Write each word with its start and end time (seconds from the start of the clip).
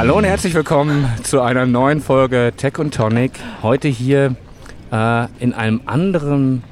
Hallo 0.00 0.16
und 0.16 0.24
herzlich 0.24 0.54
willkommen 0.54 1.06
zu 1.24 1.42
einer 1.42 1.66
neuen 1.66 2.00
Folge 2.00 2.54
Tech 2.56 2.78
und 2.78 2.94
Tonic. 2.94 3.32
Heute 3.62 3.88
hier 3.88 4.34
äh, 4.90 5.26
in 5.40 5.52
einem 5.52 5.82
anderen 5.84 6.62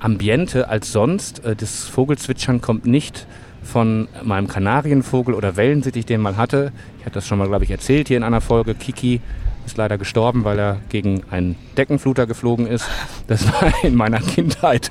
Ambiente 0.00 0.70
als 0.70 0.90
sonst. 0.90 1.44
Äh, 1.44 1.54
das 1.54 1.84
Vogelzwitschern 1.84 2.62
kommt 2.62 2.86
nicht 2.86 3.26
von 3.62 4.08
meinem 4.22 4.48
Kanarienvogel 4.48 5.34
oder 5.34 5.56
Wellensittich, 5.56 6.06
den 6.06 6.22
man 6.22 6.38
hatte. 6.38 6.72
Ich 6.98 7.04
hatte 7.04 7.16
das 7.16 7.26
schon 7.26 7.36
mal, 7.36 7.46
glaube 7.46 7.64
ich, 7.64 7.70
erzählt 7.70 8.08
hier 8.08 8.16
in 8.16 8.22
einer 8.22 8.40
Folge. 8.40 8.74
Kiki 8.74 9.20
ist 9.66 9.76
leider 9.76 9.98
gestorben, 9.98 10.44
weil 10.44 10.58
er 10.58 10.78
gegen 10.88 11.24
einen 11.30 11.56
Deckenfluter 11.76 12.26
geflogen 12.26 12.66
ist. 12.66 12.86
Das 13.26 13.46
war 13.52 13.70
in 13.84 13.96
meiner 13.96 14.20
Kindheit. 14.20 14.90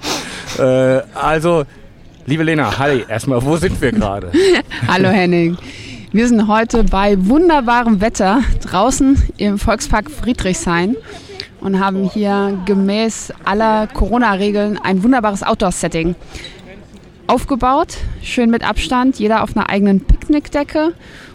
Äh, 0.59 1.01
also, 1.15 1.65
liebe 2.27 2.43
Lena, 2.43 2.77
hi, 2.77 3.05
erstmal, 3.09 3.43
wo 3.43 3.57
sind 3.57 3.81
wir 3.81 3.91
gerade? 3.91 4.31
Hallo 4.87 5.09
Henning. 5.09 5.57
Wir 6.13 6.29
sind 6.29 6.47
heute 6.47 6.85
bei 6.85 7.17
wunderbarem 7.27 7.99
Wetter 7.99 8.41
draußen 8.61 9.21
im 9.35 9.59
Volkspark 9.59 10.09
Friedrichshain 10.09 10.95
und 11.59 11.81
haben 11.81 12.09
hier 12.09 12.57
gemäß 12.65 13.33
aller 13.43 13.87
Corona-Regeln 13.87 14.79
ein 14.81 15.03
wunderbares 15.03 15.43
Outdoor-Setting 15.43 16.15
aufgebaut. 17.27 17.97
Schön 18.23 18.49
mit 18.49 18.67
Abstand, 18.67 19.19
jeder 19.19 19.43
auf 19.43 19.57
einer 19.57 19.69
eigenen 19.69 19.99
Picknickdecke. 19.99 20.93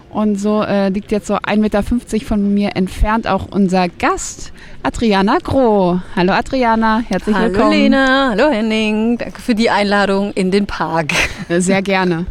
Und 0.09 0.37
so 0.37 0.63
äh, 0.63 0.89
liegt 0.89 1.13
jetzt 1.13 1.27
so 1.27 1.35
1,50 1.35 1.57
Meter 1.59 1.83
von 2.27 2.55
mir 2.55 2.75
entfernt 2.75 3.27
auch 3.27 3.49
unser 3.51 3.89
Gast, 3.89 4.53
Adriana 4.83 5.37
Groh. 5.43 6.01
Hallo 6.17 6.33
Adriana, 6.33 7.03
herzlich 7.07 7.37
hallo 7.37 7.49
willkommen. 7.49 7.73
Hallo 7.73 7.83
Lena, 7.83 8.31
hallo 8.31 8.51
Henning, 8.51 9.19
danke 9.19 9.41
für 9.41 9.55
die 9.55 9.69
Einladung 9.69 10.33
in 10.33 10.51
den 10.51 10.67
Park. 10.67 11.13
Sehr 11.49 11.83
gerne. 11.83 12.27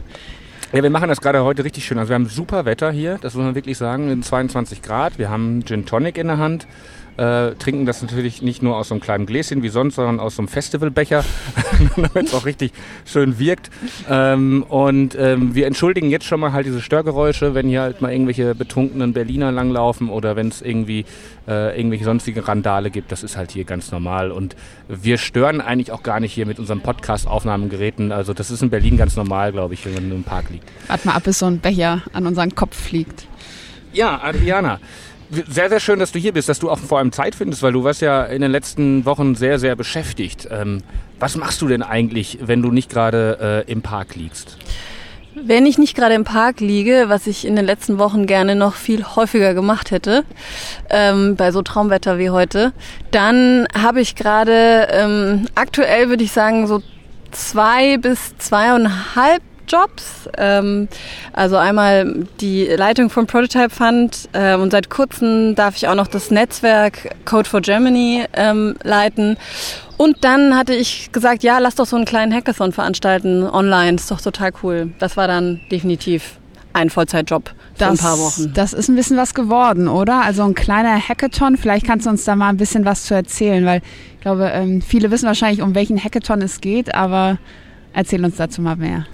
Ja, 0.73 0.81
wir 0.81 0.89
machen 0.89 1.09
das 1.09 1.19
gerade 1.19 1.43
heute 1.43 1.65
richtig 1.65 1.83
schön. 1.83 1.97
Also 1.97 2.11
wir 2.11 2.15
haben 2.15 2.27
super 2.27 2.63
Wetter 2.63 2.91
hier, 2.91 3.17
das 3.19 3.33
muss 3.33 3.43
man 3.43 3.55
wirklich 3.55 3.77
sagen, 3.77 4.23
22 4.23 4.81
Grad. 4.81 5.17
Wir 5.17 5.29
haben 5.29 5.65
Gin 5.65 5.85
Tonic 5.85 6.17
in 6.17 6.27
der 6.27 6.37
Hand 6.37 6.65
äh, 7.21 7.53
trinken 7.55 7.85
das 7.85 8.01
natürlich 8.01 8.41
nicht 8.41 8.63
nur 8.63 8.77
aus 8.77 8.87
so 8.87 8.95
einem 8.95 9.01
kleinen 9.01 9.27
Gläschen 9.27 9.61
wie 9.61 9.69
sonst, 9.69 9.95
sondern 9.95 10.19
aus 10.19 10.37
so 10.37 10.41
einem 10.41 10.47
Festivalbecher, 10.47 11.23
damit 11.95 12.15
es 12.15 12.33
auch 12.33 12.45
richtig 12.45 12.71
schön 13.05 13.37
wirkt. 13.37 13.69
Ähm, 14.09 14.63
und 14.67 15.15
ähm, 15.19 15.53
wir 15.53 15.67
entschuldigen 15.67 16.09
jetzt 16.09 16.25
schon 16.25 16.39
mal 16.39 16.51
halt 16.51 16.65
diese 16.65 16.81
Störgeräusche, 16.81 17.53
wenn 17.53 17.67
hier 17.67 17.81
halt 17.81 18.01
mal 18.01 18.11
irgendwelche 18.11 18.55
betrunkenen 18.55 19.13
Berliner 19.13 19.51
langlaufen 19.51 20.09
oder 20.09 20.35
wenn 20.35 20.47
es 20.47 20.63
irgendwie 20.63 21.05
äh, 21.47 21.77
irgendwelche 21.77 22.05
sonstige 22.05 22.47
Randale 22.47 22.89
gibt. 22.89 23.11
Das 23.11 23.21
ist 23.21 23.37
halt 23.37 23.51
hier 23.51 23.65
ganz 23.65 23.91
normal. 23.91 24.31
Und 24.31 24.55
wir 24.87 25.19
stören 25.19 25.61
eigentlich 25.61 25.91
auch 25.91 26.01
gar 26.01 26.19
nicht 26.19 26.33
hier 26.33 26.47
mit 26.47 26.57
unseren 26.57 26.81
Podcast-Aufnahmegeräten. 26.81 28.11
Also 28.11 28.33
das 28.33 28.49
ist 28.49 28.63
in 28.63 28.71
Berlin 28.71 28.97
ganz 28.97 29.15
normal, 29.15 29.51
glaube 29.51 29.75
ich, 29.75 29.85
wenn 29.85 29.93
man 29.93 30.11
im 30.11 30.23
Park 30.23 30.49
liegt. 30.49 30.67
Warte 30.87 31.07
mal 31.07 31.13
ab, 31.13 31.23
bis 31.23 31.37
so 31.37 31.45
ein 31.45 31.59
Becher 31.59 32.01
an 32.13 32.25
unseren 32.25 32.55
Kopf 32.55 32.75
fliegt. 32.75 33.27
Ja, 33.93 34.21
Adriana, 34.23 34.79
sehr, 35.47 35.69
sehr 35.69 35.79
schön, 35.79 35.99
dass 35.99 36.11
du 36.11 36.19
hier 36.19 36.33
bist, 36.33 36.49
dass 36.49 36.59
du 36.59 36.69
auch 36.69 36.79
vor 36.79 36.99
allem 36.99 37.11
Zeit 37.11 37.35
findest, 37.35 37.63
weil 37.63 37.71
du 37.71 37.83
warst 37.83 38.01
ja 38.01 38.23
in 38.23 38.41
den 38.41 38.51
letzten 38.51 39.05
Wochen 39.05 39.35
sehr, 39.35 39.59
sehr 39.59 39.75
beschäftigt. 39.75 40.47
Ähm, 40.51 40.79
was 41.19 41.35
machst 41.35 41.61
du 41.61 41.67
denn 41.67 41.83
eigentlich, 41.83 42.39
wenn 42.41 42.61
du 42.61 42.71
nicht 42.71 42.89
gerade 42.89 43.65
äh, 43.67 43.71
im 43.71 43.81
Park 43.81 44.15
liegst? 44.15 44.57
Wenn 45.33 45.65
ich 45.65 45.77
nicht 45.77 45.95
gerade 45.95 46.13
im 46.13 46.25
Park 46.25 46.59
liege, 46.59 47.05
was 47.07 47.25
ich 47.25 47.45
in 47.45 47.55
den 47.55 47.65
letzten 47.65 47.97
Wochen 47.97 48.25
gerne 48.25 48.55
noch 48.55 48.75
viel 48.75 49.05
häufiger 49.05 49.53
gemacht 49.53 49.91
hätte, 49.91 50.25
ähm, 50.89 51.37
bei 51.37 51.51
so 51.51 51.61
Traumwetter 51.61 52.17
wie 52.19 52.29
heute, 52.29 52.73
dann 53.11 53.65
habe 53.73 54.01
ich 54.01 54.15
gerade 54.15 54.89
ähm, 54.91 55.47
aktuell 55.55 56.09
würde 56.09 56.23
ich 56.23 56.33
sagen 56.33 56.67
so 56.67 56.81
zwei 57.31 57.97
bis 57.97 58.37
zweieinhalb 58.39 59.41
Jobs. 59.71 60.29
Ähm, 60.37 60.87
also 61.33 61.57
einmal 61.57 62.25
die 62.39 62.65
Leitung 62.65 63.09
vom 63.09 63.27
Prototype 63.27 63.69
Fund 63.69 64.29
äh, 64.33 64.55
und 64.55 64.71
seit 64.71 64.89
kurzem 64.89 65.55
darf 65.55 65.77
ich 65.77 65.87
auch 65.87 65.95
noch 65.95 66.07
das 66.07 66.31
Netzwerk 66.31 67.15
Code 67.25 67.47
for 67.47 67.61
Germany 67.61 68.25
ähm, 68.33 68.75
leiten. 68.83 69.37
Und 69.97 70.23
dann 70.23 70.57
hatte 70.57 70.73
ich 70.73 71.11
gesagt, 71.11 71.43
ja, 71.43 71.59
lass 71.59 71.75
doch 71.75 71.85
so 71.85 71.95
einen 71.95 72.05
kleinen 72.05 72.33
Hackathon 72.33 72.71
veranstalten 72.71 73.43
online. 73.43 73.95
Ist 73.95 74.09
doch 74.09 74.19
total 74.19 74.51
cool. 74.63 74.91
Das 74.99 75.15
war 75.15 75.27
dann 75.27 75.61
definitiv 75.71 76.39
ein 76.73 76.89
Vollzeitjob 76.89 77.51
das, 77.77 77.91
ein 77.91 77.97
paar 77.97 78.19
Wochen. 78.19 78.51
Das 78.53 78.73
ist 78.73 78.89
ein 78.89 78.95
bisschen 78.95 79.17
was 79.17 79.33
geworden, 79.33 79.87
oder? 79.87 80.23
Also 80.23 80.43
ein 80.43 80.55
kleiner 80.55 80.99
Hackathon. 80.99 81.57
Vielleicht 81.57 81.85
kannst 81.85 82.05
du 82.05 82.09
uns 82.09 82.23
da 82.23 82.35
mal 82.35 82.49
ein 82.49 82.57
bisschen 82.57 82.85
was 82.85 83.03
zu 83.03 83.13
erzählen, 83.13 83.65
weil 83.65 83.81
ich 84.15 84.21
glaube, 84.21 84.49
ähm, 84.53 84.81
viele 84.81 85.11
wissen 85.11 85.25
wahrscheinlich, 85.27 85.61
um 85.61 85.75
welchen 85.75 86.01
Hackathon 86.01 86.41
es 86.41 86.61
geht, 86.61 86.93
aber 86.95 87.37
Erzähl 87.93 88.23
uns 88.23 88.37
dazu 88.37 88.61
mal 88.61 88.75
mehr. 88.75 89.05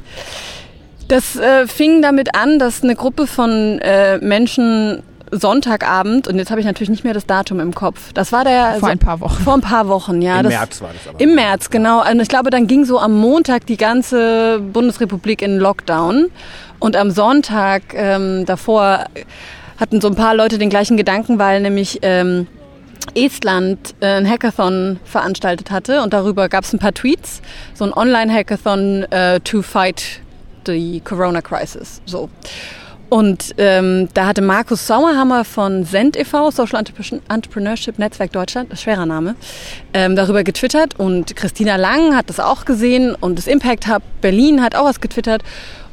Das 1.07 1.37
äh, 1.37 1.67
fing 1.67 2.01
damit 2.01 2.35
an, 2.35 2.59
dass 2.59 2.83
eine 2.83 2.95
Gruppe 2.95 3.27
von 3.27 3.79
äh, 3.79 4.17
Menschen 4.17 5.03
Sonntagabend, 5.31 6.27
und 6.27 6.37
jetzt 6.37 6.51
habe 6.51 6.61
ich 6.61 6.65
natürlich 6.65 6.89
nicht 6.89 7.03
mehr 7.03 7.13
das 7.13 7.25
Datum 7.25 7.59
im 7.59 7.73
Kopf. 7.73 8.13
Das 8.13 8.31
war 8.31 8.43
der. 8.43 8.75
Vor 8.79 8.89
ein 8.89 8.99
paar 8.99 9.19
Wochen. 9.19 9.43
Vor 9.43 9.53
ein 9.55 9.61
paar 9.61 9.87
Wochen, 9.87 10.21
ja. 10.21 10.37
Im 10.37 10.43
das, 10.43 10.53
März 10.53 10.81
war 10.81 10.89
das 10.93 11.07
aber. 11.07 11.19
Im 11.19 11.35
März, 11.35 11.69
genau. 11.69 12.09
Und 12.09 12.19
ich 12.21 12.29
glaube, 12.29 12.49
dann 12.49 12.67
ging 12.67 12.85
so 12.85 12.99
am 12.99 13.13
Montag 13.19 13.65
die 13.65 13.77
ganze 13.77 14.59
Bundesrepublik 14.59 15.41
in 15.41 15.57
Lockdown. 15.57 16.27
Und 16.79 16.95
am 16.95 17.11
Sonntag 17.11 17.81
ähm, 17.93 18.45
davor 18.45 19.05
hatten 19.79 19.99
so 19.99 20.07
ein 20.07 20.15
paar 20.15 20.35
Leute 20.35 20.57
den 20.57 20.69
gleichen 20.69 20.95
Gedanken, 20.95 21.39
weil 21.39 21.61
nämlich 21.61 21.99
ähm, 22.03 22.47
Estland 23.15 23.95
äh, 23.99 24.17
ein 24.17 24.29
Hackathon 24.29 24.99
veranstaltet 25.03 25.71
hatte 25.71 26.01
und 26.01 26.13
darüber 26.13 26.49
gab 26.49 26.63
es 26.63 26.73
ein 26.73 26.79
paar 26.79 26.93
Tweets, 26.93 27.41
so 27.73 27.85
ein 27.85 27.93
Online-Hackathon 27.93 29.05
uh, 29.05 29.39
to 29.43 29.61
fight 29.61 30.21
the 30.65 31.01
Corona 31.01 31.41
Crisis. 31.41 32.01
So. 32.05 32.29
Und 33.09 33.55
ähm, 33.57 34.09
da 34.13 34.27
hatte 34.27 34.41
Markus 34.41 34.85
Sauerhammer 34.85 35.45
von 35.45 35.85
Send 35.85 36.17
e.V., 36.17 36.51
Social 36.51 36.83
Entrepreneurship 37.29 37.99
Netzwerk 37.99 38.33
Deutschland, 38.33 38.77
schwerer 38.77 39.05
Name, 39.05 39.35
ähm, 39.93 40.17
darüber 40.17 40.43
getwittert 40.43 40.99
und 40.99 41.35
Christina 41.37 41.77
Lang 41.77 42.17
hat 42.17 42.29
das 42.29 42.41
auch 42.41 42.65
gesehen 42.65 43.15
und 43.15 43.37
das 43.37 43.47
Impact 43.47 43.87
Hub 43.87 44.03
Berlin 44.19 44.61
hat 44.61 44.75
auch 44.75 44.83
was 44.83 44.99
getwittert 44.99 45.41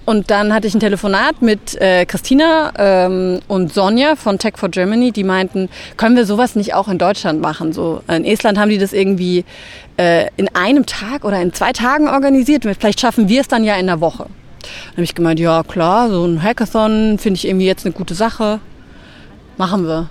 und 0.04 0.30
dann 0.30 0.52
hatte 0.52 0.66
ich 0.66 0.74
ein 0.74 0.80
Telefonat 0.80 1.40
mit 1.40 1.80
äh, 1.80 2.04
Christina 2.04 2.72
ähm, 2.78 3.40
und 3.48 3.72
Sonja 3.72 4.16
von 4.16 4.38
Tech 4.38 4.54
for 4.56 4.68
Germany, 4.68 5.12
die 5.12 5.24
meinten, 5.24 5.68
können 5.96 6.16
wir 6.16 6.26
sowas 6.26 6.56
nicht 6.56 6.74
auch 6.74 6.88
in 6.88 6.98
Deutschland 6.98 7.40
machen? 7.40 7.72
So 7.72 8.02
in 8.08 8.24
Estland 8.24 8.58
haben 8.58 8.68
die 8.68 8.78
das 8.78 8.92
irgendwie 8.92 9.44
äh, 9.96 10.28
in 10.36 10.48
einem 10.54 10.84
Tag 10.86 11.24
oder 11.24 11.40
in 11.40 11.52
zwei 11.52 11.72
Tagen 11.72 12.08
organisiert. 12.08 12.64
Vielleicht 12.78 13.00
schaffen 13.00 13.28
wir 13.28 13.40
es 13.40 13.48
dann 13.48 13.64
ja 13.64 13.74
in 13.74 13.88
einer 13.88 14.00
Woche. 14.00 14.26
Dann 14.62 14.92
habe 14.92 15.04
ich 15.04 15.14
gemeint, 15.14 15.40
ja 15.40 15.62
klar, 15.62 16.10
so 16.10 16.24
ein 16.24 16.42
Hackathon 16.42 17.18
finde 17.18 17.38
ich 17.38 17.46
irgendwie 17.46 17.66
jetzt 17.66 17.86
eine 17.86 17.94
gute 17.94 18.14
Sache. 18.14 18.60
Machen 19.56 19.86
wir. 19.86 20.10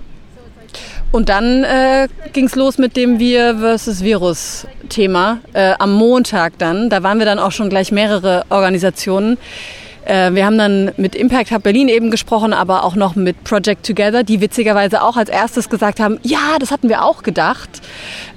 Und 1.12 1.28
dann 1.28 1.62
äh, 1.62 2.08
ging 2.32 2.46
es 2.46 2.56
los 2.56 2.78
mit 2.78 2.96
dem 2.96 3.20
Wir 3.20 3.58
versus 3.58 4.02
Virus-Thema 4.02 5.38
äh, 5.52 5.74
am 5.78 5.92
Montag 5.92 6.58
dann. 6.58 6.90
Da 6.90 7.04
waren 7.04 7.18
wir 7.18 7.26
dann 7.26 7.38
auch 7.38 7.52
schon 7.52 7.68
gleich 7.70 7.92
mehrere 7.92 8.44
Organisationen. 8.48 9.38
Äh, 10.04 10.32
wir 10.34 10.44
haben 10.44 10.58
dann 10.58 10.92
mit 10.96 11.14
Impact 11.14 11.50
Hub 11.50 11.62
Berlin 11.62 11.88
eben 11.88 12.10
gesprochen, 12.10 12.52
aber 12.52 12.84
auch 12.84 12.96
noch 12.96 13.16
mit 13.16 13.42
Project 13.44 13.86
Together, 13.86 14.22
die 14.22 14.40
witzigerweise 14.40 15.02
auch 15.02 15.16
als 15.16 15.30
erstes 15.30 15.68
gesagt 15.68 16.00
haben, 16.00 16.18
ja, 16.22 16.58
das 16.58 16.70
hatten 16.70 16.88
wir 16.88 17.04
auch 17.04 17.22
gedacht. 17.22 17.70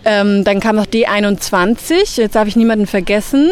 Ähm, 0.06 0.44
dann 0.44 0.60
kam 0.60 0.76
noch 0.76 0.86
D21, 0.86 2.20
jetzt 2.20 2.36
darf 2.36 2.48
ich 2.48 2.56
niemanden 2.56 2.88
vergessen. 2.88 3.52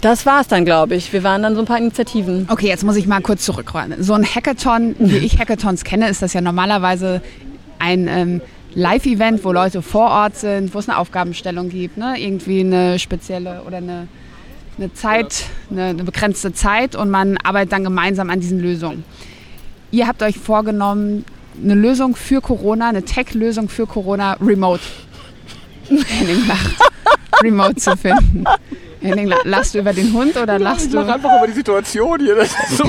Das 0.00 0.24
war 0.24 0.40
es 0.40 0.48
dann, 0.48 0.64
glaube 0.64 0.94
ich. 0.94 1.12
Wir 1.12 1.22
waren 1.22 1.42
dann 1.42 1.54
so 1.54 1.60
ein 1.60 1.66
paar 1.66 1.78
Initiativen. 1.78 2.48
Okay, 2.50 2.68
jetzt 2.68 2.84
muss 2.84 2.96
ich 2.96 3.06
mal 3.06 3.20
kurz 3.20 3.44
zurückräumen. 3.44 4.02
So 4.02 4.14
ein 4.14 4.24
Hackathon, 4.24 4.96
wie 4.98 5.18
ich 5.18 5.38
Hackathons 5.38 5.84
kenne, 5.84 6.08
ist 6.08 6.22
das 6.22 6.32
ja 6.32 6.40
normalerweise 6.40 7.22
ein 7.78 8.08
ähm, 8.08 8.40
Live-Event, 8.74 9.44
wo 9.44 9.52
Leute 9.52 9.80
vor 9.82 10.10
Ort 10.10 10.36
sind, 10.36 10.74
wo 10.74 10.78
es 10.78 10.88
eine 10.88 10.98
Aufgabenstellung 10.98 11.70
gibt, 11.70 11.96
ne? 11.96 12.14
irgendwie 12.18 12.60
eine 12.60 12.98
spezielle 12.98 13.62
oder 13.66 13.78
eine 13.78 14.06
eine 14.78 14.92
Zeit, 14.92 15.44
eine, 15.70 15.84
eine 15.84 16.04
begrenzte 16.04 16.52
Zeit 16.52 16.96
und 16.96 17.10
man 17.10 17.38
arbeitet 17.38 17.72
dann 17.72 17.84
gemeinsam 17.84 18.30
an 18.30 18.40
diesen 18.40 18.60
Lösungen. 18.60 19.04
Ihr 19.90 20.06
habt 20.06 20.22
euch 20.22 20.38
vorgenommen, 20.38 21.24
eine 21.62 21.74
Lösung 21.74 22.16
für 22.16 22.40
Corona, 22.40 22.88
eine 22.88 23.02
Tech-Lösung 23.02 23.68
für 23.68 23.86
Corona 23.86 24.34
remote. 24.34 24.82
Henning 25.88 26.46
lacht. 26.46 26.76
remote 27.42 27.76
zu 27.76 27.96
finden. 27.96 28.44
Henning, 29.00 29.32
lachst 29.44 29.74
du 29.74 29.78
über 29.78 29.92
den 29.92 30.12
Hund 30.12 30.36
oder 30.36 30.58
lachst 30.58 30.86
ich 30.86 30.92
du? 30.92 31.00
Ich 31.00 31.08
einfach 31.08 31.38
über 31.38 31.46
die 31.46 31.52
Situation 31.52 32.18
hier. 32.20 32.34
Das 32.34 32.48
ist 32.48 32.78
so 32.78 32.84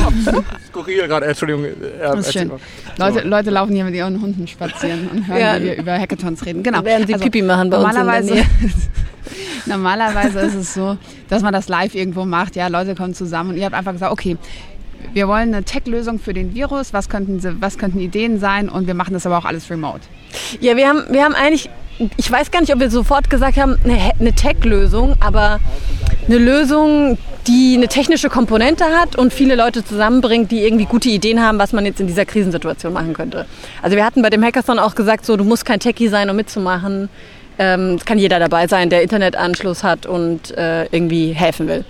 skurril 0.68 1.08
gerade. 1.08 1.28
Entschuldigung. 1.28 1.66
Ja, 2.00 2.16
das 2.16 2.28
ist 2.28 2.34
schön. 2.34 2.52
Leute, 2.98 3.28
Leute 3.28 3.50
laufen 3.52 3.74
hier 3.74 3.86
mit 3.86 3.94
ihren 3.94 4.20
Hunden 4.22 4.48
spazieren 4.48 5.10
und 5.10 5.28
hören, 5.28 5.40
ja. 5.40 5.60
wie 5.60 5.66
wir 5.66 5.78
über 5.78 6.00
Hackathons 6.00 6.46
reden. 6.46 6.64
Genau. 6.64 6.84
Werden 6.84 7.08
sie 7.08 7.14
also, 7.14 7.26
Pipi 7.26 7.42
machen 7.42 7.70
bei 7.70 7.78
normalerweise, 7.78 8.34
uns 8.34 8.44
Normalerweise 9.68 10.40
ist 10.40 10.56
es 10.56 10.74
so, 10.74 10.98
dass 11.30 11.42
man 11.42 11.54
das 11.54 11.68
live 11.68 11.96
irgendwo 11.96 12.26
macht. 12.26 12.56
Ja, 12.56 12.68
Leute 12.68 12.96
kommen 12.96 13.14
zusammen 13.14 13.52
und 13.52 13.58
ihr 13.58 13.66
habt 13.66 13.76
einfach 13.76 13.94
gesagt, 13.94 14.12
okay, 14.12 14.38
wir 15.14 15.28
wollen 15.28 15.54
eine 15.54 15.64
Tech-Lösung 15.64 16.20
für 16.20 16.34
den 16.34 16.54
Virus. 16.54 16.94
Was 16.94 17.10
könnten, 17.10 17.42
was 17.62 17.78
könnten 17.78 18.00
Ideen 18.00 18.40
sein? 18.40 18.70
Und 18.70 18.88
wir 18.88 18.94
machen 18.94 19.14
das 19.14 19.26
aber 19.26 19.38
auch 19.38 19.46
alles 19.46 19.70
remote. 19.70 20.02
Ja, 20.60 20.76
wir 20.76 20.88
haben, 20.88 21.04
wir 21.10 21.24
haben 21.24 21.36
eigentlich, 21.36 21.70
ich 22.18 22.32
weiß 22.32 22.52
gar 22.52 22.62
nicht, 22.62 22.74
ob 22.74 22.80
wir 22.80 22.90
sofort 22.90 23.30
gesagt 23.30 23.58
haben, 23.58 23.78
eine, 23.84 24.12
eine 24.20 24.34
Tech-Lösung, 24.34 25.16
aber 25.20 25.60
eine 26.28 26.38
Lösung, 26.38 27.18
die 27.48 27.76
eine 27.78 27.88
technische 27.88 28.30
Komponente 28.30 28.84
hat 28.84 29.16
und 29.16 29.34
viele 29.34 29.56
Leute 29.56 29.84
zusammenbringt, 29.84 30.52
die 30.52 30.60
irgendwie 30.60 30.86
gute 30.86 31.10
Ideen 31.10 31.42
haben, 31.42 31.58
was 31.58 31.72
man 31.72 31.86
jetzt 31.86 32.02
in 32.02 32.08
dieser 32.08 32.26
Krisensituation 32.26 32.92
machen 32.92 33.14
könnte. 33.14 33.46
Also 33.82 33.96
wir 33.96 34.06
hatten 34.06 34.22
bei 34.22 34.30
dem 34.30 34.44
Hackathon 34.44 34.80
auch 34.80 34.96
gesagt, 34.96 35.26
so 35.26 35.38
du 35.38 35.46
musst 35.46 35.66
kein 35.66 35.80
Techie 35.80 36.10
sein, 36.10 36.30
um 36.30 36.36
mitzumachen. 36.36 37.10
Ähm, 37.60 37.98
kann 38.06 38.20
jeder 38.20 38.40
dabei 38.40 38.68
sein, 38.68 38.90
der 38.90 39.02
Internetanschluss 39.02 39.84
hat 39.84 40.06
und 40.06 40.56
äh, 40.58 40.86
irgendwie 40.86 41.34
helfen 41.34 41.68
will. 41.68 41.86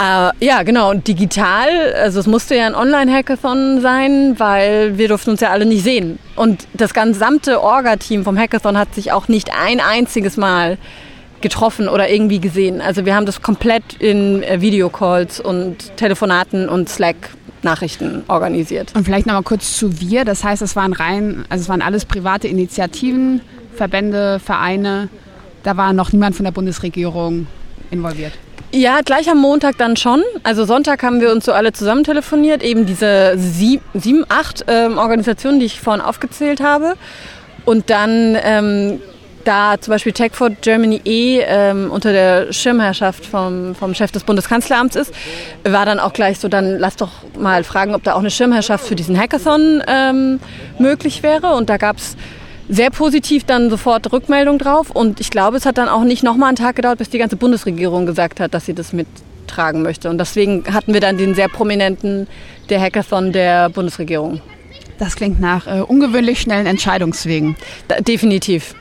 Äh, 0.00 0.30
ja, 0.44 0.62
genau. 0.62 0.90
Und 0.90 1.08
digital, 1.08 1.92
also 1.94 2.20
es 2.20 2.26
musste 2.26 2.54
ja 2.54 2.66
ein 2.66 2.74
Online-Hackathon 2.74 3.80
sein, 3.80 4.38
weil 4.38 4.96
wir 4.96 5.08
durften 5.08 5.30
uns 5.30 5.40
ja 5.40 5.50
alle 5.50 5.66
nicht 5.66 5.82
sehen. 5.82 6.18
Und 6.36 6.68
das 6.74 6.94
gesamte 6.94 7.60
Orga-Team 7.62 8.24
vom 8.24 8.38
Hackathon 8.38 8.78
hat 8.78 8.94
sich 8.94 9.10
auch 9.12 9.28
nicht 9.28 9.50
ein 9.60 9.80
einziges 9.80 10.36
Mal 10.36 10.78
getroffen 11.40 11.88
oder 11.88 12.08
irgendwie 12.08 12.40
gesehen. 12.40 12.80
Also 12.80 13.04
wir 13.04 13.14
haben 13.14 13.26
das 13.26 13.42
komplett 13.42 13.94
in 13.98 14.42
äh, 14.42 14.60
Videocalls 14.60 15.40
und 15.40 15.96
Telefonaten 15.96 16.68
und 16.68 16.88
Slack 16.88 17.16
Nachrichten 17.62 18.22
organisiert. 18.28 18.92
Und 18.94 19.04
vielleicht 19.04 19.26
nochmal 19.26 19.42
kurz 19.42 19.76
zu 19.76 20.00
wir. 20.00 20.24
Das 20.24 20.44
heißt, 20.44 20.62
es 20.62 20.76
waren 20.76 20.92
rein, 20.92 21.44
also 21.48 21.62
es 21.62 21.68
waren 21.68 21.82
alles 21.82 22.04
private 22.04 22.46
Initiativen, 22.46 23.40
Verbände, 23.78 24.38
Vereine. 24.40 25.08
Da 25.62 25.76
war 25.76 25.92
noch 25.94 26.12
niemand 26.12 26.36
von 26.36 26.44
der 26.44 26.52
Bundesregierung 26.52 27.46
involviert. 27.90 28.32
Ja, 28.70 29.00
gleich 29.02 29.30
am 29.30 29.38
Montag 29.38 29.78
dann 29.78 29.96
schon. 29.96 30.22
Also 30.42 30.66
Sonntag 30.66 31.02
haben 31.02 31.22
wir 31.22 31.32
uns 31.32 31.46
so 31.46 31.52
alle 31.52 31.72
zusammen 31.72 32.04
telefoniert, 32.04 32.62
eben 32.62 32.84
diese 32.84 33.32
sieb, 33.38 33.80
sieben, 33.94 34.26
acht 34.28 34.66
ähm, 34.68 34.98
Organisationen, 34.98 35.58
die 35.58 35.66
ich 35.66 35.80
vorhin 35.80 36.02
aufgezählt 36.02 36.60
habe. 36.60 36.94
Und 37.64 37.88
dann 37.88 38.36
ähm, 38.42 39.00
da 39.44 39.80
zum 39.80 39.92
Beispiel 39.92 40.12
Tech 40.12 40.32
for 40.32 40.50
Germany 40.50 41.00
E 41.04 41.40
ähm, 41.40 41.90
unter 41.90 42.12
der 42.12 42.52
Schirmherrschaft 42.52 43.24
vom, 43.24 43.74
vom 43.74 43.94
Chef 43.94 44.12
des 44.12 44.24
Bundeskanzleramts 44.24 44.96
ist, 44.96 45.14
war 45.64 45.86
dann 45.86 45.98
auch 45.98 46.12
gleich 46.12 46.38
so, 46.38 46.48
dann 46.48 46.78
lass 46.78 46.96
doch 46.96 47.12
mal 47.38 47.64
fragen, 47.64 47.94
ob 47.94 48.02
da 48.04 48.12
auch 48.12 48.18
eine 48.18 48.30
Schirmherrschaft 48.30 48.86
für 48.86 48.96
diesen 48.96 49.18
Hackathon 49.18 49.82
ähm, 49.86 50.40
möglich 50.78 51.22
wäre. 51.22 51.54
Und 51.54 51.70
da 51.70 51.78
gab 51.78 51.96
es 51.96 52.16
sehr 52.68 52.90
positiv 52.90 53.44
dann 53.44 53.70
sofort 53.70 54.12
Rückmeldung 54.12 54.58
drauf. 54.58 54.90
Und 54.90 55.20
ich 55.20 55.30
glaube, 55.30 55.56
es 55.56 55.66
hat 55.66 55.78
dann 55.78 55.88
auch 55.88 56.04
nicht 56.04 56.22
nochmal 56.22 56.48
einen 56.48 56.56
Tag 56.56 56.76
gedauert, 56.76 56.98
bis 56.98 57.10
die 57.10 57.18
ganze 57.18 57.36
Bundesregierung 57.36 58.06
gesagt 58.06 58.40
hat, 58.40 58.54
dass 58.54 58.66
sie 58.66 58.74
das 58.74 58.92
mittragen 58.92 59.82
möchte. 59.82 60.10
Und 60.10 60.18
deswegen 60.18 60.64
hatten 60.72 60.92
wir 60.92 61.00
dann 61.00 61.16
den 61.16 61.34
sehr 61.34 61.48
prominenten 61.48 62.26
der 62.68 62.80
Hackathon 62.80 63.32
der 63.32 63.70
Bundesregierung. 63.70 64.40
Das 64.98 65.16
klingt 65.16 65.40
nach 65.40 65.66
äh, 65.66 65.80
ungewöhnlich 65.80 66.40
schnellen 66.40 66.66
Entscheidungswegen. 66.66 67.56
Da, 67.86 68.00
definitiv. 68.00 68.74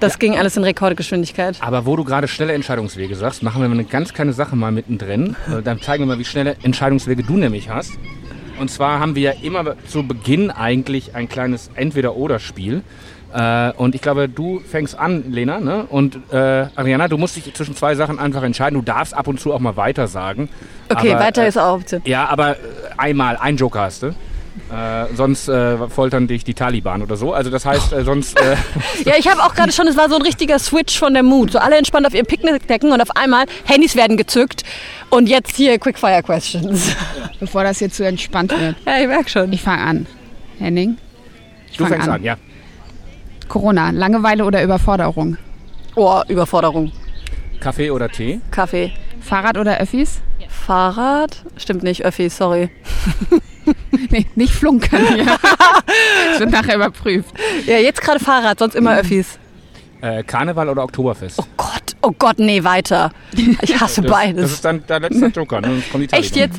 Das 0.00 0.14
ja. 0.14 0.18
ging 0.18 0.36
alles 0.36 0.56
in 0.56 0.64
Rekordgeschwindigkeit. 0.64 1.56
Aber 1.60 1.86
wo 1.86 1.96
du 1.96 2.04
gerade 2.04 2.28
schnelle 2.28 2.52
Entscheidungswege 2.52 3.14
sagst, 3.14 3.42
machen 3.42 3.62
wir 3.62 3.68
mal 3.68 3.74
eine 3.74 3.84
ganz 3.84 4.12
kleine 4.12 4.32
Sache 4.32 4.54
mal 4.54 4.70
mittendrin. 4.70 5.34
Äh, 5.48 5.62
dann 5.62 5.80
zeigen 5.80 6.02
wir 6.02 6.08
mal, 6.08 6.18
wie 6.18 6.24
schnelle 6.24 6.56
Entscheidungswege 6.62 7.22
du 7.22 7.36
nämlich 7.36 7.70
hast. 7.70 7.92
Und 8.60 8.70
zwar 8.70 9.00
haben 9.00 9.14
wir 9.14 9.22
ja 9.22 9.32
immer 9.42 9.76
zu 9.86 10.06
Beginn 10.06 10.50
eigentlich 10.50 11.14
ein 11.14 11.28
kleines 11.28 11.70
Entweder-Oder-Spiel. 11.74 12.82
Äh, 13.32 13.72
und 13.76 13.94
ich 13.94 14.02
glaube, 14.02 14.28
du 14.28 14.60
fängst 14.60 14.98
an, 14.98 15.30
Lena, 15.30 15.60
ne? 15.60 15.86
Und 15.88 16.16
äh, 16.32 16.66
Ariana, 16.76 17.08
du 17.08 17.16
musst 17.16 17.36
dich 17.36 17.52
zwischen 17.54 17.74
zwei 17.74 17.94
Sachen 17.94 18.18
einfach 18.18 18.42
entscheiden. 18.42 18.78
Du 18.78 18.82
darfst 18.82 19.14
ab 19.14 19.26
und 19.26 19.40
zu 19.40 19.52
auch 19.52 19.60
mal 19.60 19.76
weiter 19.76 20.06
sagen. 20.06 20.48
Okay, 20.90 21.12
aber, 21.12 21.24
weiter 21.24 21.44
äh, 21.44 21.48
ist 21.48 21.58
auch 21.58 21.76
Option. 21.76 22.02
Ja, 22.04 22.26
aber 22.26 22.52
äh, 22.52 22.58
einmal, 22.98 23.36
ein 23.36 23.56
Joker 23.56 23.80
hast 23.80 24.02
du. 24.02 24.14
Äh, 24.70 25.14
sonst 25.14 25.48
äh, 25.48 25.88
foltern 25.88 26.26
dich 26.26 26.44
die 26.44 26.52
Taliban 26.52 27.00
oder 27.02 27.16
so. 27.16 27.32
Also 27.32 27.50
das 27.50 27.64
heißt, 27.64 27.94
äh, 27.94 28.04
sonst. 28.04 28.38
Äh 28.38 28.56
ja, 29.04 29.14
ich 29.18 29.26
habe 29.28 29.42
auch 29.42 29.54
gerade 29.54 29.72
schon, 29.72 29.86
es 29.86 29.96
war 29.96 30.10
so 30.10 30.16
ein 30.16 30.22
richtiger 30.22 30.58
Switch 30.58 30.98
von 30.98 31.14
der 31.14 31.22
Mut. 31.22 31.52
So 31.52 31.58
alle 31.58 31.76
entspannt 31.76 32.06
auf 32.06 32.12
ihren 32.12 32.26
Picknickdecken 32.26 32.92
und 32.92 33.00
auf 33.00 33.16
einmal 33.16 33.46
Handys 33.64 33.96
werden 33.96 34.18
gezückt 34.18 34.62
und 35.08 35.28
jetzt 35.28 35.56
hier 35.56 35.78
Quickfire 35.78 36.22
Questions. 36.22 36.94
Bevor 37.40 37.64
das 37.64 37.78
hier 37.78 37.90
zu 37.90 38.06
entspannt 38.06 38.52
wird. 38.52 38.76
Ja, 38.86 39.00
ich 39.00 39.06
merke 39.06 39.30
schon. 39.30 39.50
Ich 39.52 39.62
fange 39.62 39.82
an. 39.82 40.06
Henning? 40.58 40.98
Ich 41.70 41.78
du 41.78 41.86
fängst 41.86 42.08
an. 42.08 42.16
an, 42.16 42.22
ja. 42.22 42.36
Corona, 43.52 43.90
Langeweile 43.90 44.46
oder 44.46 44.62
Überforderung? 44.62 45.36
Oh, 45.94 46.22
Überforderung. 46.26 46.90
Kaffee 47.60 47.90
oder 47.90 48.08
Tee? 48.08 48.40
Kaffee. 48.50 48.94
Fahrrad 49.20 49.58
oder 49.58 49.76
Öffis? 49.78 50.22
Fahrrad? 50.48 51.44
Stimmt 51.58 51.82
nicht, 51.82 52.02
Öffis, 52.02 52.34
sorry. 52.34 52.70
nee, 54.10 54.24
nicht 54.36 54.54
flunkern 54.54 55.06
hier. 55.06 55.26
das 55.26 56.38
wird 56.40 56.50
nachher 56.50 56.76
überprüft. 56.76 57.34
Ja, 57.66 57.76
jetzt 57.76 58.00
gerade 58.00 58.20
Fahrrad, 58.20 58.58
sonst 58.58 58.74
immer 58.74 58.96
Öffis. 58.96 59.38
Äh, 60.00 60.22
Karneval 60.22 60.70
oder 60.70 60.84
Oktoberfest? 60.84 61.38
Oh 61.38 61.44
Gott, 61.58 61.94
oh 62.00 62.12
Gott, 62.18 62.38
nee, 62.38 62.64
weiter. 62.64 63.12
Ich 63.60 63.78
hasse 63.78 64.00
das, 64.00 64.10
beides. 64.10 64.42
Das 64.44 64.52
ist 64.52 64.64
dann 64.64 64.82
der 64.86 65.00
letzte 65.00 65.26
Joker. 65.34 65.60
Ne? 65.60 65.82
Echt 66.12 66.36
jetzt? 66.36 66.58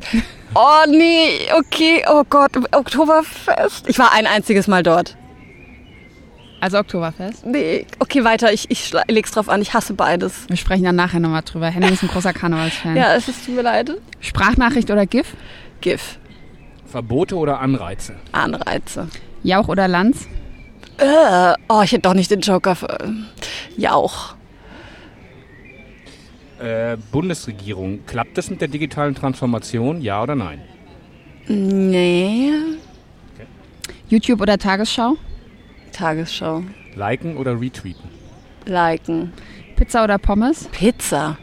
Oh 0.53 0.87
nee, 0.87 1.39
okay, 1.57 2.05
oh 2.07 2.21
Gott, 2.29 2.51
Oktoberfest. 2.71 3.89
Ich 3.89 3.97
war 3.97 4.13
ein 4.13 4.27
einziges 4.27 4.67
Mal 4.67 4.83
dort. 4.83 5.17
Also 6.63 6.77
Oktoberfest? 6.77 7.45
Nee, 7.45 7.85
okay, 7.99 8.23
weiter. 8.23 8.53
Ich, 8.53 8.71
ich 8.71 8.93
leg's 9.09 9.31
drauf 9.31 9.49
an. 9.49 9.61
Ich 9.61 9.73
hasse 9.73 9.93
beides. 9.93 10.45
Wir 10.47 10.55
sprechen 10.55 10.85
dann 10.85 10.95
nachher 10.95 11.19
nochmal 11.19 11.41
drüber. 11.41 11.67
Henning 11.67 11.91
ist 11.91 12.03
ein 12.03 12.07
großer 12.07 12.31
Karnevalsfan. 12.31 12.95
ja, 12.95 13.15
es 13.15 13.27
ist 13.27 13.45
tut 13.45 13.55
mir 13.55 13.63
leid. 13.63 13.91
Sprachnachricht 14.21 14.89
oder 14.89 15.05
GIF? 15.05 15.35
GIF. 15.81 16.19
Verbote 16.85 17.35
oder 17.35 17.59
Anreize? 17.59 18.15
Anreize. 18.31 19.09
Jauch 19.43 19.67
oder 19.67 19.89
Lanz? 19.89 20.25
Äh, 20.99 21.53
oh, 21.67 21.81
ich 21.83 21.91
hätte 21.91 22.03
doch 22.03 22.13
nicht 22.13 22.31
den 22.31 22.39
Joker 22.39 22.77
für 22.77 22.97
Jauch. 23.75 24.35
Äh, 26.61 26.95
Bundesregierung, 27.11 28.05
klappt 28.05 28.37
das 28.37 28.49
mit 28.49 28.61
der 28.61 28.69
digitalen 28.69 29.15
Transformation, 29.15 29.99
ja 29.99 30.23
oder 30.23 30.35
nein? 30.35 30.61
Nee. 31.49 32.51
Okay. 33.33 33.47
YouTube 34.07 34.39
oder 34.39 34.57
Tagesschau? 34.57 35.17
Tagesschau. 35.93 36.63
Liken 36.95 37.37
oder 37.37 37.59
retweeten? 37.59 38.09
Liken. 38.65 39.31
Pizza 39.75 40.03
oder 40.03 40.17
Pommes? 40.17 40.67
Pizza. 40.71 41.37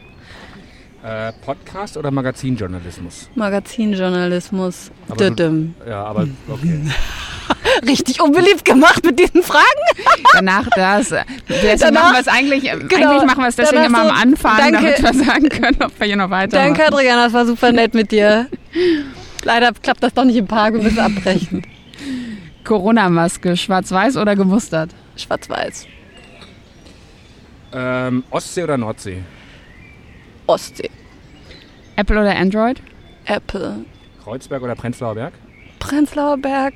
Äh, 1.03 1.33
Podcast 1.43 1.97
oder 1.97 2.11
Magazinjournalismus? 2.11 3.29
Magazinjournalismus. 3.33 4.91
Aber 5.09 5.31
du, 5.31 5.73
ja, 5.87 6.03
aber 6.03 6.27
okay. 6.47 6.79
Richtig 7.87 8.21
unbeliebt 8.21 8.63
gemacht 8.63 9.03
mit 9.03 9.17
diesen 9.19 9.41
Fragen. 9.41 9.65
Danach 10.33 10.67
das. 10.75 11.09
Deswegen 11.49 11.79
danach, 11.79 12.03
machen 12.03 12.13
wir 12.13 12.19
es 12.19 12.27
eigentlich, 12.27 12.61
genau, 12.63 13.11
eigentlich 13.11 13.25
machen 13.25 13.41
wir 13.41 13.47
es 13.47 13.55
deswegen 13.55 13.83
immer 13.85 14.03
so, 14.03 14.09
am 14.09 14.15
Anfang, 14.15 14.57
danke, 14.57 14.95
damit 14.95 15.03
wir 15.03 15.25
sagen 15.25 15.49
können, 15.49 15.77
ob 15.83 15.99
wir 15.99 16.07
hier 16.07 16.17
noch 16.17 16.29
weiter. 16.29 16.57
Danke, 16.57 16.85
Adriana, 16.85 17.25
das 17.25 17.33
war 17.33 17.45
super 17.45 17.71
nett 17.71 17.95
mit 17.95 18.11
dir. 18.11 18.47
Leider 19.43 19.71
klappt 19.73 20.03
das 20.03 20.13
doch 20.13 20.23
nicht 20.23 20.37
im 20.37 20.47
Park, 20.47 20.75
wir 20.75 20.83
müssen 20.83 20.99
abbrechen. 20.99 21.63
Corona-Maske, 22.63 23.57
schwarz-weiß 23.57 24.17
oder 24.17 24.35
gemustert? 24.35 24.91
Schwarz-weiß. 25.15 25.87
Ähm, 27.73 28.23
Ostsee 28.29 28.63
oder 28.63 28.77
Nordsee? 28.77 29.23
Ostsee. 30.47 30.89
Apple 31.95 32.19
oder 32.19 32.35
Android? 32.35 32.81
Apple. 33.25 33.85
Kreuzberg 34.23 34.61
oder 34.63 34.75
Prenzlauer 34.75 35.15
Berg? 35.15 35.33
Prenzlauer 35.79 36.37
Berg. 36.37 36.73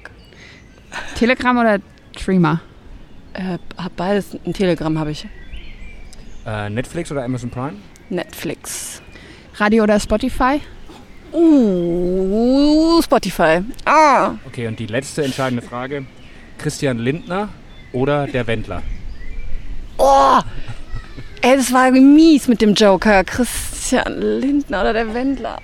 Telegram 1.15 1.57
oder 1.57 1.79
Streamer? 2.17 2.61
Äh, 3.33 3.57
hab 3.77 3.95
beides. 3.95 4.37
Ein 4.45 4.53
Telegram 4.53 4.97
habe 4.97 5.11
ich. 5.11 5.27
Äh, 6.45 6.69
Netflix 6.69 7.11
oder 7.11 7.23
Amazon 7.23 7.49
Prime? 7.49 7.73
Netflix. 8.09 9.01
Radio 9.57 9.83
oder 9.83 9.99
Spotify? 9.99 10.61
Uh, 11.35 13.01
Spotify. 13.01 13.61
Ah. 13.83 14.35
Okay, 14.45 14.67
und 14.67 14.79
die 14.79 14.85
letzte 14.85 15.21
entscheidende 15.23 15.61
Frage. 15.61 16.05
Christian 16.57 16.97
Lindner 16.97 17.49
oder 17.91 18.25
der 18.25 18.47
Wendler? 18.47 18.81
Oh! 19.97 20.39
Ey, 21.41 21.57
das 21.57 21.73
war 21.73 21.91
mies 21.91 22.47
mit 22.47 22.61
dem 22.61 22.73
Joker. 22.73 23.25
Christian 23.25 24.17
Lindner 24.17 24.79
oder 24.79 24.93
der 24.93 25.13
Wendler. 25.13 25.61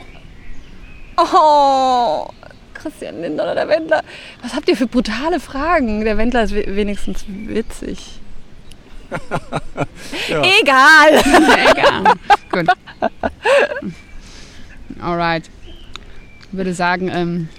Oh! 1.16 2.28
Christian 2.74 3.22
Lindner 3.22 3.44
oder 3.44 3.56
der 3.56 3.70
Wendler. 3.70 4.04
Was 4.44 4.54
habt 4.54 4.68
ihr 4.68 4.76
für 4.76 4.88
brutale 4.88 5.40
Fragen? 5.40 6.04
Der 6.04 6.18
Wendler 6.18 6.44
ist 6.44 6.54
wenigstens 6.54 7.24
witzig. 7.28 8.20
Egal. 10.30 11.22
Egal. 11.72 12.04
Gut. 12.52 12.68
Alright 15.02 15.50
würde 16.52 16.74
sagen, 16.74 17.10
ähm, 17.14 17.50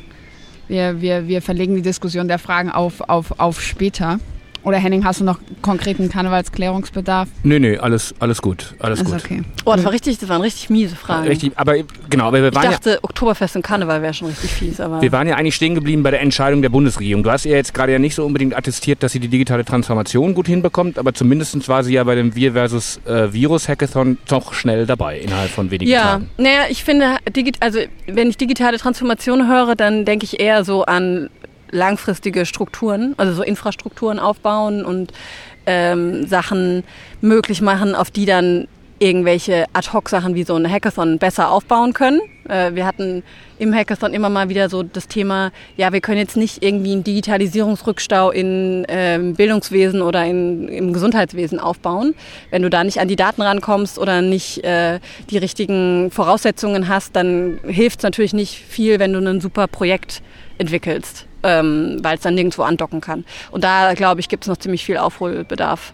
wir, 0.68 1.00
wir, 1.00 1.28
wir 1.28 1.42
verlegen 1.42 1.74
die 1.74 1.82
Diskussion 1.82 2.28
der 2.28 2.38
Fragen 2.38 2.70
auf, 2.70 3.00
auf, 3.02 3.38
auf 3.38 3.60
später. 3.60 4.18
Oder 4.64 4.78
Henning, 4.78 5.04
hast 5.04 5.20
du 5.20 5.24
noch 5.24 5.38
konkreten 5.60 6.08
Karnevalsklärungsbedarf? 6.08 7.28
Nö, 7.42 7.58
nö, 7.58 7.78
alles, 7.80 8.14
alles 8.20 8.40
gut. 8.40 8.74
Alles 8.78 9.00
Ist 9.00 9.06
gut. 9.06 9.14
okay. 9.24 9.42
Oh, 9.64 9.72
das 9.74 9.84
war 9.84 9.92
richtig, 9.92 10.18
das 10.18 10.28
waren 10.28 10.40
richtig 10.40 10.70
miese 10.70 10.94
Fragen. 10.94 11.26
Richtig, 11.26 11.52
aber 11.56 11.74
genau, 12.10 12.26
aber 12.28 12.40
wir 12.42 12.48
ich 12.48 12.54
waren, 12.54 12.64
ja, 12.64 12.70
dachte, 12.72 12.98
Oktoberfest 13.02 13.56
und 13.56 13.62
Karneval 13.62 14.02
wäre 14.02 14.14
schon 14.14 14.28
richtig 14.28 14.50
fies, 14.50 14.80
aber. 14.80 15.02
wir 15.02 15.10
waren 15.12 15.26
ja 15.26 15.36
eigentlich 15.36 15.54
stehen 15.54 15.74
geblieben 15.74 16.02
bei 16.02 16.10
der 16.10 16.20
Entscheidung 16.20 16.62
der 16.62 16.68
Bundesregierung. 16.68 17.22
Du 17.22 17.30
hast 17.30 17.44
ihr 17.44 17.56
jetzt 17.56 17.74
gerade 17.74 17.92
ja 17.92 17.98
nicht 17.98 18.14
so 18.14 18.24
unbedingt 18.24 18.56
attestiert, 18.56 19.02
dass 19.02 19.12
sie 19.12 19.20
die 19.20 19.28
digitale 19.28 19.64
Transformation 19.64 20.34
gut 20.34 20.46
hinbekommt, 20.46 20.98
aber 20.98 21.12
zumindest 21.12 21.68
war 21.68 21.82
sie 21.84 21.94
ja 21.94 22.04
bei 22.04 22.14
dem 22.14 22.34
Wir 22.34 22.52
versus 22.52 23.00
äh, 23.04 23.32
Virus 23.32 23.68
Hackathon 23.68 24.18
doch 24.28 24.52
schnell 24.52 24.86
dabei 24.86 25.18
innerhalb 25.18 25.50
von 25.50 25.70
wenigen 25.70 25.90
Ja, 25.90 26.02
Tagen. 26.02 26.30
naja, 26.38 26.62
ich 26.68 26.84
finde, 26.84 27.16
digit 27.34 27.56
also 27.60 27.80
wenn 28.06 28.28
ich 28.30 28.36
digitale 28.36 28.78
Transformation 28.78 29.48
höre, 29.48 29.74
dann 29.74 30.04
denke 30.04 30.24
ich 30.24 30.40
eher 30.40 30.64
so 30.64 30.84
an 30.84 31.30
langfristige 31.72 32.46
Strukturen, 32.46 33.14
also 33.16 33.32
so 33.32 33.42
Infrastrukturen 33.42 34.20
aufbauen 34.20 34.84
und 34.84 35.12
ähm, 35.66 36.26
Sachen 36.26 36.84
möglich 37.20 37.60
machen, 37.60 37.94
auf 37.94 38.10
die 38.10 38.26
dann 38.26 38.68
irgendwelche 39.02 39.64
Ad-Hoc-Sachen 39.72 40.36
wie 40.36 40.44
so 40.44 40.54
ein 40.54 40.70
Hackathon 40.70 41.18
besser 41.18 41.50
aufbauen 41.50 41.92
können. 41.92 42.20
Äh, 42.48 42.74
wir 42.74 42.86
hatten 42.86 43.24
im 43.58 43.74
Hackathon 43.74 44.14
immer 44.14 44.28
mal 44.28 44.48
wieder 44.48 44.68
so 44.68 44.84
das 44.84 45.08
Thema, 45.08 45.50
ja, 45.76 45.92
wir 45.92 46.00
können 46.00 46.18
jetzt 46.18 46.36
nicht 46.36 46.62
irgendwie 46.62 46.92
einen 46.92 47.02
Digitalisierungsrückstau 47.02 48.30
in 48.30 48.86
ähm, 48.88 49.34
Bildungswesen 49.34 50.02
oder 50.02 50.24
in, 50.24 50.68
im 50.68 50.92
Gesundheitswesen 50.92 51.58
aufbauen. 51.58 52.14
Wenn 52.50 52.62
du 52.62 52.70
da 52.70 52.84
nicht 52.84 53.00
an 53.00 53.08
die 53.08 53.16
Daten 53.16 53.42
rankommst 53.42 53.98
oder 53.98 54.22
nicht 54.22 54.62
äh, 54.62 55.00
die 55.30 55.38
richtigen 55.38 56.12
Voraussetzungen 56.12 56.86
hast, 56.86 57.16
dann 57.16 57.58
hilft 57.66 57.98
es 57.98 58.02
natürlich 58.04 58.34
nicht 58.34 58.54
viel, 58.56 59.00
wenn 59.00 59.12
du 59.12 59.18
ein 59.18 59.40
super 59.40 59.66
Projekt 59.66 60.22
entwickelst, 60.62 61.26
ähm, 61.42 61.98
weil 62.02 62.16
es 62.16 62.22
dann 62.22 62.34
nirgendwo 62.34 62.62
andocken 62.62 63.00
kann. 63.00 63.24
Und 63.50 63.62
da, 63.64 63.92
glaube 63.94 64.20
ich, 64.20 64.28
gibt 64.28 64.44
es 64.44 64.48
noch 64.48 64.56
ziemlich 64.56 64.84
viel 64.84 64.96
Aufholbedarf. 64.96 65.92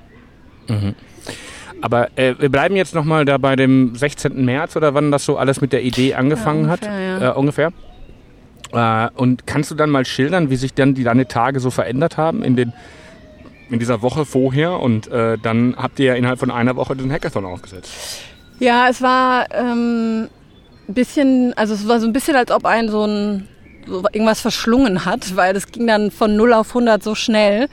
Aber 1.80 2.08
äh, 2.18 2.34
wir 2.38 2.48
bleiben 2.50 2.76
jetzt 2.76 2.94
nochmal 2.94 3.24
da 3.24 3.38
bei 3.38 3.56
dem 3.56 3.94
16. 3.94 4.44
März 4.44 4.76
oder 4.76 4.94
wann 4.94 5.10
das 5.10 5.24
so 5.24 5.36
alles 5.38 5.60
mit 5.60 5.72
der 5.72 5.82
Idee 5.82 6.14
angefangen 6.14 6.64
Ja, 6.66 6.70
hat. 6.70 6.80
ungefähr, 6.82 7.00
ja. 7.20 7.30
Äh, 7.30 7.34
ungefähr. 7.34 7.72
Äh, 8.72 9.10
und 9.16 9.46
kannst 9.46 9.70
du 9.70 9.74
dann 9.74 9.90
mal 9.90 10.04
schildern, 10.04 10.50
wie 10.50 10.56
sich 10.56 10.74
dann 10.74 10.94
die 10.94 11.04
deine 11.04 11.26
Tage 11.28 11.60
so 11.60 11.70
verändert 11.70 12.16
haben 12.16 12.42
in 12.42 12.56
den 12.56 12.72
in 13.70 13.78
dieser 13.78 14.00
Woche 14.00 14.24
vorher 14.24 14.80
und 14.80 15.08
äh, 15.08 15.36
dann 15.36 15.74
habt 15.76 15.98
ihr 16.00 16.06
ja 16.06 16.14
innerhalb 16.14 16.38
von 16.38 16.50
einer 16.50 16.74
Woche 16.76 16.96
den 16.96 17.12
Hackathon 17.12 17.44
aufgesetzt. 17.44 17.92
Ja, 18.60 18.88
es 18.88 19.02
war 19.02 19.44
ähm, 19.54 20.28
ein 20.88 20.94
bisschen, 20.94 21.52
also 21.54 21.74
es 21.74 21.86
war 21.86 22.00
so 22.00 22.06
ein 22.06 22.14
bisschen, 22.14 22.34
als 22.34 22.50
ob 22.50 22.64
ein 22.64 22.88
so 22.88 23.04
ein 23.04 23.46
irgendwas 24.12 24.40
verschlungen 24.40 25.04
hat, 25.04 25.36
weil 25.36 25.54
das 25.54 25.70
ging 25.70 25.86
dann 25.86 26.10
von 26.10 26.36
0 26.36 26.52
auf 26.52 26.68
100 26.68 27.02
so 27.02 27.14
schnell, 27.14 27.68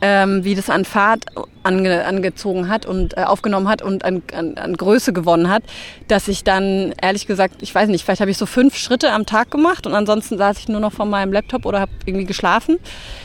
ähm, 0.00 0.44
wie 0.44 0.54
das 0.54 0.70
an 0.70 0.84
Fahrt 0.84 1.26
ange, 1.62 2.04
angezogen 2.04 2.68
hat 2.68 2.86
und 2.86 3.16
äh, 3.16 3.22
aufgenommen 3.24 3.68
hat 3.68 3.82
und 3.82 4.04
an, 4.04 4.22
an, 4.34 4.56
an 4.56 4.76
Größe 4.76 5.12
gewonnen 5.12 5.48
hat, 5.50 5.62
dass 6.08 6.28
ich 6.28 6.44
dann 6.44 6.94
ehrlich 7.00 7.26
gesagt, 7.26 7.56
ich 7.60 7.74
weiß 7.74 7.88
nicht, 7.88 8.04
vielleicht 8.04 8.20
habe 8.20 8.30
ich 8.30 8.38
so 8.38 8.46
fünf 8.46 8.76
Schritte 8.76 9.12
am 9.12 9.26
Tag 9.26 9.50
gemacht 9.50 9.86
und 9.86 9.94
ansonsten 9.94 10.38
saß 10.38 10.58
ich 10.58 10.68
nur 10.68 10.80
noch 10.80 10.92
vor 10.92 11.06
meinem 11.06 11.32
Laptop 11.32 11.66
oder 11.66 11.80
habe 11.80 11.92
irgendwie 12.06 12.26
geschlafen. 12.26 12.78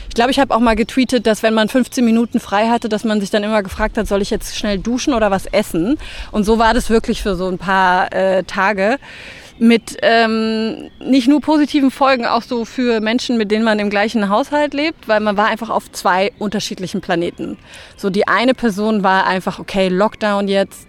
Ich 0.08 0.14
glaube, 0.14 0.30
ich 0.30 0.38
habe 0.38 0.54
auch 0.54 0.60
mal 0.60 0.76
getweetet, 0.76 1.26
dass 1.26 1.42
wenn 1.42 1.54
man 1.54 1.68
15 1.68 2.04
Minuten 2.04 2.40
frei 2.40 2.68
hatte, 2.68 2.88
dass 2.88 3.04
man 3.04 3.20
sich 3.20 3.30
dann 3.30 3.42
immer 3.42 3.62
gefragt 3.62 3.98
hat, 3.98 4.06
soll 4.06 4.22
ich 4.22 4.30
jetzt 4.30 4.56
schnell 4.56 4.78
duschen 4.78 5.14
oder 5.14 5.30
was 5.30 5.46
essen? 5.46 5.98
Und 6.30 6.44
so 6.44 6.58
war 6.58 6.74
das 6.74 6.90
wirklich 6.90 7.22
für 7.22 7.36
so 7.36 7.48
ein 7.48 7.58
paar 7.58 8.12
äh, 8.12 8.44
Tage 8.44 8.98
mit 9.58 9.96
ähm, 10.02 10.90
nicht 11.00 11.28
nur 11.28 11.40
positiven 11.40 11.90
Folgen, 11.90 12.26
auch 12.26 12.42
so 12.42 12.64
für 12.64 13.00
Menschen, 13.00 13.38
mit 13.38 13.50
denen 13.50 13.64
man 13.64 13.78
im 13.78 13.90
gleichen 13.90 14.28
Haushalt 14.28 14.74
lebt, 14.74 15.08
weil 15.08 15.20
man 15.20 15.36
war 15.36 15.46
einfach 15.46 15.70
auf 15.70 15.90
zwei 15.92 16.32
unterschiedlichen 16.38 17.00
Planeten. 17.00 17.56
So 17.96 18.10
die 18.10 18.28
eine 18.28 18.54
Person 18.54 19.02
war 19.02 19.26
einfach, 19.26 19.58
okay, 19.58 19.88
Lockdown 19.88 20.48
jetzt, 20.48 20.86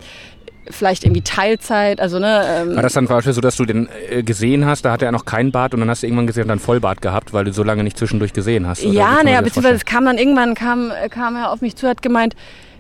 vielleicht 0.69 1.03
irgendwie 1.03 1.21
Teilzeit, 1.21 1.99
also 1.99 2.19
ne. 2.19 2.43
Ähm, 2.45 2.75
War 2.75 2.83
das 2.83 2.93
dann 2.93 3.07
zum 3.07 3.15
Beispiel 3.15 3.33
so, 3.33 3.41
dass 3.41 3.55
du 3.55 3.65
den 3.65 3.89
äh, 4.09 4.23
gesehen 4.23 4.65
hast, 4.65 4.83
da 4.83 4.91
hatte 4.91 5.05
er 5.05 5.11
noch 5.11 5.25
kein 5.25 5.51
Bart 5.51 5.73
und 5.73 5.79
dann 5.79 5.89
hast 5.89 6.03
du 6.03 6.07
irgendwann 6.07 6.27
gesehen, 6.27 6.47
dann 6.47 6.59
Vollbart 6.59 7.01
gehabt, 7.01 7.33
weil 7.33 7.45
du 7.45 7.53
so 7.53 7.63
lange 7.63 7.83
nicht 7.83 7.97
zwischendurch 7.97 8.33
gesehen 8.33 8.67
hast? 8.67 8.83
oder 8.83 8.93
Ja, 8.93 9.23
naja, 9.23 9.41
beziehungsweise 9.41 9.75
es 9.75 9.85
kam 9.85 10.05
dann 10.05 10.17
irgendwann, 10.17 10.55
kam, 10.55 10.91
äh, 10.91 11.09
kam 11.09 11.35
er 11.35 11.51
auf 11.51 11.61
mich 11.61 11.75
zu, 11.75 11.87
hat 11.87 12.01
gemeint, 12.01 12.35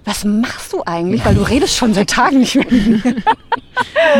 was 0.07 0.23
machst 0.23 0.71
du 0.71 0.81
eigentlich? 0.85 1.25
Weil 1.25 1.35
du 1.35 1.41
redest 1.41 1.75
schon 1.75 1.93
seit 1.93 2.09
Tagen 2.09 2.39
nicht 2.39 2.55
mehr 2.55 2.65
mit 2.71 3.05
mir. 3.05 3.15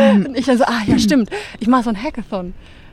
Und 0.26 0.36
ich 0.36 0.44
dann 0.44 0.58
so, 0.58 0.64
ah 0.64 0.82
ja, 0.86 0.98
stimmt, 0.98 1.30
ich 1.60 1.66
mache 1.66 1.84
so 1.84 1.90
ein 1.90 2.00
Hackathon. 2.00 2.52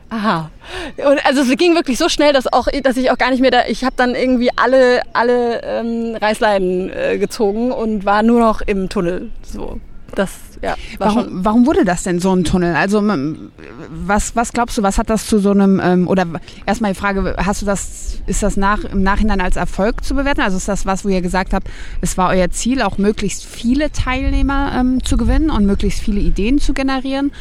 Aha. 0.10 0.50
Und 0.98 1.26
also 1.26 1.42
es 1.42 1.58
ging 1.58 1.76
wirklich 1.76 1.98
so 1.98 2.08
schnell, 2.08 2.32
dass 2.32 2.52
auch, 2.52 2.68
dass 2.84 2.96
ich 2.96 3.12
auch 3.12 3.18
gar 3.18 3.32
nicht 3.32 3.42
mehr 3.42 3.52
da, 3.52 3.66
ich 3.68 3.84
habe 3.84 3.96
dann 3.98 4.16
irgendwie 4.16 4.50
alle, 4.56 5.02
alle 5.12 5.62
ähm, 5.64 6.16
Reißleinen 6.16 6.90
äh, 6.90 7.18
gezogen 7.18 7.74
und 7.74 8.06
war 8.06 8.24
nur 8.24 8.40
noch 8.40 8.62
im 8.62 8.88
Tunnel. 8.88 9.30
So, 9.44 9.82
das, 10.16 10.32
ja, 10.62 10.76
war 10.98 11.12
schon. 11.12 11.24
Warum, 11.26 11.46
warum 11.46 11.66
wurde 11.66 11.86
das 11.86 12.04
denn 12.04 12.20
so 12.20 12.34
ein 12.34 12.44
Tunnel? 12.44 12.76
Also 12.76 13.00
m- 13.00 13.52
was, 13.90 14.36
was 14.36 14.54
glaubst 14.54 14.78
du, 14.78 14.84
was 14.84 14.98
hat 14.98 15.10
das 15.10 15.28
zu 15.28 15.40
so 15.40 15.52
einem, 15.52 15.80
ähm, 15.84 16.08
oder 16.08 16.26
erstmal 16.66 16.94
die 16.94 17.00
Frage, 17.00 17.36
hast 17.38 17.62
du 17.62 17.66
das, 17.66 18.20
ist 18.26 18.42
das 18.44 18.58
nach, 18.58 18.84
im 18.84 19.04
Nachhinein 19.04 19.42
als 19.42 19.56
Erfolg 19.56 20.04
zu 20.04 20.16
bewerten? 20.16 20.42
Also 20.42 20.58
ist 20.58 20.68
das 20.68 20.86
was, 20.86 21.06
wo 21.06 21.10
ihr 21.10 21.22
gesagt 21.22 21.54
habt, 21.54 21.68
es 22.02 22.18
war 22.18 22.30
euer 22.30 22.50
Ziel, 22.52 22.82
auch 22.82 22.98
möglichst 22.98 23.46
viele 23.46 23.92
Teilnehmer 23.92 24.72
ähm, 24.76 25.04
zu 25.04 25.18
gewinnen 25.18 25.50
und 25.50 25.66
möglichst 25.66 26.00
viele 26.00 26.20
Ideen 26.20 26.60
zu 26.60 26.74
generieren? 26.74 27.32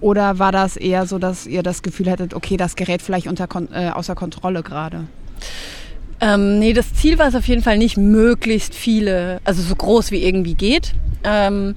Oder 0.00 0.38
war 0.38 0.50
das 0.50 0.76
eher 0.78 1.06
so, 1.06 1.18
dass 1.18 1.46
ihr 1.46 1.62
das 1.62 1.82
Gefühl 1.82 2.08
hättet, 2.10 2.32
okay, 2.32 2.56
das 2.56 2.74
gerät 2.74 3.02
vielleicht 3.02 3.26
unter, 3.26 3.46
äh, 3.74 3.90
außer 3.90 4.14
Kontrolle 4.14 4.62
gerade? 4.62 5.04
Ähm, 6.22 6.58
nee, 6.58 6.72
das 6.72 6.92
Ziel 6.94 7.18
war 7.18 7.28
es 7.28 7.34
auf 7.34 7.46
jeden 7.48 7.62
Fall 7.62 7.78
nicht, 7.78 7.96
möglichst 7.96 8.74
viele, 8.74 9.40
also 9.44 9.62
so 9.62 9.74
groß 9.74 10.10
wie 10.10 10.22
irgendwie 10.22 10.54
geht. 10.54 10.94
Ähm, 11.24 11.74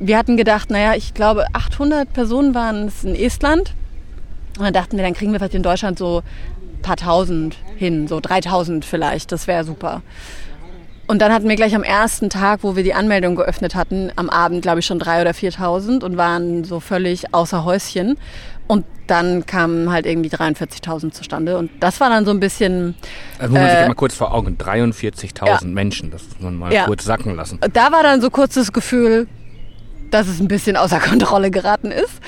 wir 0.00 0.16
hatten 0.18 0.36
gedacht, 0.36 0.70
naja, 0.70 0.94
ich 0.94 1.14
glaube 1.14 1.46
800 1.52 2.12
Personen 2.12 2.54
waren 2.54 2.86
es 2.88 3.04
in 3.04 3.14
Estland. 3.14 3.74
Und 4.58 4.64
dann 4.64 4.72
dachten 4.72 4.96
wir, 4.96 5.04
dann 5.04 5.14
kriegen 5.14 5.32
wir 5.32 5.38
vielleicht 5.38 5.54
in 5.54 5.62
Deutschland 5.62 5.98
so 5.98 6.22
ein 6.76 6.82
paar 6.82 6.96
tausend 6.96 7.56
hin, 7.76 8.08
so 8.08 8.20
3000 8.20 8.84
vielleicht, 8.84 9.30
das 9.32 9.46
wäre 9.46 9.64
super. 9.64 10.02
Und 11.06 11.22
dann 11.22 11.32
hatten 11.32 11.48
wir 11.48 11.56
gleich 11.56 11.74
am 11.74 11.82
ersten 11.82 12.28
Tag, 12.28 12.60
wo 12.62 12.76
wir 12.76 12.82
die 12.82 12.92
Anmeldung 12.92 13.34
geöffnet 13.34 13.74
hatten, 13.74 14.12
am 14.16 14.28
Abend, 14.28 14.60
glaube 14.60 14.80
ich, 14.80 14.86
schon 14.86 15.00
3.000 15.00 15.20
oder 15.22 15.30
4.000 15.30 16.04
und 16.04 16.16
waren 16.18 16.64
so 16.64 16.80
völlig 16.80 17.32
außer 17.32 17.64
Häuschen. 17.64 18.18
Und 18.66 18.84
dann 19.06 19.46
kamen 19.46 19.90
halt 19.90 20.04
irgendwie 20.04 20.28
43.000 20.28 21.12
zustande. 21.12 21.56
Und 21.56 21.70
das 21.80 21.98
war 22.00 22.10
dann 22.10 22.26
so 22.26 22.30
ein 22.30 22.40
bisschen, 22.40 22.94
Das 23.38 23.48
muss 23.48 23.58
man 23.58 23.68
sich 23.70 23.78
äh, 23.78 23.82
ja 23.82 23.88
mal 23.88 23.94
kurz 23.94 24.14
vor 24.14 24.34
Augen. 24.34 24.58
43.000 24.58 25.46
ja. 25.46 25.58
Menschen, 25.64 26.10
das 26.10 26.24
muss 26.24 26.40
man 26.42 26.56
mal 26.56 26.72
Ja. 26.74 26.84
kurz 26.84 27.04
sacken 27.04 27.34
lassen. 27.36 27.58
da 27.72 27.90
war 27.90 28.02
dann 28.02 28.20
so 28.20 28.28
kurz 28.28 28.52
das 28.54 28.70
Gefühl, 28.70 29.26
dass 30.10 30.28
es 30.28 30.40
ein 30.40 30.48
bisschen 30.48 30.76
außer 30.76 31.00
Kontrolle 31.08 31.50
geraten 31.50 31.90
ist. 31.90 32.20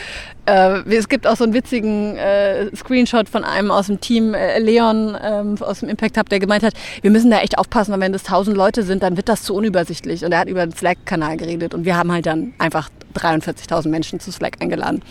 Äh, 0.47 0.81
es 0.95 1.09
gibt 1.09 1.27
auch 1.27 1.37
so 1.37 1.45
einen 1.45 1.55
witzigen 1.55 2.17
äh, 2.17 2.75
Screenshot 2.75 3.29
von 3.29 3.45
einem 3.45 3.71
aus 3.71 3.87
dem 3.87 4.01
Team, 4.01 4.35
äh, 4.35 4.59
Leon 4.59 5.17
ähm, 5.23 5.57
aus 5.61 5.81
dem 5.81 5.89
Impact 5.89 6.19
Hub, 6.19 6.29
der 6.29 6.41
gemeint 6.41 6.63
hat, 6.63 6.75
wir 7.03 7.11
müssen 7.11 7.31
da 7.31 7.41
echt 7.41 7.59
aufpassen, 7.59 7.93
weil 7.93 8.01
wenn 8.01 8.13
das 8.13 8.23
tausend 8.25 8.57
Leute 8.57 8.83
sind, 8.83 9.03
dann 9.03 9.17
wird 9.17 9.29
das 9.29 9.43
zu 9.43 9.55
unübersichtlich. 9.55 10.25
Und 10.25 10.33
er 10.33 10.41
hat 10.41 10.49
über 10.49 10.67
den 10.67 10.75
Slack-Kanal 10.75 11.37
geredet 11.37 11.75
und 11.75 11.85
wir 11.85 11.97
haben 11.97 12.11
halt 12.11 12.27
dann 12.27 12.55
einfach 12.59 12.89
43.000 13.15 13.89
Menschen 13.89 14.21
zu 14.21 14.33
Slack 14.33 14.57
eingeladen. 14.61 15.03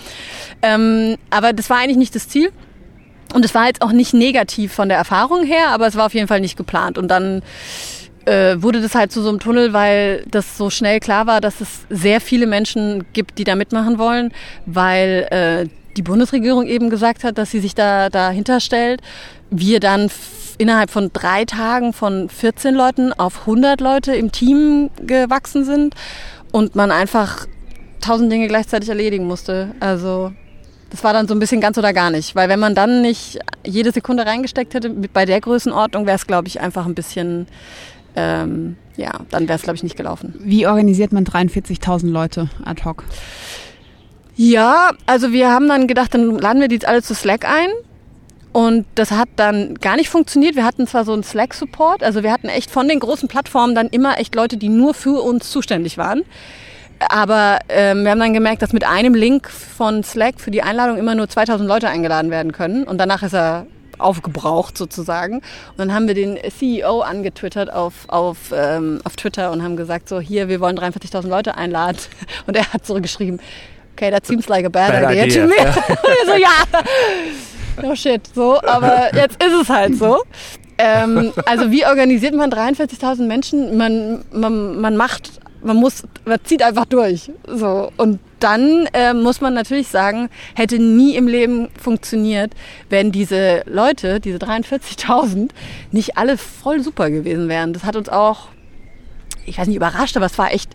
Ähm, 0.62 1.18
aber 1.30 1.54
das 1.54 1.70
war 1.70 1.78
eigentlich 1.78 1.98
nicht 1.98 2.16
das 2.16 2.28
Ziel. 2.28 2.52
Und 3.34 3.46
es 3.46 3.54
war 3.54 3.68
jetzt 3.68 3.84
auch 3.84 3.92
nicht 3.92 4.14
negativ 4.14 4.74
von 4.74 4.90
der 4.90 4.98
Erfahrung 4.98 5.44
her, 5.44 5.68
aber 5.70 5.86
es 5.86 5.96
war 5.96 6.08
auf 6.08 6.16
jeden 6.16 6.28
Fall 6.28 6.42
nicht 6.42 6.58
geplant. 6.58 6.98
Und 6.98 7.10
dann 7.10 7.44
äh, 8.26 8.62
wurde 8.62 8.82
das 8.82 8.96
halt 8.96 9.12
zu 9.12 9.22
so 9.22 9.30
einem 9.30 9.40
Tunnel, 9.40 9.74
weil 9.74 10.24
das 10.30 10.58
so 10.58 10.70
schnell 10.70 11.00
klar 11.00 11.28
war, 11.28 11.42
dass 11.42 11.62
es 11.62 11.86
sehr 11.90 12.22
viele 12.22 12.48
Menschen 12.48 13.06
gibt, 13.14 13.38
die 13.38 13.44
da 13.44 13.56
mitmachen 13.56 13.98
wollen, 13.98 14.32
weil 14.66 15.28
äh, 15.32 15.70
die 15.98 16.02
Bundesregierung 16.02 16.66
eben 16.66 16.90
gesagt 16.90 17.24
hat, 17.24 17.38
dass 17.38 17.52
sie 17.52 17.60
sich 17.60 17.76
da 17.76 18.10
dahinter 18.10 18.60
stellt. 18.60 19.02
Wir 19.50 19.80
dann 19.80 20.10
innerhalb 20.58 20.92
von 20.92 21.12
drei 21.14 21.46
Tagen 21.46 21.94
von 21.94 22.30
14 22.30 22.76
Leuten 22.76 23.14
auf 23.14 23.42
100 23.42 23.82
Leute 23.82 24.16
im 24.16 24.32
Team 24.32 24.90
gewachsen 25.02 25.64
sind 25.64 25.96
und 26.52 26.76
man 26.76 26.92
einfach 26.92 27.48
tausend 28.02 28.32
Dinge 28.32 28.48
gleichzeitig 28.48 28.90
erledigen 28.90 29.26
musste. 29.26 29.72
Also 29.80 30.32
das 30.90 31.04
war 31.04 31.14
dann 31.14 31.28
so 31.28 31.36
ein 31.36 31.40
bisschen 31.40 31.62
ganz 31.62 31.78
oder 31.78 31.94
gar 31.94 32.10
nicht, 32.10 32.36
weil 32.36 32.50
wenn 32.50 32.60
man 32.60 32.76
dann 32.76 33.02
nicht 33.02 33.40
jede 33.66 33.92
Sekunde 33.92 34.26
reingesteckt 34.26 34.74
hätte, 34.74 34.90
bei 34.90 35.26
der 35.26 35.40
Größenordnung 35.40 36.06
wäre 36.06 36.16
es, 36.16 36.28
glaube 36.28 36.48
ich, 36.48 36.60
einfach 36.60 36.86
ein 36.86 36.96
bisschen, 36.96 37.48
ähm, 38.20 38.76
ja, 38.98 39.12
dann 39.30 39.48
wäre 39.48 39.56
es, 39.58 39.64
glaube 39.64 39.78
ich, 39.78 39.84
nicht 39.84 39.96
gelaufen. 39.96 40.36
Wie 40.40 40.68
organisiert 40.68 41.14
man 41.14 41.24
43.000 41.24 42.10
Leute 42.10 42.50
ad 42.66 42.84
hoc? 42.84 43.06
Ja, 44.36 44.92
also 45.06 45.32
wir 45.32 45.50
haben 45.50 45.68
dann 45.68 45.88
gedacht, 45.88 46.14
dann 46.14 46.38
laden 46.38 46.62
wir 46.62 46.68
die 46.68 46.76
jetzt 46.76 46.88
alle 46.88 47.02
zu 47.02 47.14
Slack 47.16 47.46
ein. 47.46 47.70
Und 48.52 48.86
das 48.96 49.12
hat 49.12 49.30
dann 49.36 49.76
gar 49.76 49.96
nicht 49.96 50.10
funktioniert. 50.10 50.56
Wir 50.56 50.66
hatten 50.66 50.88
zwar 50.88 51.06
so 51.06 51.14
einen 51.14 51.24
Slack-Support, 51.24 52.04
also 52.04 52.24
wir 52.24 52.32
hatten 52.32 52.50
echt 52.50 52.72
von 52.72 52.88
den 52.88 53.00
großen 53.00 53.30
Plattformen 53.30 53.76
dann 53.76 53.88
immer 53.88 54.20
echt 54.20 54.34
Leute, 54.36 54.58
die 54.58 54.70
nur 54.70 54.94
für 54.94 55.22
uns 55.24 55.52
zuständig 55.52 55.98
waren. 55.98 56.24
Aber 57.08 57.60
ähm, 57.70 58.04
wir 58.04 58.12
haben 58.12 58.20
dann 58.20 58.34
gemerkt, 58.34 58.62
dass 58.62 58.74
mit 58.74 58.86
einem 58.86 59.14
Link 59.14 59.50
von 59.50 60.04
Slack 60.04 60.42
für 60.42 60.52
die 60.52 60.64
Einladung 60.64 60.98
immer 60.98 61.16
nur 61.16 61.30
2000 61.30 61.70
Leute 61.70 61.88
eingeladen 61.88 62.32
werden 62.32 62.52
können. 62.52 62.84
Und 62.84 62.98
danach 62.98 63.24
ist 63.24 63.34
er 63.34 63.68
aufgebraucht 64.00 64.77
sozusagen. 64.77 65.36
Und 65.36 65.77
dann 65.77 65.94
haben 65.94 66.08
wir 66.08 66.15
den 66.15 66.38
CEO 66.58 67.01
angetwittert 67.01 67.72
auf, 67.72 67.94
auf, 68.08 68.38
ähm, 68.53 69.00
auf 69.03 69.15
Twitter 69.15 69.51
und 69.51 69.63
haben 69.63 69.77
gesagt, 69.77 70.10
so 70.10 70.20
hier, 70.20 70.48
wir 70.48 70.60
wollen 70.60 70.77
43.000 70.77 71.27
Leute 71.27 71.56
einladen. 71.56 71.98
Und 72.48 72.56
er 72.56 72.72
hat 72.74 72.86
zurückgeschrieben, 72.86 73.39
okay, 73.94 74.12
that 74.12 74.25
seems 74.25 74.48
like 74.48 74.65
a 74.65 74.70
bad, 74.70 74.91
Bad 74.91 75.12
idea, 75.12 75.25
idea. 75.25 75.44
to 75.44 75.48
me. 75.48 75.56
so, 76.25 76.36
ja, 76.36 77.84
no 77.84 77.96
shit, 77.96 78.22
so, 78.34 78.62
aber 78.62 79.15
jetzt 79.15 79.41
ist 79.44 79.53
es 79.62 79.70
halt 79.70 79.98
so. 79.98 80.24
Ähm, 80.77 81.34
also 81.46 81.72
wie 81.72 81.86
organisiert 81.86 82.34
man 82.34 82.50
43.000 82.50 83.24
Menschen? 83.27 83.77
Man, 83.77 84.24
man, 84.32 84.79
man 84.79 84.96
macht, 84.96 85.41
man 85.62 85.78
muss, 85.78 86.04
man 86.25 86.39
zieht 86.44 86.63
einfach 86.63 86.86
durch. 86.86 87.32
So. 87.48 87.92
Und 87.98 88.20
dann 88.39 88.88
äh, 88.94 89.13
muss 89.13 89.42
man 89.42 89.54
natürlich 89.54 89.88
sagen, 89.88 90.30
hätte 90.56 90.80
nie 90.80 91.16
im 91.16 91.28
Leben 91.28 91.70
funktioniert, 91.82 92.54
wenn 92.89 93.12
diese 93.12 93.63
Leute, 93.66 94.20
diese 94.20 94.38
43.000, 94.38 95.50
nicht 95.92 96.18
alle 96.18 96.38
voll 96.38 96.82
super 96.82 97.10
gewesen 97.10 97.50
wären. 97.50 97.74
Das 97.74 97.84
hat 97.84 97.96
uns 97.96 98.10
auch, 98.10 98.50
ich 99.46 99.58
weiß 99.58 99.68
nicht, 99.68 99.78
überrascht, 99.78 100.16
aber 100.16 100.28
es 100.28 100.38
war 100.38 100.54
echt 100.54 100.72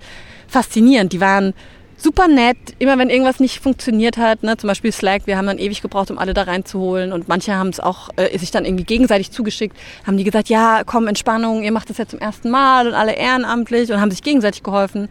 faszinierend. 0.46 1.12
Die 1.12 1.20
waren 1.20 1.54
super 2.04 2.28
nett, 2.28 2.58
immer 2.78 2.98
wenn 2.98 3.08
irgendwas 3.08 3.40
nicht 3.40 3.60
funktioniert 3.60 4.18
hat, 4.18 4.42
ne, 4.42 4.58
zum 4.58 4.68
Beispiel 4.68 4.92
Slack, 4.92 5.22
wir 5.26 5.38
haben 5.38 5.46
dann 5.46 5.58
ewig 5.58 5.80
gebraucht, 5.80 6.10
um 6.10 6.18
alle 6.18 6.34
da 6.34 6.42
reinzuholen 6.42 7.14
und 7.14 7.28
manche 7.28 7.54
haben 7.54 7.70
es 7.70 7.80
auch 7.80 8.10
äh, 8.16 8.36
sich 8.38 8.50
dann 8.50 8.66
irgendwie 8.66 8.84
gegenseitig 8.84 9.30
zugeschickt, 9.30 9.74
haben 10.06 10.18
die 10.18 10.24
gesagt, 10.24 10.50
ja, 10.50 10.82
komm, 10.84 11.08
Entspannung, 11.08 11.62
ihr 11.62 11.72
macht 11.72 11.88
das 11.88 11.96
ja 11.96 12.06
zum 12.06 12.18
ersten 12.18 12.50
Mal 12.50 12.86
und 12.86 12.94
alle 12.94 13.14
ehrenamtlich 13.16 13.90
und 13.90 14.02
haben 14.02 14.10
sich 14.10 14.22
gegenseitig 14.22 14.62
geholfen. 14.62 15.08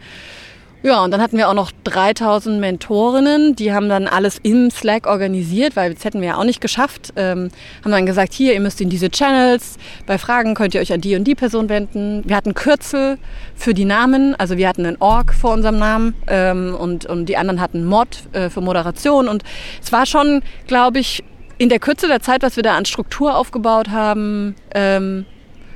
Ja, 0.86 1.02
und 1.02 1.12
dann 1.12 1.22
hatten 1.22 1.38
wir 1.38 1.48
auch 1.48 1.54
noch 1.54 1.72
3000 1.86 2.60
Mentorinnen, 2.60 3.56
die 3.56 3.72
haben 3.72 3.88
dann 3.88 4.06
alles 4.06 4.38
im 4.44 4.70
Slack 4.70 5.08
organisiert, 5.08 5.78
weil 5.78 5.94
das 5.94 6.04
hätten 6.04 6.20
wir 6.20 6.28
ja 6.28 6.38
auch 6.38 6.44
nicht 6.44 6.60
geschafft. 6.60 7.14
Ähm, 7.16 7.52
haben 7.86 7.92
dann 7.92 8.06
gesagt, 8.06 8.34
hier, 8.34 8.54
ihr 8.54 8.60
müsst 8.60 8.82
in 8.82 8.90
diese 8.90 9.10
Channels, 9.10 9.78
bei 10.06 10.18
Fragen 10.18 10.56
könnt 10.56 10.76
ihr 10.76 10.82
euch 10.82 10.92
an 10.92 11.00
die 11.00 11.16
und 11.16 11.24
die 11.24 11.36
Person 11.36 11.70
wenden. 11.70 12.24
Wir 12.28 12.36
hatten 12.36 12.54
Kürzel 12.54 13.18
für 13.56 13.74
die 13.74 13.86
Namen, 13.86 14.36
also 14.36 14.58
wir 14.58 14.68
hatten 14.68 14.86
einen 14.86 14.98
Org 15.00 15.34
vor 15.34 15.54
unserem 15.54 15.80
Namen 15.80 16.16
ähm, 16.28 16.76
und, 16.78 17.06
und 17.06 17.28
die 17.28 17.38
anderen 17.38 17.62
hatten 17.62 17.86
Mod 17.86 18.24
äh, 18.34 18.50
für 18.50 18.60
Moderation. 18.60 19.30
Und 19.30 19.44
es 19.82 19.94
war 19.94 20.06
schon, 20.06 20.42
glaube 20.68 21.00
ich, 21.00 21.24
in 21.60 21.70
der 21.70 21.80
Kürze 21.80 22.10
der 22.10 22.22
Zeit, 22.22 22.44
was 22.44 22.58
wir 22.58 22.64
da 22.64 22.76
an 22.76 22.84
Struktur 22.84 23.38
aufgebaut 23.38 23.90
haben, 23.90 24.56
ähm, 24.76 25.26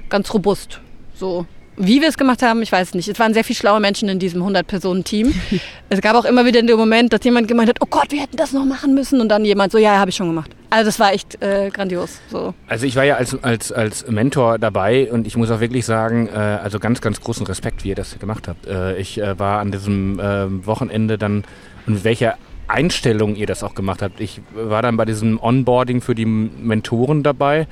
ganz 0.10 0.34
robust. 0.34 0.82
So. 1.14 1.46
Wie 1.80 2.02
wir 2.02 2.10
es 2.10 2.18
gemacht 2.18 2.42
haben, 2.42 2.64
ich 2.64 2.72
weiß 2.72 2.96
nicht. 2.96 3.08
Es 3.08 3.20
waren 3.20 3.36
sehr 3.36 3.44
viele 3.44 3.58
schlaue 3.58 3.80
Menschen 3.80 4.10
in 4.10 4.18
diesem 4.18 4.42
100-Personen-Team. 4.42 5.34
es 5.90 6.02
gab 6.02 6.16
auch 6.16 6.26
immer 6.26 6.44
wieder 6.44 6.62
den 6.64 6.76
Moment, 6.76 7.14
dass 7.14 7.24
jemand 7.24 7.48
gemeint 7.48 7.70
hat, 7.70 7.78
oh 7.82 7.86
Gott, 7.88 8.12
wir 8.12 8.20
hätten 8.20 8.36
das 8.36 8.52
noch 8.52 8.66
machen 8.66 8.96
müssen. 8.96 9.22
Und 9.22 9.30
dann 9.30 9.46
jemand 9.46 9.72
so, 9.72 9.78
ja, 9.78 9.94
ja 9.94 10.00
habe 10.00 10.10
ich 10.10 10.16
schon 10.16 10.28
gemacht. 10.28 10.50
Also 10.72 10.86
das 10.86 11.00
war 11.00 11.14
echt 11.14 11.40
äh, 11.42 11.70
grandios. 11.70 12.20
So. 12.32 12.56
Also 12.68 12.88
ich 12.88 12.96
war 12.96 13.04
ja 13.04 13.16
als, 13.16 13.42
als, 13.44 13.72
als 13.72 14.08
Mentor 14.10 14.58
dabei 14.58 15.12
und 15.12 15.28
ich 15.28 15.38
muss 15.38 15.52
auch 15.52 15.60
wirklich 15.60 15.86
sagen, 15.86 16.28
äh, 16.28 16.32
also 16.32 16.80
ganz, 16.80 17.00
ganz 17.00 17.22
großen 17.22 17.46
Respekt, 17.46 17.84
wie 17.84 17.90
ihr 17.90 17.96
das 17.96 18.18
gemacht 18.18 18.48
habt. 18.48 18.66
Äh, 18.66 18.98
ich 18.98 19.22
äh, 19.22 19.38
war 19.38 19.60
an 19.60 19.72
diesem 19.72 20.20
äh, 20.20 20.66
Wochenende 20.66 21.20
dann, 21.20 21.44
und 21.86 21.94
mit 21.94 22.04
welcher 22.04 22.38
Einstellung 22.68 23.36
ihr 23.36 23.46
das 23.46 23.64
auch 23.64 23.76
gemacht 23.76 24.02
habt. 24.02 24.20
Ich 24.20 24.42
war 24.54 24.82
dann 24.82 24.98
bei 24.98 25.06
diesem 25.06 25.40
Onboarding 25.40 26.02
für 26.02 26.16
die 26.16 26.26
Mentoren 26.26 27.24
dabei 27.24 27.68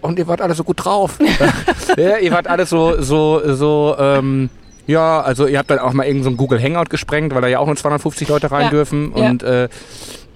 und 0.00 0.18
ihr 0.18 0.26
wart 0.26 0.40
alle 0.40 0.54
so 0.54 0.64
gut 0.64 0.84
drauf. 0.84 1.18
ja, 1.96 2.18
ihr 2.18 2.32
wart 2.32 2.46
alle 2.46 2.66
so, 2.66 3.00
so, 3.00 3.40
so, 3.54 3.96
ähm, 3.98 4.50
ja, 4.86 5.20
also 5.20 5.46
ihr 5.46 5.58
habt 5.58 5.70
dann 5.70 5.78
auch 5.78 5.92
mal 5.92 6.04
irgendein 6.06 6.32
so 6.32 6.36
Google 6.36 6.62
Hangout 6.62 6.90
gesprengt, 6.90 7.34
weil 7.34 7.42
da 7.42 7.48
ja 7.48 7.58
auch 7.58 7.66
nur 7.66 7.76
250 7.76 8.28
Leute 8.28 8.50
rein 8.50 8.64
Ja. 8.64 8.70
dürfen. 8.70 9.12
Ja. 9.14 9.28
Und 9.28 9.42
äh, 9.42 9.68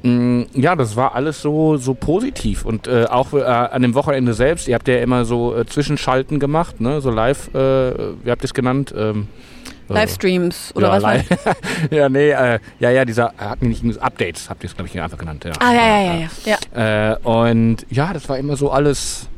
mh, 0.02 0.46
ja, 0.54 0.76
das 0.76 0.96
war 0.96 1.14
alles 1.14 1.42
so, 1.42 1.76
so 1.76 1.94
positiv. 1.94 2.64
Und 2.64 2.86
äh, 2.86 3.06
auch 3.06 3.32
äh, 3.32 3.42
an 3.42 3.82
dem 3.82 3.94
Wochenende 3.94 4.34
selbst, 4.34 4.68
ihr 4.68 4.74
habt 4.74 4.86
ja 4.86 4.98
immer 4.98 5.24
so 5.24 5.56
äh, 5.56 5.66
Zwischenschalten 5.66 6.38
gemacht, 6.38 6.80
ne? 6.80 7.00
So 7.00 7.10
live, 7.10 7.52
äh, 7.54 7.58
wie 8.22 8.30
habt 8.30 8.42
ihr 8.42 8.46
es 8.46 8.54
genannt? 8.54 8.94
Ähm, 8.96 9.28
äh, 9.88 9.92
Livestreams 9.92 10.72
oder 10.74 10.88
ja, 10.88 11.02
was? 11.02 11.12
li 11.18 11.24
ja, 11.96 12.08
nee, 12.08 12.30
äh, 12.30 12.58
ja, 12.78 12.90
ja, 12.90 13.04
dieser, 13.04 13.34
hat 13.36 13.60
mir 13.60 13.68
nicht 13.68 14.02
Updates, 14.02 14.48
habt 14.48 14.62
ihr 14.64 14.68
es, 14.68 14.74
glaube 14.76 14.88
ich, 14.88 15.00
einfach 15.00 15.18
genannt. 15.18 15.44
Ja. 15.44 15.52
Ah, 15.58 15.72
ja, 15.72 15.86
ja, 15.86 16.02
ja, 16.04 16.28
ja. 16.44 16.56
ja. 16.74 17.12
Äh, 17.12 17.16
und 17.22 17.86
ja, 17.90 18.12
das 18.12 18.28
war 18.28 18.38
immer 18.38 18.56
so 18.56 18.70
alles, 18.70 19.28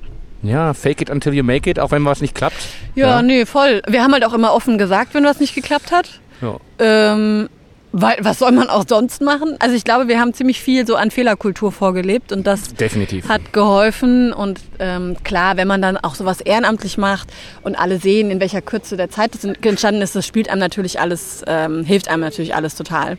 ja, 0.48 0.74
fake 0.74 1.02
it 1.02 1.10
until 1.10 1.34
you 1.34 1.42
make 1.44 1.68
it, 1.68 1.78
auch 1.78 1.90
wenn 1.90 2.04
was 2.04 2.20
nicht 2.20 2.34
klappt. 2.34 2.56
Ja, 2.94 3.08
Ja. 3.08 3.22
nee, 3.22 3.46
voll. 3.46 3.82
Wir 3.86 4.02
haben 4.02 4.12
halt 4.12 4.24
auch 4.24 4.32
immer 4.34 4.52
offen 4.52 4.78
gesagt, 4.78 5.14
wenn 5.14 5.24
was 5.24 5.40
nicht 5.40 5.54
geklappt 5.54 5.92
hat. 5.92 6.20
Ja. 6.42 6.56
Ähm, 6.78 7.48
weil, 7.92 8.16
was 8.20 8.40
soll 8.40 8.52
man 8.52 8.68
auch 8.68 8.85
sonst 8.87 9.22
machen? 9.22 9.56
Also 9.59 9.74
ich 9.74 9.82
glaube, 9.85 10.06
wir 10.09 10.20
haben 10.20 10.35
ziemlich 10.35 10.61
viel 10.61 10.87
so 10.87 10.96
an 10.96 11.11
Fehlerkultur 11.11 11.72
vorgelebt 11.72 12.30
und 12.30 12.46
das 12.46 12.74
Definitiv. 12.74 13.26
hat 13.28 13.54
geholfen. 13.54 14.35
Und 14.35 14.61
ähm, 14.78 15.16
klar, 15.24 15.56
wenn 15.56 15.66
man 15.66 15.80
dann 15.80 15.96
auch 15.96 16.14
sowas 16.14 16.42
ehrenamtlich 16.42 16.98
macht 16.98 17.28
und 17.62 17.74
alle 17.74 17.98
sehen, 17.98 18.30
in 18.30 18.38
welcher 18.38 18.61
Kürze 18.61 18.98
der 18.98 19.09
Zeit 19.09 19.35
das 19.35 19.44
entstanden 19.44 20.02
ist, 20.02 20.14
das 20.14 20.26
spielt 20.26 20.50
einem 20.50 20.61
natürlich 20.61 21.00
alles, 21.00 21.42
ähm, 21.46 21.85
hilft 21.85 22.09
einem 22.09 22.20
natürlich 22.20 22.54
alles 22.54 22.74
total. 22.74 23.16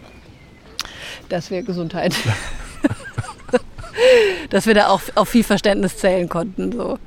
Das 1.29 1.49
wäre 1.49 1.63
Gesundheit. 1.63 2.13
Dass 4.49 4.65
wir 4.67 4.73
da 4.73 4.87
auch 4.87 5.01
auf 5.15 5.29
viel 5.29 5.43
Verständnis 5.43 5.97
zählen 5.97 6.29
konnten. 6.29 6.71
So. 6.71 6.97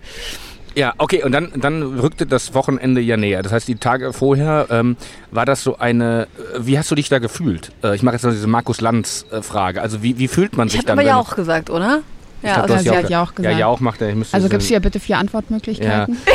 Ja, 0.75 0.95
okay, 0.99 1.23
und 1.25 1.33
dann, 1.33 1.51
dann 1.57 1.83
rückte 1.99 2.27
das 2.27 2.55
Wochenende 2.55 3.01
ja 3.01 3.17
näher. 3.17 3.43
Das 3.43 3.53
heißt, 3.53 3.67
die 3.67 3.75
Tage 3.75 4.13
vorher 4.13 4.67
ähm, 4.71 4.97
war 5.33 5.45
das 5.45 5.63
so 5.65 5.79
eine, 5.79 6.29
äh, 6.55 6.59
wie 6.61 6.79
hast 6.79 6.91
du 6.91 6.95
dich 6.95 7.09
da 7.09 7.19
gefühlt? 7.19 7.73
Äh, 7.83 7.97
ich 7.97 8.03
mache 8.03 8.15
jetzt 8.15 8.23
noch 8.25 8.31
diese 8.31 8.47
Markus 8.47 8.81
Lanz-Frage. 8.81 9.83
Also 9.83 10.03
wie, 10.03 10.19
wie 10.19 10.29
fühlt 10.29 10.57
man 10.57 10.69
Ich 10.69 10.73
sich 10.73 10.79
habe 10.81 10.89
dann? 10.89 10.99
aber 11.01 11.09
ja 11.09 11.17
auch 11.17 11.35
gesagt, 11.35 11.71
oder? 11.71 12.03
Ich 12.43 12.49
Ja, 12.49 12.65
glaub, 12.65 12.71
Ja, 12.71 12.79
sie 12.79 12.91
hat 12.91 13.11
ja 13.11 13.23
auch 13.23 13.35
gesagt. 13.35 13.53
Ja, 13.53 13.59
ja 13.59 13.67
auch 13.67 13.81
macht 13.81 14.01
er. 14.01 14.09
Also 14.33 14.39
so- 14.41 14.49
gibst 14.49 14.71
du 14.71 14.75
ihr 14.75 14.81
bitte 14.81 15.01
vier 15.01 15.19
Antwortmöglichkeiten? 15.19 16.17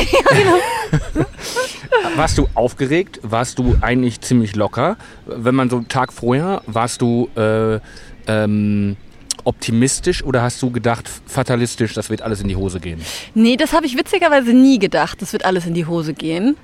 Warst 2.15 2.37
du 2.37 2.47
aufgeregt? 2.53 3.19
Warst 3.23 3.59
du 3.59 3.75
eigentlich 3.81 4.21
ziemlich 4.21 4.55
locker? 4.55 4.97
Wenn 5.25 5.55
man 5.55 5.69
so 5.69 5.77
einen 5.77 5.87
Tag 5.87 6.13
vorher, 6.13 6.61
warst 6.67 7.01
du 7.01 7.29
äh, 7.35 7.79
ähm, 8.27 8.97
optimistisch 9.43 10.23
oder 10.23 10.41
hast 10.41 10.61
du 10.61 10.71
gedacht, 10.71 11.09
fatalistisch, 11.25 11.93
das 11.93 12.09
wird 12.09 12.21
alles 12.21 12.41
in 12.41 12.47
die 12.47 12.55
Hose 12.55 12.79
gehen? 12.79 13.01
Nee, 13.33 13.57
das 13.57 13.73
habe 13.73 13.85
ich 13.85 13.97
witzigerweise 13.97 14.53
nie 14.53 14.79
gedacht. 14.79 15.21
Das 15.21 15.33
wird 15.33 15.45
alles 15.45 15.65
in 15.65 15.73
die 15.73 15.85
Hose 15.85 16.13
gehen. 16.13 16.57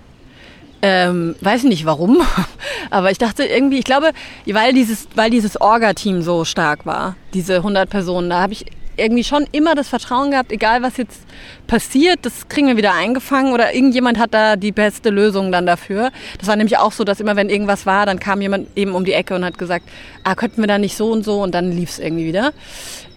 Ähm, 0.84 1.36
weiß 1.42 1.64
nicht 1.66 1.86
warum, 1.86 2.24
aber 2.90 3.12
ich 3.12 3.20
dachte 3.20 3.44
irgendwie, 3.44 3.78
ich 3.78 3.86
glaube, 3.86 4.14
weil 4.48 4.74
dieses, 4.74 5.08
weil 5.14 5.30
dieses 5.30 5.62
Orga-Team 5.62 6.24
so 6.24 6.44
stark 6.44 6.88
war, 6.88 7.16
diese 7.36 7.58
100 7.58 7.88
Personen, 7.88 8.32
da 8.32 8.42
habe 8.42 8.54
ich 8.54 8.66
irgendwie 9.02 9.24
schon 9.24 9.46
immer 9.52 9.76
das 9.76 9.90
Vertrauen 9.90 10.32
gehabt, 10.32 10.52
egal 10.52 10.82
was 10.82 10.98
jetzt 10.98 11.22
passiert, 11.68 12.20
das 12.24 12.48
kriegen 12.48 12.68
wir 12.68 12.78
wieder 12.78 12.94
eingefangen 12.94 13.54
oder 13.54 13.74
irgendjemand 13.74 14.20
hat 14.20 14.34
da 14.34 14.56
die 14.56 14.72
beste 14.72 15.10
Lösung 15.10 15.52
dann 15.52 15.66
dafür. 15.66 16.12
Das 16.40 16.48
war 16.48 16.56
nämlich 16.56 16.78
auch 16.78 16.92
so, 16.92 17.04
dass 17.04 17.20
immer 17.20 17.36
wenn 17.36 17.50
irgendwas 17.50 17.86
war, 17.86 18.06
dann 18.06 18.20
kam 18.20 18.42
jemand 18.42 18.68
eben 18.78 18.94
um 18.94 19.06
die 19.06 19.14
Ecke 19.14 19.36
und 19.36 19.44
hat 19.44 19.58
gesagt, 19.58 19.86
ah, 20.24 20.36
könnten 20.36 20.62
wir 20.62 20.68
da 20.68 20.78
nicht 20.78 20.96
so 20.96 21.12
und 21.12 21.24
so 21.24 21.42
und 21.42 21.54
dann 21.54 21.72
lief 21.72 21.90
es 21.90 22.00
irgendwie 22.00 22.26
wieder. 22.26 22.54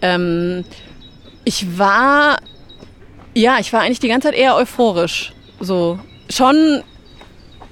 Ähm, 0.02 0.64
ich 1.44 1.78
war 1.78 2.38
ja, 3.34 3.58
ich 3.58 3.72
war 3.72 3.82
eigentlich 3.82 4.00
die 4.00 4.08
ganze 4.08 4.28
Zeit 4.28 4.36
eher 4.36 4.56
euphorisch. 4.56 5.32
So 5.60 5.98
schon 6.30 6.82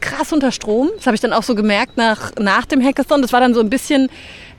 krass 0.01 0.33
unter 0.33 0.53
Strom. 0.53 0.91
Das 0.97 1.07
habe 1.07 1.15
ich 1.15 1.21
dann 1.21 1.33
auch 1.33 1.45
so 1.45 1.55
gemerkt 1.55 1.97
nach, 1.97 2.33
nach 2.39 2.67
dem 2.67 2.85
Hackathon. 2.85 3.23
Das 3.23 3.33
war 3.33 3.41
dann 3.41 3.55
so 3.55 3.61
ein 3.61 3.71
bisschen, 3.71 4.11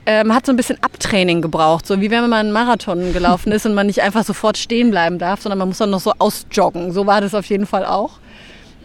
äh, 0.06 0.24
man 0.24 0.36
hat 0.36 0.46
so 0.46 0.52
ein 0.52 0.56
bisschen 0.56 0.82
Abtraining 0.82 1.40
gebraucht. 1.42 1.86
So 1.86 2.00
wie 2.00 2.10
wenn 2.10 2.22
man 2.22 2.32
einen 2.32 2.52
Marathon 2.52 3.12
gelaufen 3.12 3.52
ist 3.52 3.66
und 3.66 3.74
man 3.74 3.86
nicht 3.86 4.02
einfach 4.02 4.24
sofort 4.24 4.58
stehen 4.58 4.90
bleiben 4.90 5.18
darf, 5.18 5.40
sondern 5.42 5.58
man 5.58 5.68
muss 5.68 5.78
dann 5.78 5.90
noch 5.90 6.00
so 6.00 6.12
ausjoggen. 6.18 6.92
So 6.92 7.06
war 7.06 7.20
das 7.20 7.34
auf 7.34 7.46
jeden 7.46 7.66
Fall 7.66 7.86
auch. 7.86 8.18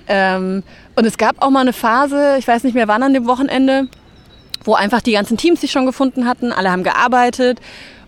Ähm, 0.07 0.63
und 0.95 1.05
es 1.05 1.17
gab 1.17 1.41
auch 1.41 1.49
mal 1.49 1.61
eine 1.61 1.73
Phase, 1.73 2.37
ich 2.39 2.47
weiß 2.47 2.63
nicht 2.63 2.73
mehr 2.73 2.87
wann 2.87 3.03
an 3.03 3.13
dem 3.13 3.27
Wochenende, 3.27 3.87
wo 4.63 4.73
einfach 4.73 5.01
die 5.01 5.13
ganzen 5.13 5.37
Teams 5.37 5.61
sich 5.61 5.71
schon 5.71 5.85
gefunden 5.85 6.25
hatten, 6.25 6.51
alle 6.51 6.71
haben 6.71 6.83
gearbeitet 6.83 7.59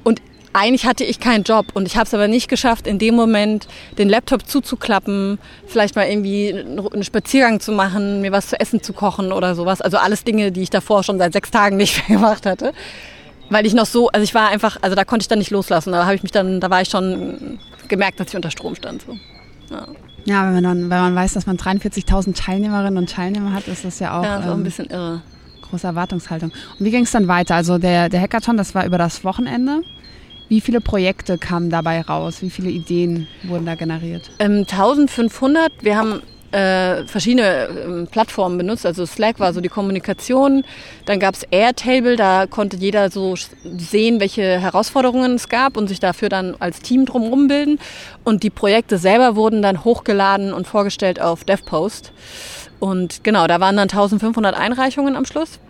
und 0.03 0.21
eigentlich 0.53 0.85
hatte 0.85 1.03
ich 1.03 1.19
keinen 1.19 1.43
Job 1.43 1.67
und 1.73 1.87
ich 1.87 1.95
habe 1.95 2.05
es 2.05 2.13
aber 2.13 2.27
nicht 2.27 2.47
geschafft, 2.49 2.87
in 2.87 2.99
dem 2.99 3.15
Moment 3.15 3.67
den 3.97 4.09
Laptop 4.09 4.47
zuzuklappen, 4.47 5.39
vielleicht 5.65 5.95
mal 5.95 6.07
irgendwie 6.07 6.53
einen 6.53 7.03
Spaziergang 7.03 7.59
zu 7.59 7.71
machen, 7.71 8.21
mir 8.21 8.31
was 8.31 8.47
zu 8.47 8.59
essen 8.59 8.83
zu 8.83 8.93
kochen 8.93 9.31
oder 9.31 9.55
sowas. 9.55 9.81
Also 9.81 9.97
alles 9.97 10.23
Dinge, 10.23 10.51
die 10.51 10.61
ich 10.61 10.69
davor 10.69 11.03
schon 11.03 11.17
seit 11.17 11.33
sechs 11.33 11.51
Tagen 11.51 11.77
nicht 11.77 11.97
mehr 12.09 12.17
gemacht 12.17 12.45
hatte. 12.45 12.73
Weil 13.49 13.65
ich 13.65 13.73
noch 13.73 13.85
so, 13.85 14.09
also 14.09 14.23
ich 14.23 14.33
war 14.33 14.49
einfach, 14.49 14.77
also 14.81 14.95
da 14.95 15.03
konnte 15.03 15.23
ich 15.23 15.27
dann 15.27 15.39
nicht 15.39 15.51
loslassen. 15.51 15.91
Da 15.91 16.05
habe 16.05 16.15
ich 16.15 16.23
mich 16.23 16.31
dann, 16.31 16.61
da 16.61 16.69
war 16.69 16.81
ich 16.81 16.89
schon 16.89 17.59
gemerkt, 17.89 18.19
dass 18.19 18.29
ich 18.29 18.35
unter 18.35 18.51
Strom 18.51 18.75
stand. 18.75 19.03
So. 19.03 19.17
Ja, 19.69 19.87
Ja, 20.25 20.45
wenn 20.45 20.53
man, 20.53 20.63
dann, 20.63 20.81
wenn 20.89 20.99
man 20.99 21.15
weiß, 21.15 21.33
dass 21.33 21.45
man 21.47 21.57
43.000 21.57 22.35
Teilnehmerinnen 22.35 22.97
und 22.97 23.09
Teilnehmer 23.09 23.53
hat, 23.53 23.67
ist 23.67 23.83
das 23.83 23.99
ja 23.99 24.17
auch 24.17 24.23
ja 24.23 24.41
so 24.41 24.51
ein 24.51 24.59
ähm, 24.59 24.63
bisschen 24.63 24.85
irre. 24.85 25.21
große 25.63 25.85
Erwartungshaltung. 25.85 26.51
Und 26.79 26.85
wie 26.85 26.91
ging 26.91 27.03
es 27.03 27.11
dann 27.11 27.27
weiter? 27.27 27.55
Also 27.55 27.77
der, 27.77 28.07
der 28.07 28.21
Hackathon, 28.21 28.55
das 28.55 28.73
war 28.73 28.85
über 28.85 28.97
das 28.97 29.23
Wochenende. 29.25 29.81
Wie 30.51 30.59
viele 30.59 30.81
Projekte 30.81 31.37
kamen 31.37 31.69
dabei 31.69 32.01
raus? 32.01 32.41
Wie 32.41 32.49
viele 32.49 32.69
Ideen 32.69 33.25
wurden 33.43 33.65
da 33.65 33.75
generiert? 33.75 34.31
Ähm, 34.37 34.65
1500, 34.69 35.71
wir 35.79 35.95
haben 35.95 36.21
äh, 36.51 37.05
verschiedene 37.05 37.45
äh, 37.45 38.05
Plattformen 38.07 38.57
benutzt. 38.57 38.85
Also 38.85 39.05
Slack 39.05 39.39
war 39.39 39.53
so 39.53 39.61
die 39.61 39.69
Kommunikation. 39.69 40.65
Dann 41.05 41.21
gab 41.21 41.35
es 41.35 41.43
Airtable, 41.43 42.17
da 42.17 42.47
konnte 42.47 42.75
jeder 42.75 43.09
so 43.09 43.35
sehen, 43.77 44.19
welche 44.19 44.59
Herausforderungen 44.59 45.35
es 45.35 45.47
gab 45.47 45.77
und 45.77 45.87
sich 45.87 46.01
dafür 46.01 46.27
dann 46.27 46.57
als 46.59 46.81
Team 46.81 47.05
drumherum 47.05 47.47
bilden. 47.47 47.79
Und 48.25 48.43
die 48.43 48.49
Projekte 48.49 48.97
selber 48.97 49.37
wurden 49.37 49.61
dann 49.61 49.85
hochgeladen 49.85 50.51
und 50.51 50.67
vorgestellt 50.67 51.21
auf 51.21 51.45
DevPost. 51.45 52.11
Und 52.81 53.23
genau, 53.23 53.47
da 53.47 53.61
waren 53.61 53.77
dann 53.77 53.87
1500 53.87 54.53
Einreichungen 54.53 55.15
am 55.15 55.23
Schluss 55.23 55.61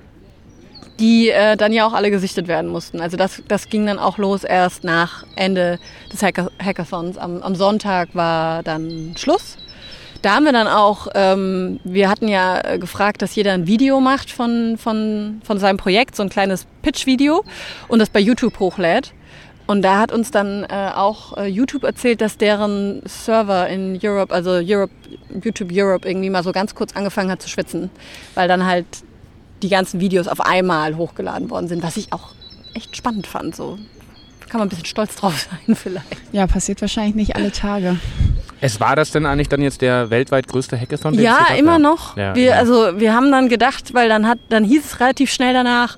die 1.01 1.29
äh, 1.29 1.57
dann 1.57 1.73
ja 1.73 1.85
auch 1.85 1.93
alle 1.93 2.11
gesichtet 2.11 2.47
werden 2.47 2.69
mussten. 2.69 3.01
Also 3.01 3.17
das, 3.17 3.41
das 3.47 3.69
ging 3.69 3.85
dann 3.85 3.99
auch 3.99 4.17
los 4.17 4.43
erst 4.43 4.83
nach 4.83 5.25
Ende 5.35 5.79
des 6.13 6.21
Hackathons. 6.21 7.17
Am, 7.17 7.41
am 7.41 7.55
Sonntag 7.55 8.09
war 8.13 8.63
dann 8.63 9.15
Schluss. 9.17 9.57
Da 10.21 10.35
haben 10.35 10.45
wir 10.45 10.53
dann 10.53 10.67
auch, 10.67 11.07
ähm, 11.15 11.79
wir 11.83 12.07
hatten 12.07 12.27
ja 12.27 12.61
äh, 12.61 12.77
gefragt, 12.77 13.23
dass 13.23 13.33
jeder 13.33 13.53
ein 13.53 13.65
Video 13.65 13.99
macht 13.99 14.29
von, 14.29 14.77
von, 14.77 15.41
von 15.43 15.57
seinem 15.57 15.77
Projekt, 15.77 16.15
so 16.15 16.21
ein 16.21 16.29
kleines 16.29 16.67
Pitch-Video 16.83 17.43
und 17.87 17.97
das 17.97 18.09
bei 18.09 18.19
YouTube 18.19 18.59
hochlädt. 18.59 19.13
Und 19.65 19.81
da 19.81 19.99
hat 19.99 20.11
uns 20.11 20.29
dann 20.29 20.63
äh, 20.65 20.91
auch 20.93 21.37
äh, 21.37 21.47
YouTube 21.47 21.83
erzählt, 21.83 22.21
dass 22.21 22.37
deren 22.37 23.01
Server 23.05 23.67
in 23.67 23.99
Europe, 24.03 24.33
also 24.33 24.51
Europe, 24.51 24.91
YouTube 25.43 25.69
Europe 25.73 26.07
irgendwie 26.07 26.29
mal 26.29 26.43
so 26.43 26.51
ganz 26.51 26.75
kurz 26.75 26.95
angefangen 26.95 27.31
hat 27.31 27.41
zu 27.41 27.49
schwitzen, 27.49 27.89
weil 28.35 28.47
dann 28.47 28.65
halt 28.65 28.85
die 29.63 29.69
ganzen 29.69 29.99
Videos 29.99 30.27
auf 30.27 30.41
einmal 30.41 30.95
hochgeladen 30.95 31.49
worden 31.49 31.67
sind, 31.67 31.83
was 31.83 31.97
ich 31.97 32.11
auch 32.13 32.29
echt 32.73 32.95
spannend 32.95 33.27
fand. 33.27 33.55
So 33.55 33.77
kann 34.51 34.59
man 34.59 34.67
ein 34.67 34.69
bisschen 34.69 34.85
stolz 34.85 35.15
drauf 35.15 35.47
sein 35.49 35.75
vielleicht. 35.75 36.05
Ja, 36.33 36.45
passiert 36.45 36.81
wahrscheinlich 36.81 37.15
nicht 37.15 37.35
alle 37.37 37.53
Tage. 37.53 37.97
Es 38.63 38.79
war 38.79 38.95
das 38.95 39.09
denn 39.09 39.25
eigentlich 39.25 39.49
dann 39.49 39.61
jetzt 39.61 39.81
der 39.81 40.11
weltweit 40.11 40.47
größte 40.47 40.79
Hackathon? 40.79 41.15
Ja, 41.15 41.47
immer 41.57 41.79
noch. 41.79 42.15
Ja, 42.15 42.35
wir, 42.35 42.43
ja. 42.43 42.55
Also 42.57 42.99
wir 42.99 43.15
haben 43.15 43.31
dann 43.31 43.49
gedacht, 43.49 43.95
weil 43.95 44.07
dann 44.07 44.27
hat, 44.27 44.37
dann 44.49 44.63
hieß 44.63 44.85
es 44.85 44.99
relativ 44.99 45.31
schnell 45.31 45.53
danach, 45.53 45.97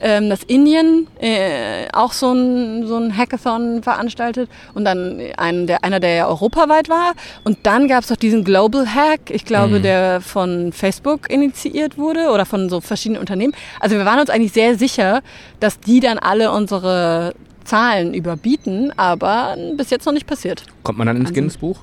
ähm, 0.00 0.30
dass 0.30 0.44
Indien 0.44 1.08
äh, 1.18 1.88
auch 1.92 2.12
so 2.12 2.32
ein, 2.32 2.86
so 2.86 2.98
ein 2.98 3.16
Hackathon 3.16 3.82
veranstaltet 3.82 4.48
und 4.74 4.84
dann 4.84 5.20
ein, 5.36 5.66
der, 5.66 5.82
einer, 5.82 5.98
der 5.98 6.14
ja 6.14 6.28
europaweit 6.28 6.88
war. 6.88 7.14
Und 7.42 7.58
dann 7.64 7.88
gab 7.88 8.02
es 8.02 8.10
doch 8.10 8.16
diesen 8.16 8.44
Global 8.44 8.86
Hack, 8.86 9.30
ich 9.30 9.44
glaube, 9.44 9.78
mhm. 9.78 9.82
der 9.82 10.20
von 10.20 10.72
Facebook 10.72 11.28
initiiert 11.30 11.98
wurde 11.98 12.30
oder 12.30 12.46
von 12.46 12.68
so 12.68 12.80
verschiedenen 12.80 13.18
Unternehmen. 13.18 13.54
Also 13.80 13.96
wir 13.96 14.04
waren 14.04 14.20
uns 14.20 14.30
eigentlich 14.30 14.52
sehr 14.52 14.78
sicher, 14.78 15.20
dass 15.58 15.80
die 15.80 15.98
dann 15.98 16.20
alle 16.20 16.52
unsere 16.52 17.34
Zahlen 17.64 18.14
überbieten, 18.14 18.92
aber 18.96 19.56
bis 19.76 19.90
jetzt 19.90 20.06
noch 20.06 20.12
nicht 20.12 20.26
passiert. 20.26 20.64
Kommt 20.82 20.98
man 20.98 21.06
dann 21.06 21.16
ins 21.16 21.26
also, 21.26 21.34
Guinness-Buch 21.34 21.78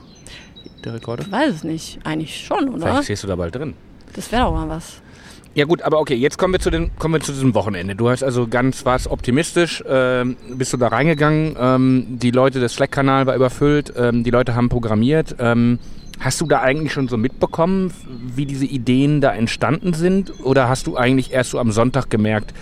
der 0.84 0.94
Rekorde? 0.96 1.24
Ich 1.24 1.32
weiß 1.32 1.56
es 1.56 1.64
nicht. 1.64 2.00
Eigentlich 2.04 2.46
schon, 2.46 2.70
oder? 2.70 2.88
Vielleicht 2.88 3.04
stehst 3.06 3.24
du 3.24 3.28
da 3.28 3.36
bald 3.36 3.56
drin. 3.56 3.74
Das 4.14 4.32
wäre 4.32 4.44
doch 4.44 4.54
mal 4.54 4.70
was. 4.70 5.02
Ja 5.54 5.66
gut, 5.66 5.82
aber 5.82 6.00
okay, 6.00 6.16
jetzt 6.16 6.38
kommen 6.38 6.54
wir 6.54 6.62
zu, 6.62 6.70
den, 6.70 6.96
kommen 6.98 7.16
wir 7.16 7.20
zu 7.20 7.34
diesem 7.34 7.54
Wochenende. 7.54 7.94
Du 7.94 8.10
hast 8.10 8.24
also 8.24 8.48
ganz 8.48 8.86
was 8.86 9.10
optimistisch, 9.10 9.84
ähm, 9.86 10.38
bist 10.54 10.72
du 10.72 10.78
da 10.78 10.88
reingegangen, 10.88 11.58
ähm, 11.60 12.06
die 12.10 12.32
Leute, 12.32 12.62
des 12.62 12.76
Slack-Kanal 12.76 13.26
war 13.26 13.36
überfüllt, 13.36 13.92
ähm, 13.98 14.24
die 14.24 14.30
Leute 14.30 14.56
haben 14.56 14.70
programmiert. 14.70 15.36
Ähm, 15.40 15.80
hast 16.22 16.40
du 16.40 16.46
da 16.46 16.62
eigentlich 16.62 16.94
schon 16.94 17.10
so 17.10 17.18
mitbekommen, 17.18 17.94
wie 18.34 18.46
diese 18.46 18.66
Ideen 18.66 19.20
da 19.20 19.34
entstanden 19.34 19.94
sind? 19.94 20.32
Oder 20.42 20.70
hast 20.70 20.88
du 20.88 20.96
eigentlich 20.96 21.34
erst 21.34 21.50
so 21.50 21.60
am 21.60 21.74
Sonntag 21.74 22.10
gemerkt, 22.10 22.54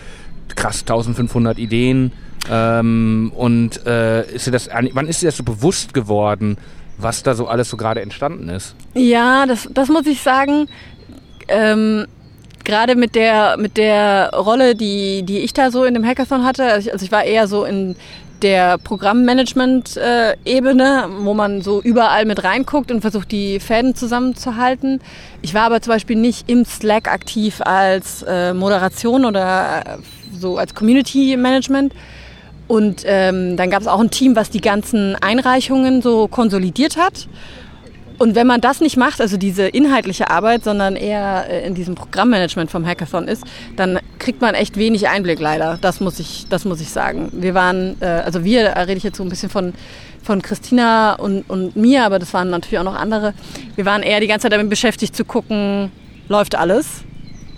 krass, 0.56 0.82
1500 0.82 1.60
Ideen, 1.60 2.12
ähm, 2.50 3.32
und 3.36 3.86
äh, 3.86 4.30
ist 4.32 4.48
dir 4.48 4.52
das, 4.52 4.70
wann 4.72 5.08
ist 5.08 5.22
dir 5.22 5.28
das 5.28 5.38
so 5.38 5.44
bewusst 5.44 5.94
geworden, 5.94 6.58
was 6.98 7.24
da 7.24 7.34
so 7.34 7.48
alles 7.48 7.70
so 7.70 7.78
gerade 7.78 8.02
entstanden 8.02 8.50
ist? 8.50 8.76
Ja, 8.94 9.46
das, 9.46 9.70
das 9.72 9.90
muss 9.90 10.06
ich 10.06 10.22
sagen. 10.22 10.68
Ähm, 11.48 12.06
gerade 12.64 12.96
mit 12.96 13.16
der, 13.16 13.58
mit 13.58 13.78
der 13.78 14.32
Rolle, 14.34 14.76
die, 14.76 15.24
die 15.24 15.40
ich 15.40 15.54
da 15.54 15.72
so 15.72 15.86
in 15.86 15.94
dem 15.94 16.06
Hackathon 16.06 16.46
hatte, 16.46 16.66
also 16.66 16.88
ich, 16.88 16.94
also 16.94 17.06
ich 17.06 17.12
war 17.12 17.24
eher 17.24 17.48
so 17.48 17.66
in 17.66 17.96
der 18.42 18.78
Programmmanagement-Ebene, 18.78 21.10
wo 21.20 21.34
man 21.34 21.62
so 21.62 21.82
überall 21.82 22.26
mit 22.26 22.44
reinguckt 22.44 22.92
und 22.92 23.02
versucht, 23.02 23.32
die 23.32 23.60
Fäden 23.60 23.96
zusammenzuhalten. 23.96 25.02
Ich 25.42 25.54
war 25.54 25.64
aber 25.64 25.82
zum 25.82 25.94
Beispiel 25.94 26.16
nicht 26.16 26.50
im 26.50 26.64
Slack 26.66 27.12
aktiv 27.12 27.62
als 27.62 28.24
äh, 28.28 28.54
Moderation 28.54 29.26
oder 29.26 29.84
äh, 29.86 29.98
so 30.38 30.58
als 30.58 30.74
Community 30.74 31.36
Management, 31.38 31.94
und 32.70 33.02
ähm, 33.06 33.58
dann 33.58 33.72
gab 33.72 33.82
es 33.82 33.88
auch 33.88 34.00
ein 34.00 34.12
Team, 34.12 34.36
was 34.36 34.52
die 34.52 34.62
ganzen 34.62 35.16
Einreichungen 35.16 36.04
so 36.04 36.28
konsolidiert 36.28 36.98
hat. 36.98 37.28
Und 38.20 38.36
wenn 38.36 38.46
man 38.46 38.62
das 38.62 38.80
nicht 38.80 38.96
macht, 38.96 39.22
also 39.22 39.38
diese 39.38 39.68
inhaltliche 39.68 40.30
Arbeit, 40.30 40.64
sondern 40.64 40.96
eher 40.96 41.50
äh, 41.50 41.66
in 41.66 41.74
diesem 41.74 41.96
Programmmanagement 41.96 42.70
vom 42.70 42.86
Hackathon 42.86 43.28
ist, 43.28 43.44
dann 43.76 43.98
kriegt 44.20 44.40
man 44.42 44.54
echt 44.54 44.78
wenig 44.78 45.08
Einblick 45.08 45.40
leider. 45.40 45.80
Das 45.82 46.00
muss 46.00 46.20
ich, 46.20 46.46
das 46.48 46.64
muss 46.64 46.80
ich 46.80 46.92
sagen. 46.92 47.30
Wir 47.32 47.56
waren, 47.56 47.96
äh, 48.02 48.06
also 48.06 48.44
wir, 48.44 48.66
da 48.66 48.82
rede 48.82 48.98
ich 48.98 49.04
jetzt 49.04 49.18
so 49.18 49.24
ein 49.24 49.30
bisschen 49.30 49.50
von, 49.50 49.74
von 50.22 50.44
Christina 50.44 51.14
und, 51.14 51.50
und 51.50 51.76
mir, 51.76 52.06
aber 52.06 52.20
das 52.20 52.36
waren 52.36 52.52
natürlich 52.52 52.78
auch 52.78 52.84
noch 52.84 52.96
andere. 52.96 53.34
Wir 53.78 53.86
waren 53.86 54.04
eher 54.04 54.20
die 54.20 54.28
ganze 54.28 54.44
Zeit 54.44 54.54
damit 54.54 54.70
beschäftigt 54.70 55.16
zu 55.16 55.26
gucken, 55.26 55.92
läuft 56.28 56.54
alles. 56.54 57.04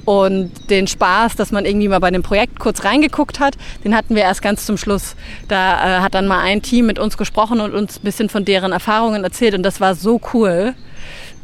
Und 0.06 0.70
den 0.70 0.88
Spaß, 0.88 1.36
dass 1.36 1.52
man 1.52 1.66
irgendwie 1.66 1.88
mal 1.88 2.00
bei 2.00 2.10
dem 2.10 2.24
Projekt 2.24 2.60
kurz 2.60 2.84
reingeguckt 2.84 3.40
hat, 3.40 3.56
den 3.84 3.96
hatten 3.96 4.16
wir 4.16 4.24
erst 4.24 4.42
ganz 4.42 4.66
zum 4.66 4.78
Schluss. 4.78 5.16
Da 5.48 6.00
äh, 6.00 6.02
hat 6.02 6.16
dann 6.16 6.28
mal 6.28 6.40
ein 6.40 6.62
Team 6.62 6.88
mit 6.88 6.98
uns 6.98 7.18
gesprochen 7.18 7.62
und 7.62 7.74
uns 7.74 8.00
ein 8.00 8.04
bisschen 8.04 8.30
von 8.30 8.44
deren 8.44 8.72
Erfahrungen 8.72 9.24
erzählt 9.24 9.54
und 9.54 9.64
das 9.64 9.80
war 9.80 9.96
so 9.96 10.20
cool. 10.34 10.74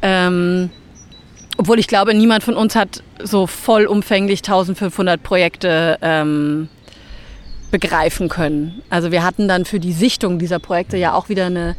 Ähm, 0.01 0.69
obwohl 1.57 1.79
ich 1.79 1.87
glaube, 1.87 2.13
niemand 2.13 2.43
von 2.43 2.55
uns 2.55 2.75
hat 2.75 3.03
so 3.21 3.47
vollumfänglich 3.47 4.39
1500 4.39 5.21
Projekte 5.21 5.97
ähm, 6.01 6.69
begreifen 7.71 8.29
können. 8.29 8.81
Also 8.89 9.11
wir 9.11 9.23
hatten 9.23 9.47
dann 9.47 9.65
für 9.65 9.79
die 9.79 9.91
Sichtung 9.91 10.39
dieser 10.39 10.59
Projekte 10.59 10.97
ja 10.97 11.13
auch 11.13 11.29
wieder 11.29 11.47
eine 11.47 11.75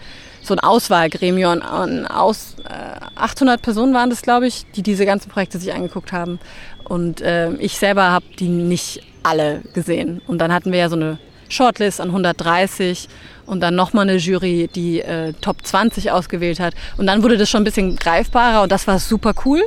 so 0.48 0.54
ein 0.54 0.60
Auswahlgremium 0.60 1.62
an 1.62 2.06
aus, 2.06 2.56
äh, 2.64 3.04
800 3.14 3.62
Personen 3.62 3.94
waren 3.94 4.10
das, 4.10 4.22
glaube 4.22 4.46
ich, 4.46 4.66
die 4.74 4.82
diese 4.82 5.06
ganzen 5.06 5.30
Projekte 5.30 5.58
sich 5.58 5.72
angeguckt 5.72 6.12
haben. 6.12 6.40
Und 6.84 7.20
äh, 7.20 7.52
ich 7.54 7.78
selber 7.78 8.10
habe 8.10 8.24
die 8.38 8.48
nicht 8.48 9.02
alle 9.22 9.62
gesehen. 9.74 10.20
Und 10.26 10.38
dann 10.38 10.52
hatten 10.52 10.72
wir 10.72 10.78
ja 10.78 10.88
so 10.88 10.96
eine 10.96 11.18
Shortlist 11.48 12.00
an 12.00 12.08
130 12.08 13.08
und 13.46 13.60
dann 13.60 13.74
nochmal 13.74 14.08
eine 14.08 14.18
Jury, 14.18 14.68
die 14.74 15.00
äh, 15.00 15.32
Top 15.40 15.64
20 15.64 16.10
ausgewählt 16.10 16.60
hat. 16.60 16.74
Und 16.96 17.06
dann 17.06 17.22
wurde 17.22 17.36
das 17.36 17.48
schon 17.48 17.62
ein 17.62 17.64
bisschen 17.64 17.96
greifbarer 17.96 18.62
und 18.62 18.72
das 18.72 18.86
war 18.86 18.98
super 18.98 19.32
cool. 19.44 19.62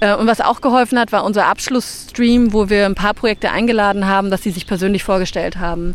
Äh, 0.00 0.14
und 0.14 0.26
was 0.26 0.40
auch 0.40 0.60
geholfen 0.60 0.98
hat, 0.98 1.12
war 1.12 1.24
unser 1.24 1.46
Abschlussstream, 1.46 2.52
wo 2.52 2.68
wir 2.68 2.86
ein 2.86 2.94
paar 2.94 3.14
Projekte 3.14 3.50
eingeladen 3.50 4.06
haben, 4.06 4.30
dass 4.30 4.42
sie 4.42 4.50
sich 4.50 4.66
persönlich 4.66 5.02
vorgestellt 5.02 5.56
haben. 5.56 5.94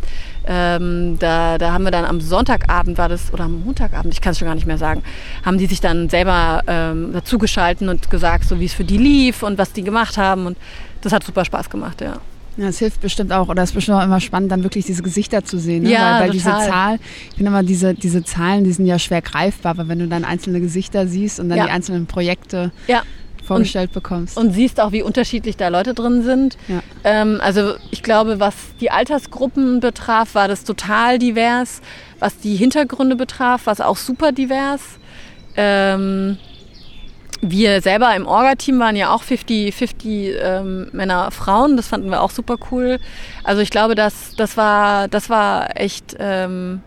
Ähm, 0.51 1.17
da, 1.19 1.59
da 1.59 1.73
haben 1.73 1.83
wir 1.83 1.91
dann 1.91 2.05
am 2.05 2.21
Sonntagabend 2.21 2.97
war 2.97 3.07
das 3.07 3.31
oder 3.31 3.43
am 3.43 3.63
Montagabend, 3.63 4.11
ich 4.11 4.19
kann 4.19 4.31
es 4.31 4.39
schon 4.39 4.47
gar 4.47 4.55
nicht 4.55 4.65
mehr 4.65 4.79
sagen, 4.79 5.03
haben 5.45 5.59
die 5.59 5.67
sich 5.67 5.79
dann 5.79 6.09
selber 6.09 6.63
ähm, 6.65 7.13
dazugeschalten 7.13 7.87
und 7.87 8.09
gesagt, 8.09 8.45
so 8.45 8.59
wie 8.59 8.65
es 8.65 8.73
für 8.73 8.83
die 8.83 8.97
lief 8.97 9.43
und 9.43 9.59
was 9.59 9.73
die 9.73 9.83
gemacht 9.83 10.17
haben. 10.17 10.47
Und 10.47 10.57
das 11.01 11.13
hat 11.13 11.23
super 11.23 11.45
Spaß 11.45 11.69
gemacht, 11.69 12.01
ja. 12.01 12.15
Ja, 12.57 12.67
es 12.67 12.79
hilft 12.79 12.99
bestimmt 12.99 13.31
auch, 13.31 13.47
oder 13.47 13.61
es 13.61 13.69
ist 13.69 13.75
bestimmt 13.75 13.99
auch 13.99 14.03
immer 14.03 14.19
spannend, 14.19 14.51
dann 14.51 14.63
wirklich 14.63 14.85
diese 14.85 15.03
Gesichter 15.03 15.45
zu 15.45 15.59
sehen. 15.59 15.83
Ne? 15.83 15.91
Ja, 15.91 16.15
weil, 16.15 16.23
weil 16.23 16.31
diese 16.31 16.49
Zahl, 16.49 16.97
ich 17.29 17.35
finde 17.35 17.51
immer, 17.51 17.61
diese, 17.61 17.93
diese 17.93 18.23
Zahlen, 18.23 18.63
die 18.63 18.71
sind 18.71 18.87
ja 18.87 18.97
schwer 18.97 19.21
greifbar, 19.21 19.73
aber 19.73 19.87
wenn 19.87 19.99
du 19.99 20.07
dann 20.07 20.25
einzelne 20.25 20.59
Gesichter 20.59 21.07
siehst 21.07 21.39
und 21.39 21.49
dann 21.49 21.59
ja. 21.59 21.65
die 21.65 21.71
einzelnen 21.71 22.07
Projekte, 22.07 22.71
ja 22.87 23.03
vorgestellt 23.49 23.89
und, 23.89 23.93
bekommst. 23.93 24.37
Und 24.37 24.51
siehst 24.51 24.79
auch, 24.79 24.91
wie 24.91 25.03
unterschiedlich 25.03 25.57
da 25.57 25.67
Leute 25.67 25.93
drin 25.93 26.23
sind. 26.23 26.57
Ja. 26.67 26.81
Ähm, 27.03 27.39
also 27.43 27.73
ich 27.91 28.03
glaube, 28.03 28.39
was 28.39 28.55
die 28.79 28.91
Altersgruppen 28.91 29.79
betraf, 29.79 30.35
war 30.35 30.47
das 30.47 30.63
total 30.63 31.19
divers. 31.19 31.81
Was 32.19 32.37
die 32.37 32.55
Hintergründe 32.55 33.15
betraf, 33.15 33.65
war 33.65 33.73
es 33.73 33.81
auch 33.81 33.97
super 33.97 34.31
divers. 34.31 34.81
Ähm, 35.55 36.37
wir 37.41 37.81
selber 37.81 38.15
im 38.15 38.25
Orga-Team 38.27 38.79
waren 38.79 38.95
ja 38.95 39.13
auch 39.13 39.23
50-50 39.23 40.35
ähm, 40.37 40.89
Männer, 40.91 41.31
Frauen. 41.31 41.77
Das 41.77 41.87
fanden 41.87 42.09
wir 42.09 42.21
auch 42.21 42.31
super 42.31 42.57
cool. 42.71 42.99
Also 43.43 43.61
ich 43.61 43.69
glaube, 43.69 43.95
das, 43.95 44.35
das, 44.35 44.57
war, 44.57 45.07
das 45.07 45.29
war 45.29 45.79
echt 45.79 46.15
ähm, 46.19 46.81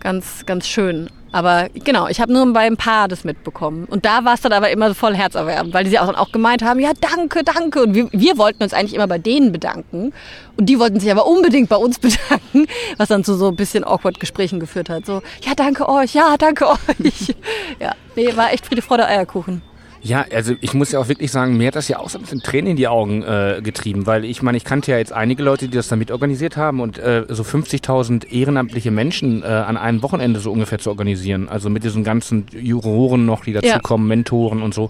ganz, 0.00 0.46
ganz 0.46 0.66
schön. 0.66 1.10
Aber 1.30 1.68
genau, 1.74 2.08
ich 2.08 2.20
habe 2.20 2.32
nur 2.32 2.50
bei 2.52 2.60
ein 2.60 2.76
paar 2.76 3.08
das 3.08 3.24
mitbekommen. 3.24 3.84
Und 3.84 4.04
da 4.04 4.24
war 4.24 4.34
es 4.34 4.40
dann 4.40 4.52
aber 4.52 4.70
immer 4.70 4.94
voll 4.94 5.14
herzerwärmend, 5.14 5.74
weil 5.74 5.84
die 5.84 5.90
sich 5.90 6.00
auch, 6.00 6.08
auch 6.14 6.32
gemeint 6.32 6.62
haben, 6.62 6.80
ja, 6.80 6.92
danke, 6.98 7.44
danke. 7.44 7.82
Und 7.82 7.94
wir, 7.94 8.08
wir 8.12 8.38
wollten 8.38 8.62
uns 8.62 8.72
eigentlich 8.72 8.94
immer 8.94 9.06
bei 9.06 9.18
denen 9.18 9.52
bedanken. 9.52 10.12
Und 10.56 10.66
die 10.66 10.78
wollten 10.78 11.00
sich 11.00 11.10
aber 11.10 11.26
unbedingt 11.26 11.68
bei 11.68 11.76
uns 11.76 11.98
bedanken, 12.00 12.66
was 12.96 13.08
dann 13.08 13.24
zu 13.24 13.34
so 13.34 13.48
ein 13.48 13.56
bisschen 13.56 13.84
awkward 13.84 14.20
Gesprächen 14.20 14.58
geführt 14.60 14.88
hat. 14.88 15.06
So, 15.06 15.22
ja, 15.42 15.54
danke 15.54 15.88
euch, 15.88 16.14
ja, 16.14 16.36
danke 16.38 16.68
euch. 16.70 17.34
ja, 17.78 17.94
nee, 18.16 18.34
war 18.36 18.52
echt 18.52 18.66
Friede, 18.66 18.82
Freude, 18.82 19.06
Eierkuchen. 19.06 19.62
Ja, 20.08 20.24
also 20.32 20.54
ich 20.62 20.72
muss 20.72 20.90
ja 20.90 21.00
auch 21.00 21.08
wirklich 21.08 21.30
sagen, 21.30 21.58
mir 21.58 21.66
hat 21.66 21.76
das 21.76 21.86
ja 21.88 21.98
auch 21.98 22.08
so 22.08 22.18
ein 22.18 22.22
bisschen 22.22 22.40
Tränen 22.40 22.70
in 22.70 22.76
die 22.76 22.88
Augen 22.88 23.22
äh, 23.22 23.60
getrieben, 23.62 24.06
weil 24.06 24.24
ich 24.24 24.40
meine, 24.40 24.56
ich 24.56 24.64
kannte 24.64 24.90
ja 24.90 24.96
jetzt 24.96 25.12
einige 25.12 25.42
Leute, 25.42 25.68
die 25.68 25.76
das 25.76 25.88
da 25.88 25.96
mitorganisiert 25.96 26.56
haben 26.56 26.80
und 26.80 26.98
äh, 26.98 27.26
so 27.28 27.42
50.000 27.42 28.26
ehrenamtliche 28.26 28.90
Menschen 28.90 29.42
äh, 29.42 29.46
an 29.46 29.76
einem 29.76 30.02
Wochenende 30.02 30.40
so 30.40 30.50
ungefähr 30.50 30.78
zu 30.78 30.88
organisieren, 30.88 31.50
also 31.50 31.68
mit 31.68 31.84
diesen 31.84 32.04
ganzen 32.04 32.46
Juroren 32.52 33.26
noch, 33.26 33.44
die 33.44 33.52
dazukommen, 33.52 34.08
ja. 34.08 34.16
Mentoren 34.16 34.62
und 34.62 34.72
so. 34.72 34.88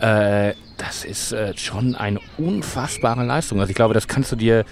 Äh, 0.00 0.54
das 0.78 1.04
ist 1.04 1.30
äh, 1.30 1.56
schon 1.56 1.94
eine 1.94 2.18
unfassbare 2.36 3.24
Leistung. 3.24 3.60
Also 3.60 3.70
ich 3.70 3.76
glaube, 3.76 3.94
das 3.94 4.08
kannst 4.08 4.32
du 4.32 4.36
dir 4.36 4.64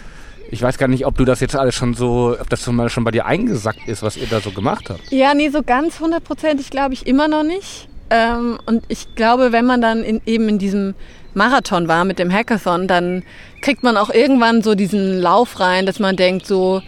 ich 0.51 0.63
weiß 0.63 0.79
gar 0.79 0.89
nicht, 0.89 1.05
ob 1.05 1.15
du 1.15 1.27
das 1.27 1.41
jetzt 1.41 1.55
alles 1.55 1.75
schon 1.75 1.93
so, 1.93 2.35
ob 2.41 2.49
das 2.49 2.67
mal 2.69 2.89
schon 2.89 3.05
bei 3.05 3.11
dir 3.11 3.27
eingesackt 3.27 3.87
ist, 3.87 4.03
was 4.03 4.17
ihr 4.17 4.27
da 4.29 4.41
so 4.41 4.51
gemacht 4.51 4.89
habt. 4.89 5.13
Ja, 5.13 5.35
nee, 5.35 5.51
so 5.51 5.63
ganz 5.63 6.01
hundertprozentig 6.01 6.71
glaube 6.71 6.95
ich 6.95 7.07
immer 7.07 7.29
noch 7.29 7.43
nicht. 7.43 7.87
Ähm, 8.11 8.59
und 8.67 8.85
ich 8.89 9.15
glaube, 9.15 9.53
wenn 9.53 9.65
man 9.65 9.81
dann 9.81 10.03
in, 10.03 10.21
eben 10.27 10.49
in 10.49 10.59
diesem 10.59 10.95
Marathon 11.35 11.89
war 11.89 12.05
mit 12.05 12.19
dem 12.19 12.33
Hackathon, 12.33 12.89
dann 12.89 13.23
kriegt 13.61 13.83
man 13.83 13.97
auch 13.97 14.11
irgendwann 14.11 14.63
so 14.63 14.75
diesen 14.75 15.21
Lauf 15.21 15.61
rein, 15.61 15.87
dass 15.87 15.99
man 15.99 16.17
denkt 16.17 16.47
so, 16.47 16.83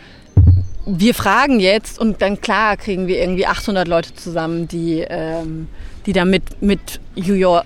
wir 0.87 1.15
fragen 1.15 1.61
jetzt 1.61 1.99
und 1.99 2.23
dann 2.23 2.41
klar 2.41 2.77
kriegen 2.77 3.07
wir 3.07 3.19
irgendwie 3.19 3.47
800 3.47 3.87
Leute 3.87 4.15
zusammen, 4.15 4.67
die 4.67 5.05
ähm, 5.09 5.69
die 6.07 6.13
da 6.13 6.25
mit, 6.25 6.63
mit 6.63 7.01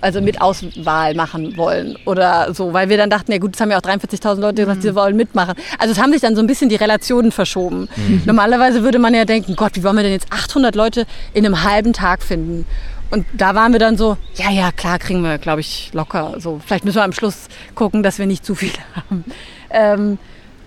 also 0.01 0.21
mit 0.21 0.41
Auswahl 0.41 1.15
machen 1.15 1.55
wollen 1.55 1.97
oder 2.05 2.53
so, 2.53 2.73
weil 2.73 2.89
wir 2.89 2.97
dann 2.97 3.09
dachten, 3.09 3.31
ja 3.31 3.37
gut, 3.37 3.55
es 3.55 3.61
haben 3.61 3.71
ja 3.71 3.77
auch 3.77 3.81
43.000 3.81 4.39
Leute 4.39 4.61
gesagt, 4.63 4.83
die 4.83 4.91
mhm. 4.91 4.95
wollen 4.95 5.15
mitmachen. 5.15 5.55
Also 5.79 5.93
es 5.93 6.01
haben 6.01 6.11
sich 6.11 6.21
dann 6.21 6.35
so 6.35 6.41
ein 6.41 6.47
bisschen 6.47 6.69
die 6.69 6.75
Relationen 6.75 7.31
verschoben. 7.31 7.87
Mhm. 7.95 8.23
Normalerweise 8.25 8.83
würde 8.83 8.99
man 8.99 9.13
ja 9.13 9.25
denken, 9.25 9.55
Gott, 9.55 9.71
wie 9.75 9.83
wollen 9.83 9.95
wir 9.95 10.03
denn 10.03 10.11
jetzt 10.11 10.31
800 10.31 10.75
Leute 10.75 11.05
in 11.33 11.45
einem 11.45 11.63
halben 11.63 11.93
Tag 11.93 12.21
finden? 12.21 12.65
Und 13.11 13.25
da 13.33 13.55
waren 13.55 13.71
wir 13.71 13.79
dann 13.79 13.97
so, 13.97 14.17
ja, 14.35 14.49
ja, 14.49 14.71
klar, 14.71 14.99
kriegen 14.99 15.21
wir, 15.21 15.37
glaube 15.37 15.61
ich, 15.61 15.91
locker. 15.93 16.35
So, 16.39 16.59
vielleicht 16.65 16.85
müssen 16.85 16.97
wir 16.97 17.03
am 17.03 17.13
Schluss 17.13 17.47
gucken, 17.75 18.03
dass 18.03 18.19
wir 18.19 18.25
nicht 18.25 18.45
zu 18.45 18.55
viele 18.55 18.73
haben. 18.95 19.25
Ähm, 19.69 20.17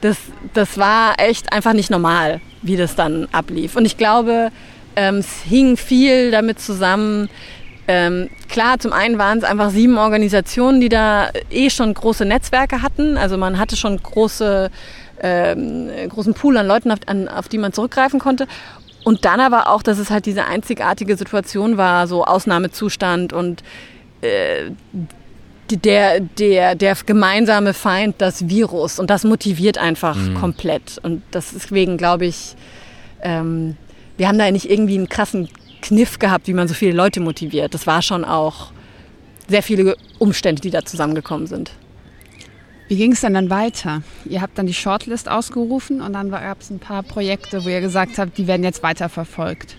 das, 0.01 0.17
das 0.55 0.79
war 0.79 1.15
echt 1.19 1.53
einfach 1.53 1.73
nicht 1.73 1.91
normal, 1.91 2.41
wie 2.63 2.77
das 2.77 2.95
dann 2.95 3.29
ablief. 3.33 3.77
Und 3.77 3.85
ich 3.85 3.97
glaube, 3.97 4.51
ähm, 4.97 5.17
es 5.17 5.43
hing 5.43 5.77
viel 5.77 6.31
damit 6.31 6.61
zusammen. 6.61 7.29
Ähm, 7.87 8.29
klar, 8.49 8.79
zum 8.79 8.93
einen 8.93 9.19
waren 9.19 9.39
es 9.39 9.45
einfach 9.45 9.71
sieben 9.71 9.97
Organisationen, 9.97 10.81
die 10.81 10.89
da 10.89 11.31
eh 11.51 11.71
schon 11.71 11.95
große 11.95 12.25
Netzwerke 12.25 12.83
hatten. 12.83 13.17
Also 13.17 13.39
man 13.39 13.59
hatte 13.59 13.77
schon 13.77 13.97
große, 13.97 14.71
ähm, 15.23 15.89
großen 16.09 16.35
Pool 16.35 16.57
an 16.59 16.67
Leuten, 16.67 16.91
auf, 16.91 16.99
an, 17.07 17.29
auf 17.29 17.49
die 17.49 17.59
man 17.59 17.73
zurückgreifen 17.73 18.21
konnte. 18.21 18.47
Und 19.09 19.25
dann 19.25 19.41
aber 19.41 19.69
auch, 19.69 19.83
dass 19.83 19.97
es 19.99 20.11
halt 20.11 20.27
diese 20.27 20.45
einzigartige 20.45 21.17
Situation 21.17 21.79
war, 21.79 22.07
so 22.07 22.27
Ausnahmezustand 22.27 23.33
und 23.33 23.63
äh, 24.21 24.71
der, 25.71 26.21
der, 26.21 26.75
der 26.75 26.95
gemeinsame 27.07 27.73
Feind, 27.73 28.17
das 28.19 28.51
Virus. 28.51 28.99
Und 28.99 29.09
das 29.09 29.25
motiviert 29.25 29.79
einfach 29.79 30.15
mhm. 30.15 30.35
komplett. 30.35 30.99
Und 31.03 31.23
deswegen 31.33 31.97
glaube 31.97 32.27
ich, 32.27 32.55
ähm, 33.23 33.79
wir 34.19 34.29
haben 34.29 34.37
da 34.37 34.51
nicht 34.51 34.71
irgendwie 34.71 34.99
einen 34.99 35.09
krassen 35.09 35.49
Kniff 35.81 36.19
gehabt, 36.19 36.47
wie 36.47 36.53
man 36.53 36.69
so 36.69 36.75
viele 36.75 36.93
Leute 36.93 37.21
motiviert. 37.21 37.73
Das 37.73 37.87
war 37.87 38.03
schon 38.03 38.27
auch 38.27 38.73
sehr 39.49 39.63
viele 39.63 39.97
Umstände, 40.19 40.61
die 40.61 40.71
da 40.71 40.85
zusammengekommen 40.85 41.47
sind. 41.47 41.71
Wie 42.89 42.97
ging 42.97 43.13
es 43.13 43.21
denn 43.21 43.35
dann 43.35 43.51
weiter? 43.51 44.03
Ihr 44.25 44.41
habt 44.41 44.57
dann 44.57 44.67
die 44.67 44.75
Shortlist 44.75 45.31
ausgerufen 45.31 46.01
und 46.01 46.15
dann 46.15 46.31
gab 46.31 46.61
es 46.61 46.71
ein 46.71 46.79
paar 46.79 47.03
Projekte, 47.03 47.65
wo 47.65 47.69
ihr 47.69 47.83
gesagt 47.83 48.17
habt, 48.17 48.39
die 48.39 48.47
werden 48.47 48.65
jetzt 48.65 48.83
weiterverfolgt. 48.83 49.77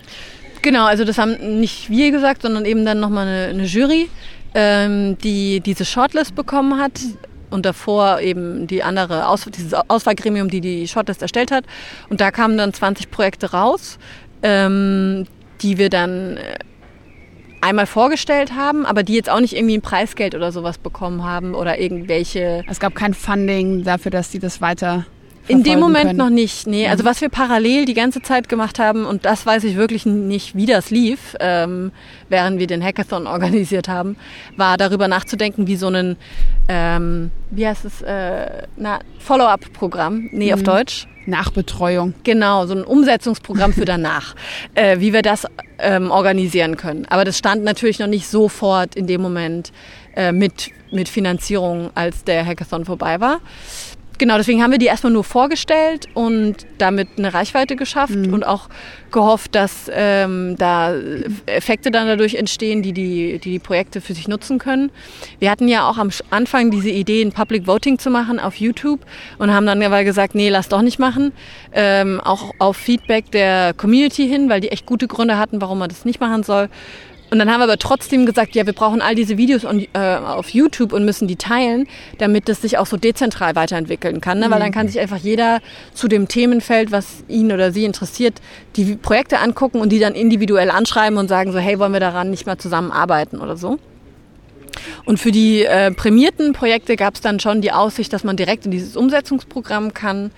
Genau, 0.62 0.84
also 0.84 1.04
das 1.04 1.18
haben 1.18 1.60
nicht 1.60 1.90
wir 1.90 2.12
gesagt, 2.12 2.42
sondern 2.42 2.64
eben 2.64 2.84
dann 2.84 3.00
nochmal 3.00 3.26
eine, 3.26 3.46
eine 3.48 3.64
Jury, 3.64 4.08
ähm, 4.54 5.18
die 5.18 5.60
diese 5.60 5.84
Shortlist 5.84 6.36
bekommen 6.36 6.78
hat 6.78 7.00
und 7.50 7.66
davor 7.66 8.20
eben 8.20 8.68
die 8.68 8.82
andere 8.84 9.26
Aus 9.26 9.44
dieses 9.44 9.74
Auswahlgremium, 9.74 10.48
die 10.48 10.60
die 10.60 10.86
Shortlist 10.86 11.22
erstellt 11.22 11.50
hat. 11.50 11.64
Und 12.08 12.20
da 12.20 12.30
kamen 12.30 12.56
dann 12.56 12.72
20 12.72 13.10
Projekte 13.10 13.50
raus, 13.50 13.98
ähm, 14.42 15.26
die 15.62 15.78
wir 15.78 15.90
dann 15.90 16.36
äh, 16.36 16.58
einmal 17.60 17.86
vorgestellt 17.86 18.54
haben, 18.54 18.86
aber 18.86 19.02
die 19.02 19.14
jetzt 19.14 19.30
auch 19.30 19.40
nicht 19.40 19.56
irgendwie 19.56 19.78
ein 19.78 19.82
Preisgeld 19.82 20.34
oder 20.34 20.52
sowas 20.52 20.78
bekommen 20.78 21.24
haben 21.24 21.54
oder 21.54 21.78
irgendwelche. 21.78 22.64
Es 22.68 22.80
gab 22.80 22.94
kein 22.94 23.14
Funding 23.14 23.84
dafür, 23.84 24.10
dass 24.10 24.30
die 24.30 24.38
das 24.38 24.60
weiter. 24.60 25.06
In 25.50 25.62
dem 25.62 25.80
Moment 25.80 26.06
können. 26.06 26.18
noch 26.18 26.30
nicht. 26.30 26.66
Nee, 26.66 26.88
also 26.88 27.04
was 27.04 27.20
wir 27.20 27.28
parallel 27.28 27.84
die 27.84 27.94
ganze 27.94 28.22
Zeit 28.22 28.48
gemacht 28.48 28.78
haben, 28.78 29.04
und 29.04 29.24
das 29.24 29.46
weiß 29.46 29.64
ich 29.64 29.76
wirklich 29.76 30.06
nicht, 30.06 30.54
wie 30.54 30.66
das 30.66 30.90
lief, 30.90 31.36
ähm, 31.40 31.92
während 32.28 32.58
wir 32.58 32.66
den 32.66 32.82
Hackathon 32.82 33.26
organisiert 33.26 33.88
haben, 33.88 34.16
war 34.56 34.76
darüber 34.76 35.08
nachzudenken, 35.08 35.66
wie 35.66 35.76
so 35.76 35.88
ein, 35.88 36.16
ähm, 36.68 37.30
wie 37.50 37.66
heißt 37.66 37.84
es, 37.84 38.02
äh, 38.02 38.62
Follow-up-Programm, 39.18 40.28
nee, 40.32 40.48
mhm. 40.48 40.54
auf 40.54 40.62
Deutsch, 40.62 41.06
Nachbetreuung. 41.26 42.14
Genau, 42.24 42.66
so 42.66 42.74
ein 42.74 42.84
Umsetzungsprogramm 42.84 43.72
für 43.72 43.84
danach, 43.84 44.34
äh, 44.74 45.00
wie 45.00 45.12
wir 45.12 45.22
das 45.22 45.46
ähm, 45.78 46.10
organisieren 46.10 46.76
können. 46.76 47.06
Aber 47.08 47.24
das 47.24 47.38
stand 47.38 47.64
natürlich 47.64 47.98
noch 47.98 48.06
nicht 48.06 48.26
sofort 48.26 48.94
in 48.94 49.06
dem 49.06 49.20
Moment 49.22 49.72
äh, 50.16 50.32
mit, 50.32 50.70
mit 50.92 51.08
Finanzierung, 51.08 51.90
als 51.94 52.24
der 52.24 52.44
Hackathon 52.44 52.84
vorbei 52.84 53.20
war. 53.20 53.40
Genau, 54.20 54.36
deswegen 54.36 54.62
haben 54.62 54.70
wir 54.70 54.78
die 54.78 54.84
erstmal 54.84 55.14
nur 55.14 55.24
vorgestellt 55.24 56.06
und 56.12 56.66
damit 56.76 57.08
eine 57.16 57.32
Reichweite 57.32 57.74
geschafft 57.74 58.16
mhm. 58.16 58.34
und 58.34 58.46
auch 58.46 58.68
gehofft, 59.10 59.54
dass 59.54 59.90
ähm, 59.90 60.56
da 60.58 60.94
Effekte 61.46 61.90
dann 61.90 62.06
dadurch 62.06 62.34
entstehen, 62.34 62.82
die 62.82 62.92
die, 62.92 63.38
die 63.38 63.52
die 63.52 63.58
Projekte 63.58 64.02
für 64.02 64.12
sich 64.12 64.28
nutzen 64.28 64.58
können. 64.58 64.90
Wir 65.38 65.50
hatten 65.50 65.68
ja 65.68 65.88
auch 65.88 65.96
am 65.96 66.10
Anfang 66.28 66.70
diese 66.70 66.90
Idee, 66.90 67.22
ein 67.22 67.32
Public 67.32 67.66
Voting 67.66 67.98
zu 67.98 68.10
machen 68.10 68.38
auf 68.38 68.56
YouTube 68.56 69.00
und 69.38 69.54
haben 69.54 69.64
dann 69.64 69.82
aber 69.82 70.04
gesagt, 70.04 70.34
nee, 70.34 70.50
lass 70.50 70.68
doch 70.68 70.82
nicht 70.82 70.98
machen. 70.98 71.32
Ähm, 71.72 72.20
auch 72.20 72.52
auf 72.58 72.76
Feedback 72.76 73.30
der 73.30 73.72
Community 73.72 74.28
hin, 74.28 74.50
weil 74.50 74.60
die 74.60 74.68
echt 74.68 74.84
gute 74.84 75.08
Gründe 75.08 75.38
hatten, 75.38 75.62
warum 75.62 75.78
man 75.78 75.88
das 75.88 76.04
nicht 76.04 76.20
machen 76.20 76.42
soll. 76.42 76.68
Und 77.30 77.38
dann 77.38 77.50
haben 77.50 77.60
wir 77.60 77.64
aber 77.64 77.78
trotzdem 77.78 78.26
gesagt, 78.26 78.54
ja, 78.54 78.66
wir 78.66 78.72
brauchen 78.72 79.00
all 79.00 79.14
diese 79.14 79.36
Videos 79.36 79.64
on, 79.64 79.86
äh, 79.92 79.98
auf 79.98 80.50
YouTube 80.50 80.92
und 80.92 81.04
müssen 81.04 81.28
die 81.28 81.36
teilen, 81.36 81.86
damit 82.18 82.48
das 82.48 82.62
sich 82.62 82.78
auch 82.78 82.86
so 82.86 82.96
dezentral 82.96 83.54
weiterentwickeln 83.54 84.20
kann. 84.20 84.38
Ne? 84.40 84.48
Mhm. 84.48 84.50
Weil 84.52 84.60
dann 84.60 84.72
kann 84.72 84.88
sich 84.88 84.98
einfach 84.98 85.18
jeder 85.18 85.60
zu 85.94 86.08
dem 86.08 86.28
Themenfeld, 86.28 86.90
was 86.90 87.24
ihn 87.28 87.52
oder 87.52 87.72
sie 87.72 87.84
interessiert, 87.84 88.40
die 88.76 88.96
Projekte 88.96 89.38
angucken 89.38 89.80
und 89.80 89.90
die 89.90 89.98
dann 89.98 90.14
individuell 90.14 90.70
anschreiben 90.70 91.18
und 91.18 91.28
sagen 91.28 91.52
so, 91.52 91.58
hey, 91.58 91.78
wollen 91.78 91.92
wir 91.92 92.00
daran 92.00 92.30
nicht 92.30 92.46
mal 92.46 92.58
zusammenarbeiten 92.58 93.40
oder 93.40 93.56
so. 93.56 93.78
Und 95.04 95.18
für 95.18 95.30
die 95.30 95.64
äh, 95.64 95.90
prämierten 95.90 96.52
Projekte 96.52 96.96
gab 96.96 97.14
es 97.14 97.20
dann 97.20 97.40
schon 97.40 97.60
die 97.60 97.72
Aussicht, 97.72 98.12
dass 98.12 98.24
man 98.24 98.36
direkt 98.36 98.64
in 98.64 98.70
dieses 98.70 98.96
Umsetzungsprogramm 98.96 99.94
kann 99.94 100.30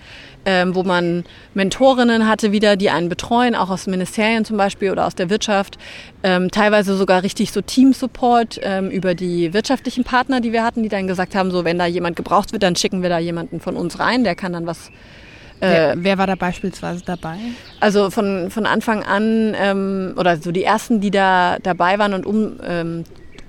ähm, 0.45 0.75
wo 0.75 0.83
man 0.83 1.23
Mentorinnen 1.53 2.27
hatte 2.27 2.51
wieder, 2.51 2.75
die 2.75 2.89
einen 2.89 3.09
betreuen, 3.09 3.55
auch 3.55 3.69
aus 3.69 3.87
Ministerien 3.87 4.45
zum 4.45 4.57
Beispiel 4.57 4.91
oder 4.91 5.05
aus 5.05 5.15
der 5.15 5.29
Wirtschaft. 5.29 5.77
Ähm, 6.23 6.51
teilweise 6.51 6.95
sogar 6.95 7.23
richtig 7.23 7.51
so 7.51 7.61
Team-Support 7.61 8.59
ähm, 8.63 8.89
über 8.89 9.15
die 9.15 9.53
wirtschaftlichen 9.53 10.03
Partner, 10.03 10.41
die 10.41 10.51
wir 10.51 10.63
hatten, 10.63 10.83
die 10.83 10.89
dann 10.89 11.07
gesagt 11.07 11.35
haben, 11.35 11.51
so 11.51 11.63
wenn 11.65 11.79
da 11.79 11.85
jemand 11.85 12.15
gebraucht 12.15 12.51
wird, 12.51 12.63
dann 12.63 12.75
schicken 12.75 13.01
wir 13.01 13.09
da 13.09 13.19
jemanden 13.19 13.59
von 13.59 13.75
uns 13.75 13.99
rein, 13.99 14.23
der 14.23 14.35
kann 14.35 14.53
dann 14.53 14.65
was 14.65 14.89
äh, 15.59 15.69
Wer, 15.69 15.93
wer, 15.97 16.17
war 16.17 16.27
da 16.27 16.35
beispielsweise 16.35 17.03
dabei? 17.05 17.37
Also 17.79 18.09
von, 18.09 18.49
von 18.49 18.65
Anfang 18.65 19.03
an 19.03 19.55
ähm, 19.57 20.13
oder 20.17 20.35
so 20.37 20.51
die 20.51 20.63
ersten, 20.63 20.99
die 20.99 21.11
da 21.11 21.57
dabei 21.61 21.99
waren 21.99 22.13
und 22.13 22.25
um, 22.25 22.59
ähm, 22.67 23.03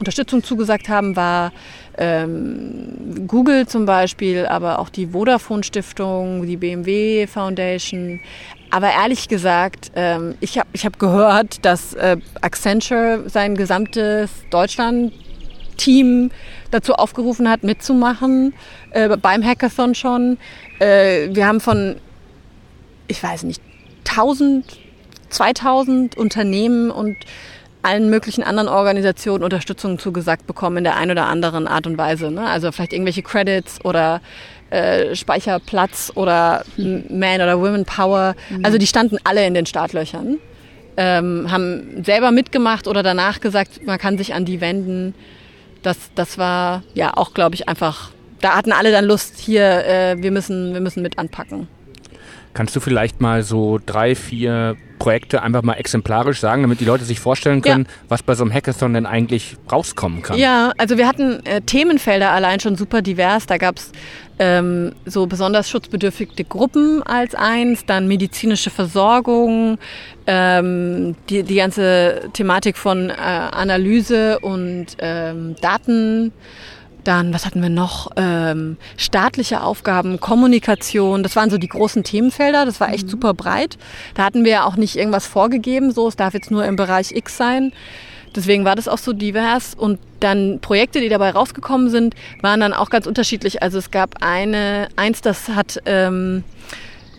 Unterstützung 0.05 0.45
zugesagt 0.45 0.91
haben, 0.91 1.17
war 1.17 1.51
ähm, 1.97 3.27
Google 3.27 3.67
zum 3.67 3.87
Beispiel, 3.87 4.45
aber 4.45 4.79
auch 4.79 4.91
die 4.91 5.09
Vodafone 5.09 5.65
Stiftung, 5.65 6.47
die 6.47 6.59
BMW 6.59 7.27
Foundation. 7.27 8.21
Aber 8.71 8.91
ehrlich 8.91 9.29
gesagt, 9.29 9.93
ähm, 9.95 10.35
ich 10.41 10.59
habe 10.59 10.69
ich 10.75 10.85
hab 10.85 10.99
gehört, 10.99 11.65
dass 11.65 11.95
äh, 11.95 12.19
Accenture 12.43 13.23
sein 13.31 13.57
gesamtes 13.57 14.31
Deutschland-Team 14.51 16.31
dazu 16.71 16.93
aufgerufen 16.93 17.49
hat, 17.49 17.63
mitzumachen, 17.63 18.53
äh, 18.91 19.17
beim 19.17 19.43
Hackathon 19.43 19.95
schon. 19.95 20.37
Äh, 20.81 21.29
wir 21.35 21.47
haben 21.47 21.61
von, 21.61 21.97
ich 23.09 23.23
weiß 23.23 23.45
nicht, 23.45 23.63
1000, 24.07 24.67
2000 25.31 26.19
Unternehmen 26.19 26.91
und 26.91 27.17
allen 27.85 28.11
möglichen 28.11 28.43
anderen 28.43 28.69
Organisationen 28.69 29.45
Unterstützung 29.45 29.99
zugesagt 29.99 30.47
bekommen 30.47 30.79
in 30.79 30.85
der 30.85 30.97
einen 30.97 31.13
oder 31.13 31.27
anderen 31.27 31.67
Art 31.67 31.87
und 31.87 31.99
Weise. 31.99 32.31
Ne? 32.31 32.47
Also 32.47 32.73
vielleicht 32.73 32.93
irgendwelche 32.93 33.23
Credits 33.23 33.85
oder 33.85 34.21
äh, 34.71 35.15
Speicherplatz 35.15 36.13
oder 36.15 36.65
Man 36.77 37.41
oder 37.41 37.61
Women 37.61 37.85
Power. 37.85 38.35
Mhm. 38.51 38.65
Also 38.65 38.79
die 38.79 38.87
standen 38.87 39.19
alle 39.25 39.47
in 39.47 39.55
den 39.55 39.67
Startlöchern, 39.67 40.39
ähm, 40.97 41.51
haben 41.51 42.03
selber 42.05 42.31
mitgemacht 42.31 42.89
oder 42.89 43.03
danach 43.03 43.41
gesagt, 43.41 43.87
man 43.87 43.99
kann 43.99 44.19
sich 44.19 44.35
an 44.35 44.45
die 44.45 44.61
wenden. 44.61 45.15
Das, 45.83 45.99
das 46.15 46.39
war 46.39 46.83
ja 46.95 47.15
auch, 47.17 47.35
glaube 47.35 47.55
ich, 47.55 47.69
einfach, 47.69 48.11
da 48.41 48.57
hatten 48.57 48.73
alle 48.73 48.91
dann 48.91 49.05
Lust, 49.05 49.39
hier, 49.39 49.85
äh, 49.87 50.17
wir, 50.23 50.31
müssen, 50.31 50.73
wir 50.73 50.81
müssen 50.81 51.03
mit 51.03 51.19
anpacken. 51.19 51.69
Kannst 52.55 52.75
du 52.77 52.81
vielleicht 52.81 53.21
mal 53.21 53.43
so 53.43 53.81
drei, 53.85 54.15
vier 54.15 54.77
Projekte 54.99 55.43
einfach 55.43 55.63
mal 55.63 55.75
exemplarisch 55.75 56.41
sagen, 56.41 56.63
damit 56.63 56.81
die 56.81 56.85
Leute 56.85 57.05
sich 57.05 57.21
vorstellen 57.21 57.61
können, 57.61 57.85
ja. 57.85 58.05
was 58.09 58.23
bei 58.23 58.35
so 58.35 58.45
einem 58.45 58.55
Hackathon 58.55 58.95
denn 58.95 59.07
eigentlich 59.07 59.57
rauskommen 59.71 60.23
kann? 60.23 60.39
Ja, 60.39 60.73
also 60.79 60.97
wir 60.97 61.07
hatten 61.07 61.45
äh, 61.45 61.61
Themenfelder 61.61 62.31
allein 62.31 62.61
schon 62.61 62.77
super 62.77 63.03
divers. 63.03 63.47
Da 63.47 63.59
gab 63.59 63.77
es 63.79 63.93
ähm, 64.39 64.93
so 65.05 65.27
besonders 65.27 65.69
schutzbedürftige 65.69 66.45
Gruppen 66.45 67.03
als 67.03 67.35
eins, 67.35 67.85
dann 67.87 68.09
medizinische 68.09 68.71
Versorgung, 68.71 69.79
ähm, 70.27 71.17
die, 71.29 71.43
die 71.43 71.57
ganze 71.57 72.31
Thematik 72.33 72.77
von 72.77 73.11
äh, 73.11 73.15
Analyse 73.15 74.39
und 74.39 74.87
ähm, 75.01 75.57
Daten. 75.61 76.33
Dann, 77.05 77.35
was 77.35 77.45
hatten 77.45 77.63
wir 77.63 77.69
noch? 77.69 78.11
Ähm, 78.17 78.79
staatliche 78.97 79.63
Aufgaben, 79.63 80.21
Kommunikation. 80.21 81.23
Das 81.23 81.37
waren 81.37 81.51
so 81.51 81.59
die 81.59 81.69
großen 81.69 82.03
Themenfelder. 82.03 82.65
Das 82.65 82.81
war 82.81 82.93
echt 82.93 83.07
mhm. 83.07 83.11
super 83.11 83.35
breit. 83.35 83.77
Da 84.15 84.25
hatten 84.25 84.45
wir 84.45 84.53
ja 84.53 84.65
auch 84.65 84.77
nicht 84.77 84.97
irgendwas 84.97 85.27
vorgegeben. 85.27 85.93
So, 85.93 86.09
es 86.09 86.17
darf 86.17 86.35
jetzt 86.35 86.51
nur 86.51 86.65
im 86.65 86.77
Bereich 86.77 87.13
X 87.13 87.37
sein. 87.37 87.73
Deswegen 88.35 88.65
war 88.65 88.75
das 88.75 88.89
auch 88.89 88.99
so 88.99 89.13
divers. 89.13 89.75
Und 89.75 89.99
dann 90.21 90.61
Projekte, 90.61 91.01
die 91.01 91.09
dabei 91.09 91.31
rausgekommen 91.31 91.91
sind, 91.91 92.15
waren 92.41 92.61
dann 92.61 92.73
auch 92.73 92.91
ganz 92.91 93.07
unterschiedlich. 93.07 93.63
Also 93.63 93.79
es 93.79 93.91
gab 93.91 94.23
eine, 94.23 94.89
eins, 94.97 95.21
das 95.21 95.51
hat 95.51 95.81
ähm, 95.87 96.43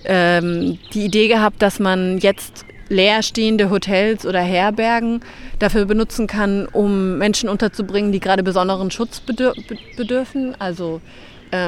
ähm, 0.06 0.80
die 0.94 1.06
Idee 1.06 1.28
gehabt, 1.28 1.62
dass 1.62 1.80
man 1.80 2.18
jetzt 2.18 2.66
leerstehende 2.90 3.70
Hotels 3.70 4.26
oder 4.26 4.42
Herbergen 4.42 5.22
dafür 5.60 5.86
benutzen 5.86 6.28
kann, 6.28 6.68
um 6.72 7.18
Menschen 7.18 7.50
unterzubringen, 7.50 8.12
die 8.12 8.20
gerade 8.20 8.44
besonderen 8.44 8.92
Schutz 8.92 9.22
bedürfen. 9.22 10.56
Also 10.60 11.02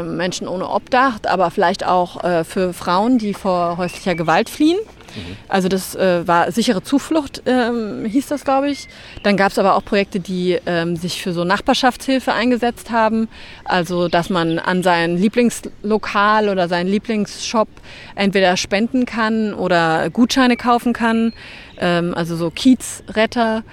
Menschen 0.03 0.47
ohne 0.47 0.69
Obdach, 0.69 1.19
aber 1.23 1.51
vielleicht 1.51 1.85
auch 1.85 2.23
äh, 2.23 2.43
für 2.43 2.73
Frauen, 2.73 3.17
die 3.17 3.33
vor 3.33 3.77
häuslicher 3.77 4.15
Gewalt 4.15 4.49
fliehen. 4.49 4.77
Mhm. 5.15 5.37
Also 5.47 5.69
das 5.69 5.95
äh, 5.95 6.27
war 6.27 6.51
sichere 6.51 6.83
Zuflucht, 6.83 7.41
ähm, 7.45 8.05
hieß 8.05 8.27
das, 8.27 8.43
glaube 8.43 8.69
ich. 8.69 8.87
Dann 9.23 9.37
gab 9.37 9.51
es 9.51 9.59
aber 9.59 9.75
auch 9.75 9.83
Projekte, 9.83 10.19
die 10.19 10.57
ähm, 10.65 10.95
sich 10.95 11.21
für 11.21 11.33
so 11.33 11.43
Nachbarschaftshilfe 11.43 12.33
eingesetzt 12.33 12.91
haben. 12.91 13.27
Also 13.63 14.07
dass 14.07 14.29
man 14.29 14.59
an 14.59 14.83
sein 14.83 15.17
Lieblingslokal 15.17 16.49
oder 16.49 16.67
seinen 16.67 16.87
Lieblingsshop 16.87 17.69
entweder 18.15 18.57
spenden 18.57 19.05
kann 19.05 19.53
oder 19.53 20.09
Gutscheine 20.09 20.57
kaufen 20.57 20.93
kann. 20.93 21.33
Ähm, 21.79 22.13
also 22.15 22.35
so 22.35 22.49
Kiezretter. 22.49 23.63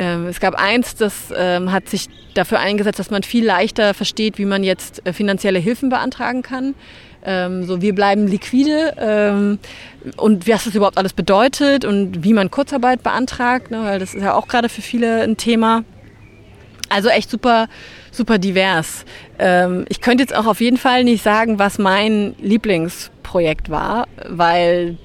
Ähm, 0.00 0.28
es 0.28 0.40
gab 0.40 0.54
eins, 0.54 0.94
das 0.96 1.32
ähm, 1.36 1.70
hat 1.70 1.90
sich 1.90 2.08
dafür 2.32 2.58
eingesetzt, 2.58 2.98
dass 2.98 3.10
man 3.10 3.22
viel 3.22 3.44
leichter 3.44 3.92
versteht, 3.92 4.38
wie 4.38 4.46
man 4.46 4.64
jetzt 4.64 5.06
äh, 5.06 5.12
finanzielle 5.12 5.58
Hilfen 5.58 5.90
beantragen 5.90 6.40
kann. 6.42 6.74
Ähm, 7.22 7.64
so, 7.64 7.82
wir 7.82 7.94
bleiben 7.94 8.26
liquide 8.26 9.58
und 10.16 10.48
was 10.48 10.64
das 10.64 10.74
überhaupt 10.74 10.96
alles 10.96 11.12
bedeutet 11.12 11.84
und 11.84 12.24
wie 12.24 12.32
man 12.32 12.50
Kurzarbeit 12.50 13.02
beantragt, 13.02 13.70
ne, 13.70 13.82
weil 13.84 13.98
das 13.98 14.14
ist 14.14 14.22
ja 14.22 14.32
auch 14.34 14.48
gerade 14.48 14.70
für 14.70 14.80
viele 14.80 15.20
ein 15.20 15.36
Thema. 15.36 15.84
Also 16.88 17.10
echt 17.10 17.28
super, 17.28 17.68
super 18.10 18.38
divers. 18.38 19.04
Ich 19.88 20.00
könnte 20.00 20.22
jetzt 20.22 20.34
auch 20.34 20.46
auf 20.46 20.60
jeden 20.60 20.78
Fall 20.78 21.04
nicht 21.04 21.22
sagen, 21.22 21.58
was 21.58 21.78
mein 21.78 22.34
Lieblingsprojekt 22.40 23.70
war, 23.70 24.08
weil 24.26 24.96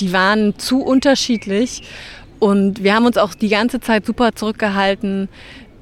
die 0.00 0.12
waren 0.12 0.58
zu 0.58 0.82
unterschiedlich 0.82 1.82
und 2.38 2.82
wir 2.82 2.94
haben 2.94 3.06
uns 3.06 3.16
auch 3.16 3.34
die 3.34 3.48
ganze 3.48 3.80
Zeit 3.80 4.06
super 4.06 4.34
zurückgehalten, 4.34 5.28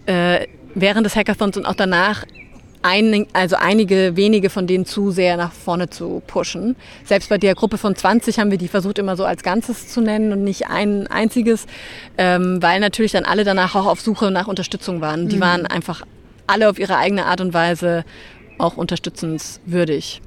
äh, 0.07 0.47
während 0.75 1.07
des 1.07 1.17
Hackathons 1.17 1.57
und 1.57 1.67
auch 1.67 1.75
danach 1.75 2.25
ein, 2.85 3.27
also 3.33 3.57
einige 3.57 4.15
wenige 4.15 4.51
von 4.51 4.67
denen 4.67 4.85
zu 4.85 5.11
sehr 5.11 5.39
nach 5.39 5.53
vorne 5.53 5.89
zu 5.89 6.23
pushen. 6.27 6.77
Selbst 7.05 7.31
bei 7.31 7.39
der 7.39 7.55
Gruppe 7.55 7.79
von 7.79 7.97
20 7.97 8.39
haben 8.39 8.51
wir 8.51 8.59
die 8.59 8.69
versucht 8.69 8.99
immer 8.99 9.17
so 9.17 9.25
als 9.25 9.43
Ganzes 9.43 9.89
zu 9.89 10.03
nennen 10.03 10.33
und 10.33 10.45
nicht 10.45 10.69
ein 10.69 11.07
einziges, 11.07 11.67
ähm, 12.19 12.63
weil 12.63 12.81
natürlich 12.81 13.13
dann 13.13 13.25
alle 13.25 13.45
danach 13.45 13.75
auch 13.75 13.87
auf 13.87 14.03
Suche 14.03 14.31
nach 14.31 14.49
Unterstützung 14.49 15.01
waren. 15.01 15.29
Die 15.29 15.37
mhm. 15.37 15.41
waren 15.41 15.67
einfach 15.67 16.03
alle 16.47 16.69
auf 16.69 16.79
ihre 16.79 16.99
eigene 16.99 17.25
Art 17.25 17.41
und 17.41 17.55
Weise 17.55 18.05
auch 18.59 18.77
unterstützenswürdig. 18.77 20.21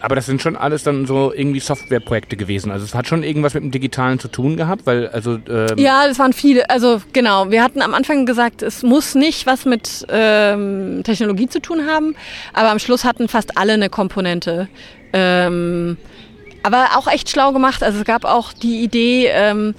Aber 0.00 0.14
das 0.14 0.26
sind 0.26 0.42
schon 0.42 0.56
alles 0.56 0.82
dann 0.82 1.06
so 1.06 1.32
irgendwie 1.32 1.60
Softwareprojekte 1.60 2.36
gewesen. 2.36 2.70
Also 2.70 2.84
es 2.84 2.94
hat 2.94 3.06
schon 3.06 3.22
irgendwas 3.22 3.54
mit 3.54 3.62
dem 3.62 3.70
Digitalen 3.70 4.18
zu 4.18 4.28
tun 4.28 4.56
gehabt, 4.56 4.86
weil 4.86 5.08
also 5.08 5.38
ähm 5.48 5.76
ja, 5.76 6.06
das 6.06 6.18
waren 6.18 6.32
viele. 6.32 6.68
Also 6.70 7.00
genau, 7.12 7.50
wir 7.50 7.62
hatten 7.62 7.82
am 7.82 7.94
Anfang 7.94 8.26
gesagt, 8.26 8.62
es 8.62 8.82
muss 8.82 9.14
nicht 9.14 9.46
was 9.46 9.64
mit 9.64 10.06
ähm, 10.08 11.02
Technologie 11.04 11.48
zu 11.48 11.60
tun 11.60 11.86
haben, 11.86 12.14
aber 12.52 12.70
am 12.70 12.78
Schluss 12.78 13.04
hatten 13.04 13.28
fast 13.28 13.56
alle 13.58 13.74
eine 13.74 13.88
Komponente. 13.88 14.68
Ähm, 15.12 15.96
aber 16.62 16.90
auch 16.96 17.08
echt 17.08 17.28
schlau 17.30 17.52
gemacht. 17.52 17.82
Also 17.82 18.00
es 18.00 18.04
gab 18.04 18.24
auch 18.24 18.52
die 18.52 18.82
Idee, 18.82 19.28
ähm, 19.32 19.74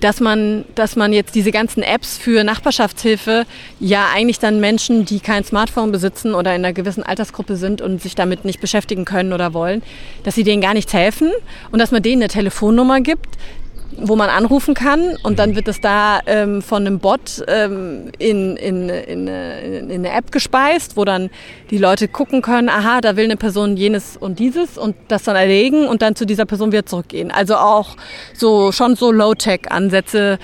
dass 0.00 0.20
man, 0.20 0.64
dass 0.74 0.96
man 0.96 1.12
jetzt 1.12 1.34
diese 1.34 1.50
ganzen 1.50 1.82
Apps 1.82 2.18
für 2.18 2.44
Nachbarschaftshilfe 2.44 3.44
ja 3.80 4.06
eigentlich 4.14 4.38
dann 4.38 4.60
Menschen, 4.60 5.04
die 5.04 5.20
kein 5.20 5.44
Smartphone 5.44 5.92
besitzen 5.92 6.34
oder 6.34 6.54
in 6.54 6.64
einer 6.64 6.72
gewissen 6.72 7.02
Altersgruppe 7.02 7.56
sind 7.56 7.80
und 7.80 8.02
sich 8.02 8.14
damit 8.14 8.44
nicht 8.44 8.60
beschäftigen 8.60 9.04
können 9.04 9.32
oder 9.32 9.54
wollen, 9.54 9.82
dass 10.24 10.34
sie 10.34 10.44
denen 10.44 10.62
gar 10.62 10.74
nichts 10.74 10.92
helfen 10.92 11.30
und 11.70 11.78
dass 11.78 11.90
man 11.90 12.02
denen 12.02 12.22
eine 12.22 12.28
Telefonnummer 12.28 13.00
gibt, 13.00 13.36
wo 13.98 14.16
man 14.16 14.28
anrufen 14.28 14.74
kann 14.74 15.16
und 15.22 15.38
dann 15.38 15.56
wird 15.56 15.68
es 15.68 15.80
da 15.80 16.20
ähm, 16.26 16.62
von 16.62 16.86
einem 16.86 16.98
Bot 16.98 17.44
ähm, 17.48 18.10
in, 18.18 18.56
in, 18.56 18.88
in, 18.88 19.28
in, 19.28 19.90
eine 19.90 20.10
App 20.10 20.32
gespeist, 20.32 20.96
wo 20.96 21.04
dann 21.04 21.30
die 21.70 21.78
Leute 21.78 22.08
gucken 22.08 22.42
können, 22.42 22.68
aha, 22.68 23.00
da 23.00 23.16
will 23.16 23.24
eine 23.24 23.36
Person 23.36 23.76
jenes 23.76 24.16
und 24.16 24.38
dieses 24.38 24.78
und 24.78 24.96
das 25.08 25.24
dann 25.24 25.36
erlegen 25.36 25.86
und 25.86 26.02
dann 26.02 26.14
zu 26.14 26.26
dieser 26.26 26.44
Person 26.44 26.72
wieder 26.72 26.86
zurückgehen. 26.86 27.30
Also 27.30 27.56
auch 27.56 27.96
so 28.34 28.72
schon 28.72 28.96
so 28.96 29.10
Low-Tech-Ansätze, 29.12 30.38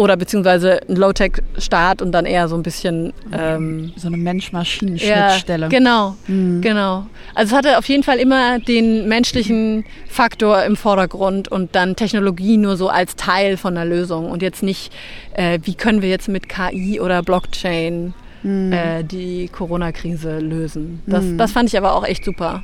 oder 0.00 0.16
beziehungsweise 0.16 0.80
ein 0.88 0.96
Low-Tech-Start 0.96 2.00
und 2.00 2.12
dann 2.12 2.24
eher 2.24 2.48
so 2.48 2.56
ein 2.56 2.62
bisschen... 2.62 3.12
Ähm, 3.32 3.92
so 3.96 4.08
eine 4.08 4.16
Mensch-Maschinen-Schnittstelle. 4.16 5.64
Ja, 5.64 5.68
genau, 5.68 6.16
mhm. 6.26 6.62
genau. 6.62 7.04
Also 7.34 7.52
es 7.52 7.58
hatte 7.58 7.76
auf 7.76 7.86
jeden 7.86 8.02
Fall 8.02 8.16
immer 8.18 8.58
den 8.60 9.08
menschlichen 9.08 9.84
Faktor 10.08 10.64
im 10.64 10.76
Vordergrund 10.76 11.48
und 11.48 11.74
dann 11.76 11.96
Technologie 11.96 12.56
nur 12.56 12.78
so 12.78 12.88
als 12.88 13.14
Teil 13.16 13.58
von 13.58 13.74
der 13.74 13.84
Lösung 13.84 14.30
und 14.30 14.40
jetzt 14.40 14.62
nicht, 14.62 14.90
äh, 15.34 15.58
wie 15.64 15.74
können 15.74 16.00
wir 16.00 16.08
jetzt 16.08 16.28
mit 16.28 16.48
KI 16.48 16.98
oder 16.98 17.22
Blockchain 17.22 18.14
mhm. 18.42 18.72
äh, 18.72 19.02
die 19.02 19.48
Corona-Krise 19.48 20.38
lösen. 20.38 21.02
Das, 21.06 21.24
mhm. 21.24 21.36
das 21.36 21.52
fand 21.52 21.68
ich 21.68 21.76
aber 21.76 21.92
auch 21.92 22.06
echt 22.06 22.24
super. 22.24 22.62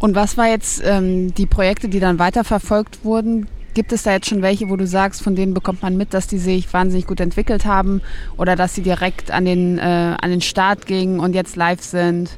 Und 0.00 0.16
was 0.16 0.36
war 0.36 0.48
jetzt 0.48 0.82
ähm, 0.84 1.32
die 1.34 1.46
Projekte, 1.46 1.88
die 1.88 2.00
dann 2.00 2.18
weiterverfolgt 2.18 3.04
wurden? 3.04 3.46
Gibt 3.74 3.92
es 3.92 4.02
da 4.02 4.12
jetzt 4.12 4.28
schon 4.28 4.42
welche, 4.42 4.68
wo 4.68 4.76
du 4.76 4.86
sagst, 4.86 5.22
von 5.22 5.34
denen 5.34 5.54
bekommt 5.54 5.82
man 5.82 5.96
mit, 5.96 6.12
dass 6.12 6.26
die 6.26 6.38
sich 6.38 6.72
wahnsinnig 6.72 7.06
gut 7.06 7.20
entwickelt 7.20 7.64
haben 7.64 8.02
oder 8.36 8.56
dass 8.56 8.74
sie 8.74 8.82
direkt 8.82 9.30
an 9.30 9.44
den, 9.44 9.78
äh, 9.78 9.82
an 9.82 10.30
den 10.30 10.42
Start 10.42 10.86
gingen 10.86 11.20
und 11.20 11.34
jetzt 11.34 11.56
live 11.56 11.82
sind? 11.82 12.30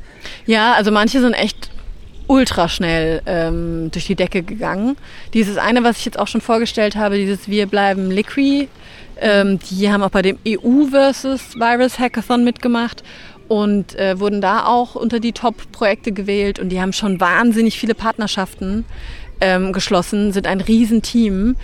Ja, 0.47 0.75
also 0.75 0.91
manche 0.91 1.21
sind 1.21 1.35
echt 1.35 1.71
ultra 2.27 2.69
schnell 2.69 3.23
ähm, 3.27 3.91
durch 3.91 4.07
die 4.07 4.15
Decke 4.15 4.43
gegangen. 4.43 4.97
Dieses 5.35 5.59
eine, 5.59 5.85
was 5.85 5.99
ich 5.99 6.05
jetzt 6.05 6.19
auch 6.19 6.29
schon 6.29 6.41
vorgestellt 6.41 6.97
habe, 6.97 7.17
dieses 7.17 7.49
Wir 7.49 7.67
bleiben 7.67 8.11
Liqui, 8.11 8.69
ähm, 9.21 9.59
die 9.71 9.91
haben 9.91 10.03
auch 10.03 10.11
bei 10.11 10.23
dem 10.23 10.39
EU 10.47 10.87
versus 10.91 11.55
Virus 11.57 11.99
Hackathon 11.99 12.45
mitgemacht 12.45 13.03
und 13.49 13.95
äh, 13.97 14.19
wurden 14.19 14.41
da 14.41 14.67
auch 14.67 14.95
unter 14.95 15.21
die 15.21 15.33
Top-Projekte 15.33 16.13
gewählt 16.13 16.59
und 16.59 16.71
die 16.71 16.81
haben 16.81 16.93
schon 16.93 17.21
wahnsinnig 17.21 17.79
viele 17.79 17.95
Partnerschaften 17.95 18.85
ähm, 19.45 19.73
geschlossen, 19.73 20.33
sind 20.33 20.47
ein 20.47 20.61
Riesenteam. 20.61 21.57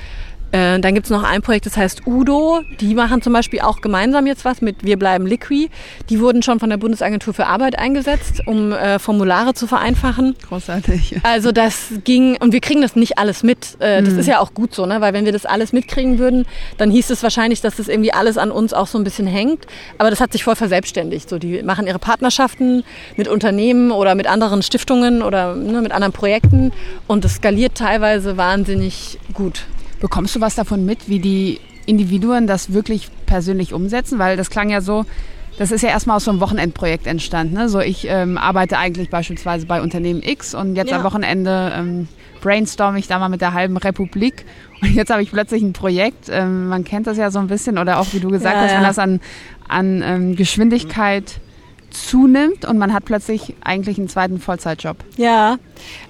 Äh, 0.52 0.80
dann 0.80 0.94
gibt's 0.94 1.10
noch 1.10 1.22
ein 1.22 1.42
Projekt, 1.42 1.66
das 1.66 1.76
heißt 1.76 2.06
Udo. 2.06 2.62
Die 2.80 2.94
machen 2.94 3.22
zum 3.22 3.32
Beispiel 3.32 3.60
auch 3.60 3.80
gemeinsam 3.80 4.26
jetzt 4.26 4.44
was 4.44 4.60
mit 4.60 4.84
Wir 4.84 4.98
bleiben 4.98 5.26
Liqui. 5.26 5.70
Die 6.08 6.20
wurden 6.20 6.42
schon 6.42 6.58
von 6.58 6.70
der 6.70 6.76
Bundesagentur 6.76 7.34
für 7.34 7.46
Arbeit 7.46 7.78
eingesetzt, 7.78 8.42
um 8.46 8.72
äh, 8.72 8.98
Formulare 8.98 9.54
zu 9.54 9.66
vereinfachen. 9.66 10.34
Großartig. 10.48 11.20
Also 11.22 11.52
das 11.52 11.92
ging, 12.04 12.36
und 12.40 12.52
wir 12.52 12.60
kriegen 12.60 12.82
das 12.82 12.96
nicht 12.96 13.18
alles 13.18 13.42
mit. 13.42 13.76
Äh, 13.78 14.02
das 14.02 14.14
mhm. 14.14 14.18
ist 14.20 14.26
ja 14.26 14.40
auch 14.40 14.54
gut 14.54 14.74
so, 14.74 14.86
ne? 14.86 15.00
weil 15.00 15.12
wenn 15.12 15.24
wir 15.24 15.32
das 15.32 15.46
alles 15.46 15.72
mitkriegen 15.72 16.18
würden, 16.18 16.46
dann 16.78 16.90
hieß 16.90 17.10
es 17.10 17.22
wahrscheinlich, 17.22 17.60
dass 17.60 17.76
das 17.76 17.88
irgendwie 17.88 18.12
alles 18.12 18.38
an 18.38 18.50
uns 18.50 18.72
auch 18.72 18.86
so 18.86 18.98
ein 18.98 19.04
bisschen 19.04 19.26
hängt. 19.26 19.66
Aber 19.98 20.10
das 20.10 20.20
hat 20.20 20.32
sich 20.32 20.44
voll 20.44 20.56
verselbstständigt. 20.56 21.28
So, 21.28 21.38
die 21.38 21.62
machen 21.62 21.86
ihre 21.86 21.98
Partnerschaften 21.98 22.82
mit 23.16 23.28
Unternehmen 23.28 23.92
oder 23.92 24.14
mit 24.14 24.26
anderen 24.26 24.62
Stiftungen 24.62 25.22
oder 25.22 25.54
ne, 25.54 25.80
mit 25.82 25.92
anderen 25.92 26.12
Projekten 26.12 26.72
und 27.06 27.24
das 27.24 27.36
skaliert 27.36 27.74
teilweise 27.74 28.36
wahnsinnig 28.36 29.18
gut. 29.34 29.66
Bekommst 30.00 30.34
du 30.34 30.40
was 30.40 30.54
davon 30.54 30.84
mit, 30.84 31.08
wie 31.08 31.18
die 31.18 31.60
Individuen 31.86 32.46
das 32.46 32.72
wirklich 32.72 33.08
persönlich 33.26 33.72
umsetzen? 33.72 34.18
Weil 34.18 34.36
das 34.36 34.50
klang 34.50 34.70
ja 34.70 34.80
so, 34.80 35.04
das 35.58 35.70
ist 35.70 35.82
ja 35.82 35.90
erstmal 35.90 36.16
aus 36.16 36.24
so 36.24 36.30
einem 36.30 36.40
Wochenendprojekt 36.40 37.06
entstanden. 37.06 37.54
Ne? 37.54 37.68
So, 37.68 37.80
ich 37.80 38.06
ähm, 38.08 38.38
arbeite 38.38 38.78
eigentlich 38.78 39.10
beispielsweise 39.10 39.66
bei 39.66 39.82
Unternehmen 39.82 40.22
X 40.22 40.54
und 40.54 40.74
jetzt 40.76 40.90
ja. 40.90 40.98
am 40.98 41.04
Wochenende 41.04 41.72
ähm, 41.74 42.08
brainstorm 42.40 42.96
ich 42.96 43.06
da 43.08 43.18
mal 43.18 43.28
mit 43.28 43.40
der 43.40 43.52
halben 43.52 43.76
Republik 43.76 44.46
und 44.80 44.94
jetzt 44.94 45.10
habe 45.10 45.22
ich 45.22 45.30
plötzlich 45.30 45.62
ein 45.62 45.74
Projekt. 45.74 46.28
Ähm, 46.30 46.68
man 46.68 46.84
kennt 46.84 47.06
das 47.06 47.18
ja 47.18 47.30
so 47.30 47.38
ein 47.38 47.48
bisschen 47.48 47.76
oder 47.78 47.98
auch, 47.98 48.06
wie 48.12 48.20
du 48.20 48.30
gesagt 48.30 48.56
ja, 48.56 48.62
hast, 48.62 48.74
wenn 48.74 48.82
das 48.82 48.98
an, 48.98 49.20
an 49.68 50.02
ähm, 50.02 50.36
Geschwindigkeit 50.36 51.40
zunimmt 51.90 52.64
und 52.64 52.78
man 52.78 52.92
hat 52.92 53.04
plötzlich 53.04 53.54
eigentlich 53.62 53.98
einen 53.98 54.08
zweiten 54.08 54.38
Vollzeitjob. 54.38 54.96
Ja, 55.16 55.58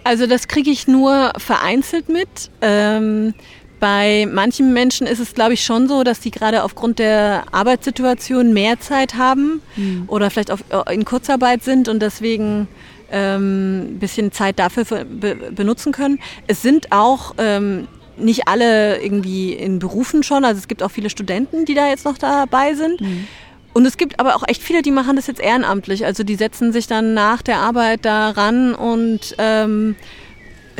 also 0.05 0.27
das 0.27 0.47
kriege 0.47 0.71
ich 0.71 0.87
nur 0.87 1.33
vereinzelt 1.39 2.09
mit. 2.09 2.51
Ähm, 2.61 3.35
bei 3.81 4.29
manchen 4.31 4.73
Menschen 4.73 5.07
ist 5.07 5.19
es, 5.19 5.35
glaube 5.35 5.55
ich, 5.55 5.65
schon 5.65 5.89
so, 5.89 6.05
dass 6.05 6.21
die 6.21 6.31
gerade 6.31 6.63
aufgrund 6.63 6.99
der 6.99 7.45
Arbeitssituation 7.51 8.53
mehr 8.53 8.79
Zeit 8.79 9.15
haben 9.15 9.63
mhm. 9.77 10.05
oder 10.07 10.31
vielleicht 10.31 10.51
auf, 10.51 10.63
äh, 10.71 10.95
in 10.95 11.05
Kurzarbeit 11.05 11.65
sind 11.65 11.89
und 11.89 12.01
deswegen 12.01 12.69
ähm, 13.11 13.95
ein 13.95 13.99
bisschen 13.99 14.31
Zeit 14.33 14.59
dafür 14.59 14.85
be 14.85 15.35
benutzen 15.51 15.93
können. 15.93 16.21
Es 16.47 16.63
sind 16.63 16.93
auch 16.93 17.35
ähm, 17.39 17.89
nicht 18.17 18.47
alle 18.47 19.03
irgendwie 19.03 19.53
in 19.53 19.79
Berufen 19.79 20.23
schon, 20.23 20.45
also 20.45 20.59
es 20.59 20.69
gibt 20.69 20.83
auch 20.83 20.91
viele 20.91 21.11
Studenten, 21.11 21.65
die 21.65 21.75
da 21.75 21.89
jetzt 21.89 22.05
noch 22.05 22.19
dabei 22.19 22.75
sind. 22.75 23.01
Mhm. 23.01 23.27
Und 23.73 23.87
es 23.87 23.97
gibt 23.97 24.19
aber 24.19 24.35
auch 24.35 24.43
echt 24.49 24.63
viele, 24.63 24.83
die 24.83 24.91
machen 24.91 25.17
das 25.17 25.29
jetzt 25.29 25.41
ehrenamtlich. 25.41 26.05
Also 26.05 26.25
die 26.25 26.35
setzen 26.35 26.73
sich 26.73 26.87
dann 26.87 27.15
nach 27.15 27.41
der 27.41 27.59
Arbeit 27.59 28.05
da 28.05 28.31
ran 28.31 28.75
und 28.75 29.37
ähm, 29.39 29.95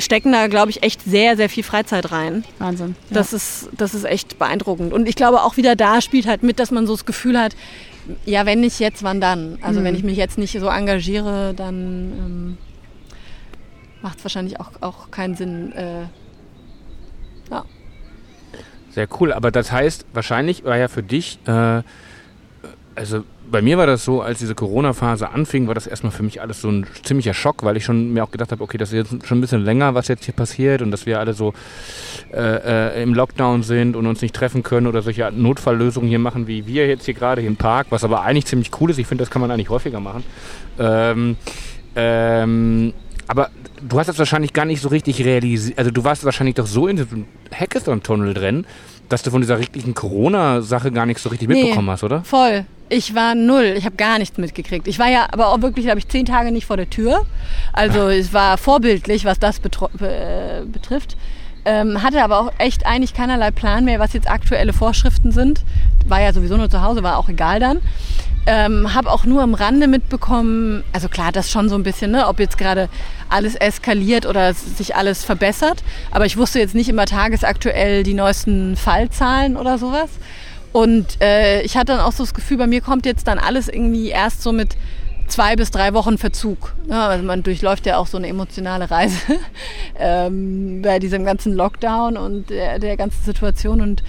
stecken 0.01 0.33
da, 0.33 0.47
glaube 0.47 0.71
ich, 0.71 0.83
echt 0.83 1.03
sehr, 1.03 1.37
sehr 1.37 1.49
viel 1.49 1.63
Freizeit 1.63 2.13
rein. 2.13 2.45
Wahnsinn. 2.59 2.97
Ja. 3.09 3.15
Das, 3.15 3.33
ist, 3.33 3.69
das 3.77 3.95
ist 3.95 4.05
echt 4.05 4.39
beeindruckend. 4.39 4.93
Und 4.93 5.09
ich 5.09 5.15
glaube 5.15 5.43
auch 5.43 5.57
wieder 5.57 5.77
da 5.77 6.01
spielt 6.01 6.27
halt 6.27 6.43
mit, 6.43 6.59
dass 6.59 6.71
man 6.71 6.87
so 6.87 6.95
das 6.95 7.07
Gefühl 7.07 7.39
hat, 7.39 7.57
ja, 8.25 8.47
wenn 8.47 8.61
nicht 8.61 8.81
jetzt, 8.81 9.03
wann 9.03 9.21
dann? 9.21 9.59
Also 9.63 9.81
mhm. 9.81 9.85
wenn 9.85 9.95
ich 9.95 10.03
mich 10.03 10.17
jetzt 10.17 10.39
nicht 10.39 10.59
so 10.59 10.69
engagiere, 10.69 11.55
dann 11.55 11.77
ähm, 11.77 12.59
macht 14.03 14.19
es 14.19 14.25
wahrscheinlich 14.25 14.59
auch, 14.61 14.71
auch 14.81 15.11
keinen 15.11 15.37
Sinn. 15.37 15.73
Äh, 15.73 16.03
ja. 17.51 17.65
Sehr 18.91 19.09
cool, 19.21 19.33
aber 19.33 19.51
das 19.51 19.71
heißt, 19.71 20.07
wahrscheinlich 20.13 20.65
war 20.65 20.77
ja 20.77 20.89
für 20.89 21.03
dich, 21.03 21.39
äh, 21.47 21.83
also 22.95 23.25
bei 23.51 23.63
mir 23.63 23.79
war 23.79 23.87
das 23.87 24.05
so, 24.05 24.23
als 24.23 24.39
diese 24.39 24.55
Corona-Phase 24.55 25.31
anfing, 25.31 25.67
war 25.67 25.75
das 25.75 25.87
erstmal 25.87 26.13
für 26.13 26.23
mich 26.23 26.41
alles 26.41 26.61
so 26.61 26.69
ein 26.69 26.87
ziemlicher 27.03 27.35
Schock, 27.35 27.63
weil 27.65 27.77
ich 27.77 27.85
schon 27.85 28.13
mir 28.13 28.25
auch 28.25 28.31
gedacht 28.31 28.53
habe, 28.53 28.63
okay, 28.63 28.79
das 28.79 28.93
ist 28.93 29.13
jetzt 29.13 29.27
schon 29.27 29.39
ein 29.39 29.41
bisschen 29.41 29.65
länger, 29.65 29.95
was 29.95 30.09
jetzt 30.09 30.25
hier 30.25 30.35
passiert 30.35 30.83
und 30.83 30.91
dass 30.91 31.07
wir 31.07 31.19
alle 31.19 31.35
so 31.35 31.53
äh, 32.33 32.99
äh, 32.99 33.03
im 33.03 33.15
Lockdown 33.15 33.63
sind 33.63 33.97
und 33.97 34.07
uns 34.07 34.23
nicht 34.23 34.35
treffen 34.35 34.63
können 34.63 34.87
oder 34.87 35.03
solche 35.03 35.31
Notfalllösungen 35.33 36.09
hier 36.09 36.19
machen, 36.19 36.47
wie 36.47 36.67
wir 36.67 36.87
jetzt 36.87 37.05
hier 37.05 37.15
gerade 37.15 37.43
im 37.43 37.57
Park, 37.57 37.89
was 37.91 38.05
aber 38.05 38.23
eigentlich 38.23 38.47
ziemlich 38.47 38.71
cool 38.81 38.91
ist. 38.91 38.99
Ich 38.99 39.07
finde, 39.07 39.23
das 39.23 39.31
kann 39.31 39.41
man 39.41 39.51
eigentlich 39.51 39.71
häufiger 39.71 40.01
machen. 40.01 40.25
Ähm, 40.79 41.37
ähm, 41.97 42.93
aber 43.31 43.51
du 43.81 43.97
hast 43.97 44.09
das 44.09 44.19
wahrscheinlich 44.19 44.53
gar 44.53 44.65
nicht 44.65 44.83
so 44.83 44.89
richtig 44.89 45.25
realisiert. 45.25 45.79
Also 45.79 45.93
du 45.93 46.03
warst 46.03 46.25
wahrscheinlich 46.25 46.57
doch 46.57 46.67
so 46.67 46.89
in 46.89 46.97
diesem 46.97 47.27
Hackathon-Tunnel 47.53 48.35
drin, 48.35 48.67
dass 49.09 49.23
du 49.23 49.31
von 49.31 49.41
dieser 49.41 49.57
richtigen 49.59 49.95
Corona-Sache 49.95 50.91
gar 50.91 51.07
nicht 51.07 51.21
so 51.21 51.29
richtig 51.29 51.49
nee, 51.49 51.63
mitbekommen 51.63 51.91
hast, 51.91 52.03
oder? 52.03 52.25
Voll. 52.25 52.67
Ich 52.89 53.15
war 53.15 53.37
null. 53.37 53.75
Ich 53.77 53.85
habe 53.85 53.95
gar 53.95 54.19
nichts 54.19 54.37
mitgekriegt. 54.37 54.89
Ich 54.89 54.99
war 54.99 55.09
ja 55.09 55.29
aber 55.31 55.47
auch 55.47 55.63
wirklich, 55.63 55.87
glaube 55.87 56.01
ich, 56.01 56.09
zehn 56.09 56.27
Tage 56.27 56.51
nicht 56.51 56.67
vor 56.67 56.77
der 56.77 56.91
Tür. 56.91 57.25
Also 57.73 58.09
es 58.09 58.33
war 58.33 58.59
vorbildlich, 58.59 59.25
was 59.25 59.39
das 59.39 59.59
äh, 59.59 60.65
betrifft. 60.65 61.17
Ähm, 61.65 62.03
hatte 62.03 62.25
aber 62.25 62.41
auch 62.41 62.53
echt 62.59 62.85
eigentlich 62.85 63.15
keinerlei 63.15 63.53
Plan 63.53 63.85
mehr, 63.85 64.01
was 64.01 64.13
jetzt 64.13 64.29
aktuelle 64.29 64.73
Vorschriften 64.73 65.31
sind. 65.31 65.63
War 66.09 66.21
ja 66.21 66.33
sowieso 66.33 66.57
nur 66.57 66.69
zu 66.69 66.83
Hause, 66.83 67.05
war 67.05 67.17
auch 67.17 67.29
egal 67.29 67.61
dann. 67.61 67.81
Ähm, 68.47 68.95
habe 68.95 69.11
auch 69.11 69.25
nur 69.25 69.43
am 69.43 69.55
Rande 69.55 69.87
mitbekommen, 69.87 70.83
also 70.93 71.09
klar, 71.09 71.31
das 71.31 71.51
schon 71.51 71.69
so 71.69 71.75
ein 71.75 71.83
bisschen, 71.83 72.11
ne, 72.11 72.27
ob 72.27 72.41
jetzt 72.41 72.57
gerade 72.57 72.89
alles 73.29 73.55
eskaliert 73.55 74.27
oder 74.27 74.55
sich 74.55 74.97
alles 74.97 75.25
verbessert. 75.25 75.83
Aber 76.11 76.27
ich 76.27 76.37
wusste 76.37 76.59
jetzt 76.59 76.75
nicht 76.75 76.89
immer 76.89 77.07
tagesaktuell 77.07 78.03
die 78.03 78.15
neuesten 78.15 78.77
Fallzahlen 78.77 79.57
oder 79.57 79.79
sowas. 79.79 80.11
Und 80.73 81.21
äh, 81.21 81.63
ich 81.63 81.77
hatte 81.77 81.93
dann 81.93 82.01
auch 82.01 82.13
so 82.13 82.23
das 82.23 82.35
Gefühl, 82.35 82.57
bei 82.57 82.67
mir 82.67 82.81
kommt 82.81 83.05
jetzt 83.05 83.27
dann 83.27 83.39
alles 83.39 83.69
irgendwie 83.69 84.09
erst 84.09 84.43
so 84.43 84.53
mit 84.53 84.77
zwei 85.31 85.57
bis 85.57 85.71
drei 85.71 85.95
Wochen 85.95 86.19
Verzug. 86.19 86.75
Ja, 86.89 87.09
also 87.09 87.25
man 87.25 87.43
durchläuft 87.43 87.87
ja 87.87 87.97
auch 87.97 88.07
so 88.07 88.19
eine 88.19 88.29
emotionale 88.29 88.91
Reise 88.91 89.17
ähm, 89.99 90.83
bei 90.83 90.99
diesem 90.99 91.25
ganzen 91.25 91.55
Lockdown 91.55 92.17
und 92.17 92.51
der, 92.51 92.79
der 92.79 92.97
ganzen 92.97 93.23
Situation. 93.25 93.81
Und 93.81 94.03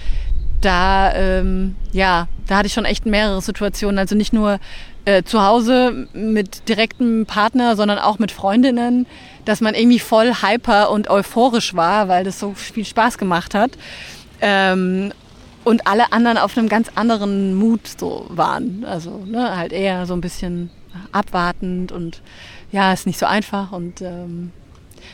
da, 0.64 1.14
ähm, 1.14 1.76
ja, 1.92 2.28
da 2.46 2.58
hatte 2.58 2.66
ich 2.66 2.72
schon 2.72 2.84
echt 2.84 3.06
mehrere 3.06 3.40
Situationen. 3.40 3.98
Also 3.98 4.14
nicht 4.14 4.32
nur 4.32 4.58
äh, 5.04 5.22
zu 5.22 5.42
Hause 5.42 6.08
mit 6.12 6.68
direktem 6.68 7.26
Partner, 7.26 7.76
sondern 7.76 7.98
auch 7.98 8.18
mit 8.18 8.32
Freundinnen, 8.32 9.06
dass 9.44 9.60
man 9.60 9.74
irgendwie 9.74 9.98
voll 9.98 10.32
hyper 10.42 10.90
und 10.90 11.10
euphorisch 11.10 11.74
war, 11.74 12.08
weil 12.08 12.24
das 12.24 12.38
so 12.38 12.54
viel 12.54 12.84
Spaß 12.84 13.18
gemacht 13.18 13.54
hat. 13.54 13.72
Ähm, 14.40 15.12
und 15.64 15.86
alle 15.86 16.12
anderen 16.12 16.38
auf 16.38 16.56
einem 16.58 16.68
ganz 16.68 16.88
anderen 16.94 17.54
Mut 17.54 17.86
so 17.98 18.26
waren. 18.28 18.84
Also 18.84 19.24
ne, 19.24 19.56
halt 19.56 19.72
eher 19.72 20.06
so 20.06 20.14
ein 20.14 20.20
bisschen 20.20 20.70
abwartend 21.12 21.92
und 21.92 22.20
ja, 22.72 22.92
ist 22.92 23.06
nicht 23.06 23.18
so 23.18 23.26
einfach 23.26 23.72
und 23.72 24.00
ähm, 24.00 24.52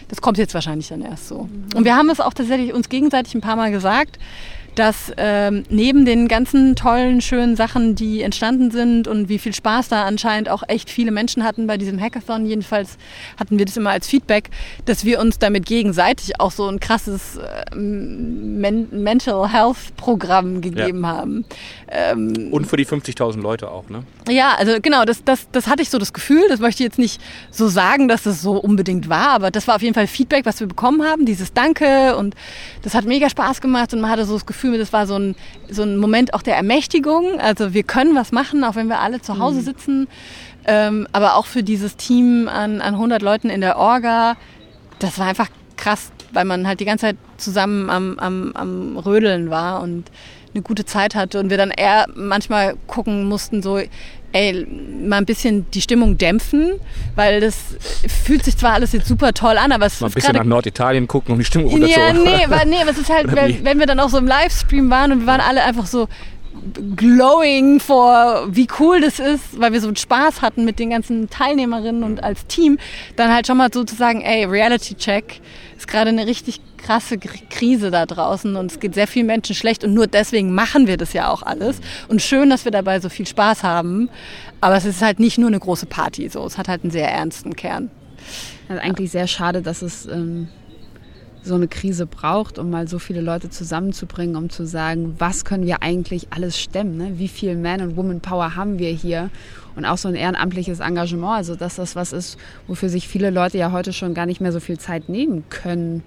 das 0.08 0.20
kommt 0.20 0.38
jetzt 0.38 0.54
wahrscheinlich 0.54 0.88
dann 0.88 1.02
erst 1.02 1.28
so. 1.28 1.48
Und 1.74 1.84
wir 1.84 1.96
haben 1.96 2.08
es 2.10 2.20
auch 2.20 2.32
tatsächlich 2.32 2.72
uns 2.72 2.88
gegenseitig 2.88 3.34
ein 3.34 3.40
paar 3.40 3.56
Mal 3.56 3.70
gesagt, 3.70 4.18
dass 4.78 5.12
ähm, 5.16 5.64
neben 5.68 6.04
den 6.04 6.28
ganzen 6.28 6.76
tollen, 6.76 7.20
schönen 7.20 7.56
Sachen, 7.56 7.96
die 7.96 8.22
entstanden 8.22 8.70
sind 8.70 9.08
und 9.08 9.28
wie 9.28 9.38
viel 9.38 9.52
Spaß 9.52 9.88
da 9.88 10.04
anscheinend 10.04 10.48
auch 10.48 10.62
echt 10.68 10.88
viele 10.88 11.10
Menschen 11.10 11.42
hatten 11.42 11.66
bei 11.66 11.76
diesem 11.76 12.00
Hackathon, 12.00 12.46
jedenfalls 12.46 12.96
hatten 13.38 13.58
wir 13.58 13.64
das 13.64 13.76
immer 13.76 13.90
als 13.90 14.06
Feedback, 14.06 14.50
dass 14.84 15.04
wir 15.04 15.18
uns 15.18 15.38
damit 15.38 15.66
gegenseitig 15.66 16.38
auch 16.40 16.52
so 16.52 16.68
ein 16.68 16.78
krasses 16.78 17.38
äh, 17.38 17.74
Men 17.74 18.88
Mental 18.92 19.52
Health 19.52 19.96
Programm 19.96 20.60
gegeben 20.60 21.02
ja. 21.02 21.08
haben. 21.08 21.44
Ähm, 21.90 22.48
und 22.52 22.66
für 22.66 22.76
die 22.76 22.86
50.000 22.86 23.40
Leute 23.40 23.70
auch, 23.70 23.88
ne? 23.88 24.04
Ja, 24.28 24.54
also 24.58 24.78
genau, 24.80 25.04
das, 25.04 25.24
das, 25.24 25.50
das 25.50 25.66
hatte 25.66 25.82
ich 25.82 25.90
so 25.90 25.98
das 25.98 26.12
Gefühl, 26.12 26.42
das 26.48 26.60
möchte 26.60 26.82
ich 26.82 26.88
jetzt 26.88 26.98
nicht 26.98 27.20
so 27.50 27.66
sagen, 27.68 28.06
dass 28.06 28.22
das 28.22 28.42
so 28.42 28.52
unbedingt 28.52 29.08
war, 29.08 29.30
aber 29.30 29.50
das 29.50 29.66
war 29.66 29.76
auf 29.76 29.82
jeden 29.82 29.94
Fall 29.94 30.06
Feedback, 30.06 30.46
was 30.46 30.60
wir 30.60 30.68
bekommen 30.68 31.02
haben, 31.02 31.24
dieses 31.26 31.52
Danke 31.52 32.16
und 32.16 32.36
das 32.82 32.94
hat 32.94 33.06
mega 33.06 33.28
Spaß 33.28 33.60
gemacht 33.60 33.92
und 33.92 34.00
man 34.00 34.10
hatte 34.10 34.24
so 34.24 34.34
das 34.34 34.46
Gefühl, 34.46 34.67
Gefühl, 34.68 34.78
das 34.78 34.92
war 34.92 35.06
so 35.06 35.16
ein, 35.18 35.34
so 35.70 35.82
ein 35.82 35.96
Moment 35.96 36.34
auch 36.34 36.42
der 36.42 36.56
Ermächtigung. 36.56 37.40
Also 37.40 37.74
wir 37.74 37.82
können 37.82 38.14
was 38.14 38.32
machen, 38.32 38.64
auch 38.64 38.74
wenn 38.74 38.88
wir 38.88 39.00
alle 39.00 39.20
zu 39.20 39.38
Hause 39.38 39.60
mhm. 39.60 39.64
sitzen. 39.64 40.08
Ähm, 40.66 41.08
aber 41.12 41.36
auch 41.36 41.46
für 41.46 41.62
dieses 41.62 41.96
Team 41.96 42.48
an, 42.48 42.80
an 42.80 42.94
100 42.94 43.22
Leuten 43.22 43.50
in 43.50 43.60
der 43.60 43.78
Orga, 43.78 44.36
das 44.98 45.18
war 45.18 45.26
einfach 45.26 45.48
krass, 45.76 46.10
weil 46.32 46.44
man 46.44 46.66
halt 46.66 46.80
die 46.80 46.84
ganze 46.84 47.06
Zeit 47.06 47.16
zusammen 47.36 47.88
am, 47.88 48.18
am, 48.18 48.52
am 48.54 48.96
Rödeln 48.98 49.50
war 49.50 49.80
und 49.80 50.10
eine 50.54 50.62
gute 50.62 50.84
Zeit 50.84 51.14
hatte 51.14 51.40
und 51.40 51.50
wir 51.50 51.56
dann 51.56 51.70
eher 51.70 52.06
manchmal 52.14 52.76
gucken 52.86 53.24
mussten, 53.24 53.62
so, 53.62 53.80
ey, 54.32 54.66
mal 55.06 55.16
ein 55.16 55.24
bisschen 55.24 55.70
die 55.70 55.80
Stimmung 55.80 56.18
dämpfen, 56.18 56.74
weil 57.14 57.40
das 57.40 57.56
fühlt 58.24 58.44
sich 58.44 58.56
zwar 58.56 58.74
alles 58.74 58.92
jetzt 58.92 59.08
super 59.08 59.32
toll 59.32 59.56
an, 59.56 59.72
aber 59.72 59.86
es 59.86 60.00
mal 60.00 60.08
ist 60.08 60.12
ein 60.12 60.20
bisschen 60.20 60.36
nach 60.36 60.44
Norditalien 60.44 61.08
gucken, 61.08 61.32
um 61.32 61.38
die 61.38 61.44
Stimmung 61.44 61.68
runterzuholen. 61.68 62.16
Ja, 62.16 62.36
nee, 62.36 62.44
aber, 62.44 62.64
nee, 62.64 62.80
aber 62.80 62.90
es 62.90 62.98
ist 62.98 63.10
halt, 63.10 63.34
wenn, 63.34 63.64
wenn 63.64 63.78
wir 63.78 63.86
dann 63.86 64.00
auch 64.00 64.10
so 64.10 64.18
im 64.18 64.26
Livestream 64.26 64.90
waren 64.90 65.12
und 65.12 65.20
wir 65.20 65.26
waren 65.26 65.40
alle 65.40 65.62
einfach 65.64 65.86
so 65.86 66.08
glowing 66.96 67.80
vor, 67.80 68.48
wie 68.50 68.68
cool 68.78 69.00
das 69.00 69.18
ist, 69.18 69.58
weil 69.58 69.72
wir 69.72 69.80
so 69.80 69.94
Spaß 69.94 70.42
hatten 70.42 70.64
mit 70.64 70.78
den 70.78 70.90
ganzen 70.90 71.30
Teilnehmerinnen 71.30 72.02
und 72.02 72.22
als 72.22 72.46
Team, 72.46 72.78
dann 73.16 73.32
halt 73.32 73.46
schon 73.46 73.56
mal 73.56 73.70
sozusagen, 73.72 74.20
ey, 74.20 74.44
Reality 74.44 74.94
Check 74.94 75.40
ist 75.76 75.88
gerade 75.88 76.10
eine 76.10 76.26
richtig 76.26 76.60
krasse 76.78 77.18
Krise 77.18 77.90
da 77.90 78.06
draußen 78.06 78.56
und 78.56 78.70
es 78.72 78.80
geht 78.80 78.94
sehr 78.94 79.06
vielen 79.06 79.26
Menschen 79.26 79.54
schlecht 79.54 79.84
und 79.84 79.92
nur 79.92 80.06
deswegen 80.06 80.54
machen 80.54 80.86
wir 80.86 80.96
das 80.96 81.12
ja 81.12 81.30
auch 81.30 81.42
alles. 81.42 81.80
Und 82.08 82.22
schön, 82.22 82.48
dass 82.48 82.64
wir 82.64 82.72
dabei 82.72 83.00
so 83.00 83.08
viel 83.08 83.26
Spaß 83.26 83.62
haben. 83.62 84.08
Aber 84.60 84.76
es 84.76 84.84
ist 84.84 85.02
halt 85.02 85.20
nicht 85.20 85.38
nur 85.38 85.48
eine 85.48 85.60
große 85.60 85.86
Party, 85.86 86.28
so. 86.28 86.44
Es 86.44 86.58
hat 86.58 86.68
halt 86.68 86.82
einen 86.82 86.90
sehr 86.90 87.10
ernsten 87.10 87.54
Kern. 87.54 87.90
Also 88.68 88.82
eigentlich 88.82 89.10
sehr 89.10 89.26
schade, 89.26 89.62
dass 89.62 89.82
es 89.82 90.06
ähm, 90.06 90.48
so 91.42 91.54
eine 91.54 91.68
Krise 91.68 92.06
braucht, 92.06 92.58
um 92.58 92.70
mal 92.70 92.88
so 92.88 92.98
viele 92.98 93.20
Leute 93.20 93.50
zusammenzubringen, 93.50 94.36
um 94.36 94.50
zu 94.50 94.66
sagen, 94.66 95.14
was 95.18 95.44
können 95.44 95.66
wir 95.66 95.82
eigentlich 95.82 96.28
alles 96.30 96.58
stemmen? 96.58 96.96
Ne? 96.96 97.18
Wie 97.18 97.28
viel 97.28 97.56
Man- 97.56 97.80
und 97.80 97.96
Woman-Power 97.96 98.56
haben 98.56 98.78
wir 98.78 98.90
hier? 98.90 99.30
Und 99.76 99.84
auch 99.84 99.98
so 99.98 100.08
ein 100.08 100.16
ehrenamtliches 100.16 100.80
Engagement, 100.80 101.36
also 101.36 101.54
dass 101.54 101.76
das 101.76 101.94
was 101.94 102.12
ist, 102.12 102.36
wofür 102.66 102.88
sich 102.88 103.06
viele 103.06 103.30
Leute 103.30 103.58
ja 103.58 103.70
heute 103.70 103.92
schon 103.92 104.12
gar 104.12 104.26
nicht 104.26 104.40
mehr 104.40 104.52
so 104.52 104.60
viel 104.60 104.78
Zeit 104.78 105.08
nehmen 105.08 105.44
können 105.50 106.02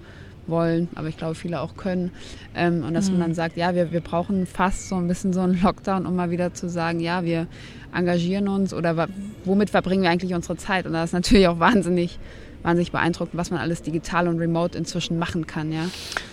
wollen, 0.46 0.88
aber 0.94 1.08
ich 1.08 1.16
glaube 1.16 1.34
viele 1.34 1.60
auch 1.60 1.76
können. 1.76 2.10
Ähm, 2.54 2.84
und 2.84 2.94
dass 2.94 3.06
mhm. 3.06 3.18
man 3.18 3.28
dann 3.28 3.34
sagt, 3.34 3.56
ja, 3.56 3.74
wir, 3.74 3.92
wir 3.92 4.00
brauchen 4.00 4.46
fast 4.46 4.88
so 4.88 4.96
ein 4.96 5.08
bisschen 5.08 5.32
so 5.32 5.40
einen 5.40 5.60
Lockdown, 5.60 6.06
um 6.06 6.16
mal 6.16 6.30
wieder 6.30 6.54
zu 6.54 6.68
sagen, 6.68 7.00
ja, 7.00 7.24
wir 7.24 7.46
engagieren 7.94 8.48
uns 8.48 8.72
oder 8.72 9.08
womit 9.44 9.70
verbringen 9.70 10.02
wir 10.02 10.10
eigentlich 10.10 10.34
unsere 10.34 10.56
Zeit? 10.56 10.86
Und 10.86 10.94
das 10.94 11.10
ist 11.10 11.12
natürlich 11.12 11.48
auch 11.48 11.58
wahnsinnig 11.58 12.18
wahnsinnig 12.62 12.92
beeindruckend, 12.92 13.36
was 13.36 13.50
man 13.50 13.60
alles 13.60 13.82
digital 13.82 14.28
und 14.28 14.38
remote 14.38 14.76
inzwischen 14.76 15.18
machen 15.18 15.46
kann, 15.46 15.72
ja. 15.72 15.86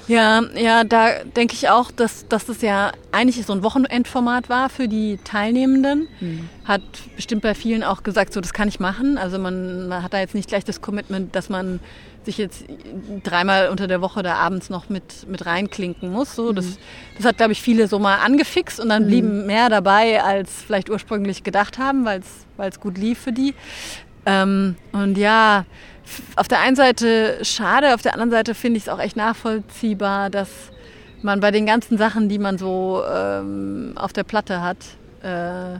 Ja, 0.07 0.41
ja, 0.55 0.83
da 0.83 1.23
denke 1.23 1.53
ich 1.53 1.69
auch, 1.69 1.91
dass, 1.91 2.27
dass 2.27 2.45
das 2.45 2.61
ja 2.61 2.91
eigentlich 3.11 3.45
so 3.45 3.53
ein 3.53 3.63
Wochenendformat 3.63 4.49
war 4.49 4.69
für 4.69 4.87
die 4.87 5.19
Teilnehmenden. 5.23 6.07
Hm. 6.19 6.49
Hat 6.65 6.81
bestimmt 7.15 7.43
bei 7.43 7.53
vielen 7.53 7.83
auch 7.83 8.01
gesagt, 8.01 8.33
so 8.33 8.41
das 8.41 8.53
kann 8.53 8.67
ich 8.67 8.79
machen. 8.79 9.17
Also 9.17 9.37
man, 9.37 9.87
man 9.87 10.01
hat 10.01 10.13
da 10.13 10.19
jetzt 10.19 10.33
nicht 10.33 10.49
gleich 10.49 10.63
das 10.63 10.81
Commitment, 10.81 11.35
dass 11.35 11.49
man 11.49 11.79
sich 12.25 12.37
jetzt 12.37 12.65
dreimal 13.23 13.69
unter 13.69 13.87
der 13.87 14.01
Woche 14.01 14.23
da 14.23 14.35
abends 14.35 14.69
noch 14.69 14.89
mit, 14.89 15.27
mit 15.27 15.45
reinklinken 15.45 16.11
muss. 16.11 16.35
So, 16.35 16.53
das, 16.53 16.65
mhm. 16.65 16.77
das 17.17 17.25
hat, 17.25 17.37
glaube 17.37 17.53
ich, 17.53 17.61
viele 17.61 17.87
so 17.87 17.99
mal 17.99 18.17
angefixt 18.17 18.79
und 18.79 18.89
dann 18.89 19.03
mhm. 19.03 19.07
blieben 19.07 19.45
mehr 19.45 19.69
dabei, 19.69 20.23
als 20.23 20.63
vielleicht 20.63 20.89
ursprünglich 20.89 21.43
gedacht 21.43 21.77
haben, 21.77 22.05
weil 22.05 22.21
es 22.57 22.79
gut 22.79 22.97
lief 22.97 23.19
für 23.19 23.31
die. 23.31 23.53
Ähm, 24.25 24.75
und 24.91 25.17
ja, 25.17 25.65
auf 26.35 26.47
der 26.47 26.59
einen 26.61 26.75
Seite 26.75 27.39
schade, 27.43 27.93
auf 27.93 28.01
der 28.01 28.13
anderen 28.13 28.31
Seite 28.31 28.55
finde 28.55 28.77
ich 28.77 28.83
es 28.83 28.89
auch 28.89 28.99
echt 28.99 29.15
nachvollziehbar, 29.15 30.29
dass 30.29 30.49
man 31.21 31.39
bei 31.39 31.51
den 31.51 31.65
ganzen 31.65 31.97
Sachen, 31.97 32.29
die 32.29 32.39
man 32.39 32.57
so 32.57 33.01
ähm, 33.11 33.93
auf 33.95 34.13
der 34.13 34.23
Platte 34.23 34.61
hat, 34.61 34.77
äh, 35.21 35.79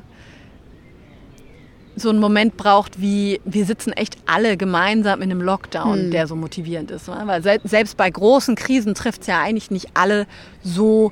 so 1.96 2.10
einen 2.10 2.20
Moment 2.20 2.56
braucht, 2.58 3.02
wie 3.02 3.42
wir 3.46 3.66
sitzen 3.66 3.92
echt 3.92 4.18
alle 4.26 4.58
gemeinsam 4.58 5.22
in 5.22 5.32
einem 5.32 5.42
Lockdown, 5.42 6.00
hm. 6.00 6.12
der 6.12 6.28
so 6.28 6.36
motivierend 6.36 6.92
ist. 6.92 7.08
Ne? 7.08 7.22
Weil 7.26 7.42
selbst 7.42 7.98
bei 7.98 8.10
großen 8.10 8.56
Krisen 8.56 8.96
trifft 8.96 9.22
es 9.22 9.28
ja 9.28 9.42
eigentlich 9.42 9.72
nicht 9.72 9.90
alle 9.94 10.28
so 10.64 11.12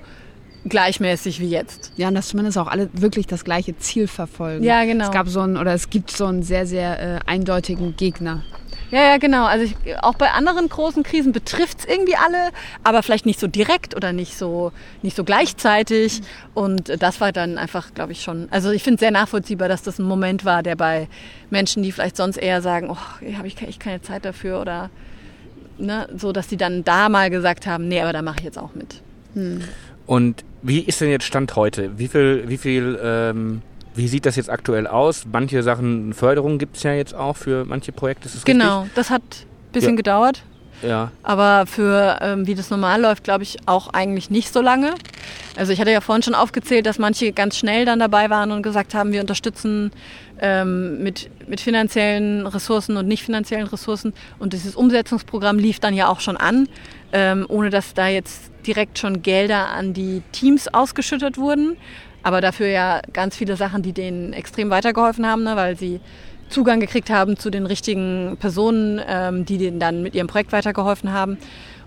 gleichmäßig 0.65 1.39
wie 1.39 1.49
jetzt. 1.49 1.91
Ja, 1.97 2.09
und 2.09 2.15
dass 2.15 2.29
zumindest 2.29 2.57
auch 2.57 2.67
alle 2.67 2.89
wirklich 2.93 3.27
das 3.27 3.43
gleiche 3.43 3.77
Ziel 3.77 4.07
verfolgen. 4.07 4.63
Ja, 4.63 4.83
genau. 4.85 5.05
Es 5.05 5.11
gab 5.11 5.27
so 5.27 5.41
einen, 5.41 5.57
oder 5.57 5.73
es 5.73 5.89
gibt 5.89 6.11
so 6.11 6.25
einen 6.25 6.43
sehr, 6.43 6.65
sehr 6.65 6.99
äh, 6.99 7.19
eindeutigen 7.25 7.95
Gegner. 7.95 8.43
Ja, 8.89 9.01
ja, 9.01 9.17
genau. 9.17 9.45
Also 9.45 9.65
ich, 9.65 9.75
auch 10.01 10.15
bei 10.15 10.31
anderen 10.31 10.69
großen 10.69 11.03
Krisen 11.03 11.33
betrifft 11.33 11.79
es 11.79 11.85
irgendwie 11.85 12.15
alle, 12.15 12.51
aber 12.83 13.03
vielleicht 13.03 13.25
nicht 13.25 13.39
so 13.39 13.47
direkt 13.47 13.95
oder 13.95 14.13
nicht 14.13 14.37
so, 14.37 14.71
nicht 15.01 15.15
so 15.15 15.23
gleichzeitig. 15.23 16.21
Und 16.53 17.01
das 17.01 17.19
war 17.19 17.31
dann 17.31 17.57
einfach, 17.57 17.93
glaube 17.93 18.13
ich, 18.13 18.23
schon. 18.23 18.47
Also 18.49 18.71
ich 18.71 18.83
finde 18.83 18.95
es 18.95 18.99
sehr 19.01 19.11
nachvollziehbar, 19.11 19.67
dass 19.67 19.83
das 19.83 19.99
ein 19.99 20.05
Moment 20.05 20.45
war, 20.45 20.63
der 20.63 20.75
bei 20.75 21.07
Menschen, 21.49 21.83
die 21.83 21.91
vielleicht 21.91 22.15
sonst 22.15 22.37
eher 22.37 22.61
sagen, 22.61 22.89
oh, 22.89 23.37
habe 23.37 23.47
ich 23.47 23.61
echt 23.61 23.79
keine 23.79 24.01
Zeit 24.01 24.23
dafür 24.23 24.61
oder 24.61 24.89
ne, 25.77 26.07
so, 26.15 26.31
dass 26.31 26.47
die 26.47 26.57
dann 26.57 26.83
da 26.83 27.09
mal 27.09 27.29
gesagt 27.29 27.67
haben, 27.67 27.87
nee, 27.87 28.01
aber 28.01 28.13
da 28.13 28.21
mache 28.21 28.37
ich 28.39 28.45
jetzt 28.45 28.57
auch 28.57 28.73
mit. 28.73 29.01
Hm. 29.33 29.61
Und 30.05 30.45
wie 30.61 30.79
ist 30.79 31.01
denn 31.01 31.09
jetzt 31.09 31.25
Stand 31.25 31.55
heute? 31.57 31.97
Wie 31.99 32.07
viel, 32.07 32.45
wie 32.47 32.57
viel 32.57 32.99
ähm 33.03 33.61
wie 33.97 34.07
sieht 34.07 34.25
das 34.25 34.35
jetzt 34.35 34.49
aktuell 34.49 34.87
aus? 34.87 35.25
Manche 35.31 35.63
Sachen, 35.63 36.13
Förderung 36.13 36.57
gibt 36.57 36.77
es 36.77 36.83
ja 36.83 36.93
jetzt 36.93 37.13
auch 37.13 37.35
für 37.35 37.65
manche 37.65 37.91
Projekte. 37.91 38.29
Das 38.29 38.45
genau, 38.45 38.81
richtig? 38.81 38.95
das 38.95 39.09
hat 39.09 39.21
ein 39.21 39.71
bisschen 39.73 39.91
ja. 39.91 39.97
gedauert. 39.97 40.43
Ja. 40.83 41.11
Aber 41.23 41.65
für 41.65 42.19
ähm, 42.21 42.45
wie 42.45 42.53
das 42.53 42.69
normal 42.69 43.01
läuft, 43.01 43.23
glaube 43.23 43.43
ich, 43.43 43.57
auch 43.65 43.89
eigentlich 43.93 44.29
nicht 44.29 44.53
so 44.53 44.61
lange. 44.61 44.93
Also 45.55 45.73
ich 45.73 45.81
hatte 45.81 45.91
ja 45.91 46.01
vorhin 46.01 46.21
schon 46.21 46.35
aufgezählt, 46.35 46.85
dass 46.85 46.99
manche 46.99 47.31
ganz 47.31 47.57
schnell 47.57 47.85
dann 47.85 47.99
dabei 47.99 48.29
waren 48.29 48.51
und 48.51 48.61
gesagt 48.61 48.93
haben, 48.93 49.11
wir 49.11 49.21
unterstützen 49.21 49.91
ähm, 50.39 51.01
mit, 51.01 51.31
mit 51.47 51.61
finanziellen 51.61 52.45
Ressourcen 52.45 52.95
und 52.95 53.07
nicht 53.07 53.23
finanziellen 53.23 53.65
Ressourcen. 53.65 54.13
Und 54.37 54.53
dieses 54.53 54.75
Umsetzungsprogramm 54.75 55.57
lief 55.57 55.79
dann 55.79 55.95
ja 55.95 56.09
auch 56.09 56.19
schon 56.19 56.37
an, 56.37 56.69
ähm, 57.11 57.45
ohne 57.49 57.71
dass 57.71 57.95
da 57.95 58.07
jetzt 58.07 58.51
direkt 58.67 58.99
schon 58.99 59.23
Gelder 59.23 59.69
an 59.69 59.93
die 59.93 60.21
Teams 60.31 60.67
ausgeschüttet 60.67 61.37
wurden 61.37 61.77
aber 62.27 62.41
dafür 62.41 62.67
ja 62.67 62.99
ganz 63.13 63.37
viele 63.37 63.55
Sachen, 63.55 63.83
die 63.83 63.93
denen 63.93 64.33
extrem 64.33 64.69
weitergeholfen 64.69 65.25
haben, 65.25 65.43
ne, 65.43 65.55
weil 65.55 65.77
sie 65.77 66.01
Zugang 66.49 66.81
gekriegt 66.81 67.09
haben 67.09 67.37
zu 67.37 67.49
den 67.49 67.65
richtigen 67.65 68.35
Personen, 68.37 68.99
ähm, 69.07 69.45
die 69.45 69.57
denen 69.57 69.79
dann 69.79 70.03
mit 70.03 70.13
ihrem 70.13 70.27
Projekt 70.27 70.51
weitergeholfen 70.51 71.13
haben. 71.13 71.37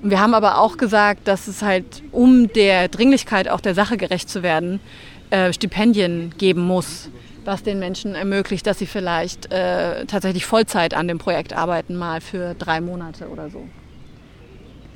Und 0.02 0.08
wir 0.08 0.18
haben 0.18 0.32
aber 0.32 0.56
auch 0.56 0.78
gesagt, 0.78 1.28
dass 1.28 1.46
es 1.46 1.60
halt, 1.60 2.02
um 2.10 2.50
der 2.54 2.88
Dringlichkeit 2.88 3.50
auch 3.50 3.60
der 3.60 3.74
Sache 3.74 3.98
gerecht 3.98 4.30
zu 4.30 4.42
werden, 4.42 4.80
äh, 5.28 5.52
Stipendien 5.52 6.32
geben 6.38 6.62
muss, 6.62 7.10
was 7.44 7.62
den 7.62 7.78
Menschen 7.78 8.14
ermöglicht, 8.14 8.66
dass 8.66 8.78
sie 8.78 8.86
vielleicht 8.86 9.52
äh, 9.52 10.06
tatsächlich 10.06 10.46
Vollzeit 10.46 10.94
an 10.94 11.06
dem 11.06 11.18
Projekt 11.18 11.52
arbeiten, 11.52 11.96
mal 11.96 12.22
für 12.22 12.54
drei 12.54 12.80
Monate 12.80 13.28
oder 13.28 13.50
so. 13.50 13.68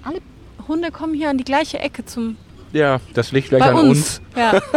Alle 0.05 0.21
Hunde 0.69 0.91
kommen 0.91 1.13
hier 1.13 1.29
an 1.29 1.37
die 1.37 1.45
gleiche 1.45 1.81
Ecke 1.81 2.07
zum. 2.07 2.39
Ja, 2.73 2.99
das 3.13 3.31
liegt 3.31 3.51
gleich 3.51 3.63
an 3.63 3.75
uns. 3.75 3.89
uns. 3.91 4.23
Ja. 4.35 4.63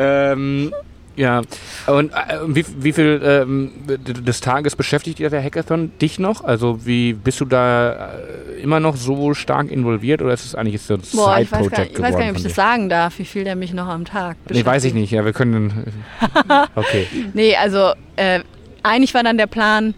Ähm, 0.00 0.72
ja, 1.16 1.42
und 1.86 2.12
äh, 2.12 2.38
wie, 2.46 2.64
wie 2.78 2.92
viel 2.92 3.20
ähm, 3.22 3.72
des 3.86 4.40
Tages 4.40 4.74
beschäftigt 4.74 5.20
ihr 5.20 5.28
der 5.28 5.42
Hackathon 5.42 5.92
dich 6.00 6.18
noch? 6.18 6.44
Also 6.44 6.86
wie 6.86 7.12
bist 7.12 7.40
du 7.40 7.44
da 7.44 8.14
äh, 8.14 8.62
immer 8.62 8.80
noch 8.80 8.96
so 8.96 9.34
stark 9.34 9.70
involviert 9.70 10.22
oder 10.22 10.32
ist 10.32 10.46
es 10.46 10.54
eigentlich 10.54 10.80
so 10.80 10.94
ein 10.94 11.02
Side-Project 11.02 11.50
geworden? 11.50 11.88
Ich 11.92 12.00
weiß 12.00 12.12
gar 12.12 12.20
nicht, 12.20 12.30
ob 12.30 12.36
ich 12.38 12.42
das 12.44 12.54
sagen 12.54 12.88
darf, 12.88 13.18
wie 13.18 13.26
viel 13.26 13.44
der 13.44 13.54
mich 13.54 13.74
noch 13.74 13.88
am 13.88 14.06
Tag 14.06 14.36
beschäftigt. 14.44 14.66
Nee, 14.66 14.72
weiß 14.72 14.84
ich 14.84 14.94
nicht. 14.94 15.10
Ja, 15.10 15.24
wir 15.24 15.34
können... 15.34 15.92
okay. 16.74 17.06
nee, 17.34 17.54
also 17.54 17.92
äh, 18.16 18.40
eigentlich 18.82 19.12
war 19.12 19.22
dann 19.22 19.36
der 19.36 19.46
Plan, 19.46 19.94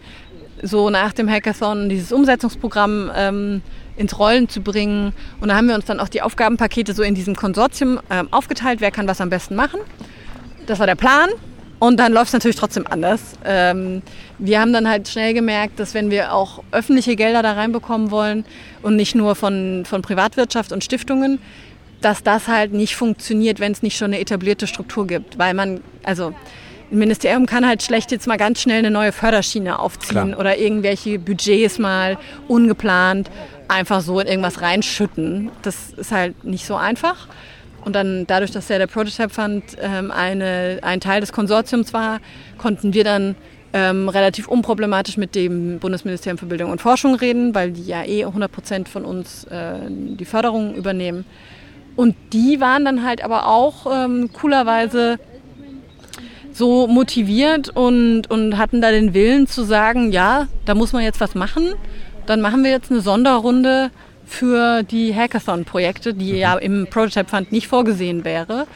so 0.62 0.90
nach 0.90 1.12
dem 1.12 1.28
Hackathon 1.28 1.88
dieses 1.88 2.10
Umsetzungsprogramm 2.12 3.10
ähm, 3.14 3.62
ins 3.96 4.18
Rollen 4.18 4.48
zu 4.48 4.60
bringen. 4.60 5.12
Und 5.40 5.48
da 5.48 5.56
haben 5.56 5.68
wir 5.68 5.74
uns 5.74 5.84
dann 5.84 6.00
auch 6.00 6.08
die 6.08 6.22
Aufgabenpakete 6.22 6.94
so 6.94 7.02
in 7.02 7.14
diesem 7.14 7.36
Konsortium 7.36 7.98
äh, 8.08 8.24
aufgeteilt, 8.30 8.80
wer 8.80 8.90
kann 8.90 9.08
was 9.08 9.20
am 9.20 9.30
besten 9.30 9.54
machen. 9.54 9.80
Das 10.66 10.78
war 10.78 10.86
der 10.86 10.94
Plan. 10.94 11.30
Und 11.78 11.98
dann 11.98 12.12
läuft 12.12 12.28
es 12.28 12.32
natürlich 12.32 12.56
trotzdem 12.56 12.86
anders. 12.86 13.20
Ähm, 13.44 14.02
wir 14.38 14.60
haben 14.60 14.72
dann 14.72 14.88
halt 14.88 15.08
schnell 15.08 15.34
gemerkt, 15.34 15.80
dass 15.80 15.94
wenn 15.94 16.12
wir 16.12 16.32
auch 16.32 16.62
öffentliche 16.70 17.16
Gelder 17.16 17.42
da 17.42 17.54
reinbekommen 17.54 18.12
wollen 18.12 18.44
und 18.82 18.94
nicht 18.94 19.16
nur 19.16 19.34
von, 19.34 19.82
von 19.84 20.00
Privatwirtschaft 20.00 20.70
und 20.70 20.84
Stiftungen, 20.84 21.40
dass 22.00 22.22
das 22.22 22.46
halt 22.46 22.72
nicht 22.72 22.94
funktioniert, 22.94 23.58
wenn 23.58 23.72
es 23.72 23.82
nicht 23.82 23.96
schon 23.96 24.12
eine 24.12 24.20
etablierte 24.20 24.68
Struktur 24.68 25.08
gibt. 25.08 25.40
Weil 25.40 25.54
man, 25.54 25.80
also 26.04 26.32
ein 26.92 26.98
Ministerium 26.98 27.46
kann 27.46 27.66
halt 27.66 27.82
schlecht 27.82 28.12
jetzt 28.12 28.28
mal 28.28 28.36
ganz 28.36 28.60
schnell 28.60 28.78
eine 28.78 28.92
neue 28.92 29.10
Förderschiene 29.10 29.78
aufziehen 29.78 30.28
Klar. 30.28 30.38
oder 30.38 30.58
irgendwelche 30.58 31.18
Budgets 31.18 31.80
mal 31.80 32.16
ungeplant 32.46 33.28
einfach 33.72 34.00
so 34.00 34.20
in 34.20 34.26
irgendwas 34.26 34.60
reinschütten. 34.60 35.50
Das 35.62 35.90
ist 35.92 36.12
halt 36.12 36.44
nicht 36.44 36.66
so 36.66 36.76
einfach. 36.76 37.28
Und 37.84 37.94
dann 37.94 38.26
dadurch, 38.26 38.52
dass 38.52 38.68
ja 38.68 38.78
der 38.78 38.86
Prototype 38.86 39.30
Fund 39.30 39.64
ähm, 39.80 40.10
eine, 40.10 40.78
ein 40.82 41.00
Teil 41.00 41.20
des 41.20 41.32
Konsortiums 41.32 41.92
war, 41.92 42.20
konnten 42.58 42.94
wir 42.94 43.02
dann 43.02 43.34
ähm, 43.72 44.08
relativ 44.08 44.48
unproblematisch 44.48 45.16
mit 45.16 45.34
dem 45.34 45.78
Bundesministerium 45.78 46.38
für 46.38 46.46
Bildung 46.46 46.70
und 46.70 46.80
Forschung 46.80 47.14
reden, 47.14 47.54
weil 47.54 47.72
die 47.72 47.84
ja 47.84 48.04
eh 48.04 48.24
100 48.24 48.52
Prozent 48.52 48.88
von 48.88 49.04
uns 49.04 49.44
äh, 49.44 49.74
die 49.88 50.24
Förderung 50.24 50.74
übernehmen. 50.74 51.24
Und 51.96 52.14
die 52.32 52.60
waren 52.60 52.84
dann 52.84 53.04
halt 53.04 53.24
aber 53.24 53.48
auch 53.48 53.86
ähm, 53.92 54.30
coolerweise 54.32 55.18
so 56.52 56.86
motiviert 56.86 57.70
und, 57.70 58.30
und 58.30 58.58
hatten 58.58 58.80
da 58.80 58.90
den 58.90 59.14
Willen 59.14 59.46
zu 59.46 59.64
sagen, 59.64 60.12
ja, 60.12 60.48
da 60.66 60.74
muss 60.74 60.92
man 60.92 61.02
jetzt 61.02 61.20
was 61.20 61.34
machen 61.34 61.74
dann 62.26 62.40
machen 62.40 62.64
wir 62.64 62.70
jetzt 62.70 62.90
eine 62.90 63.00
Sonderrunde 63.00 63.90
für 64.24 64.82
die 64.82 65.14
Hackathon-Projekte, 65.14 66.14
die 66.14 66.32
mhm. 66.32 66.38
ja 66.38 66.54
im 66.56 66.86
Prototype 66.88 67.28
Fund 67.28 67.52
nicht 67.52 67.68
vorgesehen 67.68 68.24
wäre. 68.24 68.66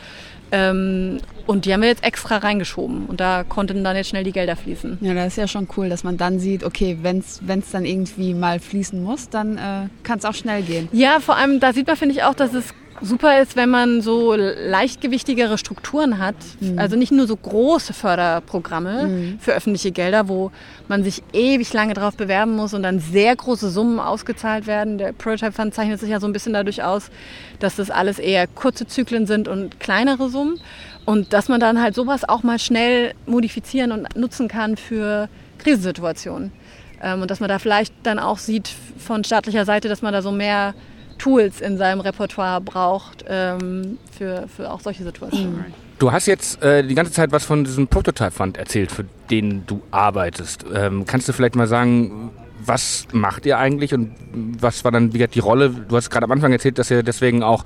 Ähm, 0.52 1.18
und 1.46 1.64
die 1.64 1.72
haben 1.72 1.82
wir 1.82 1.88
jetzt 1.88 2.04
extra 2.04 2.38
reingeschoben 2.38 3.06
und 3.06 3.20
da 3.20 3.44
konnten 3.44 3.84
dann 3.84 3.96
jetzt 3.96 4.08
schnell 4.08 4.24
die 4.24 4.32
Gelder 4.32 4.56
fließen. 4.56 4.98
Ja, 5.00 5.14
das 5.14 5.28
ist 5.28 5.36
ja 5.36 5.48
schon 5.48 5.68
cool, 5.76 5.88
dass 5.88 6.02
man 6.02 6.16
dann 6.16 6.40
sieht, 6.40 6.64
okay, 6.64 6.98
wenn 7.02 7.18
es 7.18 7.70
dann 7.70 7.84
irgendwie 7.84 8.34
mal 8.34 8.58
fließen 8.58 9.00
muss, 9.02 9.28
dann 9.28 9.56
äh, 9.56 9.88
kann 10.02 10.18
es 10.18 10.24
auch 10.24 10.34
schnell 10.34 10.62
gehen. 10.62 10.88
Ja, 10.92 11.20
vor 11.20 11.36
allem 11.36 11.60
da 11.60 11.72
sieht 11.72 11.86
man, 11.86 11.96
finde 11.96 12.14
ich 12.14 12.24
auch, 12.24 12.34
dass 12.34 12.52
es 12.52 12.74
super 13.00 13.40
ist, 13.40 13.56
wenn 13.56 13.70
man 13.70 14.02
so 14.02 14.34
leichtgewichtigere 14.34 15.58
Strukturen 15.58 16.18
hat. 16.18 16.36
Mhm. 16.60 16.78
Also 16.78 16.96
nicht 16.96 17.12
nur 17.12 17.26
so 17.26 17.36
große 17.36 17.92
Förderprogramme 17.92 19.04
mhm. 19.04 19.38
für 19.40 19.52
öffentliche 19.52 19.92
Gelder, 19.92 20.28
wo 20.28 20.50
man 20.88 21.04
sich 21.04 21.22
ewig 21.32 21.72
lange 21.72 21.94
drauf 21.94 22.16
bewerben 22.16 22.56
muss 22.56 22.74
und 22.74 22.82
dann 22.82 23.00
sehr 23.00 23.34
große 23.34 23.70
Summen 23.70 23.98
ausgezahlt 23.98 24.66
werden. 24.66 24.98
Der 24.98 25.12
Prototype 25.12 25.52
Fund 25.52 25.74
zeichnet 25.74 26.00
sich 26.00 26.10
ja 26.10 26.20
so 26.20 26.26
ein 26.26 26.32
bisschen 26.32 26.52
dadurch 26.52 26.82
aus, 26.82 27.10
dass 27.58 27.76
das 27.76 27.90
alles 27.90 28.18
eher 28.18 28.46
kurze 28.46 28.86
Zyklen 28.86 29.26
sind 29.26 29.48
und 29.48 29.80
kleinere 29.80 30.28
Summen. 30.28 30.60
Und 31.04 31.32
dass 31.32 31.48
man 31.48 31.60
dann 31.60 31.80
halt 31.80 31.94
sowas 31.94 32.28
auch 32.28 32.42
mal 32.42 32.58
schnell 32.58 33.14
modifizieren 33.26 33.92
und 33.92 34.16
nutzen 34.16 34.48
kann 34.48 34.76
für 34.76 35.28
Krisensituationen. 35.58 36.52
Ähm, 37.00 37.22
und 37.22 37.30
dass 37.30 37.40
man 37.40 37.48
da 37.48 37.58
vielleicht 37.58 37.94
dann 38.02 38.18
auch 38.18 38.38
sieht 38.38 38.70
von 38.98 39.22
staatlicher 39.22 39.64
Seite, 39.64 39.88
dass 39.88 40.02
man 40.02 40.12
da 40.12 40.22
so 40.22 40.32
mehr 40.32 40.74
Tools 41.18 41.60
in 41.60 41.78
seinem 41.78 42.00
Repertoire 42.00 42.60
braucht 42.60 43.24
ähm, 43.28 43.98
für, 44.16 44.46
für 44.48 44.70
auch 44.70 44.80
solche 44.80 45.04
Situationen. 45.04 45.66
Du 45.98 46.12
hast 46.12 46.26
jetzt 46.26 46.62
äh, 46.62 46.82
die 46.86 46.94
ganze 46.94 47.12
Zeit 47.12 47.32
was 47.32 47.44
von 47.44 47.64
diesem 47.64 47.88
Prototype 47.88 48.30
Fund 48.30 48.58
erzählt, 48.58 48.92
für 48.92 49.06
den 49.30 49.64
du 49.66 49.82
arbeitest. 49.90 50.64
Ähm, 50.74 51.06
kannst 51.06 51.28
du 51.28 51.32
vielleicht 51.32 51.56
mal 51.56 51.66
sagen, 51.66 52.30
was 52.64 53.06
macht 53.12 53.46
ihr 53.46 53.58
eigentlich 53.58 53.94
und 53.94 54.12
was 54.60 54.84
war 54.84 54.92
dann 54.92 55.12
wieder 55.14 55.26
die 55.26 55.38
Rolle? 55.38 55.70
Du 55.70 55.96
hast 55.96 56.10
gerade 56.10 56.24
am 56.24 56.32
Anfang 56.32 56.52
erzählt, 56.52 56.78
dass 56.78 56.90
ihr 56.90 57.02
deswegen 57.02 57.42
auch 57.42 57.64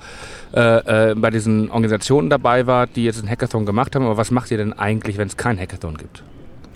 äh, 0.55 1.11
äh, 1.11 1.15
bei 1.15 1.31
diesen 1.31 1.71
Organisationen 1.71 2.31
dabei 2.31 2.67
wart, 2.67 2.91
die 2.97 3.05
jetzt 3.05 3.19
einen 3.19 3.29
Hackathon 3.29 3.67
gemacht 3.67 3.95
haben. 3.95 4.05
Aber 4.05 4.17
was 4.17 4.31
macht 4.31 4.51
ihr 4.51 4.59
denn 4.59 4.73
eigentlich, 4.73 5.17
wenn 5.19 5.29
es 5.29 5.37
keinen 5.37 5.59
Hackathon 5.59 5.97
gibt? 5.97 6.23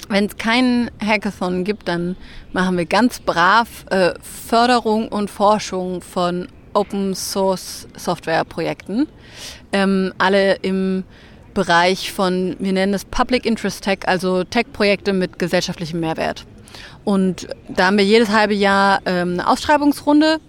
Wenn 0.09 0.27
es 0.27 0.37
keinen 0.37 0.91
Hackathon 1.05 1.64
gibt, 1.64 1.89
dann 1.89 2.16
machen 2.53 2.77
wir 2.77 2.85
ganz 2.85 3.20
brav 3.20 3.87
äh, 3.91 4.14
Förderung 4.20 5.09
und 5.09 5.31
Forschung 5.31 6.03
von 6.03 6.49
Open 6.75 7.14
Source 7.14 7.87
Software 7.97 8.45
Projekten. 8.45 9.09
Ähm, 9.72 10.12
alle 10.18 10.55
im 10.57 11.05
Bereich 11.55 12.12
von, 12.12 12.57
wir 12.59 12.72
nennen 12.72 12.95
es 12.95 13.05
Public 13.05 13.47
Interest 13.47 13.83
Tech, 13.83 14.01
also 14.07 14.45
Tech-Projekte 14.45 15.12
mit 15.12 15.39
gesellschaftlichem 15.39 16.01
Mehrwert. 16.01 16.45
Und 17.05 17.49
da 17.68 17.87
haben 17.87 17.99
wir 17.99 18.05
jedes 18.05 18.31
halbe 18.31 18.55
Jahr 18.55 19.01
ähm, 19.07 19.35
eine 19.35 19.49
Ausschreibungsrunde. 19.49 20.41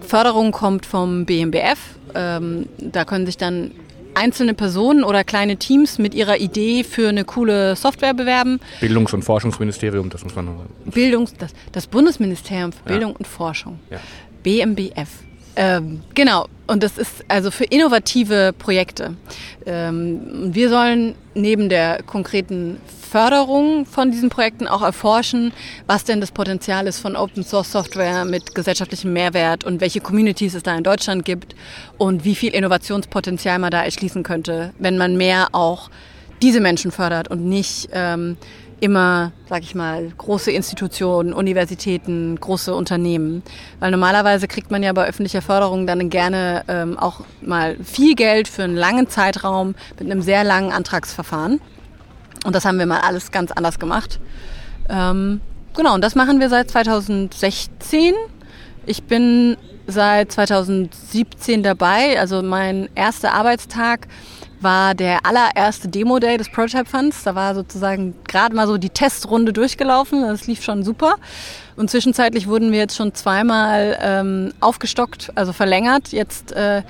Förderung 0.00 0.52
kommt 0.52 0.86
vom 0.86 1.26
BMBF. 1.26 1.78
Ähm, 2.14 2.66
da 2.78 3.04
können 3.04 3.26
sich 3.26 3.36
dann 3.36 3.72
einzelne 4.14 4.54
Personen 4.54 5.04
oder 5.04 5.24
kleine 5.24 5.56
Teams 5.56 5.98
mit 5.98 6.14
ihrer 6.14 6.38
Idee 6.38 6.84
für 6.84 7.08
eine 7.08 7.24
coole 7.24 7.76
Software 7.76 8.14
bewerben. 8.14 8.60
Bildungs- 8.80 9.12
und 9.12 9.22
Forschungsministerium, 9.22 10.10
das 10.10 10.24
muss 10.24 10.34
man 10.34 10.46
noch. 10.46 10.64
Bildungs, 10.86 11.34
das, 11.38 11.52
das 11.72 11.86
Bundesministerium 11.86 12.72
für 12.72 12.84
Bildung 12.84 13.12
ja. 13.12 13.16
und 13.18 13.26
Forschung. 13.26 13.78
Ja. 13.90 13.98
BMBF. 14.42 15.08
Ähm, 15.62 16.00
genau, 16.14 16.46
und 16.68 16.82
das 16.82 16.96
ist 16.96 17.22
also 17.28 17.50
für 17.50 17.64
innovative 17.64 18.54
Projekte. 18.58 19.14
Ähm, 19.66 20.54
wir 20.54 20.70
sollen 20.70 21.14
neben 21.34 21.68
der 21.68 22.02
konkreten 22.02 22.80
Förderung 23.10 23.84
von 23.84 24.10
diesen 24.10 24.30
Projekten 24.30 24.66
auch 24.66 24.80
erforschen, 24.80 25.52
was 25.86 26.04
denn 26.04 26.22
das 26.22 26.32
Potenzial 26.32 26.86
ist 26.86 26.98
von 26.98 27.14
Open 27.14 27.44
Source 27.44 27.72
Software 27.72 28.24
mit 28.24 28.54
gesellschaftlichem 28.54 29.12
Mehrwert 29.12 29.64
und 29.64 29.82
welche 29.82 30.00
Communities 30.00 30.54
es 30.54 30.62
da 30.62 30.74
in 30.74 30.82
Deutschland 30.82 31.26
gibt 31.26 31.54
und 31.98 32.24
wie 32.24 32.36
viel 32.36 32.54
Innovationspotenzial 32.54 33.58
man 33.58 33.70
da 33.70 33.84
erschließen 33.84 34.22
könnte, 34.22 34.72
wenn 34.78 34.96
man 34.96 35.18
mehr 35.18 35.48
auch 35.52 35.90
diese 36.40 36.60
Menschen 36.60 36.90
fördert 36.90 37.28
und 37.28 37.44
nicht 37.44 37.90
ähm, 37.92 38.38
immer, 38.80 39.32
sag 39.48 39.62
ich 39.62 39.74
mal, 39.74 40.10
große 40.16 40.50
Institutionen, 40.50 41.32
Universitäten, 41.32 42.38
große 42.40 42.74
Unternehmen. 42.74 43.42
Weil 43.78 43.90
normalerweise 43.90 44.48
kriegt 44.48 44.70
man 44.70 44.82
ja 44.82 44.92
bei 44.92 45.06
öffentlicher 45.06 45.42
Förderung 45.42 45.86
dann 45.86 46.10
gerne 46.10 46.64
ähm, 46.68 46.98
auch 46.98 47.20
mal 47.42 47.76
viel 47.84 48.14
Geld 48.14 48.48
für 48.48 48.64
einen 48.64 48.76
langen 48.76 49.08
Zeitraum 49.08 49.74
mit 49.98 50.10
einem 50.10 50.22
sehr 50.22 50.44
langen 50.44 50.72
Antragsverfahren. 50.72 51.60
Und 52.44 52.54
das 52.54 52.64
haben 52.64 52.78
wir 52.78 52.86
mal 52.86 53.00
alles 53.00 53.30
ganz 53.30 53.52
anders 53.52 53.78
gemacht. 53.78 54.18
Ähm, 54.88 55.40
genau, 55.76 55.94
und 55.94 56.02
das 56.02 56.14
machen 56.14 56.40
wir 56.40 56.48
seit 56.48 56.70
2016. 56.70 58.14
Ich 58.86 59.02
bin 59.04 59.56
seit 59.86 60.32
2017 60.32 61.62
dabei. 61.62 62.18
Also 62.18 62.42
mein 62.42 62.88
erster 62.94 63.34
Arbeitstag 63.34 64.08
war 64.60 64.94
der 64.94 65.24
allererste 65.24 65.88
Demo-Day 65.88 66.36
des 66.36 66.50
Prototype 66.50 66.86
Funds. 66.86 67.22
Da 67.24 67.34
war 67.34 67.54
sozusagen 67.54 68.14
gerade 68.26 68.54
mal 68.54 68.66
so 68.66 68.78
die 68.78 68.90
Testrunde 68.90 69.52
durchgelaufen. 69.52 70.22
Das 70.22 70.46
lief 70.46 70.62
schon 70.62 70.84
super. 70.84 71.16
Und 71.76 71.90
zwischenzeitlich 71.90 72.46
wurden 72.46 72.72
wir 72.72 72.78
jetzt 72.78 72.96
schon 72.96 73.14
zweimal 73.14 73.98
ähm, 74.00 74.52
aufgestockt, 74.60 75.32
also 75.34 75.52
verlängert. 75.52 76.08
Jetzt 76.08 76.52
äh, 76.52 76.82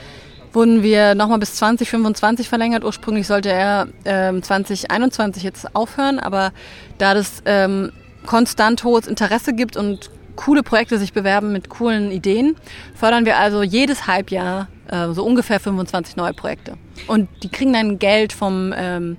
wurden 0.52 0.82
wir 0.82 1.14
nochmal 1.14 1.38
bis 1.38 1.54
2025 1.56 2.48
verlängert. 2.48 2.84
Ursprünglich 2.84 3.26
sollte 3.26 3.50
er 3.50 3.88
ähm, 4.04 4.42
2021 4.42 5.42
jetzt 5.42 5.74
aufhören, 5.74 6.18
aber 6.18 6.52
da 6.98 7.14
das 7.14 7.42
ähm, 7.44 7.92
konstant 8.26 8.84
hohes 8.84 9.06
Interesse 9.06 9.52
gibt 9.54 9.76
und 9.76 10.10
coole 10.40 10.62
Projekte 10.62 10.98
sich 10.98 11.12
bewerben 11.12 11.52
mit 11.52 11.68
coolen 11.68 12.10
Ideen, 12.10 12.56
fördern 12.94 13.26
wir 13.26 13.36
also 13.36 13.62
jedes 13.62 14.06
Halbjahr 14.06 14.68
äh, 14.88 15.12
so 15.12 15.22
ungefähr 15.22 15.60
25 15.60 16.16
neue 16.16 16.32
Projekte. 16.32 16.78
Und 17.06 17.28
die 17.42 17.50
kriegen 17.50 17.74
dann 17.74 17.98
Geld 17.98 18.32
vom 18.32 18.72
ähm, 18.74 19.18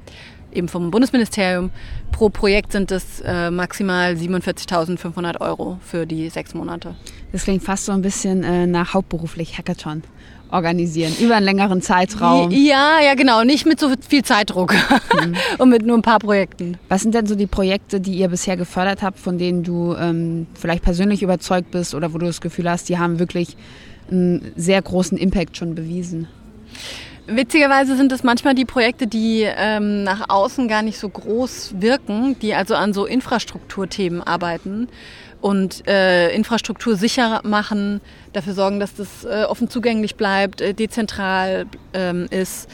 eben 0.51 0.67
vom 0.67 0.89
Bundesministerium. 0.89 1.69
Pro 2.11 2.29
Projekt 2.29 2.71
sind 2.71 2.91
es 2.91 3.21
äh, 3.21 3.51
maximal 3.51 4.13
47.500 4.13 5.39
Euro 5.41 5.77
für 5.81 6.07
die 6.07 6.27
sechs 6.29 6.55
Monate. 6.55 6.95
Das 7.31 7.43
klingt 7.43 7.63
fast 7.63 7.85
so 7.85 7.91
ein 7.91 8.01
bisschen 8.01 8.43
äh, 8.43 8.65
nach 8.65 8.95
hauptberuflich 8.95 9.57
Hackathon 9.57 10.03
organisieren, 10.51 11.13
über 11.19 11.35
einen 11.35 11.45
längeren 11.45 11.81
Zeitraum. 11.81 12.51
Ja, 12.51 12.99
ja, 13.01 13.15
genau. 13.15 13.43
Nicht 13.43 13.65
mit 13.65 13.79
so 13.79 13.89
viel 14.07 14.23
Zeitdruck 14.23 14.73
mhm. 14.73 15.35
und 15.57 15.69
mit 15.69 15.85
nur 15.85 15.97
ein 15.97 16.01
paar 16.01 16.19
Projekten. 16.19 16.77
Was 16.89 17.01
sind 17.01 17.15
denn 17.15 17.25
so 17.25 17.35
die 17.35 17.47
Projekte, 17.47 17.99
die 17.99 18.13
ihr 18.13 18.27
bisher 18.27 18.57
gefördert 18.57 19.01
habt, 19.01 19.19
von 19.19 19.37
denen 19.37 19.63
du 19.63 19.95
ähm, 19.95 20.47
vielleicht 20.53 20.83
persönlich 20.83 21.23
überzeugt 21.23 21.71
bist 21.71 21.95
oder 21.95 22.13
wo 22.13 22.17
du 22.17 22.25
das 22.25 22.41
Gefühl 22.41 22.69
hast, 22.69 22.89
die 22.89 22.97
haben 22.97 23.19
wirklich 23.19 23.55
einen 24.09 24.51
sehr 24.55 24.81
großen 24.81 25.17
Impact 25.17 25.57
schon 25.57 25.75
bewiesen? 25.75 26.27
Witzigerweise 27.27 27.95
sind 27.95 28.11
es 28.11 28.23
manchmal 28.23 28.55
die 28.55 28.65
Projekte, 28.65 29.07
die 29.07 29.45
ähm, 29.45 30.03
nach 30.03 30.29
außen 30.29 30.67
gar 30.67 30.81
nicht 30.81 30.97
so 30.97 31.07
groß 31.07 31.75
wirken, 31.79 32.35
die 32.41 32.55
also 32.55 32.75
an 32.75 32.93
so 32.93 33.05
Infrastrukturthemen 33.05 34.21
arbeiten 34.21 34.89
und 35.41 35.87
äh, 35.87 36.33
Infrastruktur 36.33 36.95
sicher 36.95 37.41
machen, 37.43 37.99
dafür 38.33 38.53
sorgen, 38.53 38.79
dass 38.79 38.95
das 38.95 39.25
äh, 39.25 39.43
offen 39.43 39.69
zugänglich 39.69 40.15
bleibt, 40.15 40.61
äh, 40.61 40.73
dezentral 40.73 41.65
ähm, 41.93 42.27
ist. 42.29 42.69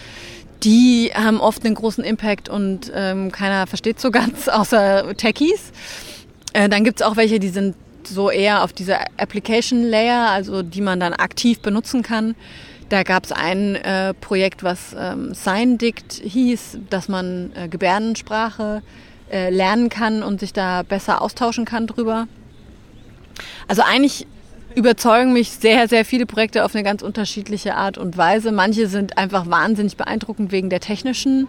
Die 0.63 1.11
haben 1.13 1.39
oft 1.39 1.65
einen 1.65 1.75
großen 1.75 2.03
Impact 2.03 2.49
und 2.49 2.91
ähm, 2.93 3.31
keiner 3.31 3.67
versteht 3.67 3.99
so 3.99 4.11
ganz, 4.11 4.47
außer 4.47 5.15
Techies. 5.15 5.71
Äh, 6.53 6.69
dann 6.69 6.83
gibt's 6.83 7.01
auch 7.01 7.15
welche, 7.15 7.39
die 7.39 7.49
sind 7.49 7.75
so 8.03 8.29
eher 8.29 8.63
auf 8.63 8.73
dieser 8.73 8.99
Application 9.17 9.83
Layer, 9.83 10.29
also 10.29 10.61
die 10.63 10.81
man 10.81 10.99
dann 10.99 11.13
aktiv 11.13 11.59
benutzen 11.59 12.03
kann. 12.03 12.35
Da 12.89 13.03
gab 13.03 13.25
es 13.25 13.31
ein 13.33 13.75
äh, 13.75 14.13
Projekt, 14.13 14.63
was 14.63 14.95
ähm, 14.97 15.33
SignDict 15.33 16.13
hieß, 16.23 16.79
dass 16.89 17.09
man 17.09 17.51
äh, 17.53 17.67
Gebärdensprache 17.67 18.81
äh, 19.29 19.49
lernen 19.49 19.89
kann 19.89 20.23
und 20.23 20.39
sich 20.39 20.53
da 20.53 20.83
besser 20.83 21.21
austauschen 21.21 21.65
kann 21.65 21.85
drüber. 21.85 22.27
Also 23.67 23.81
eigentlich 23.83 24.27
überzeugen 24.75 25.33
mich 25.33 25.51
sehr, 25.51 25.87
sehr 25.87 26.05
viele 26.05 26.25
Projekte 26.25 26.63
auf 26.63 26.75
eine 26.75 26.83
ganz 26.83 27.01
unterschiedliche 27.01 27.75
Art 27.75 27.97
und 27.97 28.17
Weise. 28.17 28.51
Manche 28.51 28.87
sind 28.87 29.17
einfach 29.17 29.49
wahnsinnig 29.49 29.97
beeindruckend 29.97 30.51
wegen 30.51 30.69
der 30.69 30.79
technischen 30.79 31.47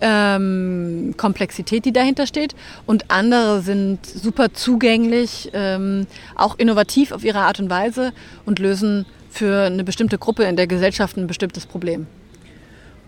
ähm, 0.00 1.14
Komplexität, 1.16 1.84
die 1.84 1.92
dahinter 1.92 2.26
steht. 2.26 2.54
Und 2.86 3.10
andere 3.10 3.62
sind 3.62 4.04
super 4.04 4.52
zugänglich, 4.52 5.50
ähm, 5.54 6.06
auch 6.34 6.58
innovativ 6.58 7.12
auf 7.12 7.24
ihre 7.24 7.40
Art 7.40 7.58
und 7.58 7.70
Weise 7.70 8.12
und 8.44 8.58
lösen 8.58 9.06
für 9.30 9.66
eine 9.66 9.84
bestimmte 9.84 10.18
Gruppe 10.18 10.44
in 10.44 10.56
der 10.56 10.66
Gesellschaft 10.66 11.16
ein 11.16 11.26
bestimmtes 11.26 11.66
Problem. 11.66 12.06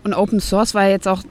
Und 0.03 0.13
Open 0.13 0.39
Source 0.39 0.73
war 0.73 0.87
jetzt 0.87 1.07
auch 1.07 1.23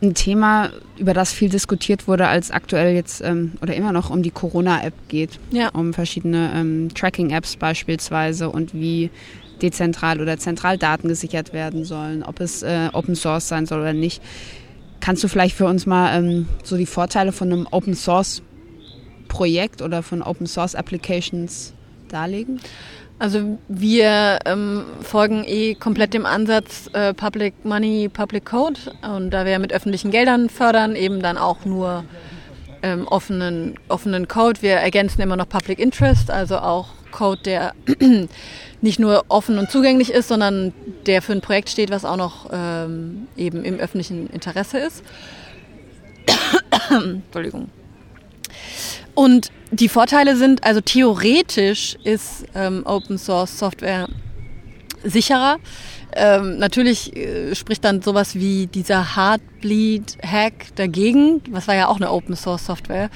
ein 0.00 0.14
Thema, 0.14 0.70
über 0.96 1.14
das 1.14 1.32
viel 1.32 1.48
diskutiert 1.48 2.06
wurde, 2.06 2.28
als 2.28 2.50
aktuell 2.50 2.94
jetzt 2.94 3.20
ähm, 3.20 3.52
oder 3.60 3.74
immer 3.74 3.92
noch 3.92 4.10
um 4.10 4.22
die 4.22 4.30
Corona-App 4.30 4.94
geht. 5.08 5.38
Ja. 5.50 5.70
Um 5.70 5.92
verschiedene 5.92 6.52
ähm, 6.54 6.88
Tracking-Apps 6.94 7.56
beispielsweise 7.56 8.50
und 8.50 8.74
wie 8.74 9.10
dezentral 9.60 10.20
oder 10.20 10.38
zentral 10.38 10.78
Daten 10.78 11.08
gesichert 11.08 11.52
werden 11.52 11.84
sollen, 11.84 12.22
ob 12.22 12.40
es 12.40 12.62
äh, 12.62 12.90
Open 12.92 13.16
Source 13.16 13.48
sein 13.48 13.66
soll 13.66 13.80
oder 13.80 13.92
nicht. 13.92 14.22
Kannst 15.00 15.22
du 15.24 15.28
vielleicht 15.28 15.56
für 15.56 15.66
uns 15.66 15.86
mal 15.86 16.16
ähm, 16.16 16.48
so 16.62 16.76
die 16.76 16.86
Vorteile 16.86 17.32
von 17.32 17.52
einem 17.52 17.68
Open 17.70 17.94
Source 17.94 18.42
Projekt 19.26 19.82
oder 19.82 20.02
von 20.02 20.22
Open 20.22 20.46
Source 20.46 20.74
Applications 20.74 21.72
darlegen? 22.08 22.60
Also 23.18 23.58
wir 23.68 24.38
ähm, 24.44 24.84
folgen 25.02 25.42
eh 25.44 25.74
komplett 25.74 26.14
dem 26.14 26.24
Ansatz 26.24 26.88
äh, 26.92 27.12
Public 27.12 27.64
Money, 27.64 28.08
Public 28.08 28.44
Code. 28.44 28.78
Und 29.02 29.30
da 29.30 29.44
wir 29.44 29.58
mit 29.58 29.72
öffentlichen 29.72 30.10
Geldern 30.10 30.48
fördern, 30.48 30.94
eben 30.94 31.20
dann 31.20 31.36
auch 31.36 31.64
nur 31.64 32.04
ähm, 32.82 33.08
offenen, 33.08 33.74
offenen 33.88 34.28
Code. 34.28 34.62
Wir 34.62 34.74
ergänzen 34.74 35.20
immer 35.20 35.36
noch 35.36 35.48
Public 35.48 35.80
Interest, 35.80 36.30
also 36.30 36.58
auch 36.58 36.88
Code, 37.10 37.42
der 37.42 37.72
nicht 38.80 39.00
nur 39.00 39.24
offen 39.28 39.58
und 39.58 39.70
zugänglich 39.70 40.12
ist, 40.12 40.28
sondern 40.28 40.72
der 41.06 41.20
für 41.20 41.32
ein 41.32 41.40
Projekt 41.40 41.70
steht, 41.70 41.90
was 41.90 42.04
auch 42.04 42.16
noch 42.16 42.50
ähm, 42.52 43.26
eben 43.36 43.64
im 43.64 43.78
öffentlichen 43.78 44.28
Interesse 44.30 44.78
ist. 44.78 45.02
Entschuldigung. 46.90 47.68
Und 49.18 49.50
die 49.72 49.88
Vorteile 49.88 50.36
sind, 50.36 50.62
also 50.62 50.80
theoretisch 50.80 51.96
ist 52.04 52.44
ähm, 52.54 52.82
Open 52.86 53.18
Source 53.18 53.58
Software 53.58 54.08
sicherer. 55.02 55.56
Ähm, 56.14 56.58
natürlich 56.58 57.14
äh, 57.16 57.54
spricht 57.54 57.84
dann 57.84 58.02
sowas 58.02 58.34
wie 58.34 58.66
dieser 58.66 59.16
Heartbleed-Hack 59.16 60.74
dagegen. 60.74 61.42
Was 61.50 61.68
war 61.68 61.74
ja 61.74 61.88
auch 61.88 61.96
eine 61.96 62.10
Open 62.10 62.34
Source 62.34 62.64
Software. 62.66 63.10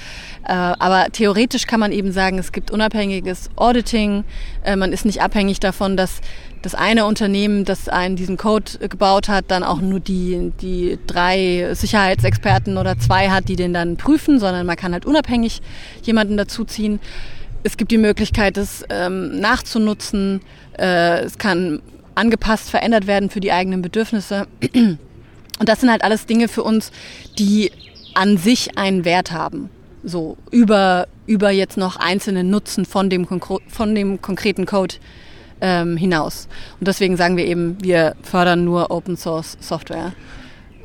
Äh, 0.46 0.52
aber 0.52 1.06
theoretisch 1.10 1.66
kann 1.66 1.80
man 1.80 1.92
eben 1.92 2.12
sagen, 2.12 2.38
es 2.38 2.52
gibt 2.52 2.70
unabhängiges 2.70 3.50
Auditing. 3.56 4.24
Äh, 4.64 4.76
man 4.76 4.92
ist 4.92 5.04
nicht 5.04 5.22
abhängig 5.22 5.58
davon, 5.60 5.96
dass 5.96 6.20
das 6.60 6.74
eine 6.74 7.06
Unternehmen, 7.06 7.64
das 7.64 7.88
einen 7.88 8.14
diesen 8.14 8.36
Code 8.36 8.88
gebaut 8.88 9.28
hat, 9.28 9.46
dann 9.48 9.64
auch 9.64 9.80
nur 9.80 9.98
die, 9.98 10.52
die 10.60 10.98
drei 11.06 11.70
Sicherheitsexperten 11.72 12.76
oder 12.78 12.98
zwei 12.98 13.30
hat, 13.30 13.48
die 13.48 13.56
den 13.56 13.72
dann 13.72 13.96
prüfen, 13.96 14.38
sondern 14.38 14.66
man 14.66 14.76
kann 14.76 14.92
halt 14.92 15.04
unabhängig 15.06 15.60
jemanden 16.02 16.36
dazuziehen. 16.36 17.00
Es 17.64 17.76
gibt 17.76 17.90
die 17.90 17.98
Möglichkeit, 17.98 18.56
es 18.56 18.84
ähm, 18.90 19.40
nachzunutzen. 19.40 20.40
Äh, 20.78 21.20
es 21.22 21.38
kann 21.38 21.80
angepasst, 22.14 22.70
verändert 22.70 23.06
werden 23.06 23.30
für 23.30 23.40
die 23.40 23.52
eigenen 23.52 23.82
Bedürfnisse. 23.82 24.46
Und 24.74 25.68
das 25.68 25.80
sind 25.80 25.90
halt 25.90 26.02
alles 26.02 26.26
Dinge 26.26 26.48
für 26.48 26.62
uns, 26.62 26.90
die 27.38 27.70
an 28.14 28.36
sich 28.36 28.76
einen 28.78 29.04
Wert 29.04 29.32
haben. 29.32 29.70
So 30.02 30.36
über, 30.50 31.06
über 31.26 31.50
jetzt 31.50 31.76
noch 31.76 31.96
einzelne 31.96 32.42
Nutzen 32.42 32.84
von 32.84 33.08
dem, 33.08 33.26
von 33.68 33.94
dem 33.94 34.20
konkreten 34.20 34.66
Code 34.66 34.96
ähm, 35.60 35.96
hinaus. 35.96 36.48
Und 36.80 36.88
deswegen 36.88 37.16
sagen 37.16 37.36
wir 37.36 37.46
eben, 37.46 37.76
wir 37.82 38.16
fördern 38.22 38.64
nur 38.64 38.90
Open 38.90 39.16
Source 39.16 39.56
Software. 39.60 40.12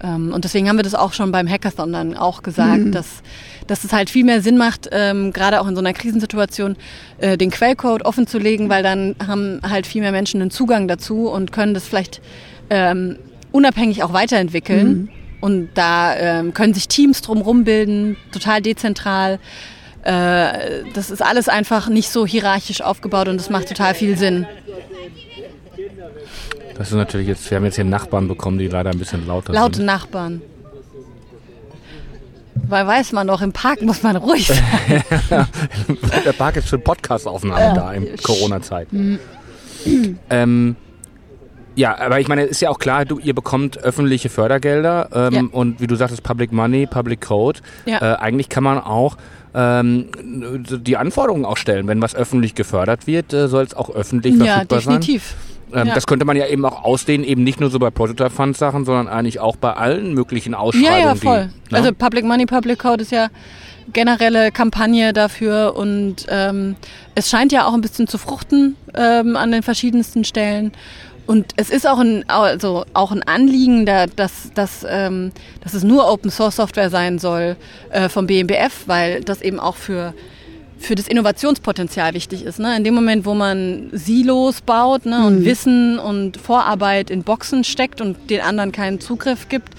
Ähm, 0.03 0.33
und 0.33 0.43
deswegen 0.43 0.69
haben 0.69 0.77
wir 0.77 0.83
das 0.83 0.95
auch 0.95 1.13
schon 1.13 1.31
beim 1.31 1.47
Hackathon 1.47 1.91
dann 1.91 2.15
auch 2.15 2.43
gesagt, 2.43 2.85
mhm. 2.85 2.91
dass, 2.91 3.21
dass 3.67 3.83
es 3.83 3.93
halt 3.93 4.09
viel 4.09 4.23
mehr 4.25 4.41
Sinn 4.41 4.57
macht, 4.57 4.89
ähm, 4.91 5.33
gerade 5.33 5.61
auch 5.61 5.67
in 5.67 5.75
so 5.75 5.81
einer 5.81 5.93
Krisensituation, 5.93 6.75
äh, 7.17 7.37
den 7.37 7.51
Quellcode 7.51 8.05
offen 8.05 8.27
zu 8.27 8.37
legen, 8.37 8.69
weil 8.69 8.83
dann 8.83 9.15
haben 9.25 9.61
halt 9.67 9.87
viel 9.87 10.01
mehr 10.01 10.11
Menschen 10.11 10.41
einen 10.41 10.51
Zugang 10.51 10.87
dazu 10.87 11.29
und 11.29 11.51
können 11.51 11.73
das 11.73 11.85
vielleicht 11.85 12.21
ähm, 12.69 13.17
unabhängig 13.51 14.03
auch 14.03 14.13
weiterentwickeln. 14.13 14.87
Mhm. 14.87 15.09
Und 15.39 15.69
da 15.75 16.15
ähm, 16.15 16.53
können 16.53 16.73
sich 16.73 16.87
Teams 16.87 17.21
drumherum 17.21 17.63
bilden, 17.63 18.17
total 18.31 18.61
dezentral. 18.61 19.39
Äh, 20.03 20.83
das 20.93 21.11
ist 21.11 21.21
alles 21.21 21.47
einfach 21.47 21.89
nicht 21.89 22.09
so 22.09 22.25
hierarchisch 22.25 22.81
aufgebaut 22.81 23.27
und 23.27 23.37
das 23.37 23.49
macht 23.49 23.67
total 23.67 23.93
viel 23.93 24.17
Sinn. 24.17 24.47
Das 26.77 26.89
ist 26.89 26.93
natürlich 26.93 27.27
jetzt, 27.27 27.49
wir 27.49 27.57
haben 27.57 27.65
jetzt 27.65 27.75
hier 27.75 27.85
Nachbarn 27.85 28.27
bekommen, 28.27 28.59
die 28.59 28.67
leider 28.67 28.91
ein 28.91 28.99
bisschen 28.99 29.25
lauter 29.25 29.53
Laute 29.53 29.77
sind. 29.77 29.85
Laute 29.85 29.99
Nachbarn. 29.99 30.41
Weil 32.69 32.85
weiß 32.85 33.13
man 33.13 33.27
doch, 33.27 33.41
im 33.41 33.53
Park 33.53 33.81
muss 33.81 34.03
man 34.03 34.15
ruhig 34.15 34.47
sein. 34.47 35.03
Der 36.25 36.33
Park 36.33 36.57
ist 36.57 36.69
für 36.69 36.77
Podcastaufnahmen 36.77 37.59
ja. 37.59 37.73
da 37.73 37.93
in 37.93 38.15
Corona-Zeit. 38.17 38.91
Mhm. 38.91 39.19
ähm, 40.29 40.75
ja, 41.75 41.97
aber 41.97 42.19
ich 42.19 42.27
meine, 42.27 42.43
ist 42.43 42.59
ja 42.59 42.69
auch 42.69 42.79
klar, 42.79 43.05
du, 43.05 43.19
ihr 43.19 43.35
bekommt 43.35 43.77
öffentliche 43.77 44.29
Fördergelder 44.29 45.09
ähm, 45.13 45.33
ja. 45.33 45.43
und 45.51 45.79
wie 45.79 45.87
du 45.87 45.95
sagtest, 45.95 46.23
Public 46.23 46.51
Money, 46.51 46.87
Public 46.87 47.21
Code. 47.21 47.59
Ja. 47.85 48.01
Äh, 48.01 48.17
eigentlich 48.17 48.49
kann 48.49 48.63
man 48.63 48.79
auch 48.79 49.17
ähm, 49.53 50.07
die 50.23 50.97
Anforderungen 50.97 51.45
auch 51.45 51.57
stellen. 51.57 51.87
Wenn 51.87 52.01
was 52.01 52.15
öffentlich 52.15 52.55
gefördert 52.55 53.07
wird, 53.07 53.31
äh, 53.31 53.47
soll 53.47 53.63
es 53.63 53.75
auch 53.75 53.91
öffentlich 53.91 54.35
verfügbar 54.37 54.81
sein. 54.81 54.93
Ja, 54.93 54.99
definitiv. 54.99 55.35
Ähm, 55.73 55.87
ja. 55.87 55.93
Das 55.93 56.07
könnte 56.07 56.25
man 56.25 56.37
ja 56.37 56.47
eben 56.47 56.65
auch 56.65 56.83
ausdehnen, 56.83 57.25
eben 57.25 57.43
nicht 57.43 57.59
nur 57.59 57.69
so 57.69 57.79
bei 57.79 57.89
Prototype 57.89 58.29
Fund 58.29 58.57
Sachen, 58.57 58.85
sondern 58.85 59.07
eigentlich 59.07 59.39
auch 59.39 59.55
bei 59.55 59.73
allen 59.73 60.13
möglichen 60.13 60.53
Ausschreibungen. 60.53 60.99
Ja, 60.99 61.07
ja, 61.07 61.15
voll. 61.15 61.49
Die, 61.67 61.73
ne? 61.73 61.79
Also 61.79 61.93
Public 61.93 62.25
Money, 62.25 62.45
Public 62.45 62.79
Code 62.79 63.01
ist 63.01 63.11
ja 63.11 63.27
generelle 63.93 64.51
Kampagne 64.51 65.13
dafür 65.13 65.75
und 65.75 66.25
ähm, 66.29 66.75
es 67.15 67.29
scheint 67.29 67.51
ja 67.51 67.65
auch 67.65 67.73
ein 67.73 67.81
bisschen 67.81 68.07
zu 68.07 68.17
fruchten 68.17 68.75
ähm, 68.93 69.35
an 69.35 69.51
den 69.51 69.63
verschiedensten 69.63 70.23
Stellen. 70.23 70.71
Und 71.25 71.51
es 71.57 71.69
ist 71.69 71.85
auch 71.85 71.99
ein, 71.99 72.23
also 72.29 72.85
auch 72.93 73.11
ein 73.11 73.21
Anliegen, 73.23 73.85
dass, 73.85 74.53
dass, 74.53 74.85
ähm, 74.89 75.33
dass 75.61 75.73
es 75.73 75.83
nur 75.83 76.09
Open 76.09 76.31
Source 76.31 76.55
Software 76.55 76.89
sein 76.89 77.19
soll 77.19 77.57
äh, 77.89 78.07
vom 78.07 78.27
BMBF, 78.27 78.87
weil 78.87 79.21
das 79.21 79.41
eben 79.41 79.59
auch 79.59 79.75
für 79.75 80.13
für 80.79 80.95
das 80.95 81.07
Innovationspotenzial 81.07 82.13
wichtig 82.13 82.43
ist. 82.43 82.59
Ne? 82.59 82.75
In 82.77 82.83
dem 82.83 82.93
Moment, 82.93 83.25
wo 83.25 83.33
man 83.33 83.89
Silos 83.91 84.61
baut 84.61 85.05
ne, 85.05 85.25
und 85.25 85.39
mhm. 85.39 85.45
Wissen 85.45 85.99
und 85.99 86.37
Vorarbeit 86.37 87.09
in 87.09 87.23
Boxen 87.23 87.63
steckt 87.63 88.01
und 88.01 88.29
den 88.29 88.41
anderen 88.41 88.71
keinen 88.71 88.99
Zugriff 88.99 89.49
gibt, 89.49 89.73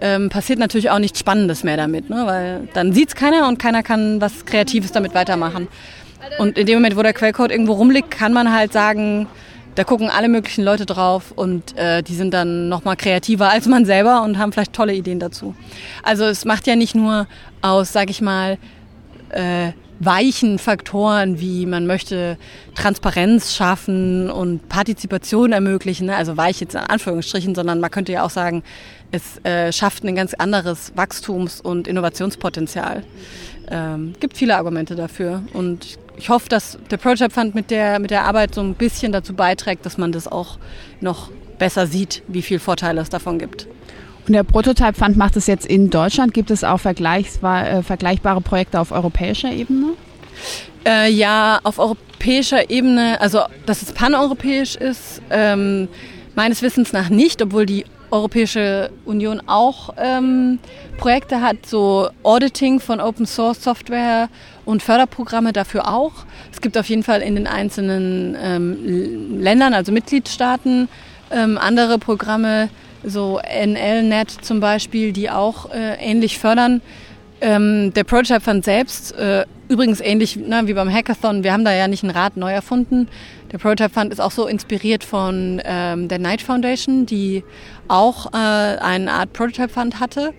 ähm, 0.00 0.28
passiert 0.28 0.58
natürlich 0.58 0.90
auch 0.90 0.98
nichts 0.98 1.18
Spannendes 1.18 1.64
mehr 1.64 1.76
damit, 1.76 2.08
ne? 2.08 2.22
weil 2.24 2.68
dann 2.72 2.92
sieht 2.92 3.08
es 3.08 3.14
keiner 3.14 3.48
und 3.48 3.58
keiner 3.58 3.82
kann 3.82 4.20
was 4.20 4.46
Kreatives 4.46 4.92
damit 4.92 5.14
weitermachen. 5.14 5.68
Und 6.38 6.58
in 6.58 6.66
dem 6.66 6.76
Moment, 6.76 6.96
wo 6.96 7.02
der 7.02 7.12
Quellcode 7.12 7.50
irgendwo 7.50 7.72
rumliegt, 7.72 8.10
kann 8.10 8.32
man 8.32 8.52
halt 8.52 8.72
sagen, 8.72 9.26
da 9.74 9.84
gucken 9.84 10.10
alle 10.10 10.28
möglichen 10.28 10.64
Leute 10.64 10.86
drauf 10.86 11.32
und 11.34 11.76
äh, 11.76 12.02
die 12.02 12.14
sind 12.14 12.34
dann 12.34 12.68
nochmal 12.68 12.96
kreativer 12.96 13.48
als 13.48 13.66
man 13.66 13.84
selber 13.84 14.22
und 14.22 14.36
haben 14.36 14.52
vielleicht 14.52 14.72
tolle 14.72 14.92
Ideen 14.92 15.20
dazu. 15.20 15.54
Also 16.02 16.24
es 16.24 16.44
macht 16.44 16.66
ja 16.66 16.74
nicht 16.74 16.96
nur 16.96 17.28
aus, 17.62 17.92
sag 17.92 18.10
ich 18.10 18.20
mal, 18.20 18.58
äh, 19.30 19.72
weichen 20.00 20.58
Faktoren, 20.58 21.40
wie 21.40 21.66
man 21.66 21.86
möchte 21.86 22.36
Transparenz 22.74 23.54
schaffen 23.54 24.30
und 24.30 24.68
Partizipation 24.68 25.52
ermöglichen, 25.52 26.06
ne? 26.06 26.16
also 26.16 26.36
weich 26.36 26.60
jetzt 26.60 26.74
in 26.74 26.80
Anführungsstrichen, 26.80 27.54
sondern 27.54 27.80
man 27.80 27.90
könnte 27.90 28.12
ja 28.12 28.24
auch 28.24 28.30
sagen, 28.30 28.62
es 29.10 29.42
äh, 29.44 29.72
schafft 29.72 30.04
ein 30.04 30.14
ganz 30.14 30.34
anderes 30.34 30.92
Wachstums- 30.96 31.60
und 31.60 31.88
Innovationspotenzial. 31.88 33.02
Ähm, 33.70 34.14
gibt 34.20 34.36
viele 34.36 34.56
Argumente 34.56 34.94
dafür 34.94 35.42
und 35.52 35.98
ich 36.16 36.30
hoffe, 36.30 36.48
dass 36.48 36.78
der 36.90 36.96
Prototype 36.96 37.30
Fund 37.30 37.54
mit 37.54 37.70
der, 37.70 37.98
mit 37.98 38.10
der 38.10 38.24
Arbeit 38.24 38.54
so 38.54 38.60
ein 38.60 38.74
bisschen 38.74 39.12
dazu 39.12 39.34
beiträgt, 39.34 39.86
dass 39.86 39.98
man 39.98 40.12
das 40.12 40.26
auch 40.26 40.58
noch 41.00 41.30
besser 41.58 41.86
sieht, 41.86 42.22
wie 42.28 42.42
viel 42.42 42.58
Vorteile 42.58 43.00
es 43.00 43.08
davon 43.08 43.38
gibt. 43.38 43.66
Und 44.28 44.34
der 44.34 44.44
Prototype 44.44 44.92
Fund 44.92 45.16
macht 45.16 45.36
es 45.36 45.46
jetzt 45.46 45.64
in 45.64 45.88
Deutschland. 45.88 46.34
Gibt 46.34 46.50
es 46.50 46.62
auch 46.62 46.84
äh, 46.84 47.82
vergleichbare 47.82 48.40
Projekte 48.42 48.78
auf 48.78 48.92
europäischer 48.92 49.50
Ebene? 49.50 49.94
Äh, 50.86 51.10
ja, 51.10 51.60
auf 51.62 51.78
europäischer 51.78 52.68
Ebene, 52.68 53.18
also 53.22 53.40
dass 53.64 53.80
es 53.80 53.92
paneuropäisch 53.92 54.76
ist, 54.76 55.22
ähm, 55.30 55.88
meines 56.34 56.60
Wissens 56.60 56.92
nach 56.92 57.08
nicht, 57.08 57.40
obwohl 57.40 57.64
die 57.64 57.86
Europäische 58.10 58.90
Union 59.06 59.42
auch 59.46 59.94
ähm, 59.96 60.58
Projekte 60.98 61.40
hat, 61.40 61.64
so 61.64 62.10
Auditing 62.22 62.80
von 62.80 63.00
Open 63.00 63.24
Source 63.24 63.62
Software 63.64 64.28
und 64.66 64.82
Förderprogramme 64.82 65.54
dafür 65.54 65.88
auch. 65.90 66.12
Es 66.52 66.60
gibt 66.60 66.76
auf 66.76 66.88
jeden 66.90 67.02
Fall 67.02 67.22
in 67.22 67.34
den 67.34 67.46
einzelnen 67.46 68.36
ähm, 68.42 69.40
Ländern, 69.40 69.72
also 69.72 69.90
Mitgliedstaaten, 69.90 70.88
ähm, 71.30 71.56
andere 71.56 71.98
Programme, 71.98 72.68
so 73.04 73.40
NLNet 73.40 74.30
zum 74.30 74.60
Beispiel, 74.60 75.12
die 75.12 75.30
auch 75.30 75.70
äh, 75.72 75.94
ähnlich 75.94 76.38
fördern. 76.38 76.80
Ähm, 77.40 77.92
der 77.94 78.04
Prototype 78.04 78.40
Fund 78.40 78.64
selbst, 78.64 79.12
äh, 79.16 79.44
übrigens 79.68 80.00
ähnlich 80.00 80.36
ne, 80.36 80.62
wie 80.64 80.74
beim 80.74 80.92
Hackathon, 80.92 81.44
wir 81.44 81.52
haben 81.52 81.64
da 81.64 81.72
ja 81.72 81.86
nicht 81.86 82.02
ein 82.02 82.10
Rad 82.10 82.36
neu 82.36 82.50
erfunden. 82.50 83.08
Der 83.52 83.58
Prototype 83.58 83.90
Fund 83.90 84.12
ist 84.12 84.20
auch 84.20 84.32
so 84.32 84.46
inspiriert 84.46 85.04
von 85.04 85.62
ähm, 85.64 86.08
der 86.08 86.18
Knight 86.18 86.42
Foundation, 86.42 87.06
die 87.06 87.44
auch 87.86 88.32
äh, 88.32 88.36
eine 88.36 89.12
Art 89.12 89.32
Prototype 89.32 89.68
Fund 89.68 90.00
hatte. 90.00 90.34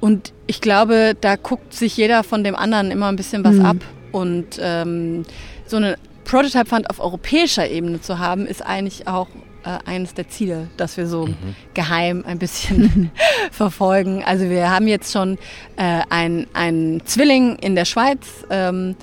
Und 0.00 0.32
ich 0.46 0.60
glaube, 0.60 1.16
da 1.20 1.36
guckt 1.36 1.74
sich 1.74 1.96
jeder 1.96 2.22
von 2.22 2.44
dem 2.44 2.54
anderen 2.54 2.90
immer 2.90 3.08
ein 3.08 3.16
bisschen 3.16 3.44
was 3.44 3.56
mhm. 3.56 3.66
ab. 3.66 3.76
Und 4.12 4.58
ähm, 4.60 5.24
so 5.66 5.76
eine 5.76 5.96
Prototype 6.24 6.66
Fund 6.66 6.88
auf 6.88 7.00
europäischer 7.00 7.68
Ebene 7.68 8.00
zu 8.00 8.18
haben, 8.18 8.46
ist 8.46 8.64
eigentlich 8.64 9.08
auch 9.08 9.28
äh, 9.64 9.78
eines 9.84 10.14
der 10.14 10.28
Ziele, 10.28 10.68
das 10.76 10.96
wir 10.96 11.06
so 11.06 11.26
mhm. 11.26 11.36
geheim 11.74 12.24
ein 12.26 12.38
bisschen 12.38 13.10
verfolgen. 13.50 14.22
Also 14.24 14.48
wir 14.48 14.70
haben 14.70 14.88
jetzt 14.88 15.12
schon 15.12 15.38
äh, 15.76 16.02
einen 16.08 17.02
Zwilling 17.04 17.56
in 17.56 17.74
der 17.74 17.84
Schweiz. 17.84 18.44
Ähm, 18.50 18.96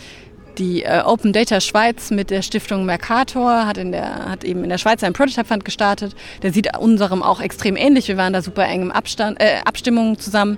die 0.58 0.84
äh, 0.84 1.02
Open 1.06 1.34
Data 1.34 1.62
Schweiz 1.62 2.12
mit 2.12 2.30
der 2.30 2.42
Stiftung 2.42 2.86
Mercator 2.86 3.68
hat, 3.68 3.78
in 3.78 3.92
der, 3.92 4.30
hat 4.30 4.44
eben 4.44 4.64
in 4.64 4.70
der 4.70 4.78
Schweiz 4.78 5.04
einen 5.04 5.14
Prototype 5.14 5.46
Fund 5.46 5.66
gestartet. 5.66 6.16
Der 6.42 6.52
sieht 6.52 6.76
unserem 6.78 7.22
auch 7.22 7.40
extrem 7.40 7.76
ähnlich. 7.76 8.08
Wir 8.08 8.18
waren 8.18 8.34
da 8.34 8.42
super 8.42 8.66
eng 8.66 8.82
im 8.82 8.92
Abstand, 8.92 9.40
äh, 9.40 9.60
Abstimmungen 9.66 10.18
zusammen. 10.20 10.58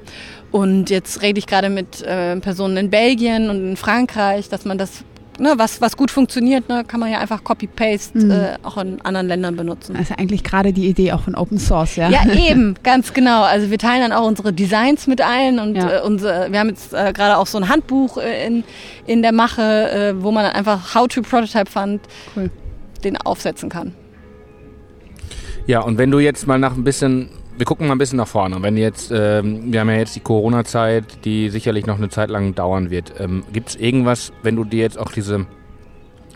Und 0.52 0.90
jetzt 0.90 1.22
rede 1.22 1.38
ich 1.38 1.48
gerade 1.48 1.70
mit 1.70 2.02
äh, 2.02 2.38
Personen 2.38 2.78
in 2.78 2.90
Belgien 2.90 3.50
und 3.50 3.72
in 3.72 3.78
Frankreich, 3.78 4.50
dass 4.50 4.66
man 4.66 4.78
das 4.78 5.04
ne, 5.40 5.54
was, 5.58 5.82
was 5.82 5.98
gut 5.98 6.12
funktioniert, 6.12 6.70
ne, 6.70 6.84
kann 6.86 7.00
man 7.00 7.12
ja 7.12 7.20
einfach 7.20 7.44
Copy-Paste 7.44 8.18
mhm. 8.18 8.32
äh, 8.32 8.58
auch 8.64 8.78
in 8.78 9.02
anderen 9.02 9.28
Ländern 9.28 9.56
benutzen. 9.56 9.94
Das 9.94 10.04
ist 10.04 10.10
ja 10.10 10.18
eigentlich 10.18 10.44
gerade 10.44 10.74
die 10.74 10.88
Idee 10.88 11.12
auch 11.12 11.22
von 11.22 11.36
Open 11.36 11.60
Source, 11.60 11.96
ja? 11.96 12.10
Ja, 12.10 12.26
eben, 12.50 12.76
ganz 12.84 13.14
genau. 13.14 13.44
Also 13.44 13.72
wir 13.72 13.78
teilen 13.78 14.02
dann 14.02 14.12
auch 14.12 14.28
unsere 14.28 14.54
Designs 14.54 15.08
mit 15.08 15.22
allen 15.22 15.60
und 15.60 15.76
ja. 15.76 16.00
äh, 16.00 16.02
unsere, 16.02 16.52
wir 16.52 16.60
haben 16.60 16.70
jetzt 16.70 16.94
äh, 16.94 17.14
gerade 17.14 17.38
auch 17.38 17.48
so 17.48 17.58
ein 17.58 17.70
Handbuch 17.70 18.18
äh, 18.18 18.46
in, 18.48 18.64
in 19.06 19.22
der 19.22 19.32
Mache, 19.32 19.92
äh, 19.92 20.22
wo 20.22 20.32
man 20.32 20.44
dann 20.44 20.54
einfach 20.54 20.96
How 20.96 21.08
to 21.08 21.22
Prototype 21.22 21.70
Fund 21.70 22.02
cool. 22.36 22.50
den 23.04 23.18
aufsetzen 23.18 23.70
kann. 23.70 23.94
Ja, 25.68 25.82
und 25.82 25.98
wenn 25.98 26.10
du 26.10 26.20
jetzt 26.20 26.48
mal 26.48 26.58
nach 26.58 26.76
ein 26.76 26.84
bisschen 26.84 27.30
wir 27.60 27.66
gucken 27.66 27.88
mal 27.88 27.96
ein 27.96 27.98
bisschen 27.98 28.18
nach 28.18 28.28
vorne. 28.28 28.64
Wenn 28.64 28.78
jetzt, 28.78 29.12
ähm, 29.14 29.74
wir 29.74 29.82
haben 29.82 29.90
ja 29.90 29.98
jetzt 29.98 30.16
die 30.16 30.22
Corona-Zeit, 30.22 31.26
die 31.26 31.50
sicherlich 31.50 31.86
noch 31.86 31.98
eine 31.98 32.08
Zeit 32.08 32.30
lang 32.30 32.56
dauern 32.56 32.90
wird. 32.90 33.14
Ähm, 33.20 33.44
Gibt 33.52 33.70
es 33.70 33.76
irgendwas, 33.76 34.32
wenn 34.44 34.56
du 34.56 34.64
dir 34.64 34.80
jetzt 34.80 34.98
auch 34.98 35.12
diese, 35.12 35.46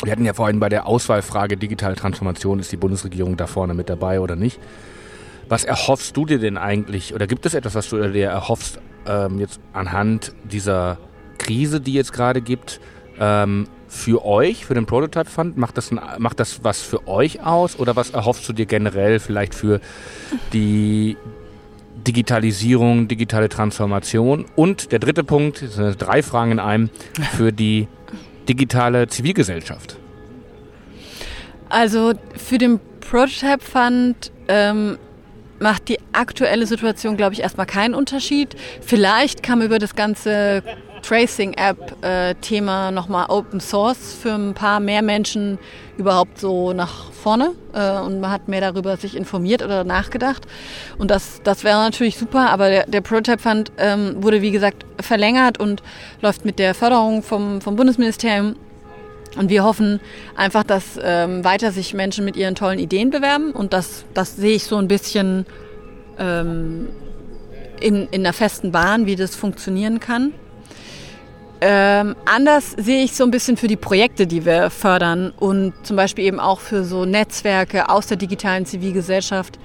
wir 0.04 0.12
hatten 0.12 0.26
ja 0.26 0.34
vorhin 0.34 0.60
bei 0.60 0.68
der 0.68 0.86
Auswahlfrage 0.86 1.56
digitale 1.56 1.96
Transformation, 1.96 2.60
ist 2.60 2.74
die 2.74 2.78
Bundesregierung 2.78 3.38
da 3.38 3.48
vorne 3.48 3.74
mit 3.74 3.88
dabei 3.88 4.20
oder 4.20 4.36
nicht? 4.36 4.60
Was 5.48 5.64
erhoffst 5.64 6.18
du 6.18 6.26
dir 6.26 6.40
denn 6.40 6.58
eigentlich, 6.58 7.16
oder 7.16 7.26
gibt 7.26 7.46
es 7.46 7.54
etwas, 7.54 7.74
was 7.76 7.88
du 7.88 8.06
dir 8.12 8.28
erhoffst, 8.28 8.82
ähm, 9.08 9.40
jetzt 9.40 9.62
anhand 9.72 10.34
dieser 10.44 10.98
Krise, 11.38 11.80
die 11.80 11.94
jetzt 11.94 12.12
gerade 12.12 12.42
gibt, 12.42 12.82
ähm, 13.18 13.68
für 13.94 14.26
euch, 14.26 14.66
für 14.66 14.74
den 14.74 14.86
Prototype 14.86 15.30
Fund? 15.30 15.58
Macht 15.58 15.78
das, 15.78 15.92
macht 15.92 16.40
das 16.40 16.64
was 16.64 16.82
für 16.82 17.08
euch 17.08 17.46
aus 17.46 17.78
oder 17.80 17.96
was 17.96 18.10
erhoffst 18.10 18.48
du 18.50 18.54
dir 18.54 18.66
generell 18.66 19.20
vielleicht 19.20 19.54
für 19.54 19.80
die 20.52 21.16
Digitalisierung, 22.08 23.08
digitale 23.08 23.50
Transformation? 23.50 24.46
Und 24.56 24.92
der 24.92 25.00
dritte 25.00 25.24
Punkt, 25.24 25.64
drei 26.00 26.24
Fragen 26.24 26.54
in 26.54 26.60
einem, 26.60 26.90
für 27.38 27.52
die 27.52 27.88
digitale 28.50 29.08
Zivilgesellschaft. 29.08 29.98
Also 31.70 32.14
für 32.36 32.58
den 32.58 32.80
Prototype 33.00 33.64
Fund 33.64 34.32
ähm, 34.48 34.98
macht 35.60 35.88
die 35.88 36.00
aktuelle 36.12 36.66
Situation, 36.66 37.16
glaube 37.16 37.34
ich, 37.34 37.42
erstmal 37.42 37.66
keinen 37.66 37.94
Unterschied. 37.94 38.56
Vielleicht 38.82 39.44
kam 39.44 39.62
über 39.62 39.80
das 39.80 39.96
ganze 39.96 40.64
Tracing-App-Thema 41.04 42.92
nochmal 42.92 43.28
Open 43.30 43.60
Source 43.60 44.18
für 44.22 44.34
ein 44.34 44.54
paar 44.54 44.80
mehr 44.80 45.02
Menschen 45.02 45.60
überhaupt 45.98 46.40
so 46.40 46.74
nach 46.74 47.12
vorne 47.12 47.52
äh, 47.74 48.00
und 48.00 48.20
man 48.20 48.32
hat 48.32 48.48
mehr 48.48 48.62
darüber 48.62 48.98
sich 48.98 49.16
informiert 49.16 49.62
oder 49.62 49.84
nachgedacht. 49.84 50.48
Und 50.98 51.12
das, 51.12 51.42
das 51.44 51.64
wäre 51.64 51.78
natürlich 51.78 52.18
super, 52.18 52.50
aber 52.50 52.70
der, 52.70 52.86
der 52.88 53.02
Prototype 53.02 53.40
Fund 53.40 53.72
ähm, 53.78 54.24
wurde, 54.24 54.42
wie 54.42 54.52
gesagt, 54.52 54.86
verlängert 55.00 55.60
und 55.60 55.84
läuft 56.22 56.46
mit 56.46 56.58
der 56.58 56.74
Förderung 56.74 57.22
vom, 57.22 57.62
vom 57.62 57.76
Bundesministerium 57.76 58.56
und 59.36 59.50
wir 59.50 59.64
hoffen 59.64 60.00
einfach, 60.36 60.64
dass 60.64 61.00
ähm, 61.02 61.44
weiter 61.44 61.72
sich 61.72 61.94
Menschen 61.94 62.24
mit 62.26 62.36
ihren 62.36 62.56
tollen 62.56 62.80
Ideen 62.80 63.10
bewerben. 63.10 63.52
Und 63.52 63.74
das, 63.74 64.06
das 64.14 64.36
sehe 64.36 64.56
ich 64.56 64.66
so 64.66 64.78
ein 64.78 64.88
bisschen 64.88 65.46
ähm, 66.20 66.90
in, 67.80 68.08
in 68.10 68.22
einer 68.22 68.34
festen 68.34 68.72
Bahn, 68.72 69.06
wie 69.06 69.16
das 69.16 69.36
funktionieren 69.36 70.00
kann. 70.00 70.34
Ähm, 71.66 72.18
anders 72.26 72.76
sehe 72.78 73.06
ich 73.06 73.14
so 73.14 73.24
ein 73.24 73.32
bisschen 73.32 73.56
für 73.56 73.68
die 73.68 73.78
Projekte, 73.78 74.28
die 74.28 74.44
wir 74.44 74.70
fördern 74.70 75.32
und 75.40 75.74
zum 75.84 75.96
Beispiel 75.96 76.26
eben 76.26 76.42
auch 76.42 76.60
für 76.60 76.84
so 76.84 77.06
Netzwerke 77.06 77.88
aus 77.88 78.08
der 78.08 78.18
digitalen 78.18 78.66
Zivilgesellschaft. 78.66 79.60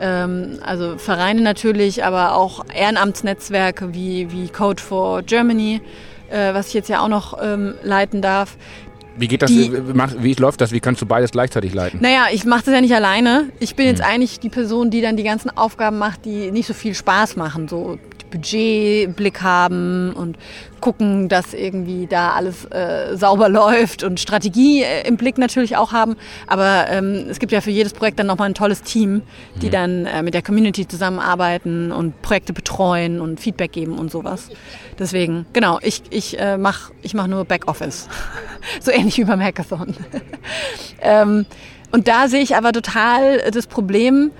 Ähm, 0.00 0.58
also 0.66 0.98
Vereine 0.98 1.42
natürlich, 1.42 2.04
aber 2.04 2.34
auch 2.34 2.64
Ehrenamtsnetzwerke 2.74 3.94
wie, 3.94 4.32
wie 4.32 4.48
Code 4.48 4.82
for 4.82 5.22
Germany, 5.22 5.80
äh, 6.30 6.52
was 6.52 6.66
ich 6.68 6.74
jetzt 6.74 6.88
ja 6.88 6.98
auch 7.00 7.08
noch 7.08 7.40
ähm, 7.40 7.74
leiten 7.84 8.22
darf. 8.22 8.56
Wie 9.16 9.28
geht 9.28 9.42
das, 9.42 9.50
die, 9.50 9.72
wie 9.72 10.34
läuft 10.34 10.60
das? 10.60 10.72
Wie 10.72 10.80
kannst 10.80 11.00
du 11.00 11.06
beides 11.06 11.30
gleichzeitig 11.30 11.72
leiten? 11.74 12.00
Naja, 12.02 12.24
ich 12.32 12.44
mache 12.44 12.64
das 12.64 12.74
ja 12.74 12.80
nicht 12.80 12.94
alleine. 12.94 13.50
Ich 13.60 13.76
bin 13.76 13.86
jetzt 13.86 14.04
hm. 14.04 14.10
eigentlich 14.10 14.40
die 14.40 14.50
Person, 14.50 14.90
die 14.90 15.00
dann 15.00 15.16
die 15.16 15.22
ganzen 15.22 15.56
Aufgaben 15.56 15.96
macht, 15.96 16.24
die 16.24 16.50
nicht 16.50 16.66
so 16.66 16.74
viel 16.74 16.92
Spaß 16.92 17.36
machen. 17.36 17.68
So 17.68 17.98
Budgetblick 18.30 19.42
haben 19.42 20.12
und 20.12 20.38
gucken, 20.80 21.28
dass 21.28 21.54
irgendwie 21.54 22.06
da 22.06 22.30
alles 22.30 22.64
äh, 22.66 23.16
sauber 23.16 23.48
läuft 23.48 24.02
und 24.02 24.20
Strategie 24.20 24.82
äh, 24.82 25.06
im 25.06 25.16
Blick 25.16 25.38
natürlich 25.38 25.76
auch 25.76 25.92
haben. 25.92 26.16
Aber 26.46 26.86
ähm, 26.88 27.26
es 27.28 27.38
gibt 27.38 27.52
ja 27.52 27.60
für 27.60 27.70
jedes 27.70 27.92
Projekt 27.92 28.18
dann 28.18 28.26
nochmal 28.26 28.48
ein 28.48 28.54
tolles 28.54 28.82
Team, 28.82 29.22
die 29.56 29.66
mhm. 29.66 29.70
dann 29.70 30.06
äh, 30.06 30.22
mit 30.22 30.34
der 30.34 30.42
Community 30.42 30.86
zusammenarbeiten 30.86 31.92
und 31.92 32.20
Projekte 32.22 32.52
betreuen 32.52 33.20
und 33.20 33.40
Feedback 33.40 33.72
geben 33.72 33.98
und 33.98 34.10
sowas. 34.10 34.48
Deswegen, 34.98 35.46
genau, 35.52 35.78
ich, 35.82 36.02
ich 36.10 36.38
äh, 36.38 36.56
mache 36.56 36.92
ich 37.02 37.14
mach 37.14 37.26
nur 37.26 37.44
Backoffice. 37.44 38.08
so 38.80 38.90
ähnlich 38.90 39.18
wie 39.18 39.24
beim 39.24 39.40
Hackathon. 39.40 39.94
ähm, 41.00 41.46
und 41.92 42.08
da 42.08 42.28
sehe 42.28 42.42
ich 42.42 42.56
aber 42.56 42.72
total 42.72 43.50
das 43.50 43.66
Problem, 43.66 44.30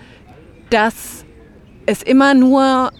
dass 0.70 1.24
es 1.86 2.02
immer 2.02 2.34
nur 2.34 2.92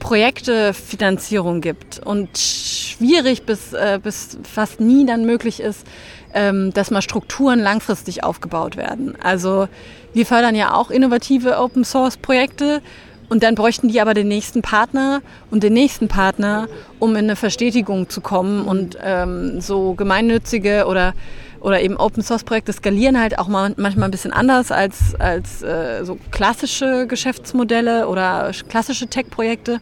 Projektefinanzierung 0.00 1.60
gibt 1.60 2.00
und 2.04 2.36
schwierig 2.36 3.44
bis, 3.44 3.72
äh, 3.72 4.00
bis 4.02 4.38
fast 4.42 4.80
nie 4.80 5.06
dann 5.06 5.24
möglich 5.24 5.60
ist, 5.60 5.86
ähm, 6.34 6.72
dass 6.74 6.90
mal 6.90 7.02
Strukturen 7.02 7.60
langfristig 7.60 8.24
aufgebaut 8.24 8.76
werden. 8.76 9.16
Also 9.22 9.68
wir 10.12 10.26
fördern 10.26 10.56
ja 10.56 10.74
auch 10.74 10.90
innovative 10.90 11.58
Open 11.58 11.84
Source 11.84 12.16
Projekte 12.16 12.82
und 13.28 13.44
dann 13.44 13.54
bräuchten 13.54 13.88
die 13.88 14.00
aber 14.00 14.12
den 14.12 14.26
nächsten 14.26 14.62
Partner 14.62 15.22
und 15.52 15.62
den 15.62 15.72
nächsten 15.72 16.08
Partner, 16.08 16.68
um 16.98 17.10
in 17.10 17.24
eine 17.24 17.36
Verstetigung 17.36 18.08
zu 18.08 18.20
kommen 18.20 18.64
und 18.64 18.98
ähm, 19.02 19.60
so 19.60 19.94
gemeinnützige 19.94 20.86
oder 20.86 21.14
oder 21.60 21.80
eben 21.80 21.96
Open 21.96 22.22
Source 22.22 22.44
Projekte 22.44 22.72
skalieren 22.72 23.20
halt 23.20 23.38
auch 23.38 23.48
mal, 23.48 23.74
manchmal 23.76 24.08
ein 24.08 24.10
bisschen 24.10 24.32
anders 24.32 24.72
als, 24.72 25.14
als 25.18 25.62
äh, 25.62 26.04
so 26.04 26.18
klassische 26.30 27.06
Geschäftsmodelle 27.06 28.08
oder 28.08 28.50
klassische 28.68 29.06
Tech-Projekte. 29.06 29.80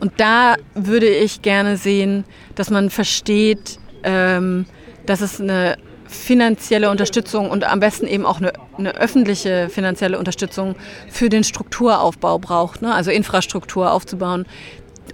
Und 0.00 0.12
da 0.18 0.54
würde 0.74 1.08
ich 1.08 1.42
gerne 1.42 1.76
sehen, 1.76 2.24
dass 2.54 2.70
man 2.70 2.90
versteht, 2.90 3.80
ähm, 4.04 4.66
dass 5.06 5.20
es 5.20 5.40
eine 5.40 5.76
finanzielle 6.06 6.90
Unterstützung 6.90 7.50
und 7.50 7.64
am 7.64 7.80
besten 7.80 8.06
eben 8.06 8.24
auch 8.24 8.38
eine, 8.38 8.52
eine 8.78 8.94
öffentliche 8.96 9.68
finanzielle 9.68 10.18
Unterstützung 10.18 10.74
für 11.10 11.28
den 11.28 11.44
Strukturaufbau 11.44 12.38
braucht, 12.38 12.80
ne? 12.80 12.94
also 12.94 13.10
Infrastruktur 13.10 13.92
aufzubauen 13.92 14.46